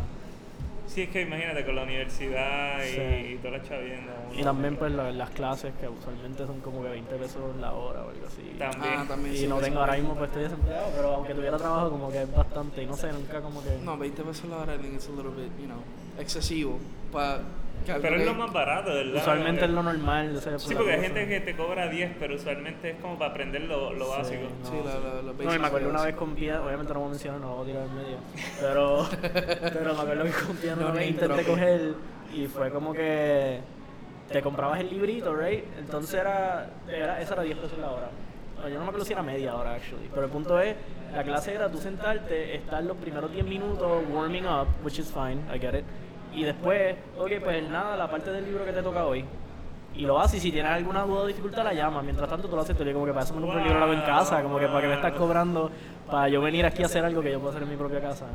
Sí, 0.88 1.03
es 1.03 1.09
que 1.09 1.21
imagínate 1.21 1.63
con 1.65 1.75
la 1.75 1.83
universidad 1.83 2.83
y, 2.83 2.89
Sí. 2.89 3.33
y 3.33 3.38
toda 3.38 3.57
la 3.59 3.63
chavienda. 3.63 4.12
Y 4.35 4.43
también 4.43 4.75
pues 4.75 4.91
la- 4.91 5.12
las 5.12 5.29
clases 5.29 5.71
que 5.79 5.88
usualmente 5.88 6.45
son 6.45 6.59
como 6.62 6.81
que 6.83 6.89
20 6.89 7.15
pesos 7.15 7.55
la 7.62 7.71
hora 7.73 8.01
o 8.05 8.09
algo 8.09 8.25
así. 8.27 8.41
También. 8.57 8.93
Ah, 8.97 9.05
también 9.07 9.33
Y 9.35 9.38
sí, 9.38 9.47
no 9.47 9.55
eso 9.57 9.65
tengo 9.65 9.79
ahora 9.79 9.93
mismo 9.93 10.15
pues 10.15 10.27
estoy 10.29 10.43
desempleado, 10.43 10.88
pero 10.95 11.13
aunque 11.15 11.33
tuviera 11.35 11.57
trabajo 11.57 11.89
como 11.91 12.12
que 12.12 12.23
es 12.23 12.35
bastante 12.35 12.83
y 12.83 12.85
no 12.85 12.97
sé, 12.97 13.13
nunca 13.13 13.39
como 13.39 13.63
que... 13.63 13.69
No, 13.83 13.97
20 13.97 14.23
pesos 14.23 14.45
la 14.49 14.57
hora, 14.57 14.75
I 14.75 14.79
think 14.79 14.95
it's 14.95 15.07
a 15.07 15.12
little 15.12 15.31
bit, 15.31 15.51
you 15.59 15.67
know, 15.67 15.77
excesivo. 16.19 16.79
Pa, 17.13 17.38
que 17.38 17.41
algo 17.41 17.45
Pero 17.86 18.15
es 18.15 18.26
lo 18.26 18.34
más 18.34 18.54
barato, 18.54 18.94
¿verdad? 18.94 19.15
usualmente 19.15 19.65
es 19.65 19.72
lo 19.72 19.84
normal. 19.84 20.36
o 20.36 20.42
sea, 20.42 20.60
Sí, 20.60 20.68
por 20.76 20.84
porque 20.84 20.94
hay 20.94 21.02
gente 21.02 21.28
que 21.28 21.39
te 21.42 21.56
cobra 21.56 21.88
10, 21.88 22.12
pero 22.20 22.36
usualmente 22.36 22.92
es 22.92 22.96
como 22.98 23.18
para 23.18 23.32
aprender 23.32 23.62
lo, 23.63 23.94
lo 23.94 24.06
Sí, 24.06 24.12
básico. 24.18 24.42
no, 24.63 24.70
Sí, 24.70 24.76
la, 24.86 25.00
la, 25.15 25.22
los 25.22 25.38
No, 25.38 25.56
y 25.56 25.60
me 25.60 25.68
acuerdo 25.68 25.89
una 25.89 26.04
vez 26.04 26.15
con 26.15 26.36
Pia, 26.36 26.62
obviamente 26.62 26.94
no 26.94 27.00
voy 27.00 27.08
a 27.08 27.12
mencionar, 27.12 27.39
no 27.42 27.48
lo 27.50 27.56
voy 27.56 27.63
a 27.63 27.68
tirar 27.72 27.88
en 27.88 27.96
medio, 27.96 28.18
pero, 28.60 29.08
pero 29.74 29.94
me 29.96 30.02
acuerdo 30.02 30.24
que 30.26 30.32
con 30.32 30.56
Pia 30.58 30.76
No 30.76 30.82
una 30.82 30.92
vez 30.92 30.96
name 30.96 31.08
intenté 31.08 31.44
coger 31.44 31.94
y 32.34 32.48
fue 32.48 32.70
como 32.72 32.94
que 32.94 33.60
te 34.32 34.42
comprabas 34.42 34.80
el 34.80 34.89
librito, 34.89 35.36
right? 35.36 35.63
Entonces 35.80 36.13
era, 36.20 36.70
era 36.88 37.20
esa 37.22 37.34
era 37.34 37.44
10 37.44 37.58
pesos 37.58 37.80
la 37.80 37.89
hora. 37.92 38.10
Yo 38.63 38.74
no 38.76 38.82
me 38.82 38.88
acuerdo 38.88 39.06
si 39.06 39.13
era 39.13 39.24
media 39.24 39.56
hora, 39.56 39.76
actually. 39.76 40.10
Pero 40.13 40.26
el 40.26 40.32
punto 40.32 40.60
es, 40.60 40.76
la 41.15 41.24
clase 41.24 41.54
era 41.54 41.70
tú 41.70 41.78
sentarte, 41.78 42.56
estar 42.56 42.84
los 42.84 42.98
primeros 42.98 43.32
10 43.32 43.46
minutos 43.46 44.04
warming 44.12 44.46
up, 44.46 44.68
which 44.84 45.00
is 45.00 45.10
fine, 45.12 45.39
I 45.50 45.58
get 45.58 45.74
it. 45.76 45.86
Y 46.39 46.43
después, 46.45 46.95
ok, 47.17 47.32
pues 47.43 47.69
nada, 47.69 47.97
la 47.97 48.10
parte 48.10 48.32
del 48.32 48.45
libro 48.45 48.63
que 48.63 48.71
te 48.71 48.82
toca 48.82 49.04
hoy. 49.06 49.25
Y 49.95 50.02
lo 50.06 50.19
haces 50.19 50.36
y 50.38 50.39
si 50.39 50.52
tienes 50.52 50.71
alguna 50.71 51.04
duda 51.04 51.21
o 51.23 51.28
dificultad 51.28 51.63
la 51.65 51.73
llamas. 51.73 52.04
Mientras 52.04 52.30
tanto 52.30 52.47
tú 52.47 52.56
lo 52.56 52.62
haces, 52.62 52.78
tú 52.78 52.86
le 52.86 52.93
como 52.93 53.06
que 53.06 53.12
para 53.12 53.25
eso 53.25 53.34
me 53.34 53.41
compro 53.41 53.58
el 53.60 53.65
libro 53.65 53.80
lo 53.80 53.86
hago 53.86 53.93
en 53.93 54.02
casa, 54.02 54.41
como 54.41 54.58
que 54.58 54.67
para 54.67 54.82
que 54.82 54.88
me 54.88 54.93
estás 54.93 55.12
cobrando, 55.13 55.69
para 56.10 56.30
yo 56.30 56.39
venir 56.41 56.65
aquí 56.65 56.84
a 56.84 56.86
hacer 56.86 57.04
algo 57.04 57.21
que 57.21 57.32
yo 57.32 57.39
puedo 57.39 57.49
hacer 57.52 57.63
en 57.63 57.69
mi 57.69 57.75
propia 57.75 57.99
casa. 57.99 58.28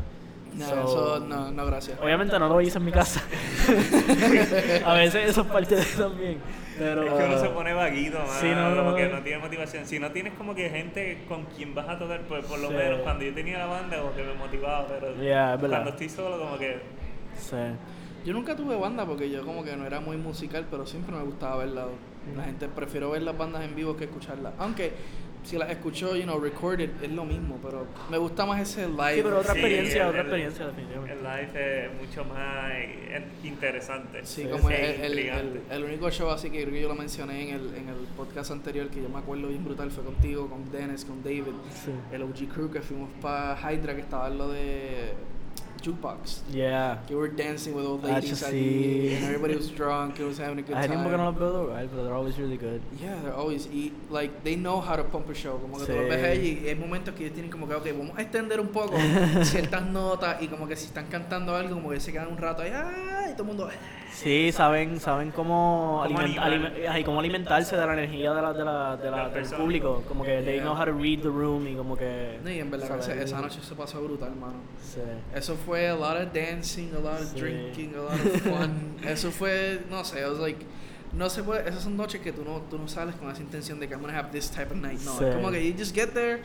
No, 0.55 0.67
So, 0.67 0.75
eso 1.17 1.21
no, 1.27 1.51
no, 1.51 1.67
gracias. 1.67 1.99
Obviamente 2.01 2.38
no 2.38 2.49
lo 2.49 2.61
hice 2.61 2.79
en 2.79 2.85
mi 2.85 2.93
casa. 2.93 3.21
a 4.85 4.95
veces 4.95 5.31
eso 5.31 5.40
es 5.40 5.47
parte 5.47 5.75
de 5.77 5.85
también. 5.85 6.38
Pero, 6.79 7.03
Es 7.05 7.12
que 7.12 7.25
uno 7.25 7.38
se 7.40 7.49
pone 7.51 7.73
vaguito, 7.73 8.19
mano, 8.19 8.33
Sí, 8.40 8.49
no, 8.51 8.77
como 8.77 8.90
no, 8.90 8.97
que 8.97 9.09
no. 9.09 9.21
tiene 9.23 9.38
motivación. 9.38 9.87
Si 9.87 9.99
no 9.99 10.11
tienes 10.11 10.35
como 10.35 10.55
que 10.55 10.69
gente 10.71 11.25
con 11.29 11.45
quien 11.47 11.75
vas 11.75 11.88
a 11.88 11.99
tocar, 11.99 12.21
pues 12.29 12.45
por 12.47 12.59
lo 12.59 12.69
Sí. 12.69 12.75
menos 12.75 13.01
cuando 13.01 13.25
yo 13.25 13.33
tenía 13.35 13.59
la 13.59 13.67
banda 13.67 13.97
como 13.99 14.14
que 14.14 14.23
me 14.25 14.35
motivaba, 14.35 14.87
pero 14.87 15.14
Yeah, 15.21 15.57
cuando 15.59 15.90
estoy 15.90 16.09
solo 16.09 16.38
como 16.38 16.59
que... 16.59 16.81
Sí. 17.38 17.57
Yo 18.25 18.33
nunca 18.33 18.57
tuve 18.57 18.75
banda 18.77 19.05
porque 19.07 19.29
yo 19.31 19.45
como 19.45 19.63
que 19.65 19.77
no 19.77 19.87
era 19.87 20.01
muy 20.01 20.17
musical, 20.17 20.67
pero 20.71 20.87
siempre 20.87 21.15
me 21.15 21.23
gustaba 21.25 21.57
verla. 21.59 21.87
La 22.37 22.45
gente 22.45 22.69
prefiero 22.69 23.11
ver 23.11 23.23
las 23.23 23.37
bandas 23.37 23.63
en 23.65 23.75
vivo 23.77 23.97
que 23.97 24.05
escucharlas. 24.05 24.55
Aunque 24.59 24.93
si 25.43 25.59
las 25.59 25.69
escucho, 25.71 26.17
you 26.17 26.23
know, 26.23 26.41
recorded, 26.41 26.89
es 27.03 27.13
lo 27.13 27.27
mismo, 27.27 27.59
pero 27.63 27.87
me 28.11 28.17
gusta 28.17 28.47
más 28.47 28.63
ese 28.63 28.89
live. 28.89 29.17
Sí, 29.17 29.21
pero 29.23 29.39
otra 29.41 29.53
Sí, 29.53 29.59
experiencia, 29.59 30.03
el- 30.05 30.09
otra 30.09 30.21
el- 30.21 30.27
experiencia 30.27 30.67
definitivamente. 30.69 31.13
El 31.13 31.23
live 31.23 31.85
es 31.85 32.01
mucho 32.01 32.25
más 32.25 32.73
interesante. 33.45 34.25
Sí, 34.25 34.43
Sí, 34.45 34.49
como 34.49 34.69
sí, 34.69 34.75
el, 34.75 34.85
el, 34.85 35.05
intrigante. 35.13 35.61
el- 35.69 35.77
el 35.77 35.85
único 35.85 36.11
show 36.11 36.31
así 36.31 36.49
que 36.51 36.63
creo 36.63 36.73
que 36.73 36.81
yo 36.81 36.89
lo 36.89 36.95
mencioné 36.95 37.51
en 37.51 37.55
el, 37.57 37.75
en 37.75 37.89
el 37.91 37.97
podcast 38.17 38.51
anterior 38.53 38.89
que 38.89 39.03
yo 39.03 39.09
me 39.11 39.19
acuerdo 39.19 39.49
bien 39.49 39.63
brutal 39.65 39.91
fue 39.91 40.03
contigo, 40.03 40.49
con 40.49 40.73
Dennis, 40.73 41.05
con 41.05 41.23
David, 41.23 41.45
Sí. 41.85 41.91
el 42.11 42.23
OG 42.23 42.49
Crew 42.55 42.71
que 42.71 42.81
fuimos 42.81 43.11
para 43.21 43.55
Hydra 43.71 43.95
que 43.95 44.01
estaba 44.01 44.29
en 44.29 44.39
lo 44.39 44.49
de 44.49 45.13
Jukebox. 45.85 46.42
Yeah. 46.53 46.99
Que 47.07 47.14
were 47.14 47.29
dancing 47.29 47.75
with 47.75 47.85
old 47.85 48.05
Ah, 48.05 48.14
ladies 48.14 48.42
allí, 48.42 49.14
and 49.16 49.25
everybody 49.27 49.55
was 49.57 49.70
drunk, 49.70 50.18
it 50.18 50.25
was 50.25 50.38
having 50.38 50.59
a 50.59 50.62
good 50.62 50.75
time. 50.75 50.88
tiempo 50.88 51.11
que 51.11 51.16
no 51.16 51.25
los 51.31 51.38
veo 51.38 51.53
tocar, 51.53 51.87
pero 51.88 52.03
they're 52.05 52.14
always 52.16 52.38
really 52.38 52.57
good. 52.57 52.81
Yeah, 53.01 53.14
they're 53.23 53.35
always 53.37 53.68
eat, 53.73 53.92
like 54.11 54.42
they 54.42 54.57
know 54.57 54.81
how 54.81 54.97
to 54.97 55.05
pump 55.05 55.29
a 55.31 55.35
show. 55.35 55.59
Como 55.61 55.77
que 55.79 55.87
tú 55.87 55.92
Sí. 55.92 55.99
los 55.99 56.09
ves 56.09 56.25
allí 56.25 56.61
y 56.64 56.68
hay 56.68 56.75
momentos 56.75 57.14
que 57.14 57.25
ellos 57.25 57.35
tienen 57.35 57.51
como 57.53 57.68
que, 57.68 57.75
ok, 57.75 57.87
vamos 57.99 58.18
a 58.18 58.23
extender 58.23 58.61
un 58.61 58.68
poco 58.68 58.97
ciertas 59.42 59.85
notas 59.87 60.40
y 60.42 60.49
como 60.49 60.66
que 60.66 60.77
si 60.77 60.87
están 60.87 61.07
cantando 61.07 61.55
algo, 61.55 61.75
como 61.75 61.90
que 61.90 62.01
se 62.01 62.12
quedan 62.12 62.29
un 62.29 62.38
rato 62.38 62.62
ahí, 62.62 62.70
¡ah! 62.75 63.27
y 63.29 63.33
todo 63.33 63.42
el 63.42 63.49
mundo, 63.49 63.68
Sí, 64.14 64.53
saben, 64.53 65.01
saben 65.01 65.33
cómo, 65.33 66.01
aliment- 66.05 66.87
ay, 66.88 67.03
cómo 67.03 67.18
alimentarse 67.18 67.77
de 67.77 67.85
la 67.85 67.94
energía 67.94 68.33
de 68.33 68.42
la, 68.42 68.53
de 68.53 68.64
la, 68.64 68.97
de 68.97 69.11
la- 69.11 69.29
del 69.29 69.44
público. 69.47 70.05
Como 70.07 70.23
que 70.23 70.40
they 70.42 70.55
Yeah. 70.55 70.62
know 70.62 70.73
how 70.77 70.85
to 70.85 70.92
read 70.92 71.18
the 71.23 71.29
room 71.29 71.66
y 71.66 71.75
como 71.75 71.97
que... 71.97 72.38
No, 72.44 72.49
y 72.49 72.61
en 72.61 72.70
verdad 72.70 72.97
esa, 73.01 73.12
esa 73.20 73.40
noche 73.40 73.59
se 73.61 73.75
pasó 73.75 74.01
brutal, 74.01 74.37
mano. 74.37 74.55
Sí. 74.81 75.01
Eso 75.35 75.57
fue 75.57 75.74
a 75.89 75.95
lot 75.95 76.17
of 76.17 76.33
dancing, 76.33 76.91
a 76.95 76.99
lot 76.99 77.21
of 77.21 77.29
Sí. 77.33 77.41
drinking, 77.41 77.95
a 77.97 78.03
lot 78.03 78.13
of 78.25 78.41
fun. 78.43 78.97
Eso 79.05 79.31
fue, 79.31 79.81
no 79.91 80.03
sé, 80.05 80.21
it 80.21 80.29
was 80.29 80.39
like, 80.39 80.65
no 81.13 81.29
se 81.29 81.43
puede, 81.43 81.69
esas 81.69 81.83
son 81.83 81.97
noches 81.97 82.21
que 82.21 82.33
tú 82.33 82.45
no, 82.45 82.63
tú 82.71 82.79
no 82.79 82.89
sales 82.89 83.15
con 83.17 83.31
esa 83.31 83.41
intención 83.43 83.79
de 83.81 83.87
que 83.89 83.95
I'm 83.95 84.01
gonna 84.03 84.19
have 84.19 84.31
this 84.33 84.51
type 84.51 84.71
of 84.73 84.77
night. 84.81 85.01
No, 85.05 85.13
Sí. 85.19 85.25
es 85.25 85.35
como 85.35 85.51
que 85.51 85.65
you 85.67 85.75
just 85.79 85.95
get 85.95 86.11
there 86.13 86.41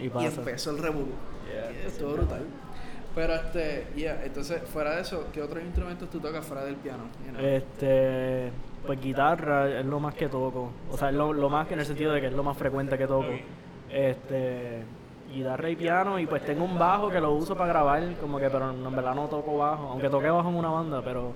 Y 0.00 0.04
y, 0.06 0.24
empezó 0.26 0.70
el 0.70 0.78
revuelo. 0.78 1.12
Yeah. 1.52 1.70
Y 1.84 1.86
estuvo 1.86 2.12
brutal. 2.14 2.42
Pero 3.14 3.34
este, 3.34 3.86
yeah, 3.96 4.22
entonces 4.24 4.60
fuera 4.72 4.94
de 4.96 5.00
eso, 5.02 5.26
¿qué 5.32 5.42
otros 5.42 5.62
instrumentos 5.64 6.08
tú 6.10 6.20
tocas 6.20 6.44
fuera 6.46 6.64
del 6.64 6.76
piano? 6.76 7.04
You 7.26 7.32
know? 7.32 7.44
Este, 7.44 8.52
pues 8.86 9.00
guitarra 9.00 9.80
es 9.80 9.86
lo 9.86 9.98
más 9.98 10.14
que 10.14 10.28
toco. 10.28 10.70
O 10.90 10.96
sea, 10.96 11.08
es 11.08 11.14
lo, 11.16 11.32
lo 11.32 11.48
más 11.48 11.66
que 11.66 11.74
en 11.74 11.80
el 11.80 11.86
sentido 11.86 12.12
de 12.12 12.20
que 12.20 12.28
es 12.28 12.32
lo 12.32 12.44
más 12.44 12.56
frecuente 12.56 12.96
que 12.96 13.06
toco. 13.08 13.26
Este, 13.90 14.82
guitarra 15.32 15.70
y 15.70 15.76
piano 15.76 16.18
y 16.18 16.26
pues 16.26 16.44
tengo 16.44 16.64
un 16.64 16.78
bajo 16.78 17.10
que 17.10 17.20
lo 17.20 17.32
uso 17.32 17.54
para 17.56 17.68
grabar, 17.68 18.02
como 18.20 18.38
que 18.38 18.48
pero 18.48 18.70
en 18.70 18.96
verdad 18.96 19.14
no 19.14 19.26
toco 19.26 19.58
bajo, 19.58 19.88
aunque 19.88 20.08
toqué 20.08 20.30
bajo 20.30 20.48
en 20.48 20.54
una 20.56 20.70
banda, 20.70 21.02
pero 21.04 21.32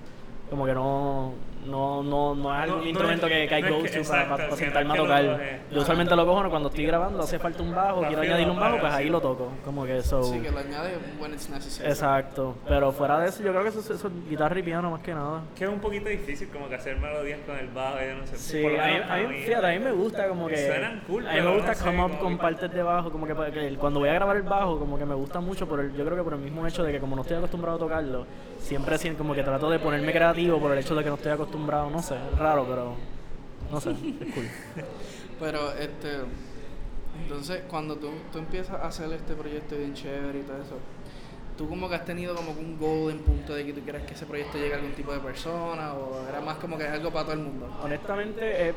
como 0.49 0.65
que 0.65 0.73
no 0.73 1.33
no 1.65 2.03
no, 2.03 2.35
no 2.35 2.53
es 2.53 2.61
algún 2.63 2.79
No- 2.81 2.85
instrumento 2.87 3.27
que, 3.27 3.47
que 3.47 3.55
hay 3.55 3.61
go 3.63 3.81
que- 3.83 3.89
to 3.89 4.09
para, 4.09 4.27
para- 4.29 4.55
sentarme 4.55 4.93
a 4.93 4.95
lo 4.97 5.03
tocar. 5.03 5.39
Yo 5.71 5.81
usualmente 5.81 6.15
lo 6.15 6.25
cojo 6.25 6.49
cuando 6.49 6.69
estoy 6.69 6.85
grabando, 6.85 7.23
hace 7.23 7.39
falta 7.39 7.63
un 7.63 7.73
bajo, 7.73 8.01
quiero 8.07 8.21
añadir 8.21 8.49
un 8.49 8.59
bajo, 8.59 8.79
pues 8.79 8.93
ahí 8.93 9.09
lo 9.09 9.21
toco, 9.21 9.49
como 9.65 9.85
que 9.85 10.01
so 10.01 10.23
sí, 10.23 10.39
que 10.39 10.51
lo 10.51 10.59
añade 10.59 10.97
when 11.19 11.33
it's 11.33 11.49
necessary. 11.49 11.89
Exacto, 11.89 12.55
pero 12.67 12.91
fuera 12.91 13.19
de 13.19 13.29
eso 13.29 13.43
yo 13.43 13.51
creo 13.51 13.63
que 13.63 13.69
eso, 13.69 13.79
eso 13.79 13.93
es 13.93 14.29
guitarra 14.29 14.59
y 14.59 14.63
piano 14.63 14.91
más 14.91 15.01
que 15.01 15.13
nada. 15.13 15.41
Que 15.57 15.63
es 15.65 15.69
un 15.69 15.79
poquito 15.79 16.09
difícil 16.09 16.49
como 16.49 16.67
que 16.69 16.75
hacer 16.75 16.97
melodías 16.97 17.39
con 17.45 17.57
el 17.57 17.67
bajo, 17.69 17.97
yo 17.99 18.15
no 18.15 18.27
sé. 18.27 18.37
Sí, 18.37 18.65
a 18.65 18.85
mí, 18.87 18.93
a 19.09 19.27
mí- 19.27 19.35
fíjate, 19.43 19.65
a 19.67 19.69
mí 19.71 19.79
me 19.79 19.91
gusta 19.91 20.27
como 20.27 20.47
que... 20.47 20.57
Suenan 20.67 21.01
cool, 21.07 21.27
a 21.27 21.33
mí 21.33 21.41
me 21.41 21.55
gusta 21.55 21.75
come 21.75 22.03
up 22.03 22.09
como 22.11 22.19
con 22.23 22.37
partes 22.37 22.71
de 22.71 22.83
bajo, 22.83 23.11
como 23.11 23.25
que, 23.27 23.33
que 23.51 23.75
cuando 23.77 23.99
voy 23.99 24.09
a 24.09 24.13
grabar 24.13 24.35
el 24.37 24.43
bajo, 24.43 24.79
como 24.79 24.97
que 24.97 25.05
me 25.05 25.15
gusta 25.15 25.39
mucho, 25.39 25.67
por 25.67 25.79
el, 25.79 25.93
yo 25.95 26.03
creo 26.05 26.17
que 26.17 26.23
por 26.23 26.33
el 26.33 26.39
mismo 26.39 26.65
hecho 26.67 26.83
de 26.83 26.91
que 26.91 26.99
como 26.99 27.15
no 27.15 27.21
estoy 27.21 27.37
acostumbrado 27.37 27.77
a 27.77 27.79
tocarlo, 27.79 28.25
siempre 28.63 28.97
siento 28.97 29.19
como 29.19 29.33
que 29.33 29.43
trato 29.43 29.69
de 29.69 29.79
ponerme 29.79 30.11
creativo 30.11 30.59
por 30.59 30.71
el 30.71 30.79
hecho 30.79 30.95
de 30.95 31.03
que 31.03 31.09
no 31.09 31.15
estoy 31.15 31.31
acostumbrado, 31.31 31.89
no 31.89 32.01
sé, 32.01 32.15
es 32.15 32.39
raro, 32.39 32.65
pero 32.67 32.95
no 33.71 33.81
sé, 33.81 33.91
es 33.91 34.33
cool. 34.33 34.47
Pero 35.39 35.73
este, 35.73 36.19
entonces 37.21 37.63
cuando 37.67 37.97
tú, 37.97 38.09
tú 38.31 38.37
empiezas 38.37 38.79
a 38.79 38.87
hacer 38.87 39.11
este 39.11 39.33
proyecto 39.33 39.75
bien 39.75 39.93
chévere 39.93 40.39
y 40.39 40.43
todo 40.43 40.57
eso, 40.57 40.77
tú 41.57 41.67
como 41.67 41.89
que 41.89 41.95
has 41.95 42.05
tenido 42.05 42.35
como 42.35 42.51
un 42.51 42.77
goal 42.77 43.11
en 43.11 43.19
punto 43.19 43.53
de 43.53 43.65
que 43.65 43.73
tú 43.73 43.81
quieras 43.81 44.03
que 44.03 44.13
ese 44.13 44.25
proyecto 44.25 44.57
llegue 44.57 44.73
a 44.73 44.77
algún 44.77 44.93
tipo 44.93 45.11
de 45.11 45.19
persona 45.19 45.93
o 45.93 46.25
era 46.29 46.39
más 46.39 46.57
como 46.57 46.77
que 46.77 46.85
algo 46.85 47.11
para 47.11 47.25
todo 47.25 47.33
el 47.33 47.41
mundo. 47.41 47.67
Honestamente, 47.83 48.69
es, 48.69 48.75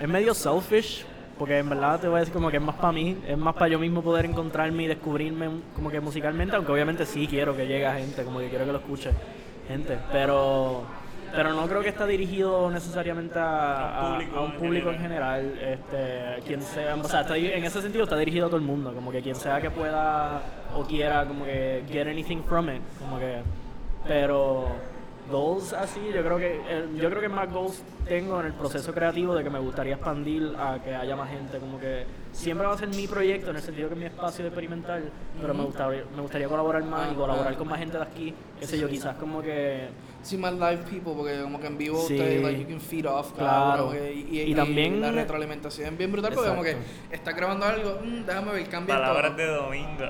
es 0.00 0.08
medio 0.08 0.32
selfish, 0.34 1.04
porque 1.40 1.56
en 1.56 1.70
verdad 1.70 1.98
te 1.98 2.06
voy 2.06 2.18
a 2.18 2.20
decir 2.20 2.34
como 2.34 2.50
que 2.50 2.58
es 2.58 2.62
más 2.62 2.74
para 2.74 2.92
mí, 2.92 3.16
es 3.26 3.38
más 3.38 3.54
para 3.54 3.68
yo 3.68 3.78
mismo 3.78 4.02
poder 4.02 4.26
encontrarme 4.26 4.82
y 4.82 4.86
descubrirme 4.88 5.48
como 5.74 5.90
que 5.90 5.98
musicalmente, 5.98 6.54
aunque 6.54 6.70
obviamente 6.70 7.06
sí 7.06 7.26
quiero 7.26 7.56
que 7.56 7.66
llegue 7.66 7.86
a 7.86 7.94
gente, 7.94 8.24
como 8.24 8.40
que 8.40 8.50
quiero 8.50 8.66
que 8.66 8.72
lo 8.72 8.78
escuche 8.78 9.10
gente, 9.66 9.96
pero 10.12 10.82
pero 11.34 11.54
no 11.54 11.66
creo 11.66 11.80
que 11.80 11.88
está 11.88 12.04
dirigido 12.06 12.70
necesariamente 12.70 13.38
a, 13.38 14.18
A 14.18 14.40
un 14.42 14.52
público 14.52 14.90
en 14.90 14.98
general. 14.98 15.58
Este, 15.62 16.42
quien 16.46 16.60
sea, 16.60 16.94
o 16.94 17.04
sea, 17.04 17.22
está 17.22 17.38
en 17.38 17.64
ese 17.64 17.80
sentido 17.80 18.04
está 18.04 18.18
dirigido 18.18 18.44
a 18.44 18.48
todo 18.50 18.58
el 18.58 18.66
mundo, 18.66 18.92
como 18.92 19.10
que 19.10 19.22
quien 19.22 19.36
sea 19.36 19.62
que 19.62 19.70
pueda 19.70 20.42
o 20.76 20.84
quiera 20.84 21.24
como 21.24 21.46
que 21.46 21.84
get 21.90 22.06
anything 22.06 22.42
from 22.42 22.68
it, 22.68 22.82
como 22.98 23.18
que, 23.18 23.36
pero 24.06 24.66
goals 25.30 25.72
así, 25.72 26.00
yo 26.14 26.22
creo 26.22 26.36
que 26.38 26.60
eh, 26.68 26.86
yo 26.96 27.08
creo 27.08 27.20
que 27.20 27.28
más 27.28 27.50
goals 27.52 27.82
tengo 28.06 28.40
en 28.40 28.46
el 28.46 28.52
proceso 28.52 28.92
creativo 28.92 29.34
de 29.34 29.44
que 29.44 29.50
me 29.50 29.58
gustaría 29.58 29.94
expandir 29.94 30.54
a 30.58 30.82
que 30.82 30.94
haya 30.94 31.16
más 31.16 31.30
gente, 31.30 31.58
como 31.58 31.78
que 31.78 32.04
siempre 32.32 32.66
va 32.66 32.74
a 32.74 32.78
ser 32.78 32.88
mi 32.88 33.06
proyecto 33.06 33.50
en 33.50 33.56
el 33.56 33.62
sentido 33.62 33.88
que 33.88 33.94
es 33.94 34.00
mi 34.00 34.06
espacio 34.06 34.42
de 34.44 34.48
experimental, 34.48 35.10
pero 35.40 35.54
me 35.54 35.64
gustaría 35.64 36.04
me 36.14 36.22
gustaría 36.22 36.48
colaborar 36.48 36.84
más 36.84 37.12
y 37.12 37.14
colaborar 37.14 37.56
con 37.56 37.68
más 37.68 37.78
gente 37.78 37.96
de 37.96 38.02
aquí, 38.02 38.34
qué 38.58 38.66
sé 38.66 38.78
yo, 38.78 38.88
quizás 38.88 39.16
como 39.16 39.40
que 39.42 39.88
Sí, 40.22 40.36
más 40.36 40.52
live 40.52 40.82
people, 40.90 41.14
porque 41.16 41.40
como 41.40 41.58
que 41.58 41.66
en 41.66 41.78
vivo 41.78 41.96
Sí. 42.06 42.12
ustedes, 42.14 42.42
like, 42.42 42.60
you 42.60 42.68
can 42.68 42.78
feed 42.80 43.06
off. 43.08 43.32
Claro. 43.32 43.84
como 43.86 43.92
que- 43.92 44.12
y, 44.12 44.40
Y 44.42 44.54
también- 44.54 45.00
la 45.00 45.10
retroalimentación 45.12 45.94
es 45.94 45.98
bien 45.98 46.12
brutal, 46.12 46.34
porque 46.34 46.50
como 46.50 46.62
que 46.62 46.72
Exacto. 46.72 47.14
estás 47.14 47.34
grabando 47.36 47.64
algo, 47.64 47.98
mm, 48.04 48.26
déjame 48.26 48.52
ver, 48.52 48.68
cambia 48.68 48.96
Palabras 48.96 49.30
todo. 49.34 49.36
de 49.38 49.46
domingo. 49.46 50.04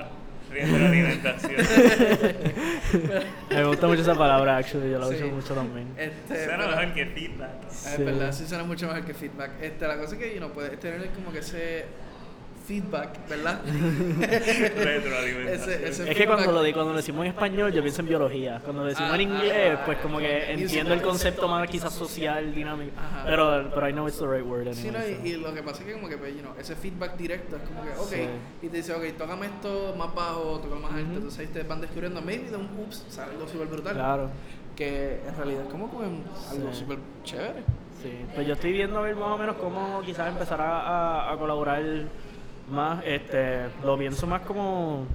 Retroalimentación. 0.51 1.51
Me 3.49 3.63
gusta 3.65 3.87
mucho 3.87 4.01
esa 4.01 4.15
palabra, 4.15 4.57
actually, 4.57 4.91
yo 4.91 4.99
la 4.99 5.07
Sí. 5.07 5.15
uso 5.15 5.27
mucho 5.27 5.53
también. 5.53 5.87
Este, 5.97 6.45
Suena 6.45 6.65
pero- 6.65 6.77
mejor 6.77 6.93
que 6.93 7.05
feedback. 7.07 7.63
Es 7.69 7.77
Sí. 7.95 8.03
verdad, 8.03 8.31
sí 8.31 8.47
suena 8.47 8.63
mucho 8.63 8.87
mejor 8.87 9.05
que 9.05 9.13
feedback. 9.13 9.51
Este, 9.61 9.87
la 9.87 9.97
cosa 9.97 10.13
es 10.15 10.19
que 10.21 10.31
you 10.31 10.37
know, 10.37 10.51
puedes 10.51 10.79
tener 10.79 11.07
como 11.09 11.31
que 11.31 11.39
ese 11.39 11.85
feedback, 12.65 13.27
¿verdad? 13.27 13.59
Retroalimentación. 13.65 15.47
Ese- 15.73 15.87
ese- 15.89 16.11
Es 16.11 16.17
que 16.17 16.25
cuando 16.25 16.51
lo, 16.51 16.61
cuando 16.73 16.91
lo 16.91 16.97
decimos 16.97 17.25
en 17.25 17.31
español, 17.31 17.71
yo 17.73 17.81
pienso 17.81 18.01
en 18.01 18.07
biología. 18.07 18.61
Cuando 18.63 18.83
lo 18.83 18.89
decimos 18.89 19.13
en 19.13 19.19
Ah, 19.19 19.21
inglés, 19.23 19.77
ah, 19.77 19.83
pues 19.85 19.97
como 19.99 20.19
que 20.19 20.51
entiendo 20.51 20.93
el 20.93 21.01
concepto 21.01 21.47
más 21.47 21.67
quizás 21.69 21.93
social, 21.93 22.53
dinámico. 22.53 22.91
Ajá. 22.97 23.23
Pero, 23.25 23.71
pero 23.73 23.89
I 23.89 23.91
know 23.93 24.07
it's 24.07 24.19
the 24.19 24.27
right 24.27 24.45
word 24.45 24.71
Sí, 24.73 24.87
anyway. 24.89 25.11
no, 25.11 25.17
so. 25.21 25.25
y, 25.27 25.29
y 25.31 25.37
lo 25.37 25.53
que 25.53 25.63
pasa 25.63 25.79
es 25.81 25.85
que 25.87 25.93
como 25.93 26.07
que, 26.09 26.17
pues, 26.17 26.33
you 26.35 26.41
know, 26.41 26.53
ese 26.59 26.75
feedback 26.75 27.15
directo 27.17 27.55
es 27.57 27.61
como 27.63 27.83
que, 27.83 27.89
ok, 27.91 28.09
Sí. 28.09 28.27
y 28.65 28.69
te 28.69 28.77
dice, 28.77 28.93
ok, 28.93 29.17
tócame 29.17 29.47
esto 29.47 29.95
más 29.97 30.13
bajo, 30.13 30.59
tócame 30.59 30.81
más 30.81 30.91
alto, 30.93 31.05
Ujú. 31.07 31.15
entonces 31.15 31.39
ahí 31.39 31.47
te 31.47 31.63
van 31.63 31.81
descubriendo, 31.81 32.21
maybe 32.21 32.49
de 32.49 32.57
un 32.57 32.69
ups, 32.79 33.05
sale 33.09 33.31
algo 33.33 33.47
súper 33.47 33.67
brutal. 33.67 33.93
Claro. 33.93 34.29
Que 34.75 35.19
en 35.27 35.35
realidad 35.35 35.63
es 35.63 35.69
como 35.69 35.89
que 35.91 35.97
algo 36.05 36.73
Sí. 36.73 36.79
súper 36.79 36.97
chévere. 37.23 37.63
Sí, 38.01 38.09
pues 38.33 38.47
yo 38.47 38.53
estoy 38.53 38.71
viendo 38.71 38.97
a 38.97 39.01
ver 39.03 39.15
más 39.15 39.29
o 39.29 39.37
menos 39.37 39.55
cómo 39.57 40.01
quizás 40.03 40.29
empezar 40.29 40.59
a, 40.59 40.79
a- 40.79 41.33
a 41.33 41.37
colaborar 41.37 41.83
más. 42.69 43.03
Este, 43.05 43.67
lo 43.83 43.97
pienso 43.97 44.27
más 44.27 44.41
como, 44.41 45.05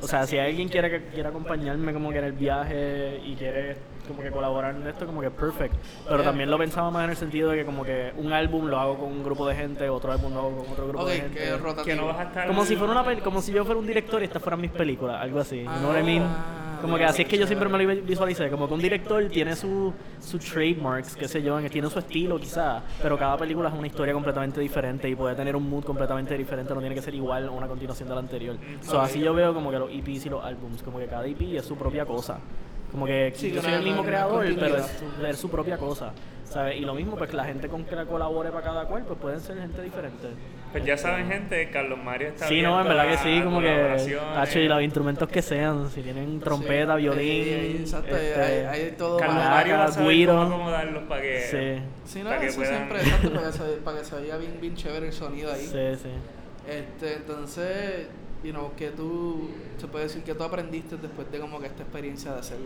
o 0.00 0.06
sea, 0.06 0.26
si 0.26 0.38
alguien 0.38 0.68
quiere 0.68 0.90
que 0.90 1.06
quiere 1.06 1.28
acompañarme 1.28 1.92
como 1.92 2.10
que 2.10 2.18
en 2.18 2.24
el 2.24 2.32
viaje 2.32 3.20
y 3.24 3.34
quiere 3.34 3.76
como 4.06 4.22
que 4.22 4.30
colaborar 4.30 4.74
en 4.74 4.86
esto, 4.86 5.06
como 5.06 5.20
que 5.20 5.30
perfect. 5.30 5.74
Pero 6.08 6.22
también 6.22 6.50
lo 6.50 6.58
pensaba 6.58 6.90
más 6.90 7.04
en 7.04 7.10
el 7.10 7.16
sentido 7.16 7.50
de 7.50 7.58
que 7.58 7.64
como 7.64 7.84
que 7.84 8.12
un 8.16 8.32
álbum 8.32 8.66
lo 8.66 8.78
hago 8.78 8.98
con 8.98 9.12
un 9.12 9.22
grupo 9.22 9.46
de 9.46 9.54
gente, 9.54 9.88
otro 9.88 10.12
álbum 10.12 10.32
lo 10.32 10.40
hago 10.40 10.56
con 10.56 10.72
otro 10.72 10.88
grupo 10.88 11.06
de 11.06 11.14
que 11.16 11.20
gente. 11.20 11.56
rotativo. 11.56 11.84
Que 11.84 11.96
no 11.96 12.06
vas 12.06 12.18
a 12.18 12.22
estar. 12.24 12.46
Como 12.46 12.64
si 12.64 12.76
fuera 12.76 12.92
una 12.92 13.20
como 13.20 13.42
si 13.42 13.52
yo 13.52 13.64
fuera 13.64 13.78
un 13.78 13.86
director 13.86 14.20
y 14.22 14.24
estas 14.24 14.42
fueran 14.42 14.60
mis 14.60 14.70
películas, 14.70 15.20
algo 15.20 15.40
así. 15.40 15.62
know 15.62 15.90
what 15.90 15.98
I 15.98 16.02
mean? 16.02 16.67
Como 16.80 16.96
que 16.96 17.04
así 17.04 17.22
es 17.22 17.28
que 17.28 17.38
yo 17.38 17.46
siempre 17.46 17.68
me 17.68 17.82
lo 17.82 18.02
visualicé, 18.02 18.48
como 18.50 18.68
que 18.68 18.74
un 18.74 18.80
director 18.80 19.24
tiene 19.28 19.56
su, 19.56 19.92
su 20.20 20.38
trademarks, 20.38 21.16
qué 21.16 21.26
sé 21.28 21.42
yo, 21.42 21.60
tiene 21.68 21.90
su 21.90 21.98
estilo 21.98 22.38
quizás, 22.38 22.82
pero 23.02 23.18
cada 23.18 23.36
película 23.36 23.68
es 23.68 23.74
una 23.74 23.86
historia 23.86 24.14
completamente 24.14 24.60
diferente 24.60 25.08
y 25.08 25.14
puede 25.14 25.34
tener 25.34 25.56
un 25.56 25.68
mood 25.68 25.84
completamente 25.84 26.36
diferente, 26.36 26.74
no 26.74 26.80
tiene 26.80 26.94
que 26.94 27.02
ser 27.02 27.14
igual 27.14 27.48
una 27.48 27.66
continuación 27.66 28.08
de 28.08 28.14
la 28.14 28.20
anterior. 28.20 28.56
So, 28.82 29.00
así 29.00 29.20
yo 29.20 29.34
veo 29.34 29.52
como 29.54 29.70
que 29.70 29.78
los 29.78 29.90
EPs 29.90 30.26
y 30.26 30.28
los 30.28 30.44
álbums, 30.44 30.82
como 30.82 30.98
que 30.98 31.06
cada 31.06 31.26
EP 31.26 31.40
es 31.40 31.64
su 31.64 31.76
propia 31.76 32.04
cosa. 32.04 32.38
Como 32.90 33.04
que 33.04 33.32
Sí, 33.34 33.52
yo 33.52 33.60
soy 33.60 33.74
el 33.74 33.82
mismo 33.82 34.02
creador, 34.02 34.46
pero 34.58 34.76
es 34.76 34.86
su, 34.86 35.26
es 35.26 35.38
su 35.38 35.50
propia 35.50 35.76
cosa. 35.76 36.12
¿sabes? 36.48 36.76
Y 36.76 36.80
lo 36.80 36.94
mismo, 36.94 37.16
pues 37.16 37.32
la 37.34 37.44
gente 37.44 37.68
con 37.68 37.84
que 37.84 37.94
la 37.94 38.06
colabore 38.06 38.50
para 38.50 38.64
cada 38.64 38.84
cual, 38.86 39.04
pues 39.04 39.18
pueden 39.18 39.40
ser 39.40 39.58
gente 39.58 39.82
diferente. 39.82 40.28
Pues 40.72 40.84
ya 40.84 40.98
saben, 40.98 41.26
gente, 41.28 41.70
Carlos 41.70 41.98
Mario 42.02 42.28
está 42.28 42.46
Sí, 42.46 42.60
no, 42.60 42.78
en 42.80 42.88
verdad 42.88 43.08
que 43.08 43.16
sí, 43.18 43.40
como 43.42 43.60
que 43.60 43.96
tacho, 44.34 44.58
y 44.58 44.68
los 44.68 44.82
instrumentos 44.82 45.28
que 45.28 45.40
sean, 45.40 45.88
si 45.90 46.02
tienen 46.02 46.38
trompeta, 46.40 46.94
Sí, 46.96 47.02
violín, 47.02 47.76
exacto, 47.80 48.14
este, 48.16 48.40
hay, 48.40 48.82
hay 48.82 48.90
todo 48.98 49.16
Carlos 49.16 49.36
Mario 49.36 49.74
va 49.78 49.84
a 49.84 49.88
saber 49.92 50.04
güiro. 50.06 50.32
cómo 50.34 50.54
acomodarlos 50.54 51.02
para 51.04 51.22
que, 51.22 51.40
Sí, 52.04 52.12
Sí, 52.12 52.18
no, 52.18 52.26
para 52.28 52.40
que 52.40 52.46
eso 52.48 52.56
puedan... 52.58 52.74
siempre, 52.74 52.98
exacto, 53.02 53.32
para 53.32 53.46
que, 53.46 53.52
se, 53.52 53.64
para 53.82 53.98
que 53.98 54.04
se 54.04 54.14
oiga 54.16 54.36
bien, 54.36 54.58
bien 54.60 54.74
chévere 54.76 55.06
el 55.06 55.12
sonido 55.12 55.52
ahí. 55.52 55.60
sí, 55.62 56.02
sí. 56.02 56.10
Este, 56.70 57.14
entonces, 57.14 58.08
you 58.44 58.50
know, 58.52 58.72
que 58.76 58.88
tú, 58.90 59.48
se 59.78 59.86
puede 59.86 60.04
decir 60.04 60.22
que 60.22 60.34
tú 60.34 60.44
aprendiste 60.44 60.96
después 60.98 61.32
de 61.32 61.38
como 61.40 61.60
que 61.60 61.66
esta 61.66 61.82
experiencia 61.82 62.32
de 62.34 62.40
hacer 62.40 62.58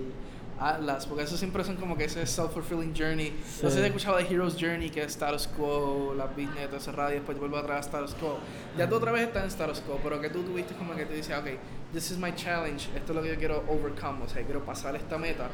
Atlas, 0.71 1.07
porque 1.07 1.25
eso 1.25 1.37
siempre 1.37 1.65
son 1.65 1.77
como 1.77 1.97
que 1.97 2.05
ese 2.05 2.23
self-fulfilling 2.27 2.95
journey. 2.97 3.31
No 3.31 3.69
sé 3.69 3.71
si 3.71 3.73
Sí. 3.75 3.79
has 3.81 3.87
escuchado 3.87 4.17
de 4.17 4.25
Hero's 4.25 4.57
Journey, 4.61 4.91
que 4.91 5.01
es 5.03 5.09
status 5.13 5.47
quo, 5.49 6.15
las 6.17 6.29
business, 6.31 6.67
todo 6.69 6.77
ese 6.77 6.93
radio, 6.93 7.17
y 7.17 7.19
después 7.19 7.39
vuelvo 7.39 7.57
atrás 7.57 7.79
a 7.79 7.81
status 7.91 8.15
quo. 8.15 8.39
Ya 8.79 8.89
tú 8.89 8.97
otra 8.97 9.13
vez 9.13 9.23
estás 9.29 9.43
en 9.45 9.49
status 9.49 9.81
quo, 9.81 9.99
pero 10.03 10.21
que 10.21 10.31
tú 10.31 10.43
tuviste 10.43 10.75
como 10.75 10.95
que 10.95 11.05
tú 11.07 11.13
dices, 11.15 11.37
ok, 11.37 11.47
this 11.93 12.11
is 12.11 12.19
my 12.19 12.35
challenge, 12.35 12.89
esto 12.95 13.13
es 13.13 13.17
lo 13.17 13.23
que 13.23 13.29
yo 13.31 13.37
quiero 13.37 13.65
overcome, 13.69 14.25
o 14.25 14.29
sea, 14.29 14.43
quiero 14.45 14.65
pasar 14.65 14.95
esta 14.97 15.19
meta 15.19 15.49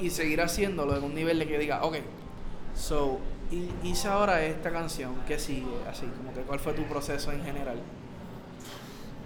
y 0.00 0.10
seguir 0.10 0.40
haciéndolo 0.40 0.96
en 0.96 1.04
un 1.04 1.14
nivel 1.14 1.38
de 1.38 1.46
que 1.46 1.58
diga, 1.58 1.82
ok, 1.84 1.96
so, 2.74 3.18
hi- 3.50 3.70
hice 3.82 4.08
ahora 4.08 4.42
esta 4.44 4.70
canción, 4.70 5.14
¿qué 5.26 5.38
sigue? 5.38 5.66
Así, 5.90 6.06
como 6.16 6.32
que 6.32 6.40
cuál 6.42 6.60
fue 6.60 6.72
tu 6.72 6.84
proceso 6.84 7.32
en 7.32 7.42
general. 7.44 7.78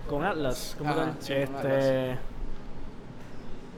Con 0.08 0.24
Atlas, 0.24 0.74
como 0.78 0.92
sí, 1.20 1.34
con 1.46 1.56
este, 1.56 2.18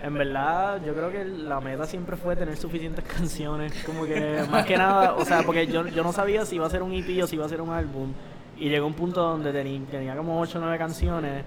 En 0.05 0.13
verdad, 0.15 0.81
yo 0.85 0.93
creo 0.93 1.11
que 1.11 1.25
la 1.25 1.61
meta 1.61 1.87
siempre 1.87 2.17
fue 2.17 2.37
tener 2.37 2.57
suficientes 2.57 3.05
canciones. 3.17 3.73
Como 3.85 4.05
que, 4.05 4.45
más 4.51 4.67
que 4.67 4.77
nada, 4.77 5.15
o 5.15 5.25
sea, 5.25 5.43
porque 5.43 5.67
yo, 5.67 5.87
yo 5.89 6.03
no 6.03 6.13
sabía 6.13 6.45
si 6.45 6.57
iba 6.57 6.67
a 6.67 6.71
ser 6.71 6.83
un 6.83 6.93
EP 6.93 7.23
o 7.23 7.27
si 7.27 7.37
iba 7.37 7.47
a 7.47 7.49
ser 7.49 7.61
un 7.63 7.71
álbum. 7.71 8.13
Y 8.59 8.69
llegó 8.69 8.87
un 8.87 8.95
punto 8.95 9.21
donde 9.23 9.53
teni- 9.53 9.87
tenía 9.87 10.15
como 10.17 10.39
8 10.41 10.59
o 10.59 10.61
9 10.61 10.77
canciones. 10.79 11.45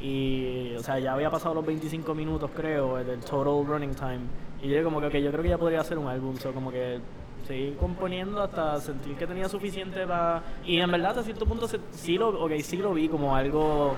Y, 0.00 0.74
o 0.76 0.82
sea, 0.82 0.98
ya 0.98 1.12
había 1.12 1.30
pasado 1.30 1.54
los 1.54 1.64
25 1.66 2.14
minutos, 2.14 2.50
creo, 2.56 2.96
del 3.04 3.20
total 3.20 3.64
running 3.66 3.94
time. 3.94 4.20
Y 4.62 4.68
yo 4.68 4.82
como 4.82 5.00
que, 5.00 5.06
ok, 5.08 5.14
yo 5.16 5.30
creo 5.30 5.42
que 5.42 5.48
ya 5.50 5.58
podría 5.58 5.80
hacer 5.80 5.98
un 5.98 6.08
álbum. 6.08 6.36
So, 6.38 6.52
como 6.52 6.70
que 6.72 6.98
seguí 7.46 7.72
componiendo 7.78 8.42
hasta 8.42 8.80
sentir 8.80 9.16
que 9.16 9.26
tenía 9.26 9.48
suficiente 9.48 10.06
para... 10.06 10.42
Y 10.64 10.78
en 10.78 10.90
verdad, 10.90 11.10
hasta 11.10 11.22
cierto 11.24 11.46
punto, 11.46 11.68
sí, 11.92 12.16
lo, 12.18 12.28
okay, 12.42 12.62
sí 12.62 12.78
lo 12.78 12.94
vi 12.94 13.08
como 13.08 13.36
algo... 13.36 13.94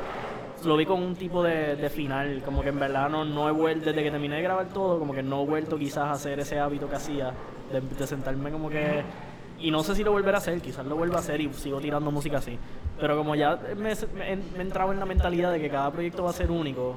Lo 0.64 0.76
vi 0.76 0.86
con 0.86 1.02
un 1.02 1.14
tipo 1.14 1.42
de, 1.42 1.76
de 1.76 1.90
final, 1.90 2.42
como 2.44 2.62
que 2.62 2.70
en 2.70 2.78
verdad 2.78 3.08
no, 3.10 3.24
no 3.24 3.48
he 3.48 3.52
vuelto, 3.52 3.86
desde 3.86 4.02
que 4.02 4.10
terminé 4.10 4.36
de 4.36 4.42
grabar 4.42 4.68
todo, 4.68 4.98
como 4.98 5.12
que 5.12 5.22
no 5.22 5.42
he 5.42 5.46
vuelto 5.46 5.76
quizás 5.78 6.04
a 6.04 6.12
hacer 6.12 6.40
ese 6.40 6.58
hábito 6.58 6.88
que 6.88 6.96
hacía, 6.96 7.32
de, 7.72 8.06
sentarme 8.06 8.50
como 8.50 8.70
que... 8.70 9.02
Y 9.60 9.70
no 9.70 9.82
sé 9.82 9.94
si 9.94 10.02
lo 10.02 10.12
volveré 10.12 10.36
a 10.36 10.38
hacer, 10.38 10.60
quizás 10.60 10.84
lo 10.84 10.96
vuelva 10.96 11.16
a 11.16 11.20
hacer 11.20 11.40
y 11.40 11.52
sigo 11.52 11.80
tirando 11.80 12.10
música 12.10 12.38
así. 12.38 12.58
Pero 12.98 13.16
como 13.16 13.34
ya 13.34 13.58
me, 13.76 13.94
me, 13.94 14.36
me 14.36 14.58
he 14.58 14.62
entrado 14.62 14.92
en 14.92 14.98
la 14.98 15.06
mentalidad 15.06 15.52
de 15.52 15.60
que 15.60 15.70
cada 15.70 15.90
proyecto 15.90 16.24
va 16.24 16.30
a 16.30 16.32
ser 16.32 16.50
único, 16.50 16.96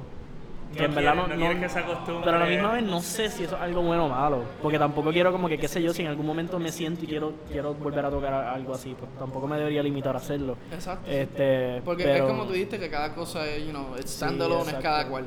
que 0.74 0.80
No 0.80 0.84
en 0.86 0.94
verdad 0.94 1.14
no, 1.14 1.26
no 1.28 1.60
que 1.60 1.68
se 1.68 1.78
acostumbre. 1.78 2.22
pero 2.24 2.36
a 2.36 2.40
la 2.40 2.46
misma 2.46 2.72
vez 2.72 2.82
no 2.84 3.00
sé 3.00 3.30
si 3.30 3.44
eso 3.44 3.56
es 3.56 3.62
algo 3.62 3.82
bueno 3.82 4.06
o 4.06 4.08
malo, 4.08 4.42
porque 4.62 4.78
tampoco 4.78 5.10
quiero 5.10 5.32
como 5.32 5.48
que 5.48 5.58
qué 5.58 5.66
sé 5.68 5.82
yo, 5.82 5.92
si 5.94 6.02
en 6.02 6.08
algún 6.08 6.26
momento 6.26 6.58
me 6.58 6.70
siento 6.70 7.04
y 7.04 7.06
quiero 7.08 7.32
quiero 7.50 7.74
volver 7.74 8.04
a 8.04 8.10
tocar 8.10 8.32
algo 8.34 8.74
así, 8.74 8.94
pues 8.98 9.10
tampoco 9.18 9.46
me 9.46 9.56
debería 9.56 9.82
limitar 9.82 10.14
a 10.14 10.18
hacerlo. 10.18 10.56
Exacto. 10.72 11.10
Este, 11.10 11.80
Porque 11.84 12.04
pero- 12.04 12.24
es 12.26 12.30
como 12.30 12.44
tú 12.44 12.52
dijiste 12.52 12.78
que 12.78 12.90
cada 12.90 13.14
cosa 13.14 13.46
es, 13.48 13.64
you 13.64 13.70
know, 13.70 13.94
Sí, 13.96 14.02
standalone, 14.08 14.60
es 14.62 14.68
exacto. 14.68 14.82
cada 14.82 15.08
cual. 15.08 15.24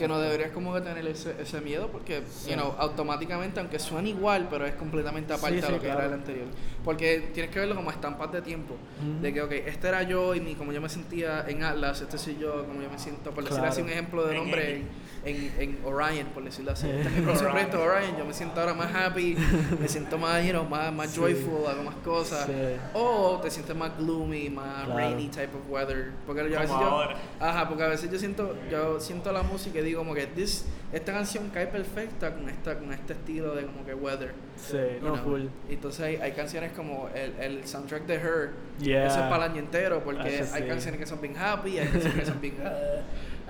Que 0.00 0.08
no 0.08 0.18
deberías 0.18 0.50
como 0.52 0.72
que 0.72 0.80
tener 0.80 1.06
ese, 1.06 1.34
ese 1.38 1.60
miedo 1.60 1.88
porque, 1.92 2.22
you 2.48 2.54
know, 2.54 2.74
automáticamente, 2.78 3.60
aunque 3.60 3.78
suene 3.78 4.08
igual, 4.08 4.48
pero 4.50 4.64
es 4.64 4.72
completamente 4.74 5.34
aparte 5.34 5.56
Sí, 5.56 5.60
de 5.60 5.66
sí, 5.66 5.72
lo 5.74 5.78
que 5.78 5.84
claro. 5.86 6.00
era 6.00 6.08
el 6.08 6.14
anterior. 6.14 6.46
Porque 6.82 7.30
tienes 7.34 7.52
que 7.52 7.58
verlo 7.58 7.76
como 7.76 7.90
estampas 7.90 8.32
de 8.32 8.40
tiempo. 8.40 8.76
Ujú. 9.02 9.20
De 9.20 9.34
que, 9.34 9.42
ok, 9.42 9.52
este 9.52 9.88
era 9.88 10.02
yo 10.04 10.34
y 10.34 10.40
mi, 10.40 10.54
como 10.54 10.72
yo 10.72 10.80
me 10.80 10.88
sentía 10.88 11.44
en 11.46 11.62
Atlas, 11.62 12.00
este 12.00 12.16
soy 12.16 12.38
yo, 12.38 12.64
como 12.66 12.80
yo 12.80 12.88
me 12.90 12.98
siento, 12.98 13.30
por 13.32 13.44
decirlo 13.44 13.58
Claro. 13.58 13.72
así, 13.72 13.82
un 13.82 13.90
ejemplo 13.90 14.24
de 14.26 14.34
nombre 14.34 14.76
en, 14.76 14.88
en, 15.26 15.52
en 15.58 15.78
Orion, 15.84 16.28
por 16.32 16.42
decirlo 16.44 16.72
así. 16.72 16.86
Sí. 16.86 16.92
Este 16.96 17.08
es 17.08 17.14
mi 17.16 17.20
próximo 17.22 17.50
Orion. 17.50 17.76
Orion, 17.76 18.16
yo 18.16 18.24
me 18.24 18.32
siento 18.32 18.58
ahora 18.60 18.72
más 18.72 18.94
happy, 18.94 19.36
me 19.78 19.86
siento 19.86 20.16
más, 20.16 20.42
you 20.42 20.50
know, 20.52 20.64
más, 20.64 20.90
más 20.94 21.10
Sí. 21.10 21.20
joyful, 21.20 21.66
hago 21.68 21.82
más 21.82 21.96
cosas. 21.96 22.46
Sí. 22.46 22.52
O 22.94 23.38
te 23.42 23.50
sientes 23.50 23.76
más 23.76 23.98
gloomy, 23.98 24.48
más 24.48 24.84
Claro. 24.86 24.94
rainy 24.96 25.28
type 25.28 25.50
of 25.54 25.68
weather. 25.70 26.12
Porque 26.26 26.48
yo 26.50 26.56
a 26.56 26.62
veces 26.62 26.74
yo, 26.80 27.02
ajá, 27.38 27.68
porque 27.68 27.82
a 27.84 27.88
veces 27.88 28.10
yo 28.10 28.18
siento, 28.18 28.56
yo 28.70 28.98
siento 28.98 29.30
la 29.32 29.42
música 29.42 29.78
y 29.80 29.82
digo 29.90 30.00
como 30.00 30.14
que 30.14 30.26
this, 30.26 30.64
esta 30.92 31.12
canción 31.12 31.50
cae 31.50 31.66
perfecta 31.68 32.34
con 32.34 32.48
esta, 32.48 32.78
con 32.78 32.92
este 32.92 33.12
estilo 33.12 33.54
de 33.54 33.64
como 33.66 33.84
que 33.86 33.94
weather. 33.94 34.32
Sí, 34.56 34.76
no 35.00 35.14
know. 35.14 35.24
full. 35.24 35.42
Entonces 35.68 36.00
hay, 36.00 36.16
hay 36.16 36.32
canciones 36.32 36.72
como 36.72 37.08
el, 37.14 37.34
el 37.40 37.66
soundtrack 37.66 38.06
de 38.06 38.14
Her, 38.14 38.50
Yeah. 38.80 39.06
ese 39.08 39.16
es 39.20 39.24
para 39.26 39.44
el 39.44 39.50
año 39.52 39.60
entero, 39.60 40.02
porque 40.02 40.22
Ah, 40.22 40.28
eso 40.28 40.54
hay 40.54 40.62
sí. 40.62 40.68
canciones 40.68 40.98
que 41.00 41.06
son 41.06 41.20
bien 41.20 41.36
happy, 41.36 41.78
hay 41.78 41.86
canciones 41.88 42.18
que 42.20 42.26
son 42.26 42.40
bien 42.40 42.54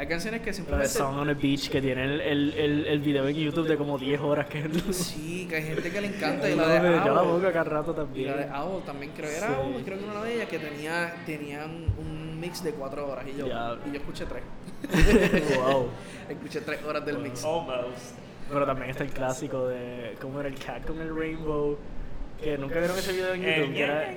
hay 0.00 0.06
canciones 0.06 0.40
que 0.40 0.46
de 0.46 0.52
simplemente 0.54 0.88
Song 0.88 1.18
on 1.18 1.28
a 1.28 1.34
Beach 1.34 1.68
que 1.68 1.82
tiene 1.82 2.02
el, 2.04 2.20
el, 2.22 2.54
el, 2.54 2.86
el 2.86 3.00
video 3.00 3.28
en 3.28 3.36
YouTube 3.36 3.68
de 3.68 3.76
como 3.76 3.98
10 3.98 4.18
horas 4.20 4.46
que 4.48 4.62
sí, 4.94 5.46
que 5.46 5.56
hay 5.56 5.62
gente 5.62 5.90
que 5.92 6.00
le 6.00 6.06
encanta 6.06 6.48
y 6.48 6.56
Yo 6.56 6.56
la 6.56 6.68
de 6.68 6.90
la 6.96 7.22
Owl. 7.22 7.32
boca 7.38 7.52
cada 7.52 7.64
rato 7.64 7.92
Y 7.92 7.94
también. 7.94 8.30
la 8.30 8.36
de 8.38 8.50
Owl 8.50 8.82
también 8.84 9.12
creo, 9.14 9.28
era 9.28 9.46
Sí. 9.48 9.52
Owl, 9.62 9.82
creo 9.84 9.98
que 9.98 10.04
era 10.04 10.12
una 10.12 10.24
de 10.24 10.34
ellas 10.36 10.48
que 10.48 10.58
tenía, 10.58 11.14
tenían 11.26 11.70
un 11.98 12.40
mix 12.40 12.64
de 12.64 12.72
cuatro 12.72 13.08
horas 13.08 13.26
y 13.28 13.36
yo, 13.38 13.46
y 13.46 13.90
yo 13.92 13.96
escuché 13.98 14.24
tres. 14.24 14.42
wow. 15.58 15.88
escuché 16.30 16.62
tres 16.62 16.82
horas 16.82 17.04
del 17.04 17.18
mix. 17.18 17.44
Almost. 17.44 18.16
Pero 18.50 18.64
también 18.66 18.90
está 18.90 19.04
el 19.04 19.10
clásico 19.10 19.68
de 19.68 20.16
cómo 20.20 20.40
era 20.40 20.48
el 20.48 20.58
cat 20.58 20.86
con 20.86 20.98
el 21.00 21.14
rainbow. 21.14 21.76
Que 22.42 22.56
nunca 22.56 22.78
vieron 22.78 22.98
ese 22.98 23.12
video 23.12 23.34
en 23.34 23.42
YouTube. 23.42 23.76
era- 23.76 24.14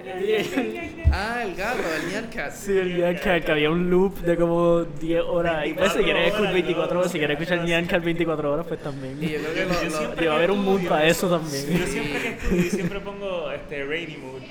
Ah, 1.12 1.44
el 1.44 1.56
gato, 1.56 1.80
el 2.02 2.10
Nyancat. 2.10 2.54
Sí, 2.54 2.72
el 2.78 2.98
Nyancat, 2.98 3.44
que 3.44 3.52
había 3.52 3.70
un 3.70 3.90
loop 3.90 4.16
de 4.22 4.38
como 4.38 4.84
10 4.84 5.22
horas. 5.24 5.66
Y 5.68 5.74
pues 5.74 5.92
si 5.92 5.98
24 6.00 6.04
quieres 6.04 6.28
escuchar 6.28 6.42
horas, 6.42 6.54
24 6.54 7.00
horas, 7.00 7.12
si 7.12 7.18
quieres 7.20 7.40
escuchar 7.42 7.66
Nyancat 7.66 8.04
24 8.04 8.52
horas, 8.54 8.66
pues 8.68 8.80
también. 8.82 9.18
Y 9.22 9.30
yo 9.30 9.40
creo 9.40 9.54
que 9.54 9.66
lo- 9.66 9.74
Yo 9.84 9.90
lo- 9.90 9.98
siempre 9.98 10.24
Debe 10.24 10.36
haber 10.36 10.52
un 10.52 10.64
mood 10.64 10.88
para 10.88 11.06
eso 11.06 11.30
Yo 11.30 11.38
también. 11.38 11.64
siempre 11.88 12.22
que 12.22 12.28
estudio 12.30 12.72
siempre 12.72 13.00
pongo 13.02 13.52
este 13.52 13.84
Rainy 13.86 14.18
Mood. 14.18 14.42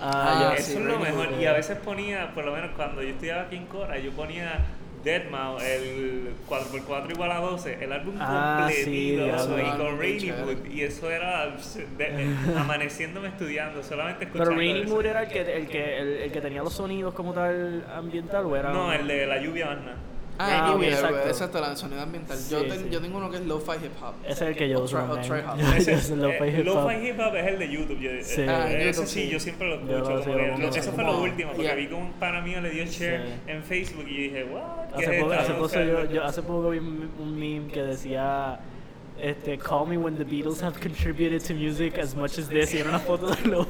Ah, 0.00 0.50
Ah, 0.50 0.54
ya. 0.56 0.62
sí, 0.62 0.70
Eso 0.72 0.80
es 0.80 0.86
lo 0.86 0.98
mejor. 0.98 1.30
Mood. 1.32 1.40
Y 1.40 1.44
a 1.46 1.52
veces 1.52 1.76
ponía, 1.84 2.32
por 2.34 2.44
lo 2.46 2.52
menos 2.52 2.70
cuando 2.76 3.02
yo 3.02 3.08
estudiaba 3.10 3.42
aquí 3.42 3.56
en 3.56 3.66
Cora, 3.66 3.98
yo 3.98 4.10
ponía 4.12 4.58
Deadmau, 5.04 5.58
el 5.60 6.30
4x4 6.48 7.10
igual 7.12 7.30
a 7.32 7.38
12, 7.40 7.78
el 7.84 7.92
álbum 7.92 8.14
Ah, 8.20 8.68
sí, 8.70 8.74
completito 9.16 9.24
diablo. 9.24 9.58
y 9.58 9.78
con 9.78 9.98
Rainy. 9.98 10.32
Mood. 10.32 10.66
Y 10.70 10.82
eso 10.82 11.10
era 11.10 11.56
de- 11.96 12.34
amaneciéndome 12.58 13.28
estudiando, 13.28 13.82
solamente 13.82 14.26
Pero 14.26 14.44
escuchando 14.44 14.56
Rainy 14.60 14.80
eso. 14.80 14.94
Mood 14.94 15.06
era 15.06 15.22
el 15.22 15.28
que, 15.28 15.40
el, 15.40 15.66
que, 15.68 15.98
el, 15.98 16.08
el 16.24 16.32
que 16.32 16.40
tenía 16.40 16.62
los 16.62 16.72
sonidos 16.72 17.14
como 17.14 17.32
tal 17.32 17.84
ambiental 17.94 18.44
o 18.46 18.56
era. 18.56 18.70
No, 18.72 18.92
el 18.92 19.06
de 19.06 19.26
la 19.26 19.38
lluvia 19.40 19.66
más. 19.66 19.94
Ah, 20.40 20.46
Ah, 20.50 20.56
el 20.56 20.62
ok, 20.70 20.76
Lluvia, 20.76 20.88
exacto. 20.90 21.28
exacto, 21.28 21.60
la 21.60 21.76
sonido 21.76 22.00
ambiental. 22.00 22.36
Sí, 22.38 22.52
yo, 22.52 22.64
ten- 22.64 22.82
sí. 22.84 22.88
yo 22.92 23.00
tengo 23.00 23.18
uno 23.18 23.28
que 23.30 23.38
es 23.38 23.46
Lo-Fi 23.46 23.72
Hip 23.84 23.92
Hop. 24.02 24.14
Ese 24.22 24.32
es 24.32 24.40
el 24.42 24.56
que 24.56 24.68
yo 24.68 24.80
uso. 24.84 24.96
hop. 24.98 25.08
Lo-fi 25.16 25.32
eh, 26.44 26.60
hip 26.60 26.68
hop. 26.68 26.74
Lo-Fi 26.86 27.08
Hip 27.08 27.20
Hop 27.20 27.34
es 27.36 27.46
el 27.46 27.58
de 27.58 27.68
YouTube. 27.72 27.98
Yo, 28.00 28.10
Sí. 28.22 28.40
eh, 28.42 28.46
Ah, 28.48 28.70
ese 28.70 28.84
YouTube, 28.86 29.06
sí, 29.06 29.22
sí. 29.24 29.28
yo 29.30 29.40
siempre 29.40 29.68
lo 29.68 29.84
Yo 29.86 29.96
escucho. 29.98 30.36
lo 30.38 30.58
lo- 30.58 30.68
eso 30.68 30.92
fue 30.92 31.04
lo 31.04 31.20
último, 31.20 31.52
porque 31.54 31.74
vi 31.74 31.86
que 31.88 31.94
un 31.94 32.12
pana 32.12 32.40
mío 32.40 32.60
le 32.60 32.70
dio 32.70 32.84
share 32.84 33.22
Sí. 33.26 33.32
en 33.50 33.62
Facebook 33.64 34.06
y 34.08 34.16
dije, 34.28 34.44
what? 34.44 34.62
¿Qué 34.96 35.04
Hace 35.06 35.16
es 35.16 35.22
poco, 35.22 35.32
hace, 35.32 35.42
poco 35.46 35.54
yo, 35.56 35.62
buscarlo. 35.62 36.04
yo- 36.12 36.24
hace 36.24 36.42
poco 36.42 36.70
vi 36.70 36.78
un, 36.78 37.10
un 37.18 37.38
meme 37.38 37.72
que 37.72 37.82
decía 37.82 38.60
este, 39.20 39.58
Call 39.58 39.88
me 39.88 39.96
when 39.98 40.16
the 40.16 40.22
Beatles 40.24 40.62
have 40.62 40.78
contributed 40.78 41.42
to 41.42 41.52
music 41.52 41.98
as 41.98 42.14
much 42.14 42.38
as 42.38 42.48
this 42.48 42.72
y 42.74 42.78
era 42.78 42.90
una 42.90 43.00
foto 43.00 43.26
de 43.26 43.48
lo 43.48 43.66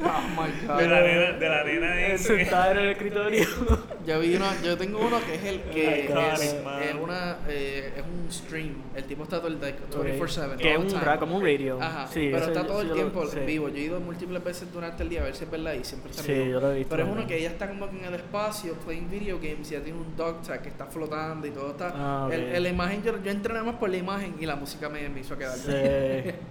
Oh 0.00 0.22
my 0.30 0.66
god. 0.66 0.78
De 0.78 0.88
la 0.88 1.00
nena, 1.02 1.32
de 1.38 1.48
la 1.48 1.64
nena 1.64 2.06
en- 2.08 2.18
sentada 2.18 2.70
en 2.72 2.78
el 2.78 2.88
escritorio. 2.90 3.44
Yo 4.06 4.18
vi 4.18 4.34
uno, 4.34 4.46
yo 4.64 4.76
tengo 4.76 4.98
uno 4.98 5.20
que 5.24 5.34
es 5.36 5.44
el 5.44 5.60
que 5.62 6.06
Iconic, 6.08 6.32
es, 6.32 6.42
es 6.42 6.94
una 7.00 7.36
eh, 7.48 7.92
es 7.96 8.02
un 8.02 8.32
stream. 8.32 8.74
El 8.96 9.04
tipo 9.04 9.22
está 9.22 9.38
todo 9.38 9.46
el 9.46 9.60
día 9.60 9.76
24/7. 9.92 10.56
que 10.56 10.72
es 10.72 10.78
un 10.78 11.00
ra- 11.00 11.20
como 11.20 11.36
un 11.36 11.42
radio. 11.42 11.80
Ajá, 11.80 12.08
Sí, 12.08 12.30
pero 12.32 12.46
está 12.46 12.66
todo 12.66 12.78
sí, 12.80 12.82
el 12.82 12.88
yo 12.88 12.94
tiempo 12.94 13.26
sí. 13.26 13.38
en 13.38 13.46
vivo. 13.46 13.68
Yo 13.68 13.76
he 13.76 13.80
ido 13.82 14.00
múltiples 14.00 14.42
veces 14.42 14.72
durante 14.72 15.04
el 15.04 15.08
día 15.08 15.20
a 15.20 15.24
ver 15.24 15.36
si 15.36 15.44
es 15.44 15.50
verdad 15.52 15.74
y 15.74 15.84
siempre 15.84 16.10
está 16.10 16.22
en 16.22 16.26
Sí, 16.26 16.32
vivo. 16.32 16.46
yo 16.46 16.60
lo 16.60 16.72
he 16.72 16.78
visto 16.78 16.90
Pero 16.90 17.04
es 17.04 17.12
uno 17.12 17.26
que 17.28 17.38
ella 17.38 17.50
está 17.50 17.68
como 17.68 17.88
que 17.90 17.98
en 17.98 18.04
el 18.06 18.14
espacio, 18.14 18.74
playing 18.84 19.08
video 19.10 19.36
games, 19.38 19.70
y 19.70 19.74
ya 19.74 19.80
tiene 19.82 19.98
un 20.00 20.16
dog 20.16 20.42
tag 20.42 20.62
que 20.62 20.68
está 20.70 20.86
flotando 20.86 21.46
y 21.46 21.50
todo 21.50 21.70
está. 21.70 21.92
Ah, 21.94 22.24
ok. 22.26 22.32
el, 22.32 22.40
el- 22.56 22.66
imagen, 22.66 23.02
yo, 23.04 23.22
yo 23.22 23.30
entré 23.30 23.52
nada 23.52 23.66
más 23.66 23.76
por 23.76 23.88
la 23.90 23.98
imagen 23.98 24.34
y 24.40 24.46
la 24.46 24.56
música 24.56 24.88
me, 24.88 25.08
me 25.10 25.20
hizo 25.20 25.36
quedar. 25.38 25.56
Sí. 25.56 25.70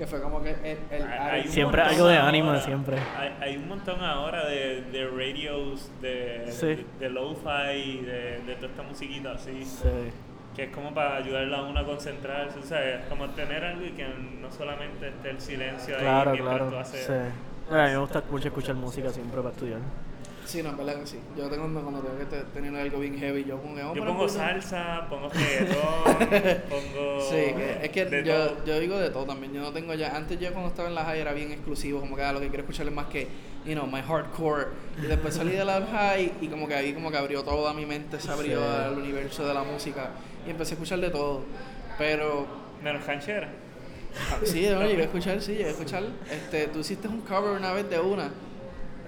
que 0.00 0.06
fue 0.06 0.22
como 0.22 0.42
que 0.42 0.52
el, 0.52 0.78
el- 0.90 1.06
Hay 1.06 1.46
Siempre 1.46 1.82
algo 1.82 2.06
de 2.08 2.16
ahora- 2.16 2.28
anime, 2.30 2.58
siempre. 2.62 2.96
Hay, 3.18 3.34
hay 3.38 3.56
un 3.58 3.68
montón 3.68 4.02
ahora 4.02 4.46
de, 4.46 4.80
de 4.90 5.06
radios, 5.06 5.90
de, 6.00 6.46
Sí. 6.48 6.66
de, 6.68 6.86
de 7.00 7.10
lo-fi, 7.10 7.98
de, 8.00 8.40
de 8.46 8.54
toda 8.56 8.68
esta 8.68 8.82
musiquita 8.82 9.32
así, 9.32 9.62
Sí. 9.62 9.88
que 10.56 10.64
es 10.64 10.70
como 10.74 10.94
para 10.94 11.16
ayudarla 11.16 11.58
a 11.58 11.62
uno 11.64 11.80
a 11.80 11.84
concentrarse, 11.84 12.58
o 12.60 12.62
sea, 12.62 12.82
es 13.00 13.04
como 13.10 13.28
tener 13.32 13.62
algo 13.62 13.84
y 13.84 13.90
que 13.90 14.06
no 14.40 14.50
solamente 14.50 15.08
esté 15.08 15.30
el 15.32 15.40
silencio 15.42 15.94
ahí 15.96 16.00
Claro, 16.02 16.30
mientras 16.32 16.58
tú 16.60 16.64
claro. 16.64 16.78
haces... 16.80 17.04
Sí. 17.06 17.12
A 17.74 17.74
mí 17.84 17.90
me 17.90 17.96
gusta 17.98 18.22
mucho 18.30 18.48
escuchar 18.48 18.74
música 18.76 19.10
siempre 19.10 19.36
para 19.42 19.50
estudiar. 19.52 19.80
Sí, 20.50 20.62
no, 20.64 20.70
en 20.70 20.76
verdad 20.78 20.96
que 21.00 21.06
sí. 21.06 21.16
Yo 21.36 21.48
tengo 21.48 21.62
cuando 21.80 22.00
tengo 22.00 22.18
que 22.18 22.24
te- 22.24 22.42
tener 22.52 22.74
algo 22.74 22.98
bien 22.98 23.16
heavy, 23.18 23.44
yo 23.44 23.56
pongo, 23.58 23.94
Yo 23.94 24.04
pongo 24.04 24.28
salsa, 24.28 25.06
pongo 25.08 25.28
reggaetón, 25.32 26.62
pongo... 26.68 27.20
Sí, 27.20 27.36
que- 27.54 27.78
es 27.82 27.90
que 27.90 28.22
yo, 28.24 28.34
todo. 28.48 28.64
yo 28.64 28.80
digo 28.80 28.98
de 28.98 29.10
todo 29.10 29.26
también. 29.26 29.52
Yo 29.52 29.60
no 29.62 29.72
tengo 29.72 29.94
ya. 29.94 30.16
Antes 30.16 30.40
yo 30.40 30.50
cuando 30.52 30.70
estaba 30.70 30.88
en 30.88 30.94
la 30.96 31.04
high 31.04 31.20
era 31.20 31.32
bien 31.32 31.52
exclusivo, 31.52 32.00
como 32.00 32.16
que 32.16 32.22
ah, 32.24 32.32
lo 32.32 32.40
que 32.40 32.48
quiero 32.48 32.62
escuchar 32.64 32.86
es 32.88 32.92
más 32.92 33.06
que, 33.06 33.28
you 33.64 33.74
know, 33.74 33.86
my 33.86 34.00
hardcore. 34.02 34.66
Y 35.00 35.06
después 35.06 35.34
salí 35.34 35.52
de 35.52 35.64
la 35.64 35.80
high 35.86 36.32
y 36.40 36.48
como 36.48 36.66
que 36.66 36.74
ahí 36.74 36.92
como 36.94 37.12
que 37.12 37.16
abrió 37.16 37.44
toda 37.44 37.72
mi 37.72 37.86
mente, 37.86 38.18
se 38.18 38.30
abrió 38.30 38.58
Sí. 38.60 38.66
al 38.86 38.98
universo 38.98 39.46
de 39.46 39.54
la 39.54 39.62
música 39.62 40.10
y 40.46 40.50
empecé 40.50 40.72
a 40.72 40.74
escuchar 40.74 40.98
de 41.00 41.10
todo. 41.10 41.42
Pero 41.96 42.46
Menos 42.82 43.04
canchera. 43.04 43.48
ah, 44.32 44.38
sí, 44.42 44.66
no, 44.68 44.82
llegué 44.84 45.02
a 45.02 45.04
escuchar, 45.06 45.40
sí, 45.40 45.52
llegué 45.52 45.66
a 45.66 45.70
escuchar. 45.70 46.02
Este, 46.30 46.66
tú 46.68 46.80
hiciste 46.80 47.06
un 47.06 47.20
cover 47.20 47.52
una 47.52 47.72
vez 47.72 47.88
de 47.88 48.00
una 48.00 48.30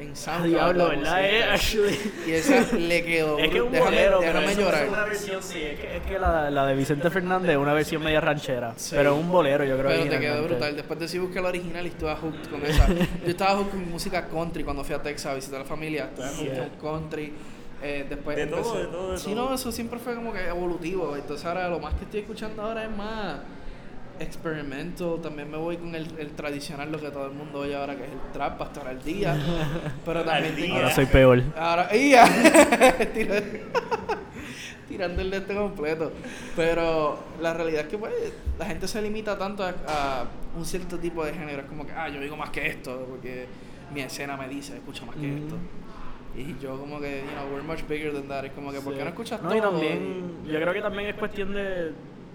en 0.02 0.16
SoundCloud. 0.16 0.50
diablo, 0.50 0.88
la 0.92 1.18
¿verdad? 1.18 1.24
Eh. 1.24 1.98
Y 2.26 2.30
esa 2.32 2.76
le 2.76 3.04
quedó. 3.04 3.38
Es 3.38 3.50
que 3.50 3.56
es 3.56 3.62
un 3.62 3.72
déjame 3.72 3.90
bolero, 3.90 4.20
déjame 4.20 4.54
llorar. 4.54 4.82
es 4.84 4.88
una 4.90 5.04
versión, 5.04 5.42
sí, 5.42 5.62
es 5.62 5.80
que, 5.80 5.96
es 5.96 6.02
que 6.02 6.18
la, 6.18 6.50
la 6.50 6.66
de 6.66 6.74
Vicente 6.74 7.10
Fernández 7.10 7.50
es 7.52 7.56
una 7.56 7.72
versión 7.74 8.02
media 8.02 8.20
ranchera, 8.20 8.74
Sí. 8.76 8.94
pero 8.96 9.14
es 9.14 9.20
un 9.20 9.30
bolero, 9.30 9.64
yo 9.64 9.76
creo 9.78 9.88
Pero 9.90 10.10
te 10.10 10.20
quedó 10.20 10.42
brutal. 10.44 10.76
Después 10.76 10.98
de 11.00 11.08
sí 11.08 11.18
busqué 11.18 11.40
la 11.40 11.48
original 11.48 11.84
y 11.84 11.88
estuve 11.88 12.14
hooked 12.14 12.48
con 12.50 12.62
esa. 12.64 12.86
Yo 12.88 12.96
estaba 13.26 13.56
hooked 13.58 13.70
con 13.70 13.90
música 13.90 14.26
country 14.28 14.64
cuando 14.64 14.84
fui 14.84 14.94
a 14.94 15.02
Texas 15.02 15.32
a 15.32 15.34
visitar 15.34 15.60
a 15.60 15.62
la 15.62 15.68
familia. 15.68 16.04
Estuve 16.04 16.26
hooked 16.28 16.52
Yeah. 16.52 16.68
con 16.80 17.00
country. 17.00 17.32
Eh, 17.84 18.06
después 18.08 18.36
De 18.36 18.46
todo, 18.46 18.78
de 18.78 18.84
todo, 18.86 19.12
de 19.12 19.18
Sí, 19.18 19.34
todo. 19.34 19.48
no, 19.48 19.54
eso 19.56 19.72
siempre 19.72 19.98
fue 19.98 20.14
como 20.14 20.32
que 20.32 20.46
evolutivo. 20.46 21.16
Entonces 21.16 21.44
ahora 21.44 21.68
lo 21.68 21.80
más 21.80 21.94
que 21.94 22.04
estoy 22.04 22.20
escuchando 22.20 22.62
ahora 22.62 22.84
es 22.84 22.90
más 22.96 23.38
experimental. 24.22 25.20
También 25.22 25.50
me 25.50 25.56
voy 25.58 25.76
con 25.76 25.94
el, 25.94 26.06
el 26.18 26.30
tradicional, 26.32 26.90
lo 26.90 26.98
que 27.00 27.10
todo 27.10 27.26
el 27.26 27.32
mundo 27.32 27.60
oye 27.60 27.74
ahora, 27.76 27.96
que 27.96 28.04
es 28.04 28.10
el 28.12 28.32
trap, 28.32 28.58
Pastor 28.58 28.88
al 28.88 29.02
día. 29.02 29.36
Pero 30.04 30.22
también 30.24 30.56
día. 30.56 30.74
Ahora 30.76 30.90
soy 30.94 31.06
peor. 31.06 31.42
Ahora, 31.56 31.88
Tirando 34.88 35.22
el 35.22 35.30
de 35.30 35.36
este 35.38 35.54
completo. 35.54 36.12
Pero 36.56 37.18
la 37.40 37.54
realidad 37.54 37.82
es 37.82 37.88
que 37.88 37.98
pues, 37.98 38.12
la 38.58 38.66
gente 38.66 38.86
se 38.86 39.00
limita 39.00 39.38
tanto 39.38 39.62
a, 39.64 39.68
a 39.88 40.24
un 40.56 40.64
cierto 40.66 40.98
tipo 40.98 41.24
de 41.24 41.32
género. 41.32 41.62
Es 41.62 41.66
como 41.68 41.86
que, 41.86 41.92
ah, 41.92 42.08
yo 42.08 42.20
digo 42.20 42.36
más 42.36 42.50
que 42.50 42.66
esto, 42.66 43.06
porque 43.08 43.46
mi 43.94 44.00
escena 44.02 44.36
me 44.36 44.48
dice, 44.48 44.74
escucha 44.76 45.06
más 45.06 45.16
que 45.16 45.26
Mm. 45.26 45.38
esto. 45.44 45.56
Y 46.34 46.56
yo 46.62 46.78
como 46.78 46.98
que, 46.98 47.22
you 47.26 47.30
know, 47.32 47.44
we're 47.54 47.62
much 47.62 47.86
bigger 47.88 48.12
than 48.12 48.26
that. 48.28 48.44
Es 48.46 48.52
como 48.52 48.72
que, 48.72 48.80
¿por 48.80 48.92
qué 48.94 48.98
Sí. 49.00 49.04
no 49.04 49.10
escuchas 49.10 49.42
No, 49.42 49.48
todo? 49.50 49.58
y 49.58 49.60
también, 49.60 50.34
yo 50.46 50.60
creo 50.60 50.72
que 50.72 50.80
también 50.82 51.08
es 51.10 51.14
cuestión 51.16 51.52
de, 51.52 51.92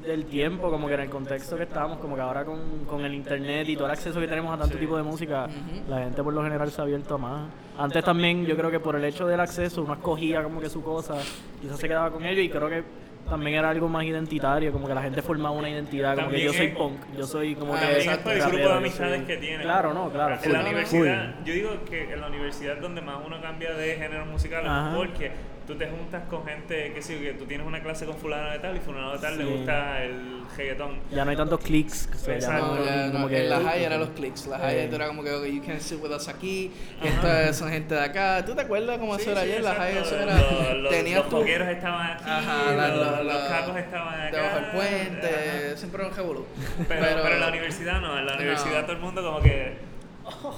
del 0.07 0.25
tiempo, 0.25 0.69
como 0.71 0.87
que 0.87 0.93
en 0.95 1.01
el 1.01 1.09
contexto 1.09 1.55
que 1.57 1.63
estamos, 1.63 1.97
como 1.99 2.15
que 2.15 2.21
ahora 2.21 2.43
con, 2.45 2.85
con 2.85 3.05
el 3.05 3.13
internet 3.13 3.67
y 3.69 3.75
todo 3.75 3.85
el 3.85 3.91
acceso 3.91 4.19
que 4.19 4.27
tenemos 4.27 4.53
a 4.53 4.57
tanto 4.57 4.73
Sí. 4.75 4.79
tipo 4.79 4.97
de 4.97 5.03
música, 5.03 5.45
Ujú. 5.45 5.89
la 5.89 5.99
gente 5.99 6.23
por 6.23 6.33
lo 6.33 6.41
general 6.43 6.71
se 6.71 6.81
ha 6.81 6.83
abierto 6.83 7.15
a 7.15 7.17
más. 7.17 7.49
Antes 7.77 8.03
también, 8.03 8.45
yo 8.45 8.55
creo 8.57 8.71
que 8.71 8.79
por 8.79 8.95
el 8.95 9.03
hecho 9.05 9.27
del 9.27 9.39
acceso, 9.39 9.83
uno 9.83 9.93
escogía 9.93 10.41
como 10.43 10.59
que 10.59 10.69
su 10.69 10.81
cosa, 10.81 11.15
quizás 11.61 11.77
se 11.79 11.87
quedaba 11.87 12.09
con 12.11 12.25
ello 12.25 12.41
y 12.41 12.49
creo 12.49 12.67
que 12.69 12.83
también 13.29 13.57
era 13.57 13.69
algo 13.69 13.89
más 13.89 14.05
identitario, 14.05 14.71
como 14.71 14.87
que 14.87 14.93
la 14.95 15.01
gente 15.01 15.21
formaba 15.21 15.53
una 15.53 15.69
identidad, 15.69 16.15
como 16.15 16.29
que 16.29 16.35
También 16.35 16.47
yo 16.47 16.53
soy 16.57 16.67
punk, 16.69 16.97
yo 17.17 17.27
soy 17.27 17.55
como 17.55 17.75
Ah, 17.75 17.79
que... 17.79 17.85
También 17.87 18.09
es 18.11 18.17
por 18.19 18.31
el 18.31 18.39
rapero, 18.39 18.57
grupo 18.57 18.69
de 18.69 18.77
amistades 18.77 19.17
soy- 19.17 19.25
que 19.27 19.37
tiene. 19.37 19.63
Claro, 19.63 19.93
no, 19.93 20.09
claro. 20.09 20.35
En 20.35 20.39
full, 20.39 20.51
la 20.53 20.59
full. 20.59 20.67
universidad, 20.69 21.35
yo 21.43 21.53
digo 21.53 21.69
que 21.89 22.13
en 22.13 22.21
la 22.21 22.27
universidad 22.27 22.75
es 22.77 22.81
donde 22.81 23.01
más 23.01 23.17
uno 23.25 23.41
cambia 23.41 23.73
de 23.73 23.95
género 23.95 24.25
musical 24.27 24.65
Ajá. 24.65 24.93
porque 24.95 25.31
tú 25.67 25.75
te 25.75 25.85
juntas 25.87 26.23
con 26.29 26.45
gente 26.45 26.93
que 26.93 27.01
sí, 27.01 27.15
que 27.19 27.33
tú 27.33 27.45
tienes 27.45 27.67
una 27.67 27.83
clase 27.83 28.05
con 28.05 28.15
fulano 28.15 28.51
de 28.51 28.59
tal 28.59 28.77
y 28.77 28.79
fulano 28.79 29.11
de 29.13 29.19
tal 29.19 29.37
le 29.37 29.43
Sí. 29.43 29.49
gusta 29.51 30.03
el 30.03 30.41
reggaetón. 30.55 30.99
Ya 31.11 31.25
no 31.25 31.31
hay 31.31 31.37
tantos 31.37 31.59
clics, 31.59 32.07
que 32.07 32.17
se 32.17 32.35
Exacto. 32.35 32.75
llaman, 32.77 32.79
No, 32.79 32.85
ya, 32.85 33.11
como 33.11 33.19
no, 33.19 33.27
que- 33.27 33.43
en 33.43 33.49
la 33.49 33.59
high 33.59 33.83
eran 33.83 33.99
los 33.99 34.09
clics. 34.11 34.47
La 34.47 34.59
high 34.59 34.75
Eh. 34.77 34.89
era 34.93 35.07
como 35.07 35.23
que, 35.23 35.31
okay, 35.33 35.53
you 35.53 35.61
can't 35.61 35.81
sit 35.81 36.01
with 36.01 36.11
us 36.11 36.27
aquí. 36.29 36.71
Estas 37.03 37.57
son 37.57 37.69
gente 37.69 37.93
de 37.95 38.01
acá. 38.01 38.43
¿Tú 38.45 38.55
te 38.55 38.61
acuerdas 38.61 38.97
cómo 38.97 39.15
Sí, 39.15 39.21
eso 39.23 39.31
era 39.31 39.41
sí, 39.41 39.47
ayer? 39.51 39.63
La 39.63 39.75
high 39.75 39.97
eso 39.97 40.15
era. 40.17 40.37
Los, 40.37 40.77
los, 40.83 40.91
tenías 40.91 41.31
los 41.31 41.45
estaban 41.47 42.11
aquí, 42.11 42.23
Ajá, 42.25 42.71
la- 42.73 42.87
los, 42.87 42.97
la- 43.11 43.23
los 43.23 43.33
la- 43.43 43.47
cacos 43.49 43.77
estaban 43.77 44.21
acá. 44.21 44.37
Debajo 44.37 44.55
del 44.55 44.65
puente, 44.71 45.27
Ajá. 45.27 45.77
siempre 45.77 46.01
era 46.01 46.09
un 46.11 46.15
revolú. 46.15 46.45
Pero, 46.87 47.05
pero, 47.21 47.33
en 47.33 47.39
la 47.41 47.47
universidad 47.49 47.99
no, 48.01 48.17
en 48.17 48.25
la 48.25 48.31
No. 48.33 48.37
universidad 48.39 48.83
todo 48.83 48.93
el 48.93 48.99
mundo 48.99 49.21
como 49.21 49.41
que 49.41 49.73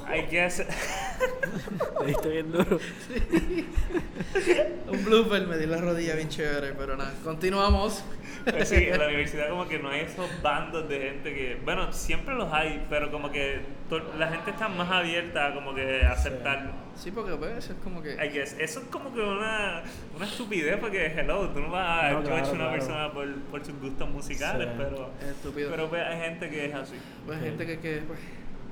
hay 0.07 0.25
que 0.27 0.41
hacer... 0.43 0.67
Te 1.99 2.05
diste 2.05 2.29
bien 2.29 2.51
duro. 2.51 2.79
Un 4.91 5.05
blooper, 5.05 5.45
me 5.47 5.57
di 5.57 5.65
la 5.65 5.77
rodilla 5.77 6.15
bien 6.15 6.29
chévere, 6.29 6.73
pero 6.73 6.95
nada, 6.97 7.13
continuamos. 7.23 8.03
Pues 8.45 8.69
sí, 8.69 8.75
en 8.75 8.97
la 8.97 9.07
universidad 9.07 9.49
como 9.49 9.67
que 9.67 9.79
no 9.79 9.89
hay 9.89 10.01
esos 10.01 10.27
bandos 10.41 10.87
de 10.87 10.99
gente 10.99 11.33
que, 11.35 11.59
bueno, 11.63 11.91
siempre 11.91 12.35
los 12.35 12.51
hay, 12.53 12.85
pero 12.89 13.11
como 13.11 13.31
que 13.31 13.61
la 14.17 14.29
gente 14.29 14.51
está 14.51 14.69
más 14.69 14.89
abierta 14.89 15.47
a 15.47 15.53
como 15.53 15.75
que 15.75 16.01
aceptarlo. 16.03 16.71
Sí, 16.95 17.11
porque 17.11 17.35
pues, 17.35 17.57
eso 17.57 17.73
es 17.73 17.79
como 17.83 18.01
que. 18.01 18.13
I 18.13 18.29
guess. 18.29 18.55
Eso 18.59 18.79
es 18.79 18.85
como 18.87 19.13
que 19.13 19.19
una, 19.21 19.83
una 20.15 20.25
estupidez 20.25 20.77
porque, 20.77 21.05
hello, 21.07 21.49
tú 21.49 21.59
no 21.59 21.69
vas 21.69 22.03
a 22.05 22.11
No, 22.11 22.23
claro, 22.23 22.45
a 22.45 22.49
una 22.49 22.57
claro. 22.57 22.71
persona 22.71 23.11
por, 23.11 23.35
por 23.51 23.65
sus 23.65 23.75
gustos 23.79 24.09
musicales, 24.09 24.67
Sí. 24.69 24.73
pero, 24.77 25.09
Es 25.21 25.27
estúpido. 25.27 25.69
pero 25.71 25.89
pues, 25.89 26.01
hay 26.05 26.19
gente 26.21 26.49
que 26.49 26.65
es 26.65 26.73
así, 26.73 26.95
pues 27.25 27.39
Sí. 27.39 27.45
gente 27.45 27.65
que, 27.65 27.79
que 27.79 28.01
pues, 28.07 28.19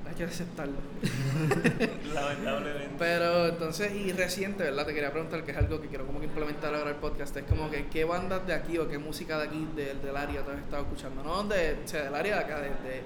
hay 0.08 0.14
que 0.14 0.24
aceptarlo. 0.24 0.76
lamentablemente. 2.14 2.88
Pero 2.98 3.46
entonces, 3.48 3.92
y 3.94 4.12
reciente, 4.12 4.64
¿verdad? 4.64 4.86
Te 4.86 4.94
quería 4.94 5.10
preguntar, 5.12 5.44
que 5.44 5.52
es 5.52 5.56
algo 5.56 5.80
que 5.80 5.88
quiero 5.88 6.06
como 6.06 6.20
que 6.20 6.26
implementar 6.26 6.74
ahora 6.74 6.90
el 6.90 6.96
podcast, 6.96 7.36
es 7.36 7.44
como 7.44 7.70
que 7.70 7.86
qué 7.86 8.04
bandas 8.04 8.46
de 8.46 8.54
aquí 8.54 8.78
o 8.78 8.88
qué 8.88 8.98
música 8.98 9.38
de 9.38 9.46
aquí, 9.48 9.68
del, 9.76 10.00
del 10.02 10.16
área, 10.16 10.42
te 10.42 10.52
has 10.52 10.58
estado 10.58 10.82
escuchando. 10.82 11.22
No 11.22 11.44
de, 11.44 11.76
o 11.84 11.88
sea, 11.88 12.02
del 12.04 12.14
área 12.14 12.36
de 12.38 12.44
acá, 12.44 12.60
de, 12.60 12.68
de, 12.68 13.02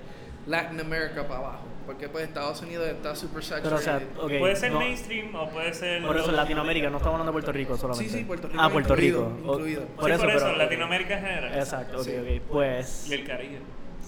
Latin 0.46 0.80
America 0.80 1.26
para 1.28 1.38
abajo. 1.40 1.66
Porque 1.86 2.08
pues 2.08 2.24
Estados 2.28 2.60
Unidos 2.62 2.86
está 2.88 3.14
super 3.16 3.42
Pero, 3.62 3.76
o 3.76 3.78
sea, 3.78 3.98
saturated. 4.00 4.22
ok, 4.24 4.38
Puede 4.40 4.56
ser 4.56 4.72
no- 4.72 4.78
mainstream 4.80 5.34
o 5.34 5.48
puede 5.50 5.72
ser. 5.74 6.02
Por 6.04 6.16
eso 6.16 6.30
en 6.30 6.36
Latinoamérica, 6.36 6.90
no 6.90 6.96
estamos 6.98 7.14
hablando 7.14 7.30
de 7.30 7.34
Puerto 7.34 7.52
Rico 7.52 7.76
solamente. 7.76 8.10
Sí, 8.12 8.18
sí, 8.18 8.24
Puerto 8.24 8.48
Rico 8.48 8.60
Ah, 8.62 8.70
Puerto 8.70 8.92
incluido, 8.94 9.32
Rico. 9.36 9.50
O- 9.50 9.54
incluido. 9.54 9.84
Por 9.86 10.04
Sí, 10.06 10.10
eso, 10.12 10.22
por 10.22 10.30
eso, 10.30 10.44
pero- 10.46 10.56
Latinoamérica 10.58 11.14
en 11.18 11.20
general. 11.24 11.58
Exacto, 11.58 11.98
ok, 11.98 12.04
Sí. 12.04 12.12
ok. 12.16 12.42
Pues. 12.50 13.06
Y 13.10 13.14
el 13.14 13.24
Caribe. 13.26 13.58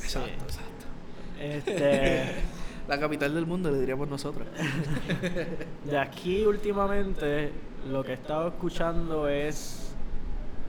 Exacto, 0.02 0.28
sí. 0.48 0.58
exacto. 0.58 0.86
Este. 1.40 2.22
La 2.88 2.98
capital 3.00 3.34
del 3.34 3.46
mundo 3.46 3.70
le 3.70 3.78
diríamos 3.80 4.08
nosotros. 4.08 4.46
De 5.84 5.98
aquí 5.98 6.44
últimamente 6.44 7.50
lo 7.90 8.02
que 8.04 8.12
he 8.12 8.14
estado 8.14 8.48
escuchando 8.48 9.28
es 9.28 9.80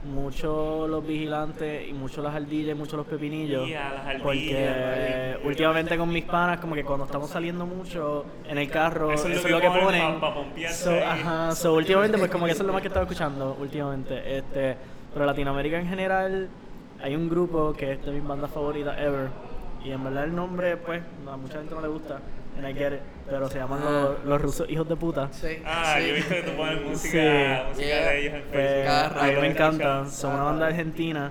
mucho 0.04 0.86
los 0.86 1.04
vigilantes 1.06 1.88
y 1.88 1.92
mucho 1.92 2.22
las 2.22 2.34
ardillas, 2.34 2.76
mucho 2.76 2.96
los 2.96 3.06
pepinillos. 3.06 3.68
Y 3.68 3.74
a 3.74 3.92
las 3.92 4.06
ardillas, 4.06 4.22
porque 4.22 4.68
ardillas. 4.68 5.38
últimamente 5.44 5.98
con 5.98 6.08
mis 6.10 6.24
panas, 6.24 6.58
como 6.60 6.74
que 6.74 6.84
cuando 6.84 7.06
estamos 7.06 7.28
saliendo 7.28 7.66
mucho 7.66 8.24
en 8.48 8.56
el 8.58 8.70
carro, 8.70 9.10
Eso 9.10 9.28
eso 9.28 9.38
es 9.40 9.44
es 9.44 9.50
lo 9.50 9.60
que 9.60 9.68
que 9.70 9.78
ponen 9.78 10.20
pa- 10.20 10.32
pa 10.34 10.68
So, 10.70 10.92
ajá, 10.92 11.52
so 11.56 11.74
últimamente 11.74 12.18
pues 12.18 12.30
como 12.30 12.46
que 12.46 12.52
eso 12.52 12.62
es 12.62 12.66
lo 12.66 12.72
más 12.72 12.82
que 12.82 12.88
he 12.88 12.90
estado 12.90 13.04
escuchando 13.04 13.56
últimamente. 13.60 14.38
Este, 14.38 14.76
pero 15.12 15.26
Latinoamérica 15.26 15.78
en 15.80 15.88
general 15.88 16.48
hay 17.02 17.14
un 17.16 17.28
grupo 17.28 17.72
que 17.72 17.92
es 17.92 18.04
de 18.04 18.12
mis 18.12 18.24
bandas 18.26 18.50
favoritas 18.50 18.96
ever. 19.00 19.28
Y 19.84 19.90
en 19.92 20.02
verdad 20.02 20.24
el 20.24 20.34
nombre, 20.34 20.76
pues, 20.76 21.02
a 21.30 21.36
mucha 21.36 21.58
gente 21.58 21.74
no 21.74 21.80
le 21.80 21.88
gusta, 21.88 22.18
and 22.58 22.68
I 22.68 22.74
get 22.74 22.92
it, 22.94 23.00
pero 23.30 23.48
se 23.48 23.58
llaman 23.58 23.80
los, 23.84 24.24
los 24.24 24.42
rusos 24.42 24.68
hijos 24.70 24.88
de 24.88 24.96
puta. 24.96 25.28
Sí. 25.32 25.58
Ah, 25.64 25.94
sí. 25.98 26.02
yo 26.06 26.08
he 26.08 26.12
visto 26.16 26.34
que 26.34 26.42
tú 26.42 26.52
pones 26.56 26.82
música, 26.88 27.18
Sí. 27.18 27.68
música 27.68 27.86
Yeah. 27.86 28.06
de 28.10 28.18
ellos 28.20 28.34
en 28.34 28.42
Pues, 28.50 28.88
a 28.88 29.22
mí 29.26 29.32
me 29.40 29.46
encantan, 29.48 29.72
escuchado. 30.06 30.10
son 30.10 30.34
una 30.34 30.42
banda 30.44 30.66
argentina 30.66 31.30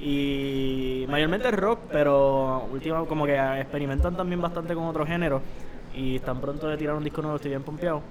y 0.00 1.06
mayormente 1.08 1.50
rock, 1.50 1.80
pero 1.90 2.68
última, 2.72 3.04
como 3.06 3.24
que 3.26 3.36
experimentan 3.60 4.16
también 4.16 4.40
bastante 4.42 4.74
con 4.74 4.84
otros 4.84 5.08
géneros 5.08 5.40
y 5.94 6.16
están 6.16 6.40
pronto 6.40 6.68
de 6.68 6.76
tirar 6.76 6.94
un 6.96 7.04
disco 7.04 7.22
nuevo, 7.22 7.36
estoy 7.36 7.50
bien 7.52 7.62
pompeado. 7.62 8.02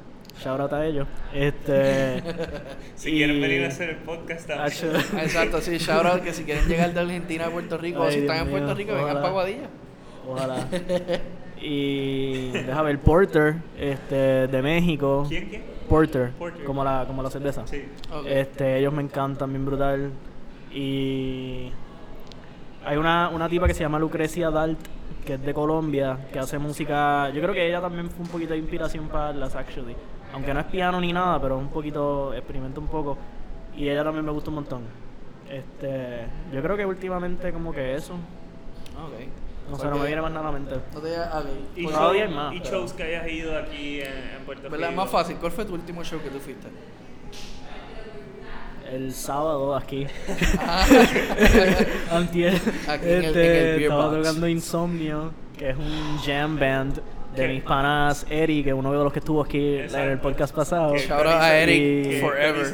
Shout 0.41 0.59
out 0.59 0.73
a 0.73 0.85
ellos. 0.85 1.07
Este, 1.33 2.21
Si 2.95 3.09
y- 3.09 3.13
quieren 3.17 3.39
venir 3.39 3.63
a 3.65 3.67
hacer 3.67 3.89
el 3.91 3.95
podcast 3.97 4.47
también. 4.47 4.95
Exacto, 5.21 5.61
sí, 5.61 5.77
shout 5.77 6.05
out 6.05 6.21
que 6.21 6.33
si 6.33 6.43
quieren 6.43 6.67
llegar 6.67 6.93
de 6.93 6.99
Argentina 6.99 7.47
a 7.47 7.49
Puerto 7.49 7.77
Rico 7.77 8.01
o 8.01 8.11
si 8.11 8.19
están 8.19 8.37
en 8.45 8.49
Puerto 8.49 8.73
Rico, 8.73 8.93
vengan 8.93 9.15
para 9.15 9.29
Guadilla. 9.29 9.69
Ojalá. 10.27 10.67
Y 11.65 12.49
déjame 12.51 12.89
ver, 12.89 12.99
Porter, 12.99 13.55
este, 13.79 14.47
de 14.47 14.61
México. 14.61 15.25
¿Quién, 15.29 15.47
quién? 15.47 15.63
Porter, 15.87 16.31
Porter. 16.31 16.65
como 16.65 16.83
la, 16.83 17.05
como 17.07 17.23
la 17.23 17.29
cerveza. 17.29 17.65
Sí. 17.65 17.85
Este, 18.27 18.79
ellos 18.79 18.91
me 18.91 19.01
encantan, 19.01 19.49
bien 19.49 19.65
brutal. 19.65 20.11
Y 20.73 21.71
hay 22.85 22.97
una, 22.97 23.29
una 23.29 23.47
tipa 23.47 23.65
que 23.67 23.73
se 23.73 23.79
llama 23.81 23.97
Lucrecia 23.97 24.49
Dalt, 24.49 24.77
que 25.25 25.35
es 25.35 25.41
de 25.45 25.53
Colombia, 25.53 26.17
que 26.33 26.39
hace 26.39 26.57
música. 26.59 27.29
Yo 27.29 27.41
creo 27.41 27.53
que 27.53 27.65
ella 27.65 27.79
también 27.79 28.09
fue 28.09 28.25
un 28.25 28.31
poquito 28.31 28.51
de 28.51 28.59
inspiración 28.59 29.07
para 29.07 29.31
las 29.31 29.55
Actually. 29.55 29.95
Aunque 30.33 30.53
no 30.53 30.59
es 30.61 30.65
piano 30.65 30.99
ni 30.99 31.13
nada, 31.13 31.39
pero 31.41 31.57
un 31.57 31.69
poquito, 31.69 32.33
experimenta 32.33 32.79
un 32.79 32.87
poco. 32.87 33.17
Y 33.75 33.87
ella 33.89 34.03
también 34.03 34.25
me 34.25 34.31
gusta 34.31 34.49
un 34.49 34.55
montón. 34.55 34.81
Este, 35.49 36.25
yo 36.51 36.61
creo 36.61 36.75
que 36.75 36.85
últimamente 36.85 37.51
como 37.53 37.71
que 37.71 37.95
eso. 37.95 38.13
Ok. 38.13 39.69
No 39.69 39.77
sé, 39.79 39.87
no 39.87 39.97
me 39.97 40.07
viene 40.07 40.21
más 40.21 40.31
nada 40.31 40.49
a 40.49 40.51
la 40.51 40.57
mente. 40.59 40.75
No 40.93 40.99
te 40.99 41.17
ok. 41.19 41.45
Y, 41.75 41.83
Pues, 41.83 41.95
show- 41.95 42.11
hay 42.11 42.27
más, 42.27 42.53
y 42.53 42.59
pero- 42.59 42.71
shows 42.71 42.93
que 42.93 43.03
hayas 43.03 43.27
ido 43.31 43.57
aquí 43.57 44.01
en, 44.01 44.07
en 44.37 44.45
Puerto 44.45 44.69
¿Verdad? 44.69 44.89
Rico. 44.89 45.01
Más 45.01 45.09
fácil. 45.09 45.37
¿Cuál 45.37 45.51
fue 45.53 45.65
tu 45.65 45.73
último 45.73 46.03
show 46.03 46.19
que 46.21 46.29
tú 46.29 46.39
fuiste? 46.39 46.67
El 48.91 49.13
sábado 49.13 49.75
aquí. 49.75 50.05
Ah. 50.59 50.85
Antier. 52.11 52.53
Aquí 52.87 53.05
en 53.05 53.11
el- 53.11 53.25
este, 53.25 53.59
en 53.61 53.67
el 53.67 53.75
beer 53.77 53.81
estaba 53.83 54.07
box. 54.09 54.17
tocando 54.17 54.47
Insomnio, 54.47 55.31
que 55.57 55.69
es 55.71 55.77
un 55.77 56.17
jam 56.23 56.59
band 56.59 57.01
de 57.35 57.47
mis 57.47 57.63
panas 57.63 58.25
Eric, 58.29 58.63
que 58.65 58.69
es 58.69 58.75
uno 58.75 58.91
de 58.91 59.03
los 59.03 59.11
que 59.13 59.19
estuvo 59.19 59.41
aquí 59.41 59.77
en 59.77 59.95
el 59.95 60.19
podcast 60.19 60.55
pasado. 60.55 60.95
Shout 60.97 61.11
out 61.25 61.27
a 61.27 61.57
Eric 61.57 62.05
Y- 62.13 62.19
forever. 62.19 62.65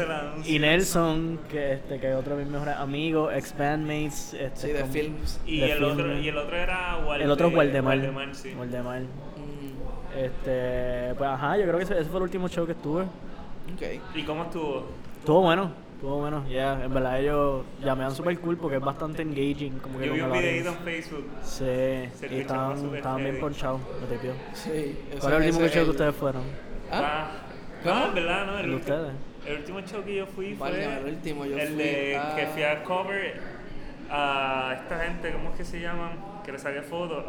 Y 0.45 0.59
Nelson, 0.59 1.39
que 1.49 1.73
este, 1.73 1.99
que 1.99 2.09
es 2.09 2.15
otro 2.15 2.35
de 2.35 2.43
mis 2.43 2.51
mejores 2.51 2.75
amigos, 2.75 3.31
ex 3.35 3.57
bandmates. 3.57 4.33
Este, 4.33 4.67
Sí, 4.67 4.73
de 4.73 4.81
con- 4.81 4.89
films. 4.91 5.39
Y 5.45 5.59
de 5.59 5.71
el, 5.71 5.83
otro, 5.83 6.17
y 6.17 6.27
el 6.27 6.37
otro 6.37 6.55
era 6.57 6.97
Walde, 7.05 7.23
El 7.25 7.31
otro 7.31 7.47
es 7.47 7.55
Waldemar. 7.55 7.97
Waldemar, 7.97 8.35
sí. 8.35 8.53
Waldemar. 8.57 9.01
Mm, 9.01 10.17
Este, 10.17 11.13
pues 11.17 11.29
ajá, 11.29 11.57
yo 11.57 11.63
creo 11.63 11.77
que 11.77 11.83
ese, 11.83 11.93
ese 11.99 12.05
fue 12.09 12.17
el 12.17 12.23
último 12.23 12.47
show 12.49 12.65
que 12.65 12.71
estuve. 12.73 13.05
¿Y 14.15 14.23
cómo 14.23 14.43
estuvo? 14.43 14.87
Estuvo 15.19 15.41
bueno, 15.41 15.71
estuvo 15.99 16.21
bueno, 16.21 16.47
ya, 16.47 16.81
en 16.81 16.93
verdad 16.93 17.19
ellos 17.19 17.65
ya 17.83 17.93
me 17.93 18.03
dan 18.03 18.15
super 18.15 18.39
cool 18.39 18.55
porque 18.55 18.77
es 18.77 18.81
bastante 18.81 19.21
engaging. 19.21 19.79
Como 19.79 19.99
que 19.99 20.07
Yo 20.07 20.13
vi 20.13 20.21
un 20.21 20.31
videito 20.31 20.69
en. 20.69 20.77
Facebook. 20.77 21.25
Sí, 21.43 21.65
y 21.65 22.39
estaban, 22.39 22.95
estaban 22.95 23.21
bien 23.21 23.37
ponchados, 23.37 23.81
me 23.99 24.07
tripió. 24.07 24.31
Sí. 24.53 24.97
¿Cuál 25.19 25.33
es 25.33 25.39
el 25.39 25.45
último 25.47 25.67
show 25.67 25.83
que 25.83 25.89
ustedes 25.89 26.15
fueron? 26.15 26.43
¿Ah? 26.89 27.01
Ah, 27.03 27.31
¿Cómo? 27.83 27.95
no, 27.95 28.05
en 28.07 28.15
verdad, 28.15 28.45
no. 28.45 28.59
¿El 28.59 28.73
ustedes? 28.75 29.11
el 29.45 29.57
último 29.57 29.81
show 29.81 30.03
que 30.05 30.15
yo 30.15 30.25
fui 30.25 30.53
fue 30.55 30.85
el 30.85 31.05
último, 31.05 31.45
yo 31.45 31.57
el 31.57 31.67
fui 31.67 31.77
de 31.77 32.21
que 32.35 32.47
fui 32.47 32.63
a 32.63 32.83
cover 32.83 33.41
a 34.09 34.77
esta 34.81 35.03
gente, 35.03 35.33
¿cómo 35.33 35.49
es 35.49 35.57
que 35.57 35.65
se 35.65 35.81
llaman? 35.81 36.11
Que 36.45 36.53
le 36.53 36.59
saqué 36.59 36.81
fotos. 36.81 37.25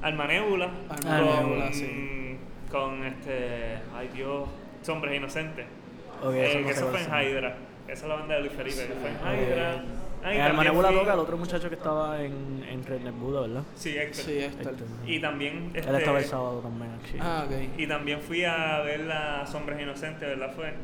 Almanébula. 0.00 0.70
Almanébula, 0.88 1.64
con, 1.66 1.74
sí. 1.74 2.38
Con 2.70 3.04
este. 3.04 3.78
Ay 3.94 4.08
Dios. 4.14 4.48
Hombres 4.88 5.14
Inocentes. 5.14 5.66
Eh, 6.32 6.46
eso 6.50 6.58
no 6.60 6.66
que 6.66 6.74
sé 6.74 6.80
eso 6.80 6.90
fue 6.90 7.00
en. 7.02 7.06
Hydra. 7.36 7.56
Esa 7.88 8.02
es 8.04 8.08
la 8.08 8.14
banda 8.14 8.34
de 8.36 8.40
Luis 8.40 8.52
Felipe, 8.52 8.86
que 8.86 8.94
fue 8.94 9.10
en. 9.10 9.16
Hydra. 9.16 9.82
Ah, 10.22 10.34
y 10.34 10.36
En 10.36 10.38
también 10.38 10.42
Almanebula 10.42 10.88
fui- 10.88 10.98
toca 10.98 11.14
el 11.14 11.18
otro 11.20 11.36
muchacho 11.38 11.68
que 11.70 11.74
estaba 11.76 12.22
en, 12.22 12.62
en 12.68 12.84
Redneck 12.84 13.14
Buda, 13.18 13.40
¿verdad? 13.40 13.62
Sí, 13.74 13.96
Héctor. 13.96 14.24
Sí, 14.24 14.38
Héctor. 14.38 14.74
Y 15.06 15.18
también. 15.20 15.70
Él 15.72 15.80
este, 15.80 15.96
estaba 15.96 16.18
el 16.18 16.24
sábado 16.26 16.60
también, 16.60 16.90
actually. 16.92 17.20
Ah, 17.22 17.46
ok. 17.46 17.78
Y 17.78 17.86
también 17.86 18.20
fui 18.20 18.44
a 18.44 18.80
ver 18.80 19.00
las 19.00 19.54
Hombres 19.54 19.80
Inocentes, 19.80 20.20
¿verdad? 20.28 20.52
Fue. 20.54 20.74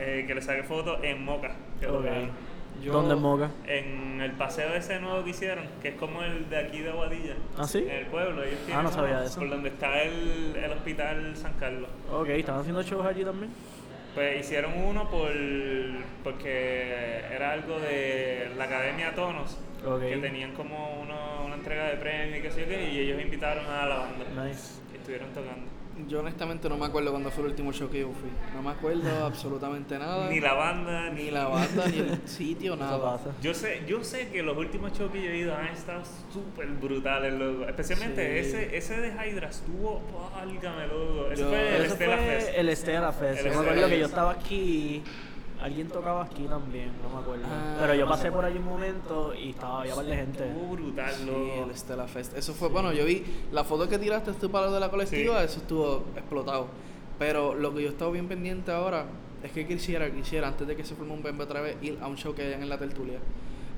Eh, 0.00 0.24
que 0.26 0.34
le 0.34 0.42
saqué 0.42 0.62
fotos 0.64 0.98
en 1.02 1.24
Moca. 1.24 1.52
Que 1.78 1.86
Ok. 1.86 1.92
tocaron. 1.98 2.30
Yo- 2.82 2.92
¿Dónde 2.94 3.14
es 3.14 3.20
Moca? 3.20 3.50
En 3.66 4.20
el 4.20 4.32
paseo 4.32 4.74
ese 4.74 4.98
nuevo 4.98 5.22
que 5.22 5.30
hicieron, 5.30 5.64
que 5.80 5.88
es 5.90 5.94
como 5.94 6.22
el 6.22 6.48
de 6.50 6.58
aquí 6.58 6.80
de 6.80 6.90
Aguadilla. 6.90 7.34
¿Ah, 7.56 7.64
sí? 7.64 7.78
En 7.78 7.90
el 7.90 8.06
pueblo. 8.06 8.42
Ellos 8.42 8.58
Ah, 8.74 8.82
no 8.82 8.90
sabía 8.90 9.22
eso. 9.22 9.38
Por 9.38 9.50
donde 9.50 9.68
está 9.68 10.02
el, 10.02 10.56
el 10.56 10.72
hospital 10.72 11.36
San 11.36 11.52
Carlos. 11.60 11.88
Ok, 12.10 12.28
¿estaban 12.30 12.62
haciendo 12.62 12.82
shows 12.82 13.06
allí 13.06 13.24
también? 13.24 13.52
Pues 14.14 14.40
hicieron 14.40 14.72
uno 14.78 15.08
por 15.10 15.30
porque 16.22 17.20
era 17.34 17.52
algo 17.52 17.78
de 17.80 18.50
la 18.58 18.64
Academia 18.64 19.14
Tonos, 19.14 19.58
que 20.10 20.16
tenían 20.18 20.52
como 20.52 21.00
uno- 21.00 21.44
una 21.46 21.54
entrega 21.54 21.86
de 21.88 21.96
premios 21.96 22.38
y 22.38 22.42
qué 22.42 22.50
sé 22.50 22.60
yo 22.62 22.66
qué, 22.68 22.90
y 22.90 22.98
ellos 23.00 23.20
invitaron 23.22 23.64
a 23.66 23.86
la 23.86 23.96
banda. 23.96 24.44
Nice. 24.44 24.80
Y 24.92 24.96
estuvieron 24.98 25.28
tocando. 25.30 25.66
Yo 26.08 26.20
honestamente 26.20 26.68
no 26.68 26.76
me 26.76 26.86
acuerdo 26.86 27.10
cuándo 27.10 27.30
fue 27.30 27.44
el 27.44 27.50
último 27.50 27.72
show 27.72 27.88
que 27.90 28.00
yo 28.00 28.08
fui. 28.08 28.30
No 28.54 28.62
me 28.62 28.70
acuerdo 28.70 29.24
absolutamente 29.26 29.98
nada. 29.98 30.28
Ni 30.28 30.40
la 30.40 30.54
banda, 30.54 31.10
Ni 31.10 31.30
la 31.30 31.48
banda, 31.48 31.86
ni 31.88 31.98
el 31.98 32.20
sitio, 32.28 32.76
nada. 32.76 33.18
Yo 33.40 33.54
sé, 33.54 33.82
yo 33.86 34.02
sé 34.04 34.28
que 34.28 34.42
los 34.42 34.56
últimos 34.56 34.92
shows 34.92 35.10
que 35.12 35.22
yo 35.22 35.30
he 35.30 35.38
ido 35.38 35.54
han 35.56 35.66
estado 35.68 36.02
súper 36.32 36.66
brutales, 36.68 37.32
loco. 37.34 37.66
Especialmente 37.68 38.42
Sí. 38.44 38.48
ese, 38.48 38.76
ese 38.76 39.00
de 39.00 39.08
Hydra 39.08 39.48
estuvo, 39.48 40.00
válgame, 40.34 40.86
loco. 40.86 41.30
Ese 41.32 41.42
Yo- 41.42 41.48
fue 41.48 41.76
el 41.76 41.86
fue 41.90 41.96
Fest. 42.16 42.48
el 42.56 42.68
Estela 42.68 43.12
Fest. 43.12 43.42
Me 43.42 43.48
Estela 43.48 43.60
acuerdo 43.70 43.88
que 43.88 43.98
yo 43.98 44.06
estaba 44.06 44.30
aquí. 44.32 45.02
Alguien 45.62 45.88
tocaba 45.88 46.24
aquí 46.24 46.44
también, 46.44 46.90
no 47.02 47.08
me 47.14 47.22
acuerdo. 47.22 47.44
Ah, 47.46 47.76
Pero 47.80 47.94
yo 47.94 48.04
no 48.04 48.10
pasé 48.10 48.24
sé. 48.24 48.32
por 48.32 48.44
allí 48.44 48.58
un 48.58 48.64
momento 48.64 49.32
y 49.34 49.50
estaba 49.50 49.80
había 49.82 49.94
par 49.94 50.04
de 50.06 50.16
gente. 50.16 50.48
Estuvo 50.48 50.72
brutal, 50.72 51.14
Sí, 51.14 51.26
loco. 51.26 51.66
el 51.70 51.76
Stella 51.76 52.06
Fest. 52.08 52.36
Eso 52.36 52.52
fue, 52.52 52.68
bueno, 52.68 52.92
yo 52.92 53.04
vi 53.04 53.24
la 53.52 53.62
foto 53.64 53.88
que 53.88 53.98
tiraste 53.98 54.32
tú 54.32 54.50
para 54.50 54.66
lo 54.66 54.72
de 54.72 54.80
la 54.80 54.90
colectiva, 54.90 55.38
Sí. 55.40 55.44
eso 55.44 55.60
estuvo 55.60 56.04
explotado. 56.16 56.66
Pero 57.18 57.54
lo 57.54 57.72
que 57.74 57.82
yo 57.82 57.88
estaba 57.90 58.10
bien 58.10 58.26
pendiente 58.26 58.72
ahora 58.72 59.04
es 59.44 59.52
que 59.52 59.66
quisiera, 59.66 60.10
quisiera, 60.10 60.48
antes 60.48 60.66
de 60.66 60.74
que 60.74 60.84
se 60.84 60.94
forme 60.96 61.12
un 61.12 61.22
BMB 61.22 61.40
otra 61.42 61.60
vez, 61.60 61.76
ir 61.82 61.98
a 62.02 62.08
un 62.08 62.16
show 62.16 62.34
que 62.34 62.42
hayan 62.42 62.62
en 62.62 62.68
la 62.68 62.78
tertulia. 62.78 63.18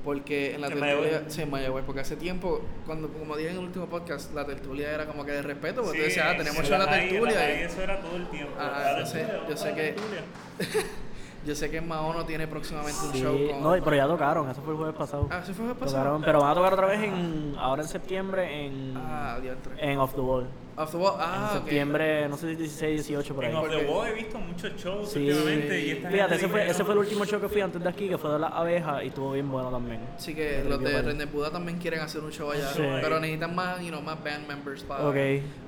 Porque 0.05 0.55
en 0.55 0.61
la 0.61 0.66
¿En 0.68 0.78
tertulia, 0.80 1.24
sí, 1.28 1.41
en 1.43 1.51
Mayagüez, 1.51 1.82
porque 1.87 2.03
hace 2.03 2.16
tiempo, 2.16 2.61
cuando 2.85 3.09
como 3.09 3.37
dije 3.39 3.49
en 3.51 3.57
el 3.57 3.64
último 3.64 3.87
podcast, 3.87 4.35
la 4.35 4.45
tertulia 4.45 4.91
era 4.93 5.07
como 5.07 5.24
que 5.24 5.32
de 5.32 5.41
respeto, 5.41 5.82
porque 5.82 5.99
tú 5.99 6.05
Sí, 6.05 6.09
decías, 6.11 6.26
ah, 6.28 6.37
tenemos 6.37 6.59
en 6.59 6.64
show 6.66 6.74
en 6.74 6.78
la 6.85 6.93
ahí- 6.93 7.09
tertulia. 7.09 7.35
las 7.35 7.43
y- 7.43 7.53
ahí 7.53 7.62
Eso 7.62 7.82
era 7.82 8.01
todo 8.01 8.16
el 8.16 8.26
tiempo. 8.28 8.53
Ah, 8.59 8.82
La 8.93 9.01
yo 9.01 9.07
sé, 9.07 9.26
yo 9.49 9.57
sé 9.57 9.68
la 9.70 9.74
que- 9.74 9.82
tertulia. 9.93 10.20
Yo 11.45 11.55
sé 11.55 11.70
que 11.70 11.80
Maono 11.80 12.24
tiene 12.24 12.47
próximamente 12.47 12.99
un 13.07 13.12
show 13.12 13.36
con... 13.51 13.62
no, 13.62 13.84
pero 13.84 13.97
ya 13.97 14.07
tocaron, 14.07 14.49
eso 14.51 14.62
fue 14.62 14.72
el 14.72 14.78
jueves 14.78 14.97
pasado. 14.97 15.28
Ah, 15.30 15.42
¿sí 15.45 15.53
fue 15.53 15.66
el 15.66 15.74
pasado? 15.76 15.99
Tocaron, 16.03 16.22
pero 16.22 16.40
van 16.40 16.51
a 16.51 16.55
tocar 16.55 16.72
otra 16.72 16.86
vez 16.86 17.03
en 17.03 17.55
ahora 17.59 17.82
en 17.82 17.88
septiembre 17.88 18.66
en 18.66 18.95
Ah, 18.97 19.38
en 19.78 19.99
Off 19.99 20.14
the 20.14 20.20
Wall. 20.20 20.47
Off 20.76 20.90
the 20.90 20.96
wall. 20.96 21.14
Ah, 21.20 21.50
en 21.52 21.58
septiembre, 21.60 22.28
no 22.28 22.36
sé 22.36 22.50
si 22.50 22.56
16, 22.56 23.06
18 23.06 23.34
por 23.34 23.44
ahí. 23.44 23.50
En 23.52 23.56
Off 23.56 23.68
the 23.70 23.84
Wall 23.86 24.08
he 24.08 24.12
visto 24.14 24.38
muchos 24.38 24.72
shows 24.76 25.10
Sí, 25.12 25.30
últimamente 25.30 25.80
y 25.80 25.90
esta 25.92 26.10
fíjate, 26.10 26.34
ese 26.34 26.48
fue, 26.48 26.68
ese 26.68 26.84
fue 26.84 26.94
el 26.94 26.98
último 27.00 27.24
show 27.24 27.40
que 27.40 27.48
fui 27.48 27.60
antes 27.60 27.82
de 27.82 27.88
aquí, 27.88 28.08
que 28.08 28.18
fue 28.18 28.32
de 28.32 28.38
las 28.40 28.52
abejas 28.52 29.04
y 29.04 29.06
estuvo 29.08 29.32
bien 29.32 29.48
bueno 29.50 29.70
también. 29.70 30.00
Sí 30.18 30.34
que 30.34 30.64
los 30.64 30.82
de 30.82 31.26
Buda 31.26 31.50
también 31.50 31.78
quieren 31.78 32.00
hacer 32.00 32.22
un 32.22 32.32
show 32.32 32.50
allá, 32.50 32.68
Sí. 32.72 32.82
pero 33.00 33.20
necesitan 33.20 33.54
más, 33.54 33.80
you 33.80 33.88
know, 33.88 34.00
más 34.02 34.22
band 34.22 34.48
members 34.48 34.82
para 34.82 35.06
Ok. 35.08 35.16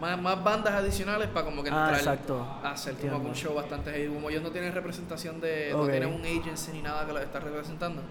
más, 0.01 0.21
más 0.21 0.43
bandas 0.43 0.75
adicionales 0.75 1.29
para 1.29 1.45
como 1.47 1.63
que 1.63 1.71
Ah, 1.71 1.85
entrar 1.91 1.95
exacto. 1.95 2.41
a 2.63 2.73
hacer 2.73 2.95
como 2.95 3.05
Entiendo. 3.05 3.23
que 3.23 3.29
un 3.31 3.35
show 3.37 3.55
bastante 3.55 3.93
heavy. 3.93 4.13
Como 4.13 4.29
ellos 4.31 4.43
no 4.43 4.51
tienen 4.51 4.73
representación 4.73 5.41
de, 5.41 5.69
no 5.73 5.83
Ok. 5.83 5.91
tienen 5.91 6.13
un 6.13 6.21
agency 6.23 6.73
ni 6.73 6.83
nada 6.83 7.07
que 7.07 7.13
los 7.13 7.23
está 7.23 7.39
representando. 7.41 8.03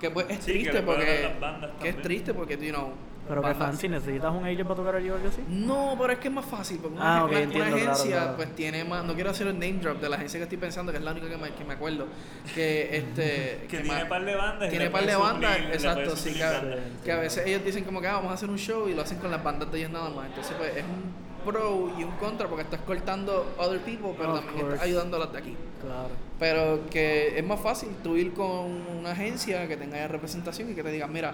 Que 0.00 0.10
pues 0.10 0.26
es 0.30 0.38
Sí, 0.44 0.52
que 0.52 0.58
triste 0.70 0.82
puedan 0.82 1.00
porque 1.02 1.74
que 1.82 1.88
es 1.88 2.02
triste 2.02 2.32
porque 2.34 2.56
you 2.56 2.72
know, 2.72 2.92
Pero 3.28 3.42
que 3.42 3.54
fancy, 3.54 3.88
¿necesitas 3.88 4.32
un 4.32 4.44
agent 4.44 4.62
para 4.62 4.74
tocar 4.76 4.94
allí 4.96 5.10
o 5.10 5.14
algo 5.16 5.28
así? 5.28 5.42
No, 5.48 5.94
pero 6.00 6.12
es 6.14 6.18
que 6.18 6.28
es 6.28 6.34
más 6.34 6.44
fácil, 6.46 6.78
porque 6.80 6.96
una, 6.96 7.18
Ah, 7.18 7.24
una- 7.24 7.40
entiendo, 7.40 7.76
agencia 7.76 8.16
claro. 8.16 8.36
pues 8.36 8.54
tiene 8.54 8.84
más, 8.84 9.04
no 9.04 9.14
quiero 9.14 9.30
hacer 9.30 9.46
el 9.48 9.54
name 9.58 9.74
drop 9.74 10.00
de 10.00 10.08
la 10.08 10.16
agencia 10.16 10.38
que 10.38 10.44
estoy 10.44 10.58
pensando, 10.58 10.90
que 10.92 10.98
es 10.98 11.04
la 11.04 11.12
única 11.12 11.28
que 11.28 11.36
me, 11.36 11.50
que 11.52 11.64
me 11.64 11.74
acuerdo, 11.74 12.06
que 12.54 12.96
este... 12.96 13.66
Que 13.68 13.78
tiene 13.80 14.06
par 14.06 14.24
de 14.24 14.34
bandas 14.34 14.70
Tiene 14.70 14.90
par 14.90 15.06
de 15.06 15.14
bandas, 15.16 15.58
suplir- 15.58 15.72
exacto, 15.74 16.16
sí, 16.16 16.32
que, 16.34 16.42
a- 16.44 16.52
bandas. 16.52 16.78
que 17.04 17.12
a 17.12 17.16
veces 17.18 17.46
ellos 17.46 17.64
dicen 17.64 17.84
como 17.84 18.00
que 18.00 18.08
ah, 18.08 18.14
vamos 18.14 18.30
a 18.30 18.34
hacer 18.34 18.48
un 18.48 18.58
show 18.58 18.88
y 18.88 18.94
lo 18.94 19.02
hacen 19.02 19.18
con 19.18 19.30
las 19.30 19.42
bandas 19.44 19.70
de 19.70 19.78
ellos 19.78 19.90
nada 19.90 20.08
más, 20.10 20.26
entonces 20.26 20.54
pues 20.58 20.76
es 20.76 20.84
un 20.84 21.28
pro 21.44 21.92
y 21.98 22.04
un 22.04 22.10
contra 22.12 22.48
porque 22.48 22.62
estás 22.64 22.80
cortando 22.80 23.54
other 23.58 23.78
people, 23.80 24.10
pero 24.18 24.34
Of 24.34 24.44
también 24.44 24.66
estás 24.66 24.82
ayudando 24.82 25.16
a 25.16 25.20
las 25.20 25.32
de 25.32 25.38
aquí. 25.38 25.56
Claro. 25.80 26.08
Pero 26.38 26.80
que 26.90 27.38
es 27.38 27.44
más 27.46 27.60
fácil 27.60 27.90
tú 28.02 28.16
ir 28.16 28.32
con 28.32 28.82
una 28.98 29.12
agencia 29.12 29.66
que 29.68 29.76
tenga 29.76 29.96
ya 29.96 30.08
representación 30.08 30.70
y 30.70 30.74
que 30.74 30.82
te 30.82 30.90
digan, 30.90 31.12
mira, 31.12 31.32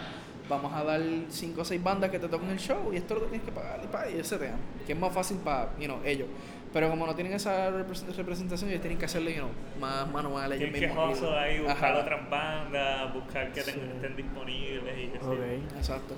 vamos 0.48 0.72
a 0.74 0.84
dar 0.84 1.00
5 1.28 1.60
o 1.60 1.64
6 1.64 1.82
bandas 1.82 2.10
que 2.10 2.18
te 2.18 2.28
toquen 2.28 2.50
el 2.50 2.58
show 2.58 2.92
y 2.92 2.96
esto 2.96 3.14
lo 3.14 3.22
tienes 3.22 3.42
que 3.42 3.52
pagar 3.52 3.80
y 3.82 3.86
pagar 3.86 4.10
y 4.10 4.18
ese 4.18 4.36
tema. 4.38 4.56
Que 4.86 4.92
es 4.92 4.98
más 4.98 5.12
fácil 5.12 5.38
para 5.38 5.70
you 5.78 5.86
know, 5.86 5.98
ellos. 6.04 6.28
Pero 6.72 6.90
como 6.90 7.06
no 7.06 7.14
tienen 7.14 7.32
esa 7.34 7.70
repres- 7.70 8.04
representación, 8.16 8.68
ellos 8.70 8.80
tienen 8.82 8.98
que 8.98 9.04
hacerle 9.04 9.32
you 9.34 9.38
know, 9.42 9.50
más 9.80 10.10
manuales 10.10 10.60
ellos 10.60 10.72
Tienes 10.72 10.92
que 10.92 10.98
hustle 10.98 11.38
ahí, 11.38 11.58
buscar 11.60 11.92
Ajá. 11.92 12.00
otras 12.00 12.28
bandas, 12.30 13.14
buscar 13.14 13.52
que 13.52 13.62
Sí. 13.62 13.70
ten- 13.72 13.90
estén 13.94 14.16
disponibles 14.16 14.98
y 14.98 15.16
así. 15.16 15.76
Exacto. 15.76 16.14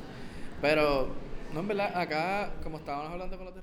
Pero, 0.63 1.09
no, 1.53 1.61
en 1.61 1.69
verdad, 1.69 2.01
acá, 2.01 2.51
como 2.63 2.79
estábamos 2.79 3.13
hablando 3.13 3.37
con 3.37 3.45
los 3.47 3.55
de 3.55 3.61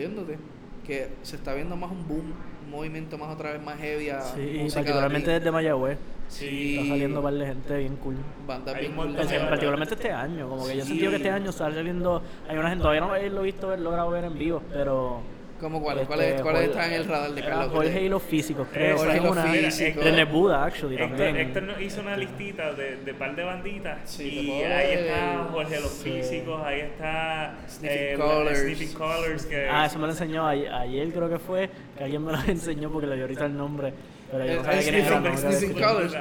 incluyéndote 0.00 0.38
que 0.86 1.08
se 1.22 1.36
está 1.36 1.54
viendo 1.54 1.76
más 1.76 1.90
un 1.90 2.06
boom 2.06 2.32
un 2.64 2.70
movimiento 2.70 3.16
más 3.16 3.32
otra 3.34 3.52
vez 3.52 3.62
más 3.62 3.78
heavy 3.78 4.10
a 4.10 4.20
Sí, 4.20 4.66
particularmente 4.74 5.30
de 5.30 5.38
desde 5.38 5.50
Mayagüez. 5.52 5.98
Sí. 6.28 6.76
Está 6.78 6.88
saliendo 6.88 7.18
un 7.20 7.24
par 7.24 7.34
de 7.34 7.46
gente 7.46 7.78
bien 7.78 7.96
cool. 7.96 8.16
bandas 8.46 8.78
bien 8.80 8.92
cool 8.96 9.14
particularmente 9.14 9.94
este 9.94 10.10
año, 10.10 10.48
como 10.48 10.66
que 10.66 10.76
yo 10.76 10.82
he 10.82 10.84
sentido 10.86 11.10
que 11.10 11.16
este 11.16 11.30
año 11.30 11.50
está 11.50 11.72
saliendo. 11.72 12.22
Hay 12.48 12.58
una 12.58 12.68
gente, 12.68 12.82
todavía 12.82 13.00
no 13.02 13.08
lo 13.08 13.40
he 13.40 13.44
visto, 13.44 13.68
ver- 13.68 13.78
logrado 13.80 14.10
ver 14.10 14.24
en 14.24 14.36
vivo, 14.38 14.62
pero. 14.72 15.20
¿Cómo 15.60 15.80
cuáles? 15.82 16.02
este, 16.02 16.14
¿Cuáles 16.14 16.42
cuáles 16.42 16.60
Jorge- 16.60 16.70
están 16.70 16.92
en 16.92 17.00
el 17.00 17.04
radar 17.08 17.30
de 17.32 17.40
Carlos? 17.42 17.72
Jorge 17.72 18.02
y 18.02 18.08
los 18.08 18.22
físicos, 18.22 18.68
creo. 18.72 18.96
Jorge 18.98 19.12
y 19.12 19.16
es 19.16 19.22
los 19.22 19.32
una- 19.32 19.42
físicos. 19.44 20.04
René 20.04 20.24
Buda, 20.24 20.64
actually, 20.64 20.94
Héctor, 20.96 21.08
también. 21.08 21.36
Héctor 21.36 21.62
nos 21.62 21.80
hizo 21.80 22.00
una 22.02 22.16
listita 22.16 22.72
de, 22.74 22.96
de 22.96 23.14
par 23.14 23.34
de 23.34 23.44
banditas 23.44 23.98
Sí, 24.04 24.24
y 24.48 24.50
ahí 24.62 24.96
ver 24.96 24.98
está 25.06 25.48
Jorge 25.50 25.80
los 25.80 25.90
sí. 25.92 26.10
físicos, 26.12 26.62
ahí 26.64 26.80
está 26.80 27.54
Sniffing 27.68 27.96
eh. 27.98 28.54
Sniffing 28.54 28.92
Colors 28.94 29.46
que 29.46 29.68
Ah, 29.70 29.86
eso 29.86 29.98
me 29.98 30.06
lo 30.06 30.12
enseñó 30.12 30.46
ayer, 30.46 30.72
ayer 30.72 31.08
creo 31.12 31.28
que 31.30 31.38
fue, 31.38 31.70
que 31.96 32.04
alguien 32.04 32.24
me 32.24 32.32
lo 32.32 32.38
enseñó 32.46 32.90
porque 32.90 33.06
le 33.06 33.14
dio 33.14 33.24
ahorita 33.24 33.46
el 33.46 33.56
nombre. 33.56 33.94
Pero 34.30 34.44
yo 34.44 34.56
no 34.56 34.64
sabía 34.64 34.82
quién 34.82 34.94
era. 34.96 35.20
No. 35.20 35.28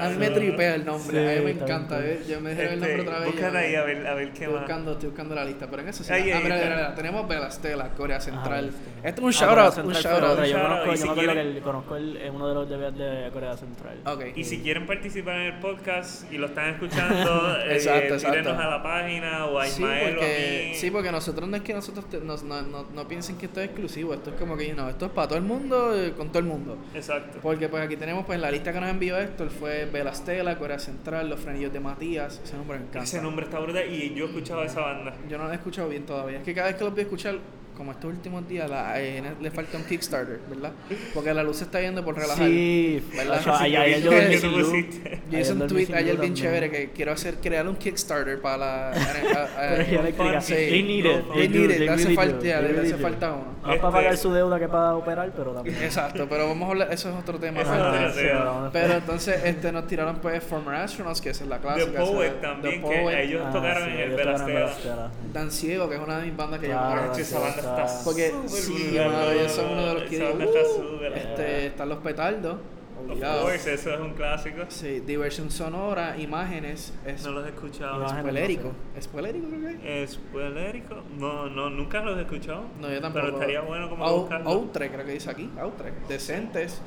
A 0.06 0.10
mí 0.10 0.16
me 0.18 0.28
Sí. 0.28 0.34
tripea 0.34 0.76
el 0.76 0.86
nombre. 0.86 1.20
a 1.20 1.32
mí 1.32 1.38
Sí, 1.38 1.44
me 1.44 1.52
encanta. 1.52 2.00
bien 2.00 2.12
eh, 2.12 2.24
Yo 2.30 2.42
me 2.42 2.50
dejé 2.52 2.64
el 2.74 2.80
nombre 2.80 2.90
Este, 2.96 3.02
otra 3.08 3.20
vez. 3.20 3.32
búscate 3.32 3.54
yo- 3.54 3.60
ahí 3.60 3.76
a 3.76 3.84
ver, 3.84 4.08
a 4.08 4.14
ver 4.14 4.26
qué 4.28 4.32
Estoy 4.34 4.48
más. 4.48 4.62
buscando, 4.62 4.92
estoy 4.94 5.10
buscando 5.10 5.36
la 5.36 5.46
lista, 5.46 5.68
pero 5.70 5.82
en 5.82 5.88
eso 5.90 6.04
sí. 6.04 6.14
Ay, 6.14 6.32
ah, 6.32 6.40
mira, 6.44 6.56
mira, 6.58 6.96
tenemos 6.96 7.28
Velastela, 7.28 7.90
Corea 7.90 8.20
Central. 8.22 8.66
Vela 8.66 8.72
Stella. 8.78 9.10
Esto 9.10 9.22
es 9.22 9.24
un 9.24 9.30
Ah, 9.30 9.32
shout 9.32 9.50
Corea 9.50 9.64
out, 9.66 9.70
un 9.70 9.76
Central 9.94 10.04
shout 10.04 10.20
fue 10.20 10.28
out. 10.28 10.34
otra, 10.34 10.48
Yo 10.48 10.62
conozco, 10.62 10.86
yo 10.92 10.98
si 10.98 11.08
que 11.10 11.14
quieren- 11.16 11.38
el- 11.38 11.62
conozco 11.62 11.96
el, 11.96 12.18
eh, 12.18 12.30
uno 12.30 12.48
de 12.48 12.54
los 12.54 12.70
de, 12.70 12.92
de 12.92 13.32
Corea 13.32 13.58
Central. 13.58 13.98
Ok. 14.06 14.24
Y 14.36 14.44
si 14.44 14.60
quieren 14.62 14.86
participar 14.86 15.36
en 15.36 15.42
el 15.54 15.60
podcast 15.60 16.32
y 16.32 16.38
lo 16.38 16.46
están 16.48 16.70
escuchando, 16.70 17.58
eh, 17.66 17.74
Exacto, 17.76 18.16
a 18.16 18.68
la 18.70 18.84
página 18.84 19.46
o 19.48 19.60
a 19.60 19.66
Sí 19.66 19.82
Ismael 19.82 20.04
o 20.04 20.08
a 20.08 20.12
porque, 20.20 20.70
mí. 20.72 20.76
sí, 20.76 20.92
porque 20.92 21.12
nosotros 21.12 21.50
no 21.50 21.58
es 21.58 21.64
que 21.64 21.74
nosotros 21.74 22.10
te- 22.10 22.20
nos- 22.20 22.44
no, 22.44 22.62
no, 22.62 22.86
no 22.94 23.08
piensen 23.08 23.38
que 23.38 23.48
esto 23.48 23.60
es 23.62 23.66
exclusivo, 23.68 24.14
esto 24.14 24.30
es 24.32 24.36
como 24.38 24.56
que, 24.58 24.68
you 24.68 24.74
know, 24.74 24.90
esto 24.90 25.06
es 25.08 25.12
para 25.12 25.28
todo 25.28 25.38
el 25.38 25.44
mundo, 25.44 25.96
eh, 25.96 26.14
con 26.16 26.30
todo 26.30 26.40
el 26.40 26.46
mundo. 26.46 26.78
Exacto. 26.94 27.40
Porque 27.42 27.68
pues 27.70 27.84
aquí 27.84 27.95
tenemos 27.98 28.26
pues 28.26 28.40
la 28.40 28.52
lista 28.52 28.74
que 28.74 28.80
nos 28.80 28.90
envió 28.90 29.18
Héctor 29.18 29.50
fue 29.50 29.86
Velastela, 29.86 30.58
Corea 30.58 30.80
Central, 30.80 31.30
Los 31.30 31.40
Frenillos 31.40 31.72
de 31.74 31.80
Matías, 31.80 32.42
ese 32.44 32.56
nombre 32.58 32.80
me 32.80 32.86
encanta. 32.86 33.04
Ese 33.04 33.22
nombre 33.22 33.46
está 33.46 33.60
brutal 33.60 33.92
y 33.92 34.14
yo 34.14 34.26
he 34.26 34.28
escuchado 34.28 34.64
esa 34.64 34.82
banda. 34.82 35.14
Yo 35.30 35.38
no 35.38 35.46
lo 35.46 35.52
he 35.52 35.56
escuchado 35.56 35.90
bien 35.90 36.06
todavía. 36.06 36.40
Es 36.40 36.44
que 36.44 36.54
cada 36.54 36.68
vez 36.68 36.76
que 36.78 36.84
los 36.84 36.94
voy 36.94 37.02
a 37.02 37.04
escuchar, 37.04 37.36
como 37.76 37.92
estos 37.92 38.06
últimos 38.12 38.48
días, 38.48 38.70
la, 38.70 39.00
eh, 39.02 39.22
le 39.42 39.52
falta 39.52 39.78
un 39.78 39.84
Kickstarter, 39.84 40.40
¿verdad? 40.50 40.72
Porque 41.14 41.34
la 41.34 41.44
luz 41.44 41.58
se 41.58 41.64
está 41.66 41.82
yendo 41.82 42.04
por 42.04 42.16
relajar. 42.16 42.48
Sí, 42.48 43.04
¿Verdad? 43.16 43.42
Sí, 43.44 43.50
ayer, 43.62 43.80
ayer 43.82 44.04
yo 44.04 45.40
hice 45.40 45.54
un 45.54 45.68
tweet 45.68 45.86
ayer 45.94 46.04
bien 46.04 46.16
también. 46.16 46.34
chévere 46.34 46.72
que 46.72 46.92
quiero 46.92 47.12
hacer 47.12 47.36
crear 47.36 47.68
un 47.68 47.76
Kickstarter 47.76 48.40
para 48.42 48.58
la 48.58 49.74
Energía 49.76 50.00
eléctrica. 50.00 50.42
Sí. 50.42 50.54
They 50.54 50.84
need 50.84 51.06
it. 51.06 51.26
They 51.34 51.48
need 51.50 51.70
it. 51.72 51.80
Le 51.80 51.90
hace 51.90 52.14
falta, 52.16 52.62
le 52.62 52.80
hace 52.82 52.98
falta 52.98 53.34
uno. 53.34 53.56
Más 53.62 53.72
Este- 53.76 53.82
para 53.82 53.94
pagar 53.94 54.18
su 54.18 54.32
deuda 54.32 54.60
que 54.60 54.68
para 54.68 54.96
operar, 54.96 55.32
pero 55.36 55.52
también. 55.52 55.76
Exacto, 55.82 56.28
pero 56.30 56.48
vamos 56.48 56.68
a 56.68 56.72
hablar, 56.72 56.94
eso 56.94 57.10
es 57.10 57.16
otro 57.16 57.40
tema. 57.40 57.62
Es 57.62 57.68
Ah, 57.68 58.70
Pero 58.72 58.94
entonces 58.94 59.42
este, 59.44 59.72
nos 59.72 59.88
tiraron 59.88 60.18
pues 60.18 60.44
Former 60.44 60.76
Astronauts, 60.76 61.20
que 61.22 61.32
esa 61.32 61.44
es 61.44 61.50
la 61.50 61.58
The 61.58 61.62
clásica. 61.64 62.04
esa 62.04 62.12
Poet 62.12 62.30
de- 62.34 62.42
también, 62.42 62.82
The 62.82 62.88
que 62.90 63.24
ellos 63.24 63.42
Ah, 63.46 63.52
tocaron 63.52 63.84
sí, 63.84 63.90
en 63.90 64.00
el. 64.00 64.12
Velastela. 64.16 65.12
Dan 65.34 65.52
Ciego, 65.52 65.90
que 65.90 65.96
es 65.96 66.02
una 66.02 66.20
de 66.20 66.26
mis 66.28 66.36
bandas 66.38 66.60
que 66.60 66.68
Claro, 66.68 67.14
yo 67.16 67.22
esa 67.22 67.40
banda 67.40 67.62
está 67.66 68.04
Porque 68.04 68.34
sí, 68.48 68.88
brutal, 68.92 69.12
mano, 69.12 69.50
son 69.50 69.66
bro. 69.66 69.74
uno 69.74 69.86
de 69.88 69.94
los 69.96 70.04
que 70.04 70.16
digo, 70.20 70.30
está 70.40 70.60
"Uh". 70.60 71.04
este, 71.16 71.66
están 71.68 71.90
los 71.90 71.98
petardos, 72.00 72.54
Of 72.56 73.12
obligado. 73.12 73.42
course, 73.44 73.74
eso 73.74 73.94
es 73.94 74.00
un 74.00 74.14
clásico. 74.14 74.62
Sí, 74.70 75.02
diversión 75.02 75.52
sonora, 75.52 76.18
imágenes, 76.18 76.94
es 77.06 77.24
No 77.26 77.32
los 77.32 77.46
he 77.46 77.50
escuchado. 77.50 77.98
Imágenes. 77.98 78.22
spoilérico. 78.24 78.72
¿Spoilérico 79.02 79.48
creo 79.50 79.62
que 79.62 80.04
es? 80.04 80.10
¿Es 80.12 80.16
spoilérico? 80.16 80.96
No, 81.18 81.48
no, 81.50 81.70
nunca 81.70 82.02
los 82.02 82.18
he 82.18 82.22
escuchado. 82.22 82.64
No, 82.80 82.90
yo 82.92 83.02
tampoco. 83.02 83.26
Pero 83.26 83.36
estaría 83.38 83.62
bueno 83.62 83.90
como 83.90 84.12
buscarlo. 84.22 84.50
Outre, 84.50 84.90
creo 84.90 85.06
que 85.06 85.12
dice 85.12 85.30
aquí, 85.30 85.50
Outre. 85.60 85.92
Decentes, 86.08 86.82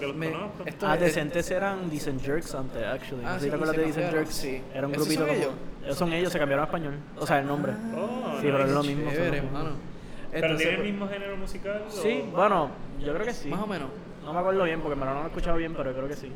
Que 0.00 0.06
los 0.06 0.16
conozco. 0.32 0.62
esto 0.64 0.86
Ah, 0.88 0.94
es- 0.94 1.00
decentes 1.00 1.50
eran 1.50 1.90
Decent 1.90 2.22
Jerks 2.22 2.54
antes, 2.54 2.82
actually. 2.84 3.24
Ah, 3.24 3.28
no 3.28 3.34
sé 3.34 3.38
sí, 3.40 3.44
si 3.44 3.50
te 3.50 3.54
acuerdas 3.56 3.76
de 3.76 3.82
Decent 3.84 4.10
Jerks. 4.12 4.34
sí. 4.34 4.62
Era 4.74 4.86
un 4.86 4.94
¿Esos 4.94 5.04
grupito 5.08 5.20
son 5.26 5.28
como. 5.28 5.40
ellos? 5.42 5.54
Ellos 5.84 5.98
son 5.98 6.12
ellos, 6.12 6.32
se 6.32 6.38
cambiaron 6.38 6.62
a 6.62 6.66
español. 6.66 6.94
O 7.18 7.26
sea, 7.26 7.38
el 7.40 7.46
nombre. 7.46 7.72
Oh, 7.96 8.32
sí, 8.40 8.42
pero 8.42 8.64
es 8.64 8.70
lo 8.70 8.82
mismo. 8.82 9.04
son 9.04 9.12
Chévere. 9.14 9.42
¿Pero 9.42 10.46
Entonces, 10.46 10.68
tiene 10.68 10.82
el 10.82 10.92
mismo 10.92 11.08
género 11.08 11.36
musical? 11.36 11.82
o- 11.86 11.90
Sí, 11.90 12.24
bueno, 12.32 12.70
yo 13.00 13.14
creo 13.14 13.26
que 13.26 13.34
sí. 13.34 13.48
Más 13.48 13.60
o 13.60 13.66
menos. 13.66 13.88
No 14.24 14.32
me 14.32 14.38
acuerdo 14.40 14.64
bien 14.64 14.80
porque 14.80 14.96
me 14.98 15.04
lo 15.04 15.22
he 15.22 15.26
escuchado 15.26 15.56
bien, 15.58 15.74
pero 15.76 15.92
creo 15.92 16.08
que 16.08 16.16
sí. 16.16 16.32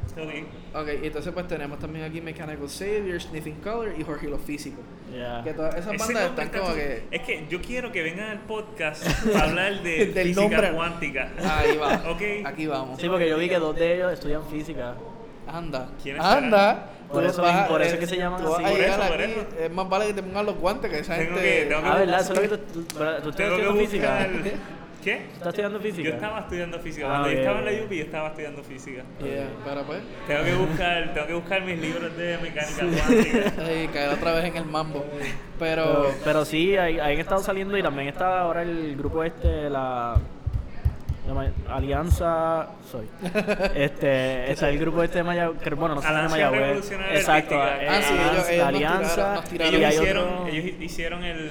Ok. 0.74 0.88
Entonces 1.02 1.32
pues 1.32 1.48
tenemos 1.48 1.78
también 1.78 2.04
aquí 2.04 2.20
Mechanical 2.20 2.68
Savior, 2.68 3.20
Sniffing 3.20 3.60
Color 3.60 3.94
y 3.98 4.04
Jorge 4.04 4.28
lo 4.28 4.38
Físico. 4.38 4.80
Ya. 5.16 5.42
Que 5.42 5.54
todas 5.54 5.74
esas 5.74 5.94
Ese 5.94 6.04
bandas 6.04 6.24
están 6.30 6.46
está 6.46 6.58
como 6.60 6.74
que... 6.74 7.04
Es 7.10 7.22
que 7.22 7.46
yo 7.48 7.60
quiero 7.62 7.90
que 7.90 8.02
vengan 8.02 8.28
al 8.28 8.40
podcast 8.40 9.06
a 9.34 9.42
hablar 9.44 9.82
de 9.82 10.06
Del 10.06 10.28
física 10.28 10.40
nombre. 10.42 10.70
cuántica. 10.72 11.30
Ahí 11.42 11.76
va. 11.78 12.02
Ok. 12.10 12.22
Aquí 12.44 12.66
vamos. 12.66 13.00
Sí, 13.00 13.08
porque 13.08 13.28
yo 13.28 13.38
vi 13.38 13.48
que 13.48 13.58
dos 13.58 13.74
de 13.74 13.94
ellos 13.94 14.12
estudian 14.12 14.42
física. 14.44 14.94
Anda. 15.46 15.88
¿Quiénes 16.02 16.22
Anda. 16.22 16.90
Por 17.10 17.24
eso- 17.24 17.40
vas 17.40 17.56
a- 17.56 17.68
por 17.68 17.80
eso 17.80 17.92
eh, 17.92 17.94
es 17.94 18.00
que 18.00 18.06
se 18.06 18.16
llaman 18.18 18.42
así. 18.42 18.62
Por 18.62 18.80
eso, 18.80 18.96
por 18.98 19.20
aquí, 19.22 19.32
eso. 19.32 19.46
Es 19.64 19.70
más 19.72 19.88
vale 19.88 20.06
que 20.08 20.12
te 20.12 20.22
pongan 20.22 20.44
los 20.44 20.56
guantes 20.58 20.90
que 20.90 20.98
esa 20.98 21.16
Tengo 21.16 21.36
gente... 21.36 21.42
que- 21.60 21.64
tengo 21.70 21.82
que- 21.82 21.88
Ah, 21.88 21.94
¿verdad? 21.96 22.20
Eso 22.20 22.32
es 22.34 22.36
lo 22.36 22.42
que 22.42 22.48
tú, 22.58 22.82
tú, 22.82 23.22
tú 23.22 23.32
Tengo 23.32 23.72
que 23.74 23.80
física. 23.86 24.28
¿Qué? 25.08 25.22
¿Estás 25.32 25.48
estudiando 25.48 25.80
física? 25.80 26.08
Yo 26.08 26.14
estaba 26.14 26.40
estudiando 26.40 26.78
física. 26.80 27.06
Ah, 27.06 27.10
Cuando 27.10 27.30
yo 27.32 27.38
estaba 27.38 27.58
en 27.60 27.64
la. 27.78 27.84
UPI, 27.86 27.96
yo 27.96 28.04
estaba 28.04 28.28
estudiando 28.28 28.62
física. 28.62 29.02
Yeah, 29.22 29.46
pero 29.64 29.82
pues... 29.84 30.00
Tengo 30.26 30.44
que 30.44 30.54
buscar, 30.54 31.14
tengo 31.14 31.26
que 31.26 31.34
buscar 31.34 31.62
mis 31.62 31.78
libros 31.80 32.16
de 32.16 32.38
mecánica 32.38 33.04
cuántica. 33.06 33.72
Y 33.84 33.88
caer 33.88 34.10
otra 34.10 34.32
vez 34.32 34.44
en 34.44 34.56
el 34.58 34.64
mambo. 34.66 35.04
Pero... 35.58 35.84
Pero, 35.84 36.14
pero 36.24 36.44
sí, 36.44 36.76
hay, 36.76 36.98
hay 37.00 37.18
estado 37.18 37.42
saliendo 37.42 37.78
y 37.78 37.82
también 37.82 38.08
está 38.08 38.40
ahora 38.40 38.60
el 38.62 38.96
grupo 38.98 39.24
este, 39.24 39.70
la, 39.70 40.16
Alianza, 41.70 42.68
soy. 42.90 43.06
Este, 43.74 44.50
está 44.52 44.68
el 44.70 44.78
grupo 44.78 45.02
este 45.02 45.18
de 45.18 45.24
Mayagüez, 45.24 45.58
bueno, 45.76 45.94
no 45.96 46.02
sé 46.02 46.08
si 46.08 46.14
es 46.14 46.18
de 46.18 46.20
Alianza 46.20 46.36
Mayagüez. 46.36 46.60
Revolucionaria 46.68 47.18
Exacto, 47.18 47.54
eh, 47.54 47.86
Ah, 47.88 48.00
sí, 48.02 48.14
ellos- 48.14 48.28
Alianza, 48.38 48.52
ellos 48.52 48.58
nos 48.58 48.68
Alianza 48.68 49.14
tiraron- 49.14 49.34
nos 49.34 49.44
tiraron. 49.48 49.74
Ellos 49.74 49.94
hicieron, 49.94 50.24
otro- 50.28 50.46
ellos 50.48 50.64
hicieron 50.80 51.24
el, 51.24 51.50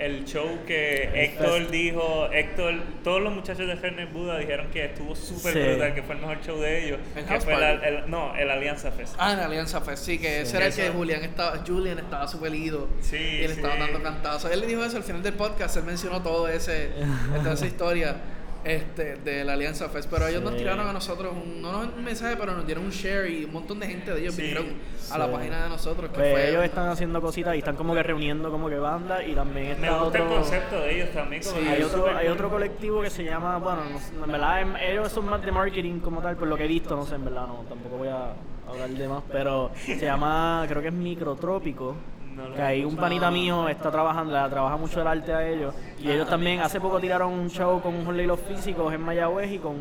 el 0.00 0.24
show 0.24 0.46
que 0.66 1.10
Héctor 1.14 1.58
fest. 1.60 1.70
dijo, 1.70 2.28
Héctor, 2.32 2.74
todos 3.04 3.20
los 3.22 3.32
muchachos 3.32 3.66
de 3.66 3.76
Fernet 3.76 4.12
Buda 4.12 4.38
dijeron 4.38 4.68
que 4.70 4.86
estuvo 4.86 5.14
súper 5.14 5.52
Sí. 5.52 5.58
brutal, 5.60 5.94
que 5.94 6.02
fue 6.02 6.14
el 6.14 6.20
mejor 6.20 6.40
show 6.42 6.58
de 6.58 6.84
ellos. 6.86 6.98
¿El 7.14 7.24
que 7.24 7.28
House 7.30 7.44
fue 7.44 7.52
la- 7.54 7.80
Party? 7.80 7.86
el, 7.86 8.10
no, 8.10 8.34
el 8.36 8.50
Alianza 8.50 8.90
Fest. 8.90 9.14
Ah, 9.18 9.32
en 9.32 9.38
Alianza 9.40 9.80
Fest, 9.80 10.04
sí, 10.04 10.18
que 10.18 10.40
ese 10.42 10.56
era 10.56 10.66
el 10.66 10.74
que. 10.74 10.88
Julián 10.90 11.22
estaba, 11.22 11.62
Julian 11.66 11.98
estaba 11.98 12.26
súper 12.26 12.54
ido. 12.54 12.88
Sí, 13.00 13.16
Y 13.16 13.38
le 13.46 13.52
estaban 13.52 13.76
sí. 13.76 13.82
dando 13.84 14.02
cantazos. 14.02 14.50
Él 14.50 14.60
le 14.60 14.66
dijo 14.66 14.84
eso 14.84 14.96
al 14.96 15.02
final 15.04 15.22
del 15.22 15.34
podcast, 15.34 15.76
él 15.76 15.84
mencionó 15.84 16.22
todo 16.22 16.48
ese, 16.48 16.90
toda 17.42 17.54
esa 17.54 17.66
historia. 17.66 18.16
Este, 18.64 19.16
de 19.16 19.44
la 19.44 19.54
Alianza 19.54 19.88
Fest. 19.88 20.08
Pero 20.10 20.26
ellos 20.26 20.42
nos 20.42 20.56
tiraron 20.56 20.86
a 20.86 20.92
nosotros, 20.92 21.32
un, 21.32 21.60
no 21.62 21.72
nos 21.72 21.94
un 21.94 22.04
mensaje, 22.04 22.36
pero 22.36 22.54
nos 22.54 22.66
dieron 22.66 22.84
un 22.84 22.90
share 22.90 23.30
y 23.30 23.44
un 23.44 23.52
montón 23.52 23.80
de 23.80 23.86
gente 23.86 24.12
de 24.12 24.20
ellos 24.20 24.34
Sí, 24.34 24.42
vinieron 24.42 24.66
a 25.10 25.18
la 25.18 25.30
página 25.30 25.62
de 25.64 25.68
nosotros. 25.70 26.10
Que 26.10 26.16
Pues 26.16 26.30
fue, 26.32 26.50
ellos 26.50 26.64
están 26.64 26.88
haciendo 26.88 27.20
cositas 27.20 27.54
y 27.54 27.58
están 27.58 27.76
como 27.76 27.94
que 27.94 28.02
reuniendo 28.02 28.50
como 28.50 28.68
que 28.68 28.76
bandas 28.76 29.22
y 29.26 29.32
también 29.34 29.66
está 29.68 29.80
Me 29.82 29.88
gusta 29.90 30.04
otro... 30.04 30.22
el 30.24 30.28
concepto 30.28 30.80
de 30.80 30.94
ellos 30.96 31.10
también. 31.12 31.42
Como 31.42 31.70
Hay 31.70 31.82
otro, 31.82 32.06
hay 32.16 32.24
cool. 32.26 32.32
otro 32.34 32.50
colectivo 32.50 33.02
que 33.02 33.10
se 33.10 33.24
llama, 33.24 33.58
bueno, 33.58 33.82
no 33.90 33.98
sé, 33.98 34.14
en 34.14 34.30
verdad 34.32 34.60
em- 34.62 34.76
ellos 34.76 35.10
son 35.12 35.26
más 35.26 35.42
de 35.42 35.52
marketing 35.52 36.00
como 36.00 36.20
tal, 36.20 36.36
por 36.36 36.48
lo 36.48 36.56
que 36.56 36.64
he 36.64 36.68
visto, 36.68 36.94
no 36.96 37.04
sé, 37.06 37.14
en 37.16 37.24
verdad 37.24 37.46
no, 37.46 37.64
tampoco 37.68 37.96
voy 37.98 38.08
a 38.08 38.32
hablar 38.68 38.88
de 38.90 39.08
más, 39.08 39.22
pero 39.32 39.70
se 39.84 39.96
llama, 39.98 40.64
creo 40.68 40.80
que 40.82 40.88
es 40.88 40.94
Microtrópico, 40.94 41.96
que 42.54 42.62
ahí 42.62 42.84
un 42.84 42.96
panita 42.96 43.30
mío 43.30 43.68
está 43.68 43.90
trabajando, 43.90 44.32
le 44.42 44.48
trabaja 44.50 44.76
mucho 44.76 45.00
el 45.00 45.06
arte 45.06 45.32
a 45.32 45.46
ellos, 45.48 45.74
y 45.98 46.10
ellos 46.10 46.28
también 46.28 46.60
hace 46.60 46.80
poco 46.80 46.98
tiraron 47.00 47.32
un 47.32 47.48
show 47.50 47.80
con 47.80 48.04
Jorge 48.04 48.22
y 48.24 48.26
los 48.26 48.40
Físicos 48.40 48.92
en 48.92 49.00
Mayagüez 49.02 49.50
y 49.52 49.58
con 49.58 49.76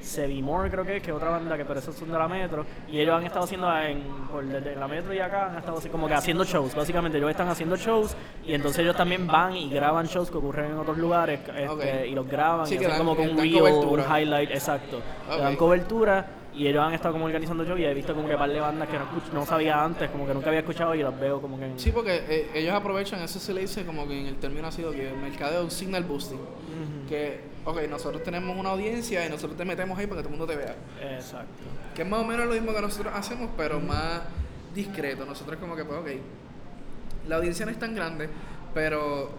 Sevimore 0.00 0.70
creo 0.70 0.84
que 0.84 0.96
es, 0.96 1.02
que 1.02 1.10
es 1.10 1.16
otra 1.16 1.30
banda 1.30 1.56
que 1.56 1.64
pero 1.64 1.78
esos 1.78 1.94
son 1.94 2.10
de 2.12 2.18
la 2.18 2.28
Metro, 2.28 2.64
y 2.88 3.00
ellos 3.00 3.16
han 3.16 3.24
estado 3.24 3.44
haciendo 3.44 3.74
en, 3.80 4.02
por 4.30 4.44
desde 4.44 4.76
la 4.76 4.88
Metro 4.88 5.12
y 5.14 5.18
acá, 5.20 5.46
han 5.50 5.58
estado 5.58 5.78
así 5.78 5.88
como 5.88 6.06
que 6.08 6.14
haciendo 6.14 6.44
shows, 6.44 6.74
básicamente 6.74 7.18
ellos 7.18 7.30
están 7.30 7.48
haciendo 7.48 7.76
shows, 7.76 8.16
y 8.46 8.54
entonces 8.54 8.80
ellos 8.80 8.96
también 8.96 9.26
van 9.26 9.56
y 9.56 9.70
graban 9.70 10.06
shows 10.06 10.30
que 10.30 10.38
ocurren 10.38 10.72
en 10.72 10.78
otros 10.78 10.98
lugares, 10.98 11.40
este, 11.40 11.68
Ok. 11.68 11.84
y 12.08 12.14
los 12.14 12.26
graban 12.28 12.66
Sí, 12.66 12.74
y 12.74 12.78
que 12.78 12.86
hacen 12.86 12.98
dan- 12.98 13.06
como 13.06 13.16
con 13.16 13.30
un 13.30 13.38
reel, 13.38 13.62
un 13.62 14.00
highlight, 14.00 14.50
exacto. 14.50 15.00
Le 15.28 15.34
Ok. 15.36 15.40
dan 15.40 15.56
cobertura 15.56 16.26
y 16.54 16.66
ellos 16.66 16.84
han 16.84 16.92
estado 16.92 17.14
como 17.14 17.24
organizando 17.24 17.64
shows 17.64 17.80
y 17.80 17.84
he 17.84 17.94
visto 17.94 18.14
como 18.14 18.28
que 18.28 18.36
par 18.36 18.50
de 18.50 18.60
bandas 18.60 18.88
que 18.88 18.98
no, 18.98 19.06
no 19.32 19.46
sabía 19.46 19.82
antes, 19.82 20.10
como 20.10 20.26
que 20.26 20.34
nunca 20.34 20.48
había 20.48 20.60
escuchado 20.60 20.94
y 20.94 21.02
las 21.02 21.18
veo 21.18 21.40
como 21.40 21.58
que 21.58 21.64
en... 21.64 21.78
Sí, 21.78 21.90
porque 21.92 22.22
eh, 22.28 22.50
ellos 22.54 22.74
aprovechan, 22.74 23.22
eso 23.22 23.38
se 23.38 23.54
le 23.54 23.62
dice 23.62 23.86
como 23.86 24.06
que 24.06 24.20
en 24.20 24.26
el 24.26 24.36
término 24.36 24.68
ha 24.68 24.72
sido 24.72 24.92
que 24.92 25.08
el 25.08 25.16
mercadeo 25.16 25.60
es 25.60 25.64
un 25.64 25.70
signal 25.70 26.04
boosting. 26.04 26.40
Que, 27.08 27.40
ok, 27.64 27.82
nosotros 27.88 28.22
tenemos 28.22 28.56
una 28.56 28.70
audiencia 28.70 29.26
y 29.26 29.30
nosotros 29.30 29.56
te 29.56 29.64
metemos 29.64 29.98
ahí 29.98 30.06
para 30.06 30.22
que 30.22 30.28
todo 30.28 30.34
el 30.34 30.38
mundo 30.38 30.52
te 30.52 30.58
vea. 30.58 30.76
Exacto. 31.16 31.64
Que 31.94 32.02
es 32.02 32.08
más 32.08 32.20
o 32.20 32.24
menos 32.24 32.46
lo 32.46 32.52
mismo 32.52 32.74
que 32.74 32.80
nosotros 32.80 33.12
hacemos, 33.14 33.50
pero 33.56 33.80
más 33.80 34.22
discreto. 34.74 35.24
Nosotros 35.24 35.58
como 35.58 35.76
que, 35.76 35.84
pues, 35.84 36.00
ok, 36.00 36.08
la 37.28 37.36
audiencia 37.36 37.66
no 37.66 37.72
es 37.72 37.78
tan 37.78 37.94
grande, 37.94 38.28
pero 38.74 39.30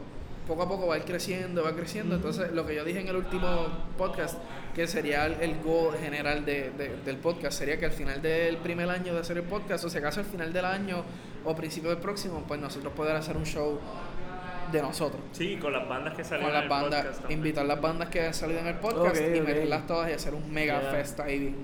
poco 0.47 0.63
a 0.63 0.67
poco 0.67 0.87
va 0.87 0.95
a 0.95 0.97
ir 0.97 1.03
creciendo, 1.05 1.63
va 1.63 1.73
creciendo. 1.75 2.15
Entonces, 2.15 2.51
lo 2.51 2.65
que 2.65 2.75
yo 2.75 2.83
dije 2.83 2.99
en 2.99 3.07
el 3.07 3.15
último 3.15 3.67
podcast, 3.97 4.37
que 4.75 4.87
sería 4.87 5.25
el, 5.25 5.59
goal 5.63 5.95
general 5.97 6.45
de- 6.45 6.71
de- 6.71 6.97
del 7.05 7.17
podcast, 7.17 7.57
sería 7.57 7.77
que 7.77 7.85
al 7.85 7.91
final 7.91 8.21
del 8.21 8.57
primer 8.57 8.89
año 8.89 9.13
de 9.13 9.19
hacer 9.21 9.37
el 9.37 9.43
podcast, 9.43 9.85
o 9.85 9.89
si 9.89 9.97
acaso 9.99 10.19
al 10.19 10.25
final 10.25 10.51
del 10.51 10.65
año 10.65 11.03
o 11.45 11.55
principio 11.55 11.89
del 11.89 11.99
próximo, 11.99 12.43
pues 12.47 12.59
nosotros 12.59 12.91
poder 12.93 13.15
hacer 13.15 13.37
un 13.37 13.45
show 13.45 13.79
de 14.71 14.81
nosotros. 14.81 15.21
Sí, 15.33 15.57
con 15.57 15.71
las 15.71 15.87
bandas 15.87 16.15
que 16.15 16.23
salen 16.23 16.41
Con 16.45 16.49
en 16.49 16.53
las 16.55 16.63
el 16.63 16.69
bandas, 16.69 16.99
podcast 17.01 17.19
también. 17.21 17.39
invitar 17.39 17.65
las 17.65 17.79
bandas 17.81 18.09
que 18.09 18.25
han 18.25 18.33
salido 18.33 18.59
en 18.61 18.67
el 18.67 18.75
podcast 18.75 19.17
y 19.17 19.41
meterlas 19.41 19.85
todas 19.85 20.09
y 20.09 20.13
hacer 20.13 20.33
un 20.33 20.51
mega 20.51 20.81
Yeah. 20.81 20.91
fest 20.91 21.19
ahí 21.19 21.55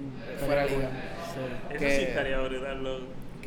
fuera 0.46 0.64
de 0.66 0.70
liga. 0.70 0.90
Sí. 1.34 1.74
Eso 1.74 1.80
que- 1.80 1.96
sí 1.98 2.02
estaría 2.04 2.40
brutal. 2.40 2.84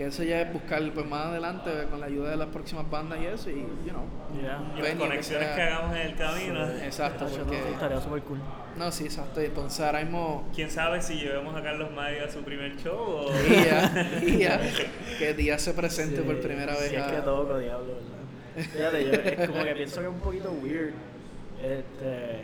Que 0.03 0.09
eso 0.09 0.25
ya 0.25 0.41
es 0.41 0.53
buscar 0.53 0.83
pues, 0.93 1.07
más 1.07 1.27
adelante 1.27 1.71
con 1.89 2.01
la 2.01 2.07
ayuda 2.07 2.31
de 2.31 2.37
las 2.37 2.49
próximas 2.49 2.91
bandas 2.91 3.21
y 3.21 3.27
eso, 3.27 3.51
y, 3.51 3.61
you 3.87 3.91
know. 3.91 4.05
Yeah. 4.35 4.61
Y 4.77 4.83
las 4.83 4.95
conexiones 4.97 5.47
sea- 5.47 5.55
que 5.55 5.63
hagamos 5.63 5.95
en 5.97 6.03
el 6.03 6.17
camino. 6.17 6.69
Exacto, 6.71 7.27
Eso 7.27 7.37
porque. 7.39 7.59
estaría 7.71 8.01
súper 8.01 8.23
cool. 8.23 8.41
No, 8.77 8.91
sí, 8.91 9.05
exacto. 9.05 9.41
Entonces 9.41 9.79
ahora 9.79 10.01
mismo. 10.01 10.51
¿Quién 10.53 10.73
sabe 10.73 11.01
si 11.03 11.21
llevemos 11.21 11.55
a 11.55 11.63
Carlos 11.63 11.93
Mayo 11.93 12.25
a 12.25 12.29
su 12.29 12.41
primer 12.43 12.77
show 12.79 12.99
o... 12.99 13.33
Día, 13.49 14.09
día, 14.21 14.61
que 15.21 15.35
día 15.35 15.57
se 15.61 15.73
presente 15.73 16.17
Sí, 16.17 16.23
por 16.23 16.41
primera 16.41 16.73
vez. 16.73 16.89
Si 16.89 16.97
es 16.97 17.05
que 17.05 17.19
toco, 17.19 17.57
diablo, 17.59 17.95
¿verdad? 17.95 18.71
Fíjate, 18.73 19.05
yo 19.05 19.13
es 19.13 19.49
como 19.49 19.63
que 19.63 19.75
pienso 19.77 20.01
que 20.01 20.07
es 20.09 20.13
un 20.13 20.21
poquito 20.21 20.51
weird. 20.51 20.95
Este, 21.63 22.43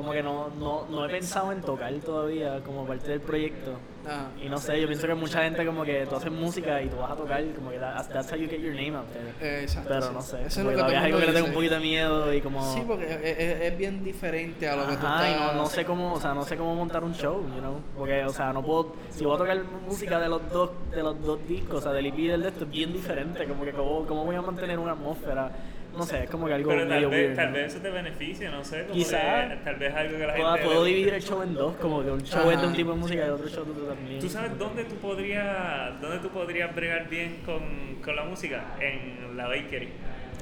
como 0.00 0.12
que 0.12 0.22
no, 0.22 0.48
no, 0.58 0.86
no 0.90 1.04
he 1.04 1.08
pensado 1.10 1.52
en 1.52 1.60
tocar 1.60 1.92
todavía 2.04 2.60
como 2.64 2.86
parte 2.86 3.08
del 3.10 3.20
proyecto. 3.20 3.72
Ah, 4.08 4.28
Y 4.42 4.48
no 4.48 4.56
sé, 4.56 4.80
yo 4.80 4.86
pienso 4.86 5.06
que 5.06 5.12
mucha 5.14 5.42
gente 5.42 5.64
como 5.66 5.84
que 5.84 6.06
tú 6.06 6.16
haces 6.16 6.32
música 6.32 6.80
y 6.80 6.88
tú 6.88 6.96
vas 6.96 7.10
a 7.10 7.16
tocar, 7.16 7.44
como 7.54 7.70
que 7.70 7.78
that- 7.78 8.08
that's 8.10 8.32
how 8.32 8.38
you 8.38 8.48
get 8.48 8.58
your 8.60 8.74
name 8.74 8.96
out 8.96 9.04
there. 9.12 9.28
eh, 9.58 9.62
exacto. 9.64 9.90
Pero 9.90 10.10
no 10.12 10.22
sé, 10.22 10.38
Eso 10.46 10.60
es 10.60 10.64
lo 10.64 10.70
que 10.70 10.76
todavía 10.76 10.98
es 11.00 11.04
algo 11.04 11.18
que 11.18 11.26
le 11.26 11.32
tengo 11.34 11.46
un 11.48 11.52
poquito 11.52 11.74
de 11.74 11.80
miedo 11.80 12.32
y 12.34 12.40
como... 12.40 12.74
Sí, 12.74 12.82
porque 12.86 13.04
es, 13.12 13.62
es- 13.72 13.78
bien 13.78 14.02
diferente 14.02 14.66
a 14.68 14.76
lo 14.76 14.86
que 14.86 14.96
tú 14.96 15.06
Ajá, 15.06 15.28
y 15.28 15.32
estás. 15.32 15.52
no, 15.54 15.60
no 15.62 15.66
sé 15.66 15.84
cómo, 15.84 16.14
o 16.14 16.20
sea, 16.20 16.32
no 16.34 16.44
sé 16.44 16.56
cómo 16.56 16.74
montar 16.74 17.04
un 17.04 17.14
show, 17.14 17.42
you 17.54 17.60
know, 17.60 17.74
porque, 17.96 18.24
o 18.24 18.30
sea, 18.30 18.52
no 18.54 18.62
puedo, 18.62 18.94
si 19.10 19.24
voy 19.24 19.34
a 19.34 19.38
tocar 19.38 19.58
música 19.86 20.18
de 20.18 20.28
los 20.30 20.50
dos, 20.50 20.70
de 20.90 21.02
los 21.02 21.22
dos 21.22 21.38
discos, 21.46 21.76
o 21.76 21.80
sea, 21.82 21.92
del 21.92 22.06
EP 22.06 22.18
y 22.18 22.26
del 22.28 22.42
de 22.42 22.48
esto, 22.48 22.64
es 22.64 22.70
bien 22.70 22.92
diferente, 22.94 23.46
como 23.46 23.64
que 23.64 23.72
cómo, 23.72 24.06
cómo 24.06 24.24
voy 24.24 24.34
a 24.36 24.40
mantener 24.42 24.78
una 24.78 24.92
atmósfera, 24.92 25.50
no 25.96 26.02
sé, 26.04 26.24
es 26.24 26.30
como 26.30 26.46
que 26.46 26.54
algo 26.54 26.70
Pero 26.70 26.82
tal 26.82 26.88
medio 26.88 27.10
vez, 27.10 27.18
weird. 27.26 27.36
tal 27.36 27.46
¿no? 27.48 27.52
vez 27.54 27.66
eso 27.72 27.82
te 27.82 27.90
beneficia, 27.90 28.50
no 28.50 28.64
sé. 28.64 28.82
Como 28.82 28.94
Quizá. 28.94 29.48
que 29.48 29.56
tal 29.64 29.76
vez 29.76 29.94
algo 29.94 30.18
que 30.18 30.26
la 30.26 30.34
Puedo, 30.34 30.52
gente... 30.52 30.66
puedo 30.66 30.84
dividir 30.84 31.14
el 31.14 31.22
show 31.22 31.42
en 31.42 31.54
dos, 31.54 31.76
como 31.76 32.02
que 32.04 32.10
un 32.10 32.22
show 32.22 32.50
es 32.50 32.56
de 32.58 32.62
un 32.62 32.68
Ajá. 32.68 32.76
tipo 32.76 32.90
de 32.92 32.96
música 32.96 33.26
y 33.26 33.28
otro 33.30 33.48
show 33.48 33.64
de 33.64 33.70
otro 33.72 33.84
también. 33.94 34.20
¿Tú 34.20 34.28
sabes 34.28 34.56
dónde 34.58 34.84
tú 34.84 34.94
podrías, 34.96 36.00
dónde 36.00 36.18
tú 36.18 36.28
podrías 36.30 36.74
bregar 36.74 37.08
bien 37.08 37.38
con, 37.44 37.96
con 38.04 38.16
la 38.16 38.24
música? 38.24 38.64
En 38.80 39.36
la 39.36 39.48
bakery. 39.48 39.88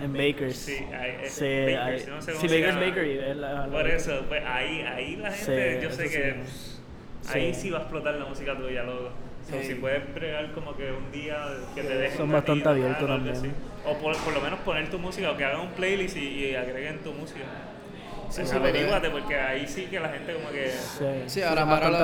En 0.00 0.12
Bakers. 0.12 0.54
Sí, 0.56 0.76
hay, 0.92 1.16
Sí, 1.28 1.44
Bakers, 1.44 2.04
hay- 2.04 2.10
no 2.10 2.22
sé 2.22 2.32
cómo 2.32 2.40
sí, 2.42 2.48
se 2.48 2.54
Bakers 2.60 2.74
llama. 2.76 2.86
Bakery. 2.86 3.18
es 3.18 3.36
la- 3.36 3.52
la- 3.52 3.66
Por 3.66 3.88
eso, 3.88 4.24
pues 4.28 4.44
ahí, 4.46 4.80
ahí 4.82 5.16
la 5.16 5.32
gente, 5.32 5.80
Sí, 5.80 5.82
yo 5.84 5.90
sé 5.90 6.02
que 6.04 6.34
sí. 7.22 7.32
ahí 7.38 7.52
sí 7.54 7.70
va 7.70 7.78
a 7.78 7.80
explotar 7.82 8.14
la 8.14 8.26
música 8.26 8.56
tuya, 8.56 8.84
loco. 8.84 9.10
So, 9.48 9.62
si 9.62 9.74
puedes 9.76 10.14
bregar 10.14 10.52
como 10.52 10.76
que 10.76 10.92
un 10.92 11.10
día 11.10 11.36
que 11.74 11.82
te 11.82 11.96
dejen 11.96 12.18
Son 12.18 12.30
bastante 12.30 12.68
abiertos 12.68 13.08
también. 13.08 13.54
O 13.86 13.96
por, 13.96 14.14
por 14.18 14.34
lo 14.34 14.40
menos 14.42 14.58
poner 14.60 14.90
tu 14.90 14.98
música 14.98 15.30
o 15.30 15.36
que 15.36 15.44
hagan 15.44 15.60
un 15.60 15.70
playlist 15.70 16.16
y, 16.16 16.44
y 16.44 16.54
agreguen 16.54 16.98
tu 16.98 17.12
música. 17.12 17.44
Sí, 18.30 18.42
sí, 18.44 18.52
porque- 18.52 18.68
averíguate 18.68 19.10
porque 19.10 19.36
ahí 19.36 19.66
sí 19.66 19.86
que 19.86 19.98
la 20.00 20.08
gente 20.10 20.34
como 20.34 20.50
que... 20.50 20.68
Sí, 20.70 21.04
Sí, 21.26 21.42
ahora, 21.42 21.62
ahora, 21.62 21.90
lo, 21.90 21.96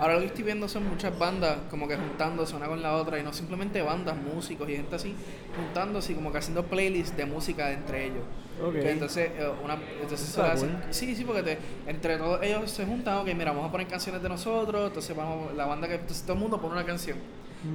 ahora 0.00 0.14
lo 0.14 0.20
que 0.20 0.26
estoy 0.26 0.44
viendo 0.44 0.68
son 0.68 0.88
muchas 0.88 1.16
bandas 1.18 1.58
como 1.70 1.86
que 1.86 1.96
juntándose 1.96 2.56
una 2.56 2.66
con 2.66 2.82
la 2.82 2.94
otra 2.94 3.18
y 3.18 3.22
no 3.22 3.32
simplemente 3.32 3.82
bandas, 3.82 4.16
músicos 4.16 4.68
y 4.70 4.76
gente 4.76 4.96
así, 4.96 5.14
juntándose 5.54 6.12
y 6.12 6.14
como 6.14 6.32
que 6.32 6.38
haciendo 6.38 6.64
playlists 6.64 7.16
de 7.16 7.26
música 7.26 7.70
entre 7.72 8.06
ellos. 8.06 8.22
Ok. 8.64 8.72
Que 8.72 8.90
entonces, 8.90 9.30
eh, 9.36 9.50
una, 9.62 9.76
entonces 10.00 10.20
se 10.28 10.40
cool. 10.40 10.76
Sí, 10.90 11.14
sí, 11.14 11.24
porque 11.24 11.42
te- 11.42 11.58
entre 11.86 12.16
todos 12.16 12.42
ellos 12.42 12.70
se 12.70 12.86
juntan, 12.86 13.18
ok, 13.18 13.26
mira, 13.34 13.50
vamos 13.52 13.68
a 13.68 13.72
poner 13.72 13.86
canciones 13.86 14.22
de 14.22 14.28
nosotros, 14.30 14.86
entonces 14.88 15.14
vamos, 15.14 15.54
la 15.54 15.66
banda 15.66 15.86
que, 15.88 15.94
entonces 15.96 16.22
todo 16.22 16.32
el 16.34 16.38
mundo 16.40 16.58
pone 16.60 16.72
una 16.74 16.84
canción. 16.86 17.18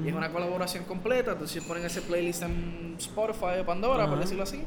Y 0.06 0.08
es 0.08 0.14
una 0.14 0.32
colaboración 0.32 0.86
completa, 0.86 1.34
entonces 1.34 1.62
ponen 1.66 1.84
ese 1.86 2.02
playlist 2.02 2.43
en 2.43 2.95
Spotify 2.97 3.60
o 3.62 3.66
Pandora, 3.66 4.06
por 4.06 4.14
Ajá. 4.14 4.22
decirlo 4.22 4.43
así, 4.43 4.64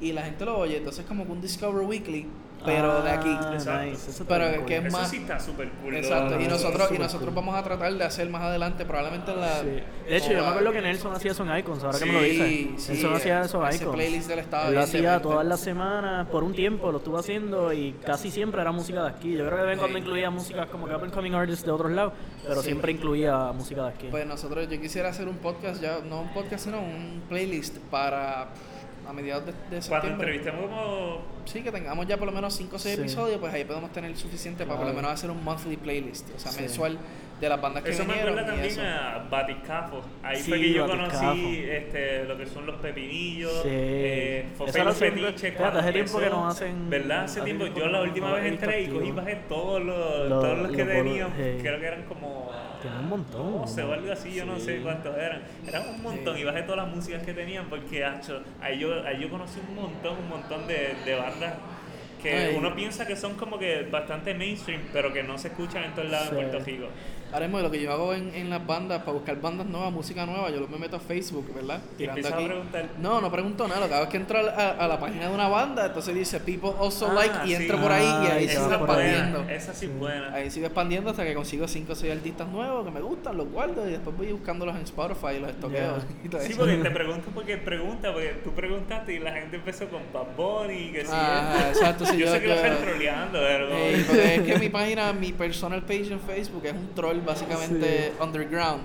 y 0.00 0.12
la 0.12 0.22
gente 0.22 0.44
lo 0.44 0.58
oye, 0.58 0.78
entonces 0.78 1.00
es 1.04 1.06
como 1.06 1.24
que 1.24 1.30
un 1.32 1.40
Discover 1.40 1.86
Weekly, 1.86 2.26
pero 2.64 3.02
de 3.02 3.10
aquí. 3.10 3.28
Ah, 3.38 3.50
Exacto. 3.54 3.84
nice, 3.84 4.10
eso 4.10 4.24
Pero 4.26 4.50
que 4.50 4.58
cool. 4.60 4.72
es 4.72 4.84
Eso 4.86 4.96
más- 4.98 5.10
sí 5.10 5.16
está 5.18 5.38
súper 5.40 5.68
cool. 5.82 5.94
Exacto, 5.96 6.40
y 6.40 6.44
Ah, 6.44 6.48
nosotros, 6.48 6.90
y 6.92 6.98
nosotros 6.98 7.24
cool. 7.26 7.34
vamos 7.34 7.54
a 7.56 7.62
tratar 7.62 7.92
de 7.94 8.04
hacer 8.04 8.28
más 8.30 8.42
adelante, 8.42 8.84
probablemente 8.84 9.32
en 9.32 9.40
la. 9.40 9.60
Sí. 9.60 9.66
De 10.08 10.16
hecho, 10.16 10.32
yo 10.32 10.42
me 10.42 10.46
acuerdo 10.48 10.72
que 10.72 10.80
Nelson 10.80 11.12
hacía 11.14 11.32
esos 11.32 11.46
icons, 11.58 11.84
ahora 11.84 11.98
que 11.98 12.04
me 12.06 12.12
lo 12.12 12.20
Sí, 12.20 12.28
dices. 12.30 12.82
sí, 12.82 12.92
Nelson 12.92 13.14
hacía 13.14 13.40
esos 13.42 13.68
ese 13.68 13.82
icons. 13.84 13.96
playlist 13.96 14.28
del 14.28 14.38
estado 14.40 14.68
Él 14.68 14.74
lo 14.74 14.80
hacía 14.80 15.20
todas 15.22 15.46
las 15.46 15.60
semanas, 15.60 16.26
por 16.28 16.42
un 16.44 16.54
tiempo 16.54 16.90
lo 16.92 16.98
estuvo 16.98 17.18
haciendo 17.18 17.72
y 17.72 17.92
casi 18.04 18.30
siempre 18.30 18.60
era 18.60 18.72
música 18.72 19.02
de 19.02 19.08
aquí. 19.10 19.32
Yo 19.36 19.44
creo 19.46 19.50
que 19.56 19.62
de 19.62 19.66
vez 19.66 19.72
en 19.74 19.78
cuando 19.80 19.98
Sí. 19.98 20.02
incluía 20.04 20.30
música 20.30 20.66
como 20.66 20.86
que 20.86 20.94
up 20.94 21.02
and 21.04 21.12
coming 21.12 21.32
artists 21.32 21.64
de 21.64 21.70
otros 21.70 21.92
lados, 21.92 22.12
pero 22.46 22.60
Sí. 22.60 22.66
siempre 22.66 22.92
incluía 22.92 23.52
música 23.52 23.82
de 23.82 23.88
aquí. 23.88 24.08
Pues 24.10 24.26
nosotros, 24.26 24.68
yo 24.68 24.80
quisiera 24.80 25.08
hacer 25.10 25.28
un 25.28 25.36
podcast, 25.38 25.80
ya 25.82 25.98
no 26.04 26.22
un 26.22 26.28
podcast, 26.34 26.64
sino 26.64 26.80
un 26.80 27.22
playlist 27.28 27.78
para 27.90 28.48
a 29.06 29.12
mediados 29.12 29.44
de, 29.46 29.52
de 29.52 29.58
Cuando 29.68 29.80
septiembre. 29.82 30.34
entrevistemos 30.36 30.62
como... 30.70 31.33
Sí, 31.44 31.62
que 31.62 31.70
tengamos 31.70 32.06
ya 32.06 32.16
por 32.16 32.26
lo 32.26 32.32
menos 32.32 32.54
5 32.54 32.76
o 32.76 32.78
6 32.78 32.94
Sí. 32.96 33.00
episodios, 33.02 33.38
pues 33.38 33.52
ahí 33.54 33.64
podemos 33.64 33.92
tener 33.92 34.16
suficiente 34.16 34.64
para 34.64 34.76
por 34.78 34.86
lo 34.86 34.92
Claro. 34.92 35.06
menos 35.08 35.18
hacer 35.20 35.30
un 35.30 35.42
monthly 35.44 35.76
playlist, 35.76 36.28
o 36.34 36.38
sea, 36.38 36.50
Sí. 36.52 36.60
mensual 36.62 36.98
de 37.40 37.48
las 37.48 37.60
bandas 37.60 37.82
que 37.82 37.90
Eso 37.90 38.04
me 38.04 38.14
vinieron 38.14 38.38
acuerda 38.38 38.54
y 38.54 38.68
también 38.68 38.72
eso. 38.72 38.82
a 38.82 39.26
Batiscafo. 39.28 40.02
Ahí 40.22 40.36
Sí, 40.36 40.48
fue 40.50 40.60
que 40.60 40.72
yo 40.72 40.86
Batiscafo. 40.86 41.18
conocí 41.20 41.64
este, 41.68 42.24
lo 42.24 42.38
que 42.38 42.46
son 42.46 42.64
los 42.66 42.76
pepinillos, 42.76 43.52
Sí. 43.62 43.68
eh, 43.70 44.46
fetiches. 44.56 44.72
fíjate, 44.98 45.54
cuando 45.56 45.78
hace 45.80 45.92
tiempo 45.92 46.18
que 46.20 46.30
no 46.30 46.48
hacen- 46.48 46.90
¿Verdad? 46.90 47.24
Hace 47.24 47.40
hace 47.40 47.44
tiempo. 47.44 47.64
tiempo 47.64 47.80
Yo 47.80 47.86
la 47.88 47.98
no- 47.98 48.04
última 48.04 48.28
no 48.30 48.34
vez 48.36 48.44
entré 48.46 48.82
y 48.82 48.86
cogí 48.86 48.96
activo. 48.98 49.16
bajé 49.16 49.36
todos 49.48 49.82
los, 49.82 50.28
Los- 50.28 50.42
todos 50.42 50.58
los 50.58 50.70
que 50.72 50.84
los 50.84 50.94
tenían. 50.94 51.28
sí. 51.36 51.58
Creo 51.60 51.80
que 51.80 51.86
eran 51.86 52.02
como 52.04 52.50
Tiene 52.84 52.98
un 52.98 53.08
montón. 53.08 53.52
12 53.62 53.82
o 53.82 53.92
algo 53.94 54.12
así, 54.12 54.34
yo 54.34 54.44
no 54.44 54.58
sé 54.60 54.80
cuántos 54.82 55.16
eran. 55.16 55.42
Eran 55.66 55.88
un 55.88 56.02
montón 56.02 56.34
Sí. 56.36 56.42
y 56.42 56.44
bajé 56.44 56.62
todas 56.64 56.84
las 56.86 56.94
músicas 56.94 57.22
que 57.22 57.32
tenían 57.32 57.64
porque 57.70 58.04
hacho, 58.04 58.42
ahí, 58.60 58.78
yo, 58.78 59.02
ahí 59.06 59.18
yo 59.20 59.30
conocí 59.30 59.58
un 59.66 59.74
montón, 59.74 60.18
un 60.18 60.28
montón 60.28 60.66
de, 60.66 60.94
de 61.04 61.14
bandas 61.16 61.33
que 62.22 62.34
Ay. 62.34 62.54
uno 62.56 62.74
piensa 62.74 63.06
que 63.06 63.16
son 63.16 63.34
como 63.34 63.58
que 63.58 63.82
bastante 63.90 64.32
mainstream, 64.34 64.80
pero 64.92 65.12
que 65.12 65.22
no 65.22 65.36
se 65.38 65.48
escuchan 65.48 65.84
en 65.84 65.94
todos 65.94 66.10
lados 66.10 66.28
Sí. 66.30 66.36
en 66.38 66.48
Puerto 66.50 66.64
Rico. 66.64 66.86
Ahora 67.34 67.46
mismo 67.48 67.58
lo 67.60 67.70
que 67.70 67.82
yo 67.82 67.92
hago 67.92 68.14
en, 68.14 68.32
en 68.32 68.48
las 68.48 68.64
bandas, 68.64 69.00
para 69.00 69.12
buscar 69.12 69.40
bandas 69.40 69.66
nuevas, 69.66 69.92
música 69.92 70.24
nueva, 70.24 70.50
yo 70.50 70.66
me 70.68 70.78
meto 70.78 70.94
a 70.96 71.00
Facebook, 71.00 71.52
¿verdad? 71.52 71.80
Y 71.98 72.04
empiezas 72.04 72.32
a 72.32 72.36
preguntar. 72.36 72.88
No, 73.00 73.20
no 73.20 73.30
pregunto 73.32 73.66
nada. 73.66 73.80
Lo 73.80 73.88
que 73.88 73.94
hago 73.94 74.04
es 74.04 74.10
que 74.10 74.16
entro 74.18 74.38
a, 74.38 74.42
la- 74.42 74.70
a 74.70 74.86
la 74.86 75.00
página 75.00 75.28
de 75.28 75.34
una 75.34 75.48
banda, 75.48 75.86
entonces 75.86 76.14
dice 76.14 76.38
People 76.38 76.70
also 76.80 77.08
Ah, 77.10 77.14
like 77.14 77.34
y 77.44 77.48
sí. 77.48 77.62
entro 77.62 77.80
por 77.80 77.90
ahí 77.90 78.04
y 78.04 78.06
Ah, 78.06 78.32
ahí 78.36 78.44
esa 78.44 78.52
sigo 78.54 78.68
buena, 78.86 79.02
expandiendo. 79.02 79.50
esa 79.52 79.74
sí 79.74 79.86
es 79.86 79.98
buena. 79.98 80.32
Ahí 80.32 80.50
sigo 80.50 80.66
expandiendo 80.66 81.10
hasta 81.10 81.24
que 81.24 81.34
consigo 81.34 81.66
5 81.66 81.92
o 81.92 81.96
6 81.96 82.12
artistas 82.12 82.46
nuevos 82.48 82.84
que 82.84 82.90
me 82.92 83.00
gustan, 83.00 83.36
los 83.36 83.48
guardo 83.50 83.84
y 83.88 83.90
después 83.90 84.16
voy 84.16 84.30
buscándolos 84.30 84.76
en 84.76 84.82
Spotify 84.82 85.34
y 85.36 85.40
los 85.40 85.50
estoqueo. 85.50 85.96
Y 86.24 86.28
Sí, 86.28 86.52
eso. 86.52 86.58
porque 86.60 86.76
te 86.76 86.90
pregunto 86.92 87.30
porque 87.34 87.56
pregunta, 87.58 88.12
porque 88.12 88.28
tú 88.44 88.52
preguntaste 88.52 89.12
y 89.12 89.18
la 89.18 89.32
gente 89.32 89.56
empezó 89.56 89.88
con 89.88 90.02
Bad 90.12 90.36
Bunny, 90.36 90.92
que 90.92 91.02
sí. 91.04 91.10
Ajá, 91.12 91.68
exacto, 91.70 92.06
sí, 92.06 92.16
yo, 92.16 92.26
yo- 92.26 92.32
sé 92.32 92.40
que 92.40 92.46
lo 92.46 92.54
están 92.54 92.76
troleando, 92.78 93.40
pero... 93.40 93.68
Ey, 93.74 94.04
porque 94.06 94.34
es 94.36 94.42
que 94.42 94.58
mi 94.60 94.68
página, 94.68 95.12
mi 95.12 95.32
personal 95.32 95.82
page 95.82 96.12
en 96.12 96.20
Facebook 96.20 96.64
es 96.64 96.72
un 96.72 96.94
troll 96.94 97.23
básicamente 97.24 98.12
underground. 98.20 98.82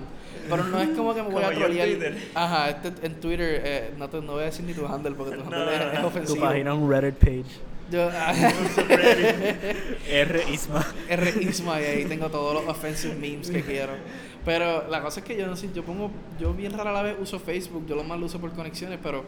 Pero 0.48 0.64
no 0.64 0.80
es 0.80 0.88
como 0.90 1.14
que 1.14 1.22
me 1.22 1.28
voy 1.28 1.42
Como 1.42 1.64
a. 1.64 1.68
Twitter. 1.68 2.16
Ajá, 2.34 2.70
este, 2.70 3.06
en 3.06 3.20
Twitter, 3.20 3.62
eh, 3.64 3.94
no, 3.98 4.08
te, 4.08 4.20
no 4.20 4.32
voy 4.32 4.42
a 4.42 4.46
decir 4.46 4.64
ni 4.64 4.74
tu 4.74 4.86
handle 4.86 5.14
porque 5.14 5.36
tu 5.36 5.44
No, 5.50 5.56
handle 5.56 5.74
es, 5.74 5.80
no, 5.80 5.86
es 5.86 5.94
no. 5.94 6.00
Tu 6.00 6.06
ofensivo. 6.06 6.40
página 6.40 6.72
es 6.72 6.78
un 6.78 6.90
Reddit 6.90 7.14
page. 7.16 7.44
Yo, 7.90 8.08
R 10.08 10.44
Isma. 10.52 10.86
R 11.08 11.34
Isma 11.42 11.80
y 11.80 11.84
ahí 11.84 12.04
tengo 12.04 12.28
todos 12.30 12.54
los 12.54 12.68
offensive 12.68 13.14
memes 13.14 13.50
que 13.50 13.62
quiero. 13.62 13.92
Pero 14.44 14.88
la 14.88 15.02
cosa 15.02 15.20
es 15.20 15.26
que 15.26 15.36
yo 15.36 15.46
no 15.46 15.56
sé, 15.56 15.70
yo 15.74 15.82
pongo, 15.82 16.10
yo 16.40 16.54
bien 16.54 16.72
rara 16.72 16.92
la 16.92 17.02
vez 17.02 17.16
uso 17.20 17.38
Facebook, 17.38 17.86
yo 17.86 17.96
lo 17.96 18.04
más 18.04 18.18
lo 18.18 18.26
uso 18.26 18.40
por 18.40 18.52
conexiones, 18.52 18.98
pero 19.02 19.24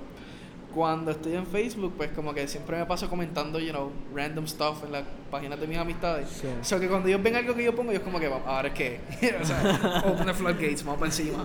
cuando 0.74 1.10
estoy 1.10 1.34
en 1.34 1.46
Facebook, 1.46 1.94
pues 1.96 2.10
como 2.12 2.32
que 2.34 2.46
siempre 2.48 2.78
me 2.78 2.86
paso 2.86 3.08
comentando, 3.08 3.58
you 3.60 3.70
know, 3.70 3.90
random 4.14 4.46
stuff 4.46 4.84
en 4.84 4.92
las 4.92 5.04
páginas 5.30 5.60
de 5.60 5.66
mis 5.66 5.78
amistades. 5.78 6.28
Sí. 6.28 6.46
O 6.60 6.64
sea 6.64 6.78
que 6.80 6.88
cuando 6.88 7.08
ellos 7.08 7.22
ven 7.22 7.36
algo 7.36 7.54
que 7.54 7.64
yo 7.64 7.74
pongo, 7.74 7.90
ellos 7.90 8.02
como 8.02 8.18
que, 8.18 8.28
"Vamos, 8.28 8.46
ahora 8.46 8.68
es 8.68 8.74
que, 8.74 9.00
o 9.40 9.44
sea, 9.44 10.02
open 10.06 10.26
the 10.26 10.34
floodgates, 10.34 10.84
vamos 10.84 10.98
para 11.00 11.10
encima. 11.10 11.44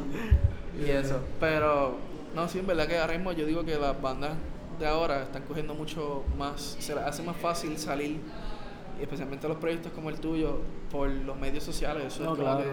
Y 0.79 0.89
eso. 0.89 1.19
Pero, 1.39 1.97
no, 2.35 2.47
sí, 2.47 2.59
en 2.59 2.67
verdad 2.67 2.87
que 2.87 2.97
ahora 2.97 3.13
mismo 3.13 3.31
yo 3.33 3.45
digo 3.45 3.63
que 3.65 3.75
las 3.77 3.99
bandas 4.01 4.31
de 4.79 4.85
ahora 4.87 5.23
están 5.23 5.41
cogiendo 5.43 5.73
mucho 5.73 6.23
más, 6.37 6.77
se 6.79 6.93
les 6.93 7.03
hace 7.03 7.23
más 7.23 7.35
fácil 7.37 7.77
salir, 7.79 8.19
especialmente 9.01 9.47
los 9.47 9.57
proyectos 9.57 9.91
como 9.91 10.09
el 10.09 10.19
tuyo, 10.19 10.59
por 10.91 11.09
los 11.09 11.35
medios 11.37 11.63
sociales. 11.63 12.05
Eso 12.13 12.23
No, 12.23 12.33
es 12.33 12.39
claro. 12.39 12.59
que 12.63 12.69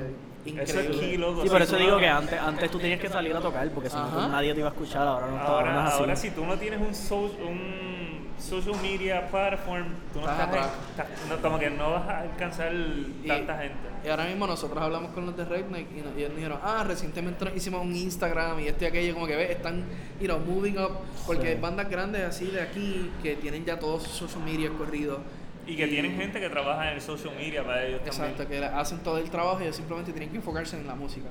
Eso 0.47 0.80
es 0.80 0.86
increíble. 0.90 1.18
loco. 1.18 1.42
Sí, 1.42 1.49
por 1.49 1.62
eso 1.62 1.76
digo 1.76 1.99
que 1.99 2.07
antes, 2.09 2.38
antes 2.40 2.70
tú 2.70 2.78
tenías 2.78 3.01
que 3.01 3.09
salir 3.09 3.34
a 3.34 3.40
tocar 3.40 3.68
porque 3.70 3.88
si 3.90 3.97
no 3.97 4.28
nadie 4.28 4.53
te 4.55 4.61
iba 4.61 4.68
a 4.68 4.72
escuchar. 4.72 5.07
Ahora 5.07 5.26
no, 5.28 5.36
está, 5.36 5.47
ahora 5.49 5.72
no 5.72 5.80
es 5.80 5.86
así. 5.92 6.01
ahora 6.01 6.16
si 6.16 6.30
tú 6.30 6.45
no 6.45 6.57
tienes 6.59 6.80
un, 6.80 6.95
so- 6.95 7.34
un 7.47 8.24
social 8.38 8.74
media 8.82 9.26
platform, 9.30 9.86
tú 10.12 10.20
no 10.20 10.30
Estás 10.30 10.49
estás, 10.90 11.07
no, 11.30 11.36
como 11.40 11.59
que 11.59 11.70
no 11.70 11.92
vas 11.92 12.09
a 12.09 12.18
alcanzar 12.20 12.72
Y- 12.74 13.26
tanta 13.26 13.57
gente. 13.59 13.76
Y 14.05 14.09
ahora 14.09 14.26
mismo 14.26 14.47
nosotros 14.47 14.82
hablamos 14.82 15.12
con 15.12 15.24
los 15.24 15.34
de 15.34 15.47
Redneck 15.47 15.86
y, 15.97 16.03
nos- 16.03 16.14
y 16.18 16.24
ellos 16.24 16.36
dijeron, 16.36 16.59
ah, 16.62 16.84
recientemente 16.86 17.42
nos 17.47 17.57
hicimos 17.57 17.80
un 17.82 17.95
Instagram 17.97 18.61
y 18.61 18.68
este 18.68 18.84
y 18.84 18.88
aquello, 18.88 19.14
como 19.14 19.26
que 19.26 19.36
ves, 19.36 19.51
están, 19.51 19.84
you 20.20 20.26
know, 20.26 20.38
moving 20.40 20.76
up, 20.78 20.90
porque 21.26 21.42
Sí. 21.42 21.49
hay 21.49 21.55
bandas 21.61 21.88
grandes 21.88 22.22
así 22.22 22.47
de 22.51 22.61
aquí 22.61 23.11
que 23.22 23.36
tienen 23.36 23.64
ya 23.64 23.78
todos 23.78 24.03
sus 24.03 24.12
social 24.30 24.45
media 24.45 24.68
corridos. 24.76 25.20
Y 25.67 25.77
que 25.77 25.87
tienen 25.87 26.17
gente 26.17 26.41
que 26.41 26.51
trabaja 26.51 26.91
en 26.91 26.97
el 26.97 27.01
social 27.01 27.35
media 27.37 27.65
para 27.65 27.87
ellos 27.87 28.01
Exacto, 28.05 28.43
también. 28.43 28.62
que 28.62 28.67
hacen 28.67 28.99
todo 28.99 29.19
el 29.19 29.31
trabajo 29.31 29.61
y 29.61 29.65
ellos 29.65 29.77
simplemente 29.77 30.12
tienen 30.12 30.31
que 30.31 30.37
enfocarse 30.37 30.77
en 30.79 30.87
la 30.87 30.95
música. 30.95 31.27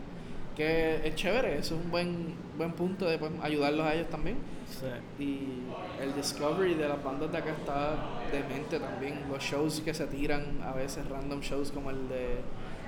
Que 0.55 1.01
es 1.07 1.15
chévere, 1.15 1.57
eso 1.57 1.75
es 1.75 1.83
un 1.83 1.91
buen, 1.91 2.35
buen 2.57 2.71
punto 2.73 3.07
de 3.09 3.17
pues, 3.17 3.31
ayudarlos 3.41 3.85
a 3.85 3.93
ellos 3.93 4.09
también. 4.09 4.37
Sí. 4.69 5.23
Y 5.23 6.01
el 6.01 6.15
discovery 6.15 6.75
de 6.75 6.87
las 6.89 7.03
bandas 7.03 7.31
de 7.31 7.37
acá 7.37 7.51
está 7.51 7.95
demente 8.31 8.79
también. 8.79 9.21
Los 9.31 9.43
shows 9.43 9.81
que 9.81 9.93
se 9.93 10.05
tiran, 10.07 10.59
a 10.63 10.73
veces 10.73 11.07
random 11.09 11.41
shows 11.41 11.71
como 11.71 11.89
el 11.91 12.07
de 12.07 12.39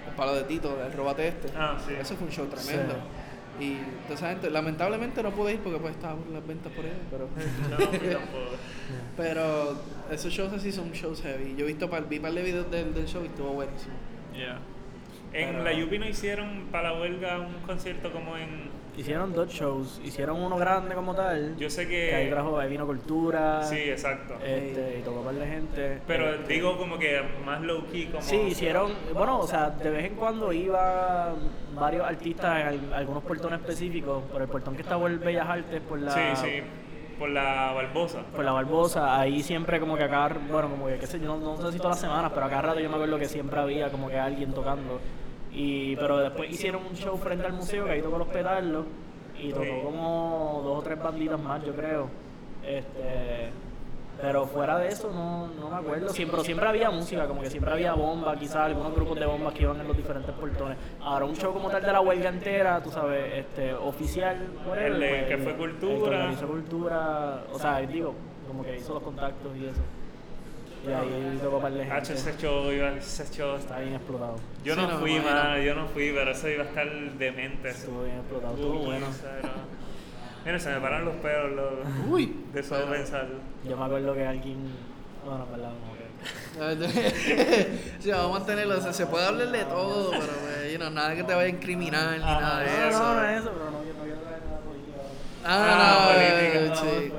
El 0.07 0.15
Palo 0.15 0.35
de 0.35 0.43
Tito, 0.43 0.77
el 0.83 0.93
Robate 0.93 1.27
Este. 1.27 1.49
Ah, 1.55 1.77
sí. 1.85 1.93
Ese 1.99 2.15
fue 2.15 2.27
un 2.27 2.33
show 2.33 2.45
tremendo. 2.47 2.95
Y 3.59 3.77
toda 4.03 4.15
esa 4.15 4.29
gente, 4.31 4.49
lamentablemente 4.49 5.23
no 5.23 5.31
pude 5.31 5.53
ir 5.53 5.59
porque 5.59 5.79
pues 5.79 5.93
estaba 5.95 6.15
por 6.15 6.27
las 6.33 6.45
ventas 6.45 6.71
por 6.73 6.83
ahí, 6.85 6.91
pero... 7.09 7.27
No, 7.69 7.77
no 7.79 7.85
fui 7.99 8.09
tampoco. 8.09 8.55
pero 9.17 9.81
esos 10.11 10.33
shows 10.33 10.51
así 10.53 10.71
son 10.71 10.91
shows 10.91 11.21
heavy. 11.21 11.55
Yo 11.57 11.63
he 11.65 11.67
visto, 11.69 11.89
par- 11.89 12.07
vi 12.09 12.19
par 12.19 12.33
de 12.33 12.41
videos 12.43 12.69
del, 12.69 12.93
del 12.93 13.05
show 13.07 13.23
y 13.23 13.27
estuvo 13.27 13.51
buenísimo. 13.53 13.93
Yeah. 14.33 14.59
En 15.33 15.51
Pero- 15.51 15.63
la 15.63 15.73
Yupi 15.73 15.99
no 15.99 16.07
hicieron 16.07 16.65
para 16.71 16.91
la 16.91 16.99
huelga 16.99 17.39
un 17.39 17.53
concierto 17.65 18.11
como 18.11 18.37
en. 18.37 18.69
Hicieron 18.97 19.33
dos 19.33 19.49
shows. 19.49 19.99
Hicieron 20.03 20.41
uno 20.41 20.55
grande 20.57 20.95
como 20.95 21.13
tal. 21.13 21.55
Yo 21.57 21.69
sé 21.69 21.87
que 21.87 22.15
ahí 22.15 22.25
que. 22.25 22.31
trajo, 22.31 22.57
ahí 22.57 22.69
vino 22.69 22.85
Cultura. 22.85 23.61
Sí, 23.63 23.75
exacto. 23.77 24.35
Este, 24.43 24.99
y 24.99 25.01
tocó 25.03 25.19
un 25.19 25.25
par 25.25 25.35
de 25.35 25.45
gente. 25.47 25.99
Pero 26.07 26.29
Este, 26.35 26.53
digo 26.53 26.77
como 26.77 26.97
que 26.97 27.21
más 27.45 27.61
low 27.61 27.85
key, 27.91 28.05
como. 28.07 28.21
Sí, 28.21 28.37
hicieron, 28.37 28.93
bueno, 29.13 29.39
o 29.39 29.47
sea, 29.47 29.69
de 29.71 29.89
vez 29.89 30.05
en 30.05 30.15
cuando 30.15 30.53
iba 30.53 31.33
varios 31.73 32.07
artistas 32.07 32.61
en 32.61 32.67
al- 32.67 32.93
algunos 32.93 33.23
portones 33.23 33.59
específicos, 33.59 34.23
por 34.31 34.41
el 34.41 34.47
portón 34.47 34.75
que 34.75 34.81
está 34.83 34.97
por 34.97 35.11
el 35.11 35.19
Bellas 35.19 35.47
Artes, 35.47 35.81
por 35.81 35.99
la, 35.99 36.11
Sí, 36.11 36.21
sí. 36.41 36.61
Por 37.19 37.29
la 37.29 37.71
Barbosa. 37.73 38.23
por 38.35 38.43
la 38.43 38.51
Barbosa, 38.51 39.19
ahí 39.19 39.41
siempre 39.41 39.79
como 39.79 39.95
que 39.97 40.03
acá, 40.03 40.29
bueno, 40.51 40.69
como 40.69 40.87
que 40.87 40.97
qué 40.99 41.07
sé 41.07 41.17
yo, 41.19 41.37
no, 41.37 41.55
no 41.57 41.65
sé 41.65 41.71
si 41.71 41.77
todas 41.77 41.95
las 41.97 42.01
semanas, 42.01 42.31
pero 42.33 42.45
acá 42.45 42.61
rato 42.61 42.79
yo 42.81 42.89
me 42.89 42.95
acuerdo 42.95 43.17
que 43.17 43.25
siempre 43.29 43.57
había 43.59 43.89
como 43.89 44.09
que 44.09 44.17
alguien 44.19 44.51
tocando. 44.53 44.99
Y, 45.55 45.95
pero 45.95 46.17
después 46.17 46.49
hicieron 46.51 46.85
un 46.85 46.95
show 46.95 47.17
frente 47.17 47.45
al 47.45 47.53
museo 47.53 47.85
que 47.85 47.91
ahí 47.91 48.01
tocó 48.01 48.17
los 48.17 48.27
petardos 48.27 48.85
y 49.41 49.51
tocó 49.53 49.83
como 49.83 50.61
dos 50.63 50.79
o 50.79 50.81
tres 50.81 51.01
banditas 51.01 51.39
más, 51.39 51.63
yo 51.63 51.73
creo. 51.73 52.09
Este, 52.61 53.51
pero 54.21 54.45
fuera 54.45 54.77
de 54.79 54.87
eso 54.89 55.11
no, 55.11 55.47
no 55.47 55.69
me 55.69 55.75
acuerdo. 55.77 56.09
Siempre, 56.09 56.41
siempre 56.43 56.67
había 56.67 56.89
música, 56.89 57.27
como 57.27 57.41
que 57.41 57.49
siempre 57.49 57.71
había 57.71 57.93
bomba, 57.93 58.35
quizás 58.37 58.57
algunos 58.57 58.93
grupos 58.93 59.19
de 59.19 59.25
bombas 59.25 59.53
que 59.53 59.63
iban 59.63 59.79
en 59.79 59.87
los 59.87 59.95
diferentes 59.95 60.33
portones. 60.35 60.77
Ahora 61.01 61.25
un 61.25 61.35
show 61.35 61.53
como 61.53 61.69
tal 61.69 61.81
de 61.81 61.91
la 61.91 62.01
huelga 62.01 62.29
entera, 62.29 62.81
tú 62.81 62.91
sabes, 62.91 63.33
este, 63.33 63.73
oficial, 63.73 64.37
El 64.77 64.97
pues, 64.97 65.25
que 65.25 65.37
fue 65.37 65.51
el 65.51 65.57
Cultura. 65.57 65.95
que 66.09 66.15
organizó 66.15 66.47
cultura, 66.47 67.43
o 67.51 67.59
sea, 67.59 67.79
digo, 67.81 68.13
como 68.47 68.63
que 68.63 68.75
hizo 68.77 68.93
los 68.93 69.03
contactos 69.03 69.55
y 69.57 69.65
eso. 69.65 69.81
Y 70.87 70.91
ahí 70.93 71.39
tocó 71.41 71.59
para 71.59 71.75
la 71.75 71.95
Hacho, 71.95 72.13
gente. 72.13 72.29
ese 72.29 72.37
show, 72.41 72.71
iba, 72.71 72.89
ese 72.91 73.25
show. 73.33 73.55
Está 73.55 73.79
bien 73.79 73.93
explotado. 73.95 74.35
Yo 74.63 74.75
Sí, 74.75 74.81
no 74.81 74.89
fui, 74.99 75.15
imagino. 75.15 75.35
man, 75.35 75.61
yo 75.61 75.75
no 75.75 75.87
fui, 75.87 76.11
pero 76.13 76.31
eso 76.31 76.49
iba 76.49 76.63
a 76.63 76.67
estar 76.67 76.87
demente. 77.17 77.69
eso. 77.69 77.77
Estuvo 77.79 78.03
bien 78.03 78.17
explotado, 78.17 78.53
estuvo 78.55 78.79
Uy, 78.79 78.85
bueno. 78.85 79.07
Mira, 80.45 80.59
se 80.59 80.69
me 80.69 80.79
paran 80.79 81.05
los 81.05 81.15
pelos 81.15 81.51
loco, 81.53 81.77
Uy, 82.09 82.35
de 82.53 82.61
pensarlo. 82.61 83.37
Yo 83.67 83.75
me 83.77 83.85
acuerdo 83.85 84.13
que 84.13 84.25
alguien. 84.27 84.57
Bueno, 85.25 85.43
en 85.45 85.51
verdad, 85.51 85.71
como 85.79 85.95
que. 85.95 86.05
sí, 87.99 88.11
vamos 88.11 88.27
a 88.35 88.39
mantenerlo. 88.39 88.77
O 88.77 88.81
sea, 88.81 88.93
se 88.93 89.07
puede 89.07 89.25
hablar 89.25 89.49
de 89.51 89.63
todo, 89.65 90.11
pero 90.11 90.23
pues, 90.23 90.71
you 90.71 90.77
know, 90.77 90.89
nada 90.91 91.15
que 91.15 91.23
te 91.23 91.33
vaya 91.33 91.47
a 91.47 91.49
incriminar 91.49 92.17
ni 92.19 92.23
Ah, 92.23 92.37
nada 92.39 92.59
de 92.59 92.65
no, 92.67 92.87
eso. 92.89 92.99
no, 92.99 93.13
no 93.15 93.25
es 93.27 93.41
eso, 93.41 93.51
pero 93.53 93.65
no, 93.65 93.71
no 93.71 93.83
quiero 94.03 94.19
traer 94.19 94.41
nada 94.45 94.59
político. 94.59 95.01
Ah, 95.43 95.65
Ah, 95.67 95.97
no, 95.97 96.13
política. 96.13 96.59
eh, 96.59 96.69
No, 96.69 96.75
sí. 96.75 97.11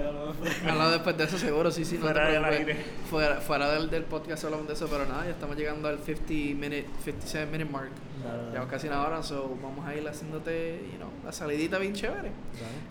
Hablamos 0.68 0.92
después 0.92 1.16
de 1.16 1.24
eso 1.24 1.38
seguro, 1.38 1.70
sí, 1.70 1.84
sí. 1.84 1.96
no 1.96 2.02
Fuera 2.02 2.28
del 2.28 2.42
preocupes. 2.42 2.76
aire. 2.76 2.84
Fuera, 3.10 3.36
fuera 3.40 3.70
del, 3.72 3.90
del 3.90 4.04
podcast 4.04 4.44
hablamos 4.44 4.66
de 4.66 4.72
eso, 4.74 4.86
pero 4.88 5.06
nada, 5.06 5.24
ya 5.24 5.30
estamos 5.30 5.56
llegando 5.56 5.88
al 5.88 5.98
50 5.98 6.32
minute, 6.58 6.86
57 7.04 7.46
minute 7.50 7.70
mark. 7.70 7.90
Dale, 8.24 8.50
Llevamos 8.50 8.70
casi 8.70 8.88
una 8.88 9.06
hora, 9.06 9.22
so 9.22 9.56
vamos 9.62 9.86
a 9.86 9.94
ir 9.94 10.06
haciéndote, 10.08 10.80
you 10.92 10.96
know, 10.98 11.10
la 11.24 11.32
salidita 11.32 11.78
bien 11.78 11.92
chévere. 11.94 12.30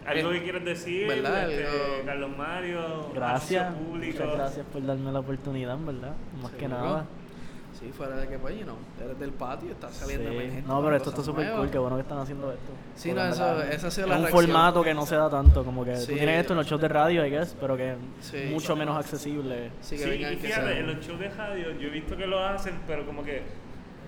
¿Algo 0.06 0.30
que 0.32 0.44
quieras 0.44 0.64
decir? 0.64 1.08
¿Verdad? 1.08 1.50
Este, 1.52 1.66
Algo- 1.68 2.06
Carlos 2.06 2.38
Mario. 2.38 3.10
Gracias. 3.14 3.74
público. 3.74 4.20
Muchas 4.24 4.38
gracias 4.38 4.66
por 4.72 4.86
darme 4.86 5.12
la 5.12 5.20
oportunidad, 5.20 5.78
¿verdad? 5.80 6.14
Más 6.42 6.52
que 6.54 6.68
nada. 6.68 7.06
Sí, 7.86 7.92
fuera 7.92 8.16
de 8.16 8.28
que, 8.28 8.40
pues, 8.40 8.58
you 8.58 8.64
know, 8.64 8.76
eres 9.04 9.20
del 9.20 9.32
patio, 9.32 9.70
estás 9.72 9.94
saliendo 9.94 10.28
Sí. 10.30 10.36
emergente 10.36 10.68
No, 10.68 10.84
pero 10.84 10.96
esto 10.96 11.10
está 11.12 11.22
súper 11.24 11.52
cool, 11.52 11.70
qué 11.70 11.78
bueno 11.78 11.96
que 11.98 12.02
están 12.02 12.18
haciendo 12.18 12.52
esto. 12.52 12.72
Sí, 12.96 13.10
Porque 13.10 13.24
no, 13.24 13.30
eso- 13.30 13.62
esa 13.62 13.88
ha 13.88 13.92
sido 13.92 14.06
es 14.06 14.10
la 14.10 14.16
un 14.18 14.22
reacción. 14.24 14.32
formato 14.46 14.84
que 14.84 14.94
no 14.96 15.06
se 15.06 15.16
da 15.16 15.30
tanto, 15.30 15.64
como 15.64 15.86
que 15.86 15.96
Sí. 15.98 16.08
tú 16.08 16.18
tienes 16.18 16.40
esto 16.42 16.54
en 16.54 16.58
los 16.58 16.68
shows 16.68 16.82
de 16.82 16.88
radio, 16.88 17.26
I 17.26 17.30
guess, 17.30 17.56
pero 17.60 17.78
que 17.78 17.96
Sí. 18.22 18.38
es 18.38 18.52
mucho 18.52 18.76
menos 18.76 18.98
accesible. 18.98 19.70
Sí, 19.82 19.98
que 19.98 20.06
vengan 20.06 20.34
y 20.34 20.36
que 20.38 20.48
fíjate, 20.48 20.66
sean- 20.68 20.78
en 20.78 20.88
los 20.96 21.06
shows 21.06 21.20
de 21.20 21.30
radio 21.30 21.72
yo 21.80 21.88
he 21.88 21.92
visto 21.92 22.18
que 22.18 22.26
lo 22.26 22.40
hacen, 22.44 22.74
pero 22.88 23.06
como 23.06 23.24
que 23.24 23.44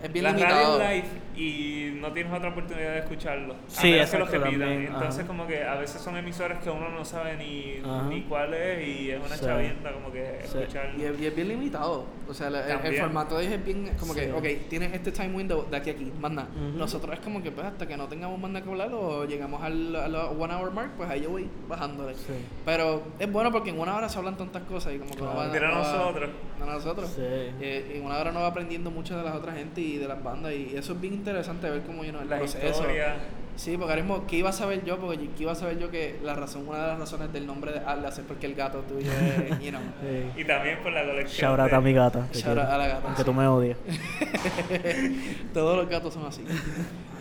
Es 0.03 0.11
bien 0.13 0.23
la 0.23 0.31
limitado. 0.31 0.79
radio 0.79 0.93
live 0.95 1.07
y 1.35 1.91
no 1.99 2.11
tienes 2.13 2.33
otra 2.33 2.49
oportunidad 2.49 2.93
de 2.93 2.99
escucharlo. 2.99 3.53
A 3.53 3.57
Sí, 3.67 3.91
menos 3.91 4.09
que 4.09 4.17
lo 4.17 4.23
exacto, 4.25 4.45
repitan. 4.45 4.59
también, 4.69 4.93
Entonces 4.93 5.19
ajá. 5.19 5.27
como 5.27 5.47
que 5.47 5.63
a 5.63 5.75
veces 5.75 6.01
son 6.01 6.17
emisoras 6.17 6.63
que 6.63 6.69
uno 6.69 6.89
no 6.89 7.05
sabe 7.05 7.35
ni, 7.37 7.77
ni 8.09 8.21
cuál 8.23 8.53
es 8.53 8.87
y 8.87 9.11
es 9.11 9.19
una 9.19 9.35
Sí. 9.35 9.45
chavienda 9.45 9.91
como 9.93 10.11
que 10.11 10.39
Sí. 10.45 10.57
escucharlo. 10.59 10.99
Y 10.99 11.05
es, 11.05 11.19
y 11.19 11.25
es 11.27 11.35
bien 11.35 11.47
limitado. 11.49 12.05
O 12.27 12.33
sea, 12.33 12.47
el, 12.47 12.55
el 12.55 12.95
formato 12.99 13.37
de 13.37 13.43
ellos 13.45 13.55
es 13.55 13.65
bien 13.65 13.91
como 13.99 14.13
que, 14.13 14.25
Sí. 14.25 14.31
ok, 14.31 14.69
tienes 14.69 14.93
este 14.93 15.11
time 15.11 15.35
window 15.35 15.67
de 15.69 15.77
aquí 15.77 15.89
a 15.89 15.93
aquí, 15.93 16.11
más 16.19 16.31
nada. 16.31 16.49
Ujú. 16.55 16.77
Nosotros 16.77 17.13
es 17.13 17.19
como 17.19 17.41
que, 17.41 17.51
pues, 17.51 17.65
hasta 17.67 17.87
que 17.87 17.97
no 17.97 18.07
tengamos 18.07 18.39
más 18.39 18.51
nada 18.51 18.63
que 18.63 18.69
hablar 18.71 18.89
o 18.93 19.25
llegamos 19.25 19.61
al, 19.63 19.95
a 19.95 20.07
la 20.07 20.25
one 20.29 20.53
hour 20.55 20.71
mark, 20.71 20.91
pues 20.97 21.09
ahí 21.09 21.21
yo 21.21 21.29
voy 21.31 21.47
bajándole. 21.67 22.13
Sí. 22.15 22.33
Pero 22.65 23.03
es 23.19 23.31
bueno 23.31 23.51
porque 23.51 23.69
en 23.69 23.79
una 23.79 23.95
hora 23.95 24.09
se 24.09 24.17
hablan 24.17 24.37
tantas 24.37 24.63
cosas 24.63 24.93
y 24.93 24.97
como 24.99 25.11
que 25.11 25.17
Claro. 25.17 25.33
no 25.33 25.39
va 25.39 25.45
no 25.47 25.61
va- 25.61 25.69
nosotros. 25.77 26.29
no 26.59 26.65
nosotros. 26.65 27.09
Sí. 27.15 27.21
Eh, 27.21 27.93
en 27.95 28.05
una 28.05 28.17
hora 28.17 28.31
no 28.31 28.41
va 28.41 28.47
aprendiendo 28.47 28.91
mucho 28.91 29.15
de 29.17 29.23
las 29.23 29.35
otras 29.35 29.55
gente 29.55 29.81
y 29.81 29.86
de 29.95 30.09
las 30.09 30.21
bandas 30.21 30.51
y 30.51 30.75
eso 30.75 30.91
es 30.93 30.99
bien 31.01 31.13
interesante 31.13 31.69
ver 31.69 31.83
cómo 31.83 32.03
know, 32.03 32.21
el 32.21 32.29
Las 32.29 32.39
proceso. 32.39 32.67
historias. 32.67 33.13
Sí, 33.55 33.71
porque 33.75 33.93
ahora 33.93 34.03
mismo, 34.03 34.27
¿qué 34.27 34.35
iba 34.35 34.49
a 34.49 34.53
saber 34.53 34.83
yo? 34.85 34.99
Porque 34.99 35.17
¿qué 35.35 35.41
iba 35.43 35.53
a 35.53 35.55
saber 35.55 35.79
yo 35.79 35.89
que 35.89 36.19
la 36.23 36.35
razón, 36.35 36.67
una 36.67 36.79
de 36.79 36.87
las 36.89 36.99
razones 36.99 37.33
del 37.33 37.47
nombre 37.47 37.71
de 37.71 37.79
Atlas 37.79 38.15
es 38.19 38.23
porque 38.27 38.45
el 38.45 38.53
gato 38.53 38.81
tuyo 38.81 39.09
es, 39.11 39.59
you 39.63 39.69
know, 39.71 39.81
Sí. 40.01 40.41
Y 40.41 40.45
también 40.45 40.77
por 40.83 40.91
la 40.91 41.03
colección. 41.03 41.49
Shout 41.49 41.59
out 41.61 41.69
de- 41.71 41.75
a 41.75 41.81
mi 41.81 41.93
gata. 41.93 42.27
Shout 42.33 42.57
out 42.59 42.69
a 42.69 42.77
la 42.77 42.87
gata, 42.87 43.01
Aunque 43.05 43.21
sí. 43.21 43.25
tú 43.25 43.33
me 43.33 43.47
odies. 43.47 43.77
todos 45.53 45.77
los 45.77 45.89
gatos 45.89 46.13
son 46.13 46.25
así. 46.25 46.43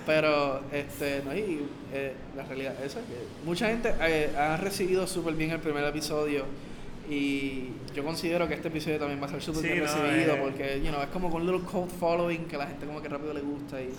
Pero, 0.04 0.60
este, 0.72 1.22
no, 1.24 1.34
y 1.34 1.66
eh, 1.92 2.12
la 2.36 2.44
realidad 2.44 2.74
es 2.84 2.94
que 2.94 3.00
mucha 3.44 3.68
gente 3.68 3.92
eh, 4.02 4.30
ha 4.38 4.56
recibido 4.56 5.06
súper 5.06 5.34
bien 5.34 5.50
el 5.50 5.58
primer 5.60 5.84
episodio 5.84 6.44
y 7.08 7.70
yo 7.94 8.04
considero 8.04 8.48
que 8.48 8.54
este 8.54 8.68
episodio 8.68 8.98
también 8.98 9.20
va 9.20 9.26
a 9.26 9.30
ser 9.30 9.42
súper 9.42 9.62
Sí, 9.62 9.68
bien 9.68 9.84
no, 9.84 9.86
recibido 9.86 10.34
eh. 10.34 10.40
porque, 10.42 10.80
you 10.82 10.90
know, 10.90 11.02
es 11.02 11.08
como 11.08 11.30
con 11.30 11.42
un 11.42 11.52
little 11.52 11.66
cult 11.66 11.90
following 11.90 12.46
que 12.46 12.56
la 12.56 12.66
gente 12.66 12.86
como 12.86 13.00
que 13.00 13.08
rápido 13.08 13.32
le 13.32 13.40
gusta 13.40 13.80
y... 13.80 13.90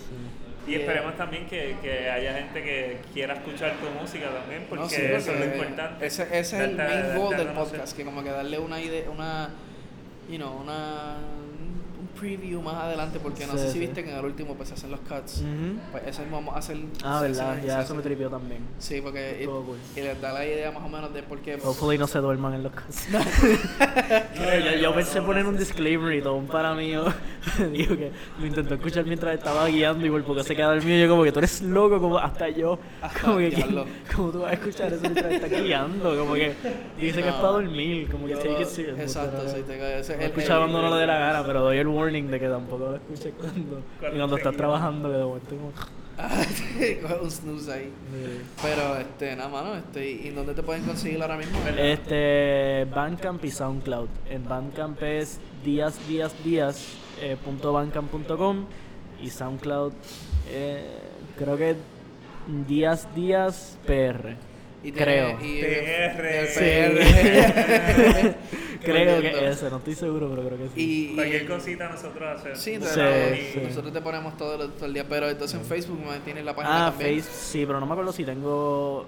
Y 0.66 0.74
esperemos 0.74 1.16
también 1.16 1.46
que, 1.46 1.76
que 1.80 2.10
haya 2.10 2.34
gente 2.34 2.62
que 2.62 2.98
quiera 3.14 3.34
escuchar 3.34 3.76
tu 3.76 3.88
música 3.98 4.26
también, 4.28 4.66
porque, 4.68 4.84
No, 4.84 4.90
sí, 4.90 5.00
eso 5.00 5.16
es 5.16 5.26
lo 5.26 5.32
porque 5.32 5.56
importante. 5.56 6.06
Ese, 6.06 6.22
ese 6.24 6.38
es 6.38 6.52
el 6.52 6.76
main 6.76 7.16
goal 7.16 7.36
del 7.38 7.48
podcast, 7.48 7.96
que 7.96 8.04
como 8.04 8.22
que 8.22 8.28
darle 8.28 8.58
una 8.58 8.78
idea, 8.78 9.08
una, 9.08 9.48
you 10.28 10.36
know, 10.36 10.60
una, 10.60 11.16
un 11.47 11.47
preview 12.18 12.60
más 12.62 12.74
adelante, 12.74 13.18
porque 13.22 13.46
no 13.46 13.52
Sí, 13.52 13.58
sé 13.58 13.66
si 13.68 13.72
sí. 13.74 13.78
viste 13.80 14.02
que 14.04 14.10
en 14.10 14.16
el 14.18 14.24
último 14.24 14.54
pues 14.54 14.68
se 14.68 14.74
hacen 14.74 14.90
los 14.90 15.00
cuts. 15.00 15.38
Ujú. 15.42 15.78
Pues 15.92 16.02
ese 16.06 16.22
mismo 16.22 16.36
vamos 16.38 16.54
a 16.54 16.58
hacer... 16.58 16.76
Ah, 17.04 17.20
verdad, 17.20 17.56
ya 17.64 17.82
eso 17.82 17.94
me 17.94 18.02
tripió 18.02 18.28
también. 18.30 18.60
Sí, 18.78 19.00
porque 19.00 19.40
Estuvo 19.40 19.62
cool. 19.62 19.78
y 19.96 20.00
les 20.00 20.20
da 20.20 20.32
la 20.32 20.44
idea 20.46 20.70
más 20.72 20.82
o 20.84 20.88
menos 20.88 21.12
de 21.14 21.22
por 21.22 21.38
qué. 21.40 21.54
Hopefully 21.54 21.98
no 21.98 22.06
se 22.06 22.18
duerman 22.18 22.54
en 22.54 22.62
los 22.64 22.72
casos. 22.72 23.06
yo, 24.74 24.80
yo 24.80 24.94
pensé 24.94 25.22
poner 25.22 25.46
un 25.46 25.56
disclaimer 25.56 26.12
y 26.14 26.22
todo 26.22 26.34
un 26.34 26.46
para 26.46 26.74
mío 26.74 27.04
dijo 27.72 27.96
que 27.96 28.10
lo 28.40 28.46
intentó 28.46 28.74
escuchar 28.74 29.04
mientras 29.04 29.34
estaba 29.34 29.66
guiando 29.68 30.04
y 30.06 30.10
por 30.10 30.22
poco 30.24 30.42
se 30.42 30.54
queda 30.56 30.74
dormido. 30.74 30.98
Yo 30.98 31.08
como 31.10 31.24
que 31.24 31.32
tú 31.32 31.38
eres 31.38 31.62
loco, 31.62 32.00
como 32.00 32.18
hasta 32.18 32.48
yo. 32.48 32.78
Hasta 33.00 33.20
Como 33.20 33.38
que 33.38 33.52
como 34.14 34.30
tú 34.30 34.40
vas 34.40 34.50
a 34.50 34.54
escuchar 34.54 34.92
eso 34.92 35.00
mientras 35.02 35.32
estás 35.32 35.50
guiando, 35.50 36.16
como 36.18 36.34
que 36.34 36.54
dice 37.00 37.22
que 37.22 37.28
es 37.28 37.34
No. 37.34 37.40
para 37.40 37.52
dormir, 37.52 38.08
como 38.10 38.26
que 38.26 38.32
Yo- 38.32 38.38
take 38.38 38.62
it 38.62 38.68
serious. 38.68 38.98
Exacto, 38.98 39.48
sí, 39.48 39.62
te 39.66 39.78
cae 39.78 40.00
ese- 40.00 40.14
Lo 40.16 40.20
el- 40.20 40.26
escucha 40.26 40.52
el- 40.54 40.58
cuando 40.60 40.82
no 40.82 40.90
le 40.94 41.00
dé 41.00 41.06
la 41.06 41.18
gana, 41.18 41.44
pero 41.46 41.60
doy 41.62 41.78
el 41.78 41.86
warning 41.86 42.07
de 42.12 42.40
que 42.40 42.48
tampoco 42.48 42.84
lo 42.90 42.96
escuches 42.96 43.32
cuando, 43.38 43.82
Cuando 44.00 44.36
estás 44.36 44.56
trabajando, 44.56 45.08
que 45.08 45.16
de 45.16 45.24
momento 45.24 45.50
como... 45.50 45.72
Ah, 46.20 46.42
un 47.22 47.30
snooze 47.30 47.72
ahí. 47.72 47.92
Pero, 48.60 48.96
este, 48.96 49.36
nada, 49.36 49.48
mano, 49.48 49.76
este, 49.76 50.10
¿y 50.10 50.30
dónde 50.30 50.52
te 50.54 50.62
pueden 50.64 50.82
conseguir 50.84 51.22
ahora 51.22 51.36
mismo? 51.36 51.58
Este, 51.76 52.86
Bandcamp 52.92 53.44
y 53.44 53.50
SoundCloud. 53.50 54.08
En 54.28 54.44
Bandcamp 54.48 55.00
es 55.02 55.38
días, 55.64 55.96
días, 56.08 56.34
días, 56.44 56.96
eh, 57.20 57.36
punto 57.44 57.72
bandcamp.com 57.72 58.64
y 59.22 59.30
SoundCloud, 59.30 59.92
eh, 60.50 60.98
creo 61.36 61.56
que 61.56 61.76
días, 62.66 63.14
días, 63.14 63.78
PR. 63.86 64.47
Y 64.84 64.92
creo. 64.92 65.38
y- 65.42 65.60
PR. 65.60 66.26
el 66.40 66.48
Sí. 66.48 66.60
PR. 66.60 68.34
creo 68.82 69.20
que 69.20 69.48
ese, 69.48 69.70
no 69.70 69.78
estoy 69.78 69.94
seguro, 69.94 70.28
pero 70.30 70.46
creo 70.46 70.58
que 70.58 70.68
sí. 70.74 71.10
Y, 71.10 71.14
Cualquier 71.16 71.46
cosita 71.48 71.88
nosotros 71.88 72.38
hacemos. 72.38 72.58
Sí, 72.58 72.78
Sí, 72.80 73.50
sí. 73.54 73.60
nosotros 73.64 73.92
te 73.92 74.00
ponemos 74.00 74.36
todo 74.36 74.62
el, 74.64 74.70
todo 74.72 74.86
el 74.86 74.94
día, 74.94 75.04
pero 75.08 75.28
entonces 75.28 75.58
en 75.58 75.66
Facebook 75.66 75.98
me 76.08 76.18
tienes 76.20 76.44
la 76.44 76.54
página 76.54 76.86
Ah, 76.86 76.90
también. 76.90 77.20
Face, 77.20 77.30
sí, 77.32 77.64
pero 77.66 77.80
no 77.80 77.86
me 77.86 77.92
acuerdo 77.92 78.12
si 78.12 78.24
tengo 78.24 79.04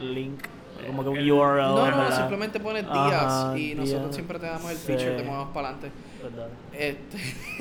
link, 0.00 0.40
como 0.86 1.04
que 1.04 1.08
un 1.10 1.16
El- 1.18 1.30
URL. 1.32 1.56
No, 1.62 1.76
no, 1.90 1.96
verdad. 1.98 2.16
simplemente 2.18 2.58
pones 2.58 2.82
días 2.84 2.96
Ajá, 3.32 3.56
y 3.58 3.74
nosotros 3.76 4.02
días. 4.06 4.14
siempre 4.16 4.38
te 4.40 4.46
damos 4.46 4.70
el 4.72 4.76
Sí. 4.76 4.86
feature, 4.88 5.12
te 5.16 5.22
movemos 5.22 5.48
para 5.54 5.68
adelante. 5.68 5.90
Verdad. 6.22 6.48
Este. 6.72 7.18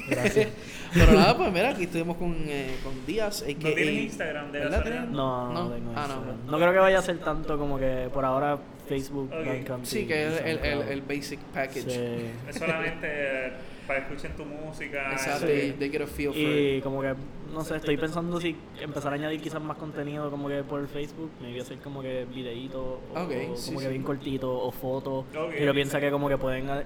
Gracias. 0.10 0.48
Pero 0.94 1.14
nada, 1.14 1.38
pues 1.38 1.52
mira, 1.54 1.70
aquí 1.70 1.84
estuvimos 1.84 2.18
con, 2.18 2.36
eh, 2.48 2.76
con 2.84 3.06
Díaz. 3.06 3.42
¿No 3.48 3.56
tienes 3.74 3.88
Instagram 3.88 4.52
de 4.52 4.60
casualidad? 4.60 4.84
¿Tienes? 4.84 5.10
No, 5.10 5.54
no, 5.54 5.64
No. 5.64 5.70
tengo 5.76 5.92
Ah, 5.96 6.06
no. 6.08 6.14
Instagram. 6.16 6.46
no. 6.48 6.58
creo 6.58 6.74
que 6.74 6.80
vaya 6.80 7.00
a 7.00 7.02
ser 7.02 7.18
tanto 7.20 7.58
como 7.58 7.78
que 7.80 8.10
por 8.14 8.26
ahora 8.26 8.58
Facebook, 8.88 9.32
Ok. 9.34 9.46
Bandcamp 9.48 9.86
Sí, 9.86 10.06
que 10.06 10.28
es 10.28 10.42
el, 10.42 10.58
el, 10.60 10.82
el 10.90 11.02
basic 11.02 11.40
package. 11.54 11.90
Sí. 11.90 12.26
Es 12.50 12.56
solamente 12.58 13.08
eh, 13.08 13.54
para 13.88 14.06
que 14.06 14.14
escuchen 14.14 14.36
tu 14.36 14.44
música. 14.46 15.12
Exacto, 15.14 15.46
y 15.52 15.72
they 15.80 15.90
get 15.90 16.02
a 16.02 16.08
feel 16.08 16.30
for 16.34 16.38
Y 16.38 16.78
it. 16.78 16.84
como 16.84 17.02
que, 17.02 17.14
no 17.54 17.64
sé, 17.64 17.78
estoy 17.78 17.96
pensando 17.98 18.40
si 18.42 18.56
empezar 18.82 19.14
a 19.14 19.16
añadir 19.16 19.40
quizás 19.42 19.62
más 19.62 19.78
contenido 19.78 20.30
como 20.30 20.50
que 20.50 20.62
por 20.64 20.86
Facebook, 20.90 21.32
me 21.42 21.52
voy 21.52 21.60
a 21.60 21.62
hacer 21.64 21.78
como 21.78 22.02
que 22.02 22.26
videitos, 22.34 22.82
o, 22.82 23.00
Ok, 23.14 23.32
o 23.54 23.56
sí, 23.56 23.68
como 23.68 23.80
que 23.80 23.86
sí. 23.86 23.92
bien 23.92 24.04
cortitos, 24.04 24.50
o 24.52 24.72
fotos. 24.72 25.26
Ok. 25.38 25.54
Y 25.62 25.64
yo 25.66 25.74
pienso 25.74 25.98
que 26.00 26.12
como 26.12 26.28
que 26.28 26.38
pueden, 26.38 26.70
eh, 26.70 26.84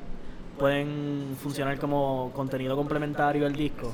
pueden 0.57 1.35
funcionar 1.41 1.77
como 1.79 2.31
contenido 2.33 2.75
complementario 2.75 3.45
al 3.45 3.53
disco. 3.53 3.93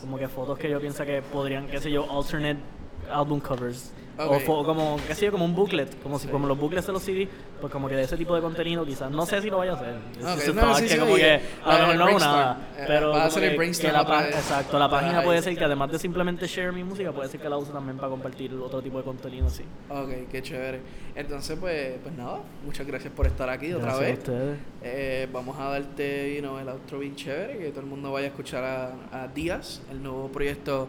Como 0.00 0.18
que 0.18 0.28
fotos 0.28 0.58
que 0.58 0.68
yo 0.68 0.80
pienso 0.80 1.04
que 1.04 1.22
podrían, 1.22 1.66
qué 1.66 1.78
sé 1.80 1.90
yo, 1.90 2.10
alternate 2.10 2.81
album 3.10 3.40
covers. 3.40 3.92
O 4.18 4.24
Ok. 4.36 4.42
fo- 4.42 4.64
como, 4.66 4.98
qué 5.08 5.14
sé 5.14 5.24
yo, 5.24 5.32
como 5.32 5.46
un 5.46 5.54
booklet, 5.54 6.00
como 6.02 6.18
si 6.18 6.28
como 6.28 6.46
los 6.46 6.58
booklets 6.58 6.86
de 6.86 6.92
los 6.92 7.02
CD, 7.02 7.26
pues 7.62 7.72
como 7.72 7.88
que 7.88 7.96
de 7.96 8.02
ese 8.02 8.16
tipo 8.18 8.34
de 8.34 8.42
contenido 8.42 8.84
quizás, 8.84 9.10
no 9.10 9.24
sé 9.24 9.40
si 9.40 9.48
lo 9.48 9.56
vaya 9.58 9.72
a 9.72 9.76
hacer. 9.76 9.94
Es 10.20 10.24
Ok, 10.24 10.34
just 10.34 10.48
a 10.48 10.52
no, 10.52 10.74
sí, 10.74 10.82
que 10.82 10.88
sí, 10.90 10.98
como 10.98 11.12
oye, 11.14 11.22
que 11.22 11.40
a 11.64 11.78
lo 11.78 11.86
mejor 11.88 12.12
no 12.12 12.18
nada, 12.18 12.68
eh, 12.76 12.84
pero 12.86 13.10
vas 13.10 13.20
a 13.20 13.24
hacer 13.24 13.44
el 13.44 13.56
brainstorm 13.56 13.92
la 13.94 14.02
otra 14.02 14.28
exacto, 14.28 14.78
la 14.78 14.90
página 14.90 15.22
puede 15.22 15.40
ser 15.40 15.56
que 15.56 15.64
además 15.64 15.90
de 15.92 15.98
simplemente 15.98 16.46
share 16.46 16.72
mi 16.72 16.84
música, 16.84 17.10
puede 17.10 17.30
ser 17.30 17.40
que 17.40 17.48
la 17.48 17.56
use 17.56 17.72
también 17.72 17.96
para 17.96 18.10
compartir 18.10 18.52
otro 18.54 18.82
tipo 18.82 18.98
de 18.98 19.04
contenido 19.04 19.46
así. 19.46 19.64
Ok, 19.88 20.10
qué 20.30 20.42
chévere. 20.42 20.80
Entonces, 21.16 21.56
pues, 21.58 21.94
pues 22.02 22.14
nada, 22.14 22.40
muchas 22.66 22.86
gracias 22.86 23.12
por 23.14 23.26
estar 23.26 23.48
aquí 23.48 23.72
otra 23.72 23.94
Gracias 23.96 24.04
a 24.04 24.10
vez. 24.10 24.18
ustedes. 24.18 24.58
Eh, 24.82 25.28
vamos 25.32 25.58
a 25.58 25.70
darte 25.70 26.34
you 26.34 26.42
know, 26.42 26.58
el 26.58 26.68
outro 26.68 26.98
bien 26.98 27.16
chévere, 27.16 27.56
que 27.58 27.70
todo 27.70 27.80
el 27.80 27.86
mundo 27.86 28.12
vaya 28.12 28.26
a 28.26 28.28
escuchar 28.28 28.62
a, 28.62 29.22
a 29.24 29.28
Díaz, 29.28 29.80
el 29.90 30.02
nuevo 30.02 30.28
proyecto 30.28 30.86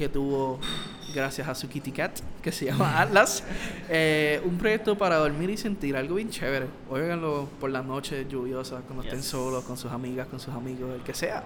que 0.00 0.08
tuvo 0.08 0.58
gracias 1.14 1.46
a 1.46 1.54
su 1.54 1.68
Kitty 1.68 1.92
Cat, 1.92 2.20
que 2.42 2.50
se 2.50 2.64
llama 2.64 3.02
Atlas. 3.02 3.44
Eh, 3.90 4.40
un 4.46 4.56
proyecto 4.56 4.96
para 4.96 5.16
dormir 5.16 5.50
y 5.50 5.58
sentir 5.58 5.94
algo 5.94 6.14
bien 6.14 6.30
chévere. 6.30 6.68
Óiganlo 6.88 7.48
por 7.60 7.68
las 7.70 7.84
noches 7.84 8.26
lluviosas, 8.26 8.80
cuando 8.86 9.02
estén 9.04 9.18
Yes. 9.20 9.28
solos, 9.28 9.62
con 9.64 9.76
sus 9.76 9.92
amigas, 9.92 10.26
con 10.28 10.40
sus 10.40 10.54
amigos, 10.54 10.94
el 10.94 11.02
que 11.02 11.12
sea. 11.12 11.42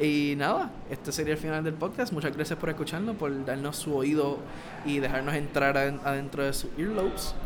Y 0.00 0.34
nada, 0.36 0.72
este 0.90 1.12
sería 1.12 1.34
el 1.34 1.38
final 1.38 1.62
del 1.62 1.74
podcast. 1.74 2.12
Muchas 2.12 2.34
gracias 2.34 2.58
por 2.58 2.70
escucharnos, 2.70 3.14
por 3.14 3.44
darnos 3.44 3.76
su 3.76 3.94
oído 3.94 4.38
y 4.84 4.98
dejarnos 4.98 5.36
entrar 5.36 5.76
aden- 5.76 6.00
adentro 6.04 6.42
de 6.44 6.52
sus 6.54 6.70
earlobes. 6.76 7.36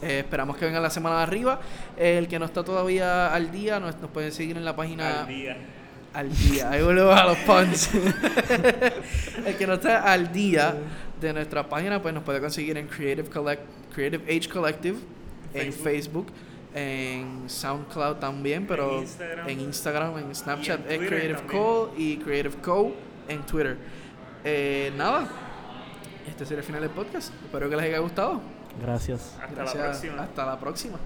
Eh, 0.00 0.20
esperamos 0.20 0.56
que 0.56 0.64
venga 0.64 0.80
la 0.80 0.88
semana 0.88 1.18
de 1.18 1.22
arriba. 1.24 1.60
Eh, 1.98 2.16
el 2.16 2.26
que 2.26 2.38
no 2.38 2.46
está 2.46 2.64
todavía 2.64 3.34
al 3.34 3.50
día, 3.50 3.78
nos, 3.78 3.98
nos 3.98 4.10
puede 4.10 4.30
seguir 4.30 4.56
en 4.56 4.64
la 4.64 4.74
página 4.74 5.20
Al 5.20 5.28
día. 5.28 5.58
Al 6.12 6.36
día. 6.36 6.70
Ahí 6.70 6.82
volvemos 6.82 7.18
a 7.18 7.24
los 7.26 7.38
puns. 7.38 7.90
el 9.46 9.56
que 9.56 9.66
no 9.66 9.74
está 9.74 10.12
al 10.12 10.32
día 10.32 10.74
de 11.20 11.32
nuestra 11.32 11.68
página, 11.68 12.00
pues 12.02 12.14
nos 12.14 12.24
puede 12.24 12.40
conseguir 12.40 12.76
en 12.78 12.86
Creative, 12.88 13.28
Collect, 13.28 13.62
Creative 13.94 14.24
Age 14.24 14.48
Collective, 14.48 14.98
en 15.54 15.72
Facebook. 15.72 16.26
En 16.72 17.50
SoundCloud 17.50 18.16
también, 18.18 18.64
pero 18.66 18.98
En 18.98 19.00
Instagram. 19.02 19.48
en 19.48 19.60
Instagram, 19.60 20.18
en 20.18 20.34
Snapchat 20.34 20.88
en 20.88 21.02
es 21.02 21.08
Creative 21.08 21.34
también. 21.34 21.62
Co 21.62 21.94
y 21.96 22.16
Creative 22.18 22.54
Co 22.62 22.94
en 23.28 23.42
Twitter. 23.44 23.76
Eh, 24.44 24.92
nada, 24.96 25.26
este 26.28 26.44
sería 26.46 26.60
el 26.60 26.64
final 26.64 26.80
del 26.82 26.90
podcast. 26.90 27.32
Espero 27.44 27.68
que 27.68 27.74
les 27.74 27.86
haya 27.86 27.98
gustado. 27.98 28.40
Gracias. 28.80 29.36
Hasta 29.42 29.54
Gracias. 29.54 29.74
la 29.76 29.90
próxima. 29.90 30.22
Hasta 30.22 30.46
la 30.46 30.60
próxima. 30.60 30.98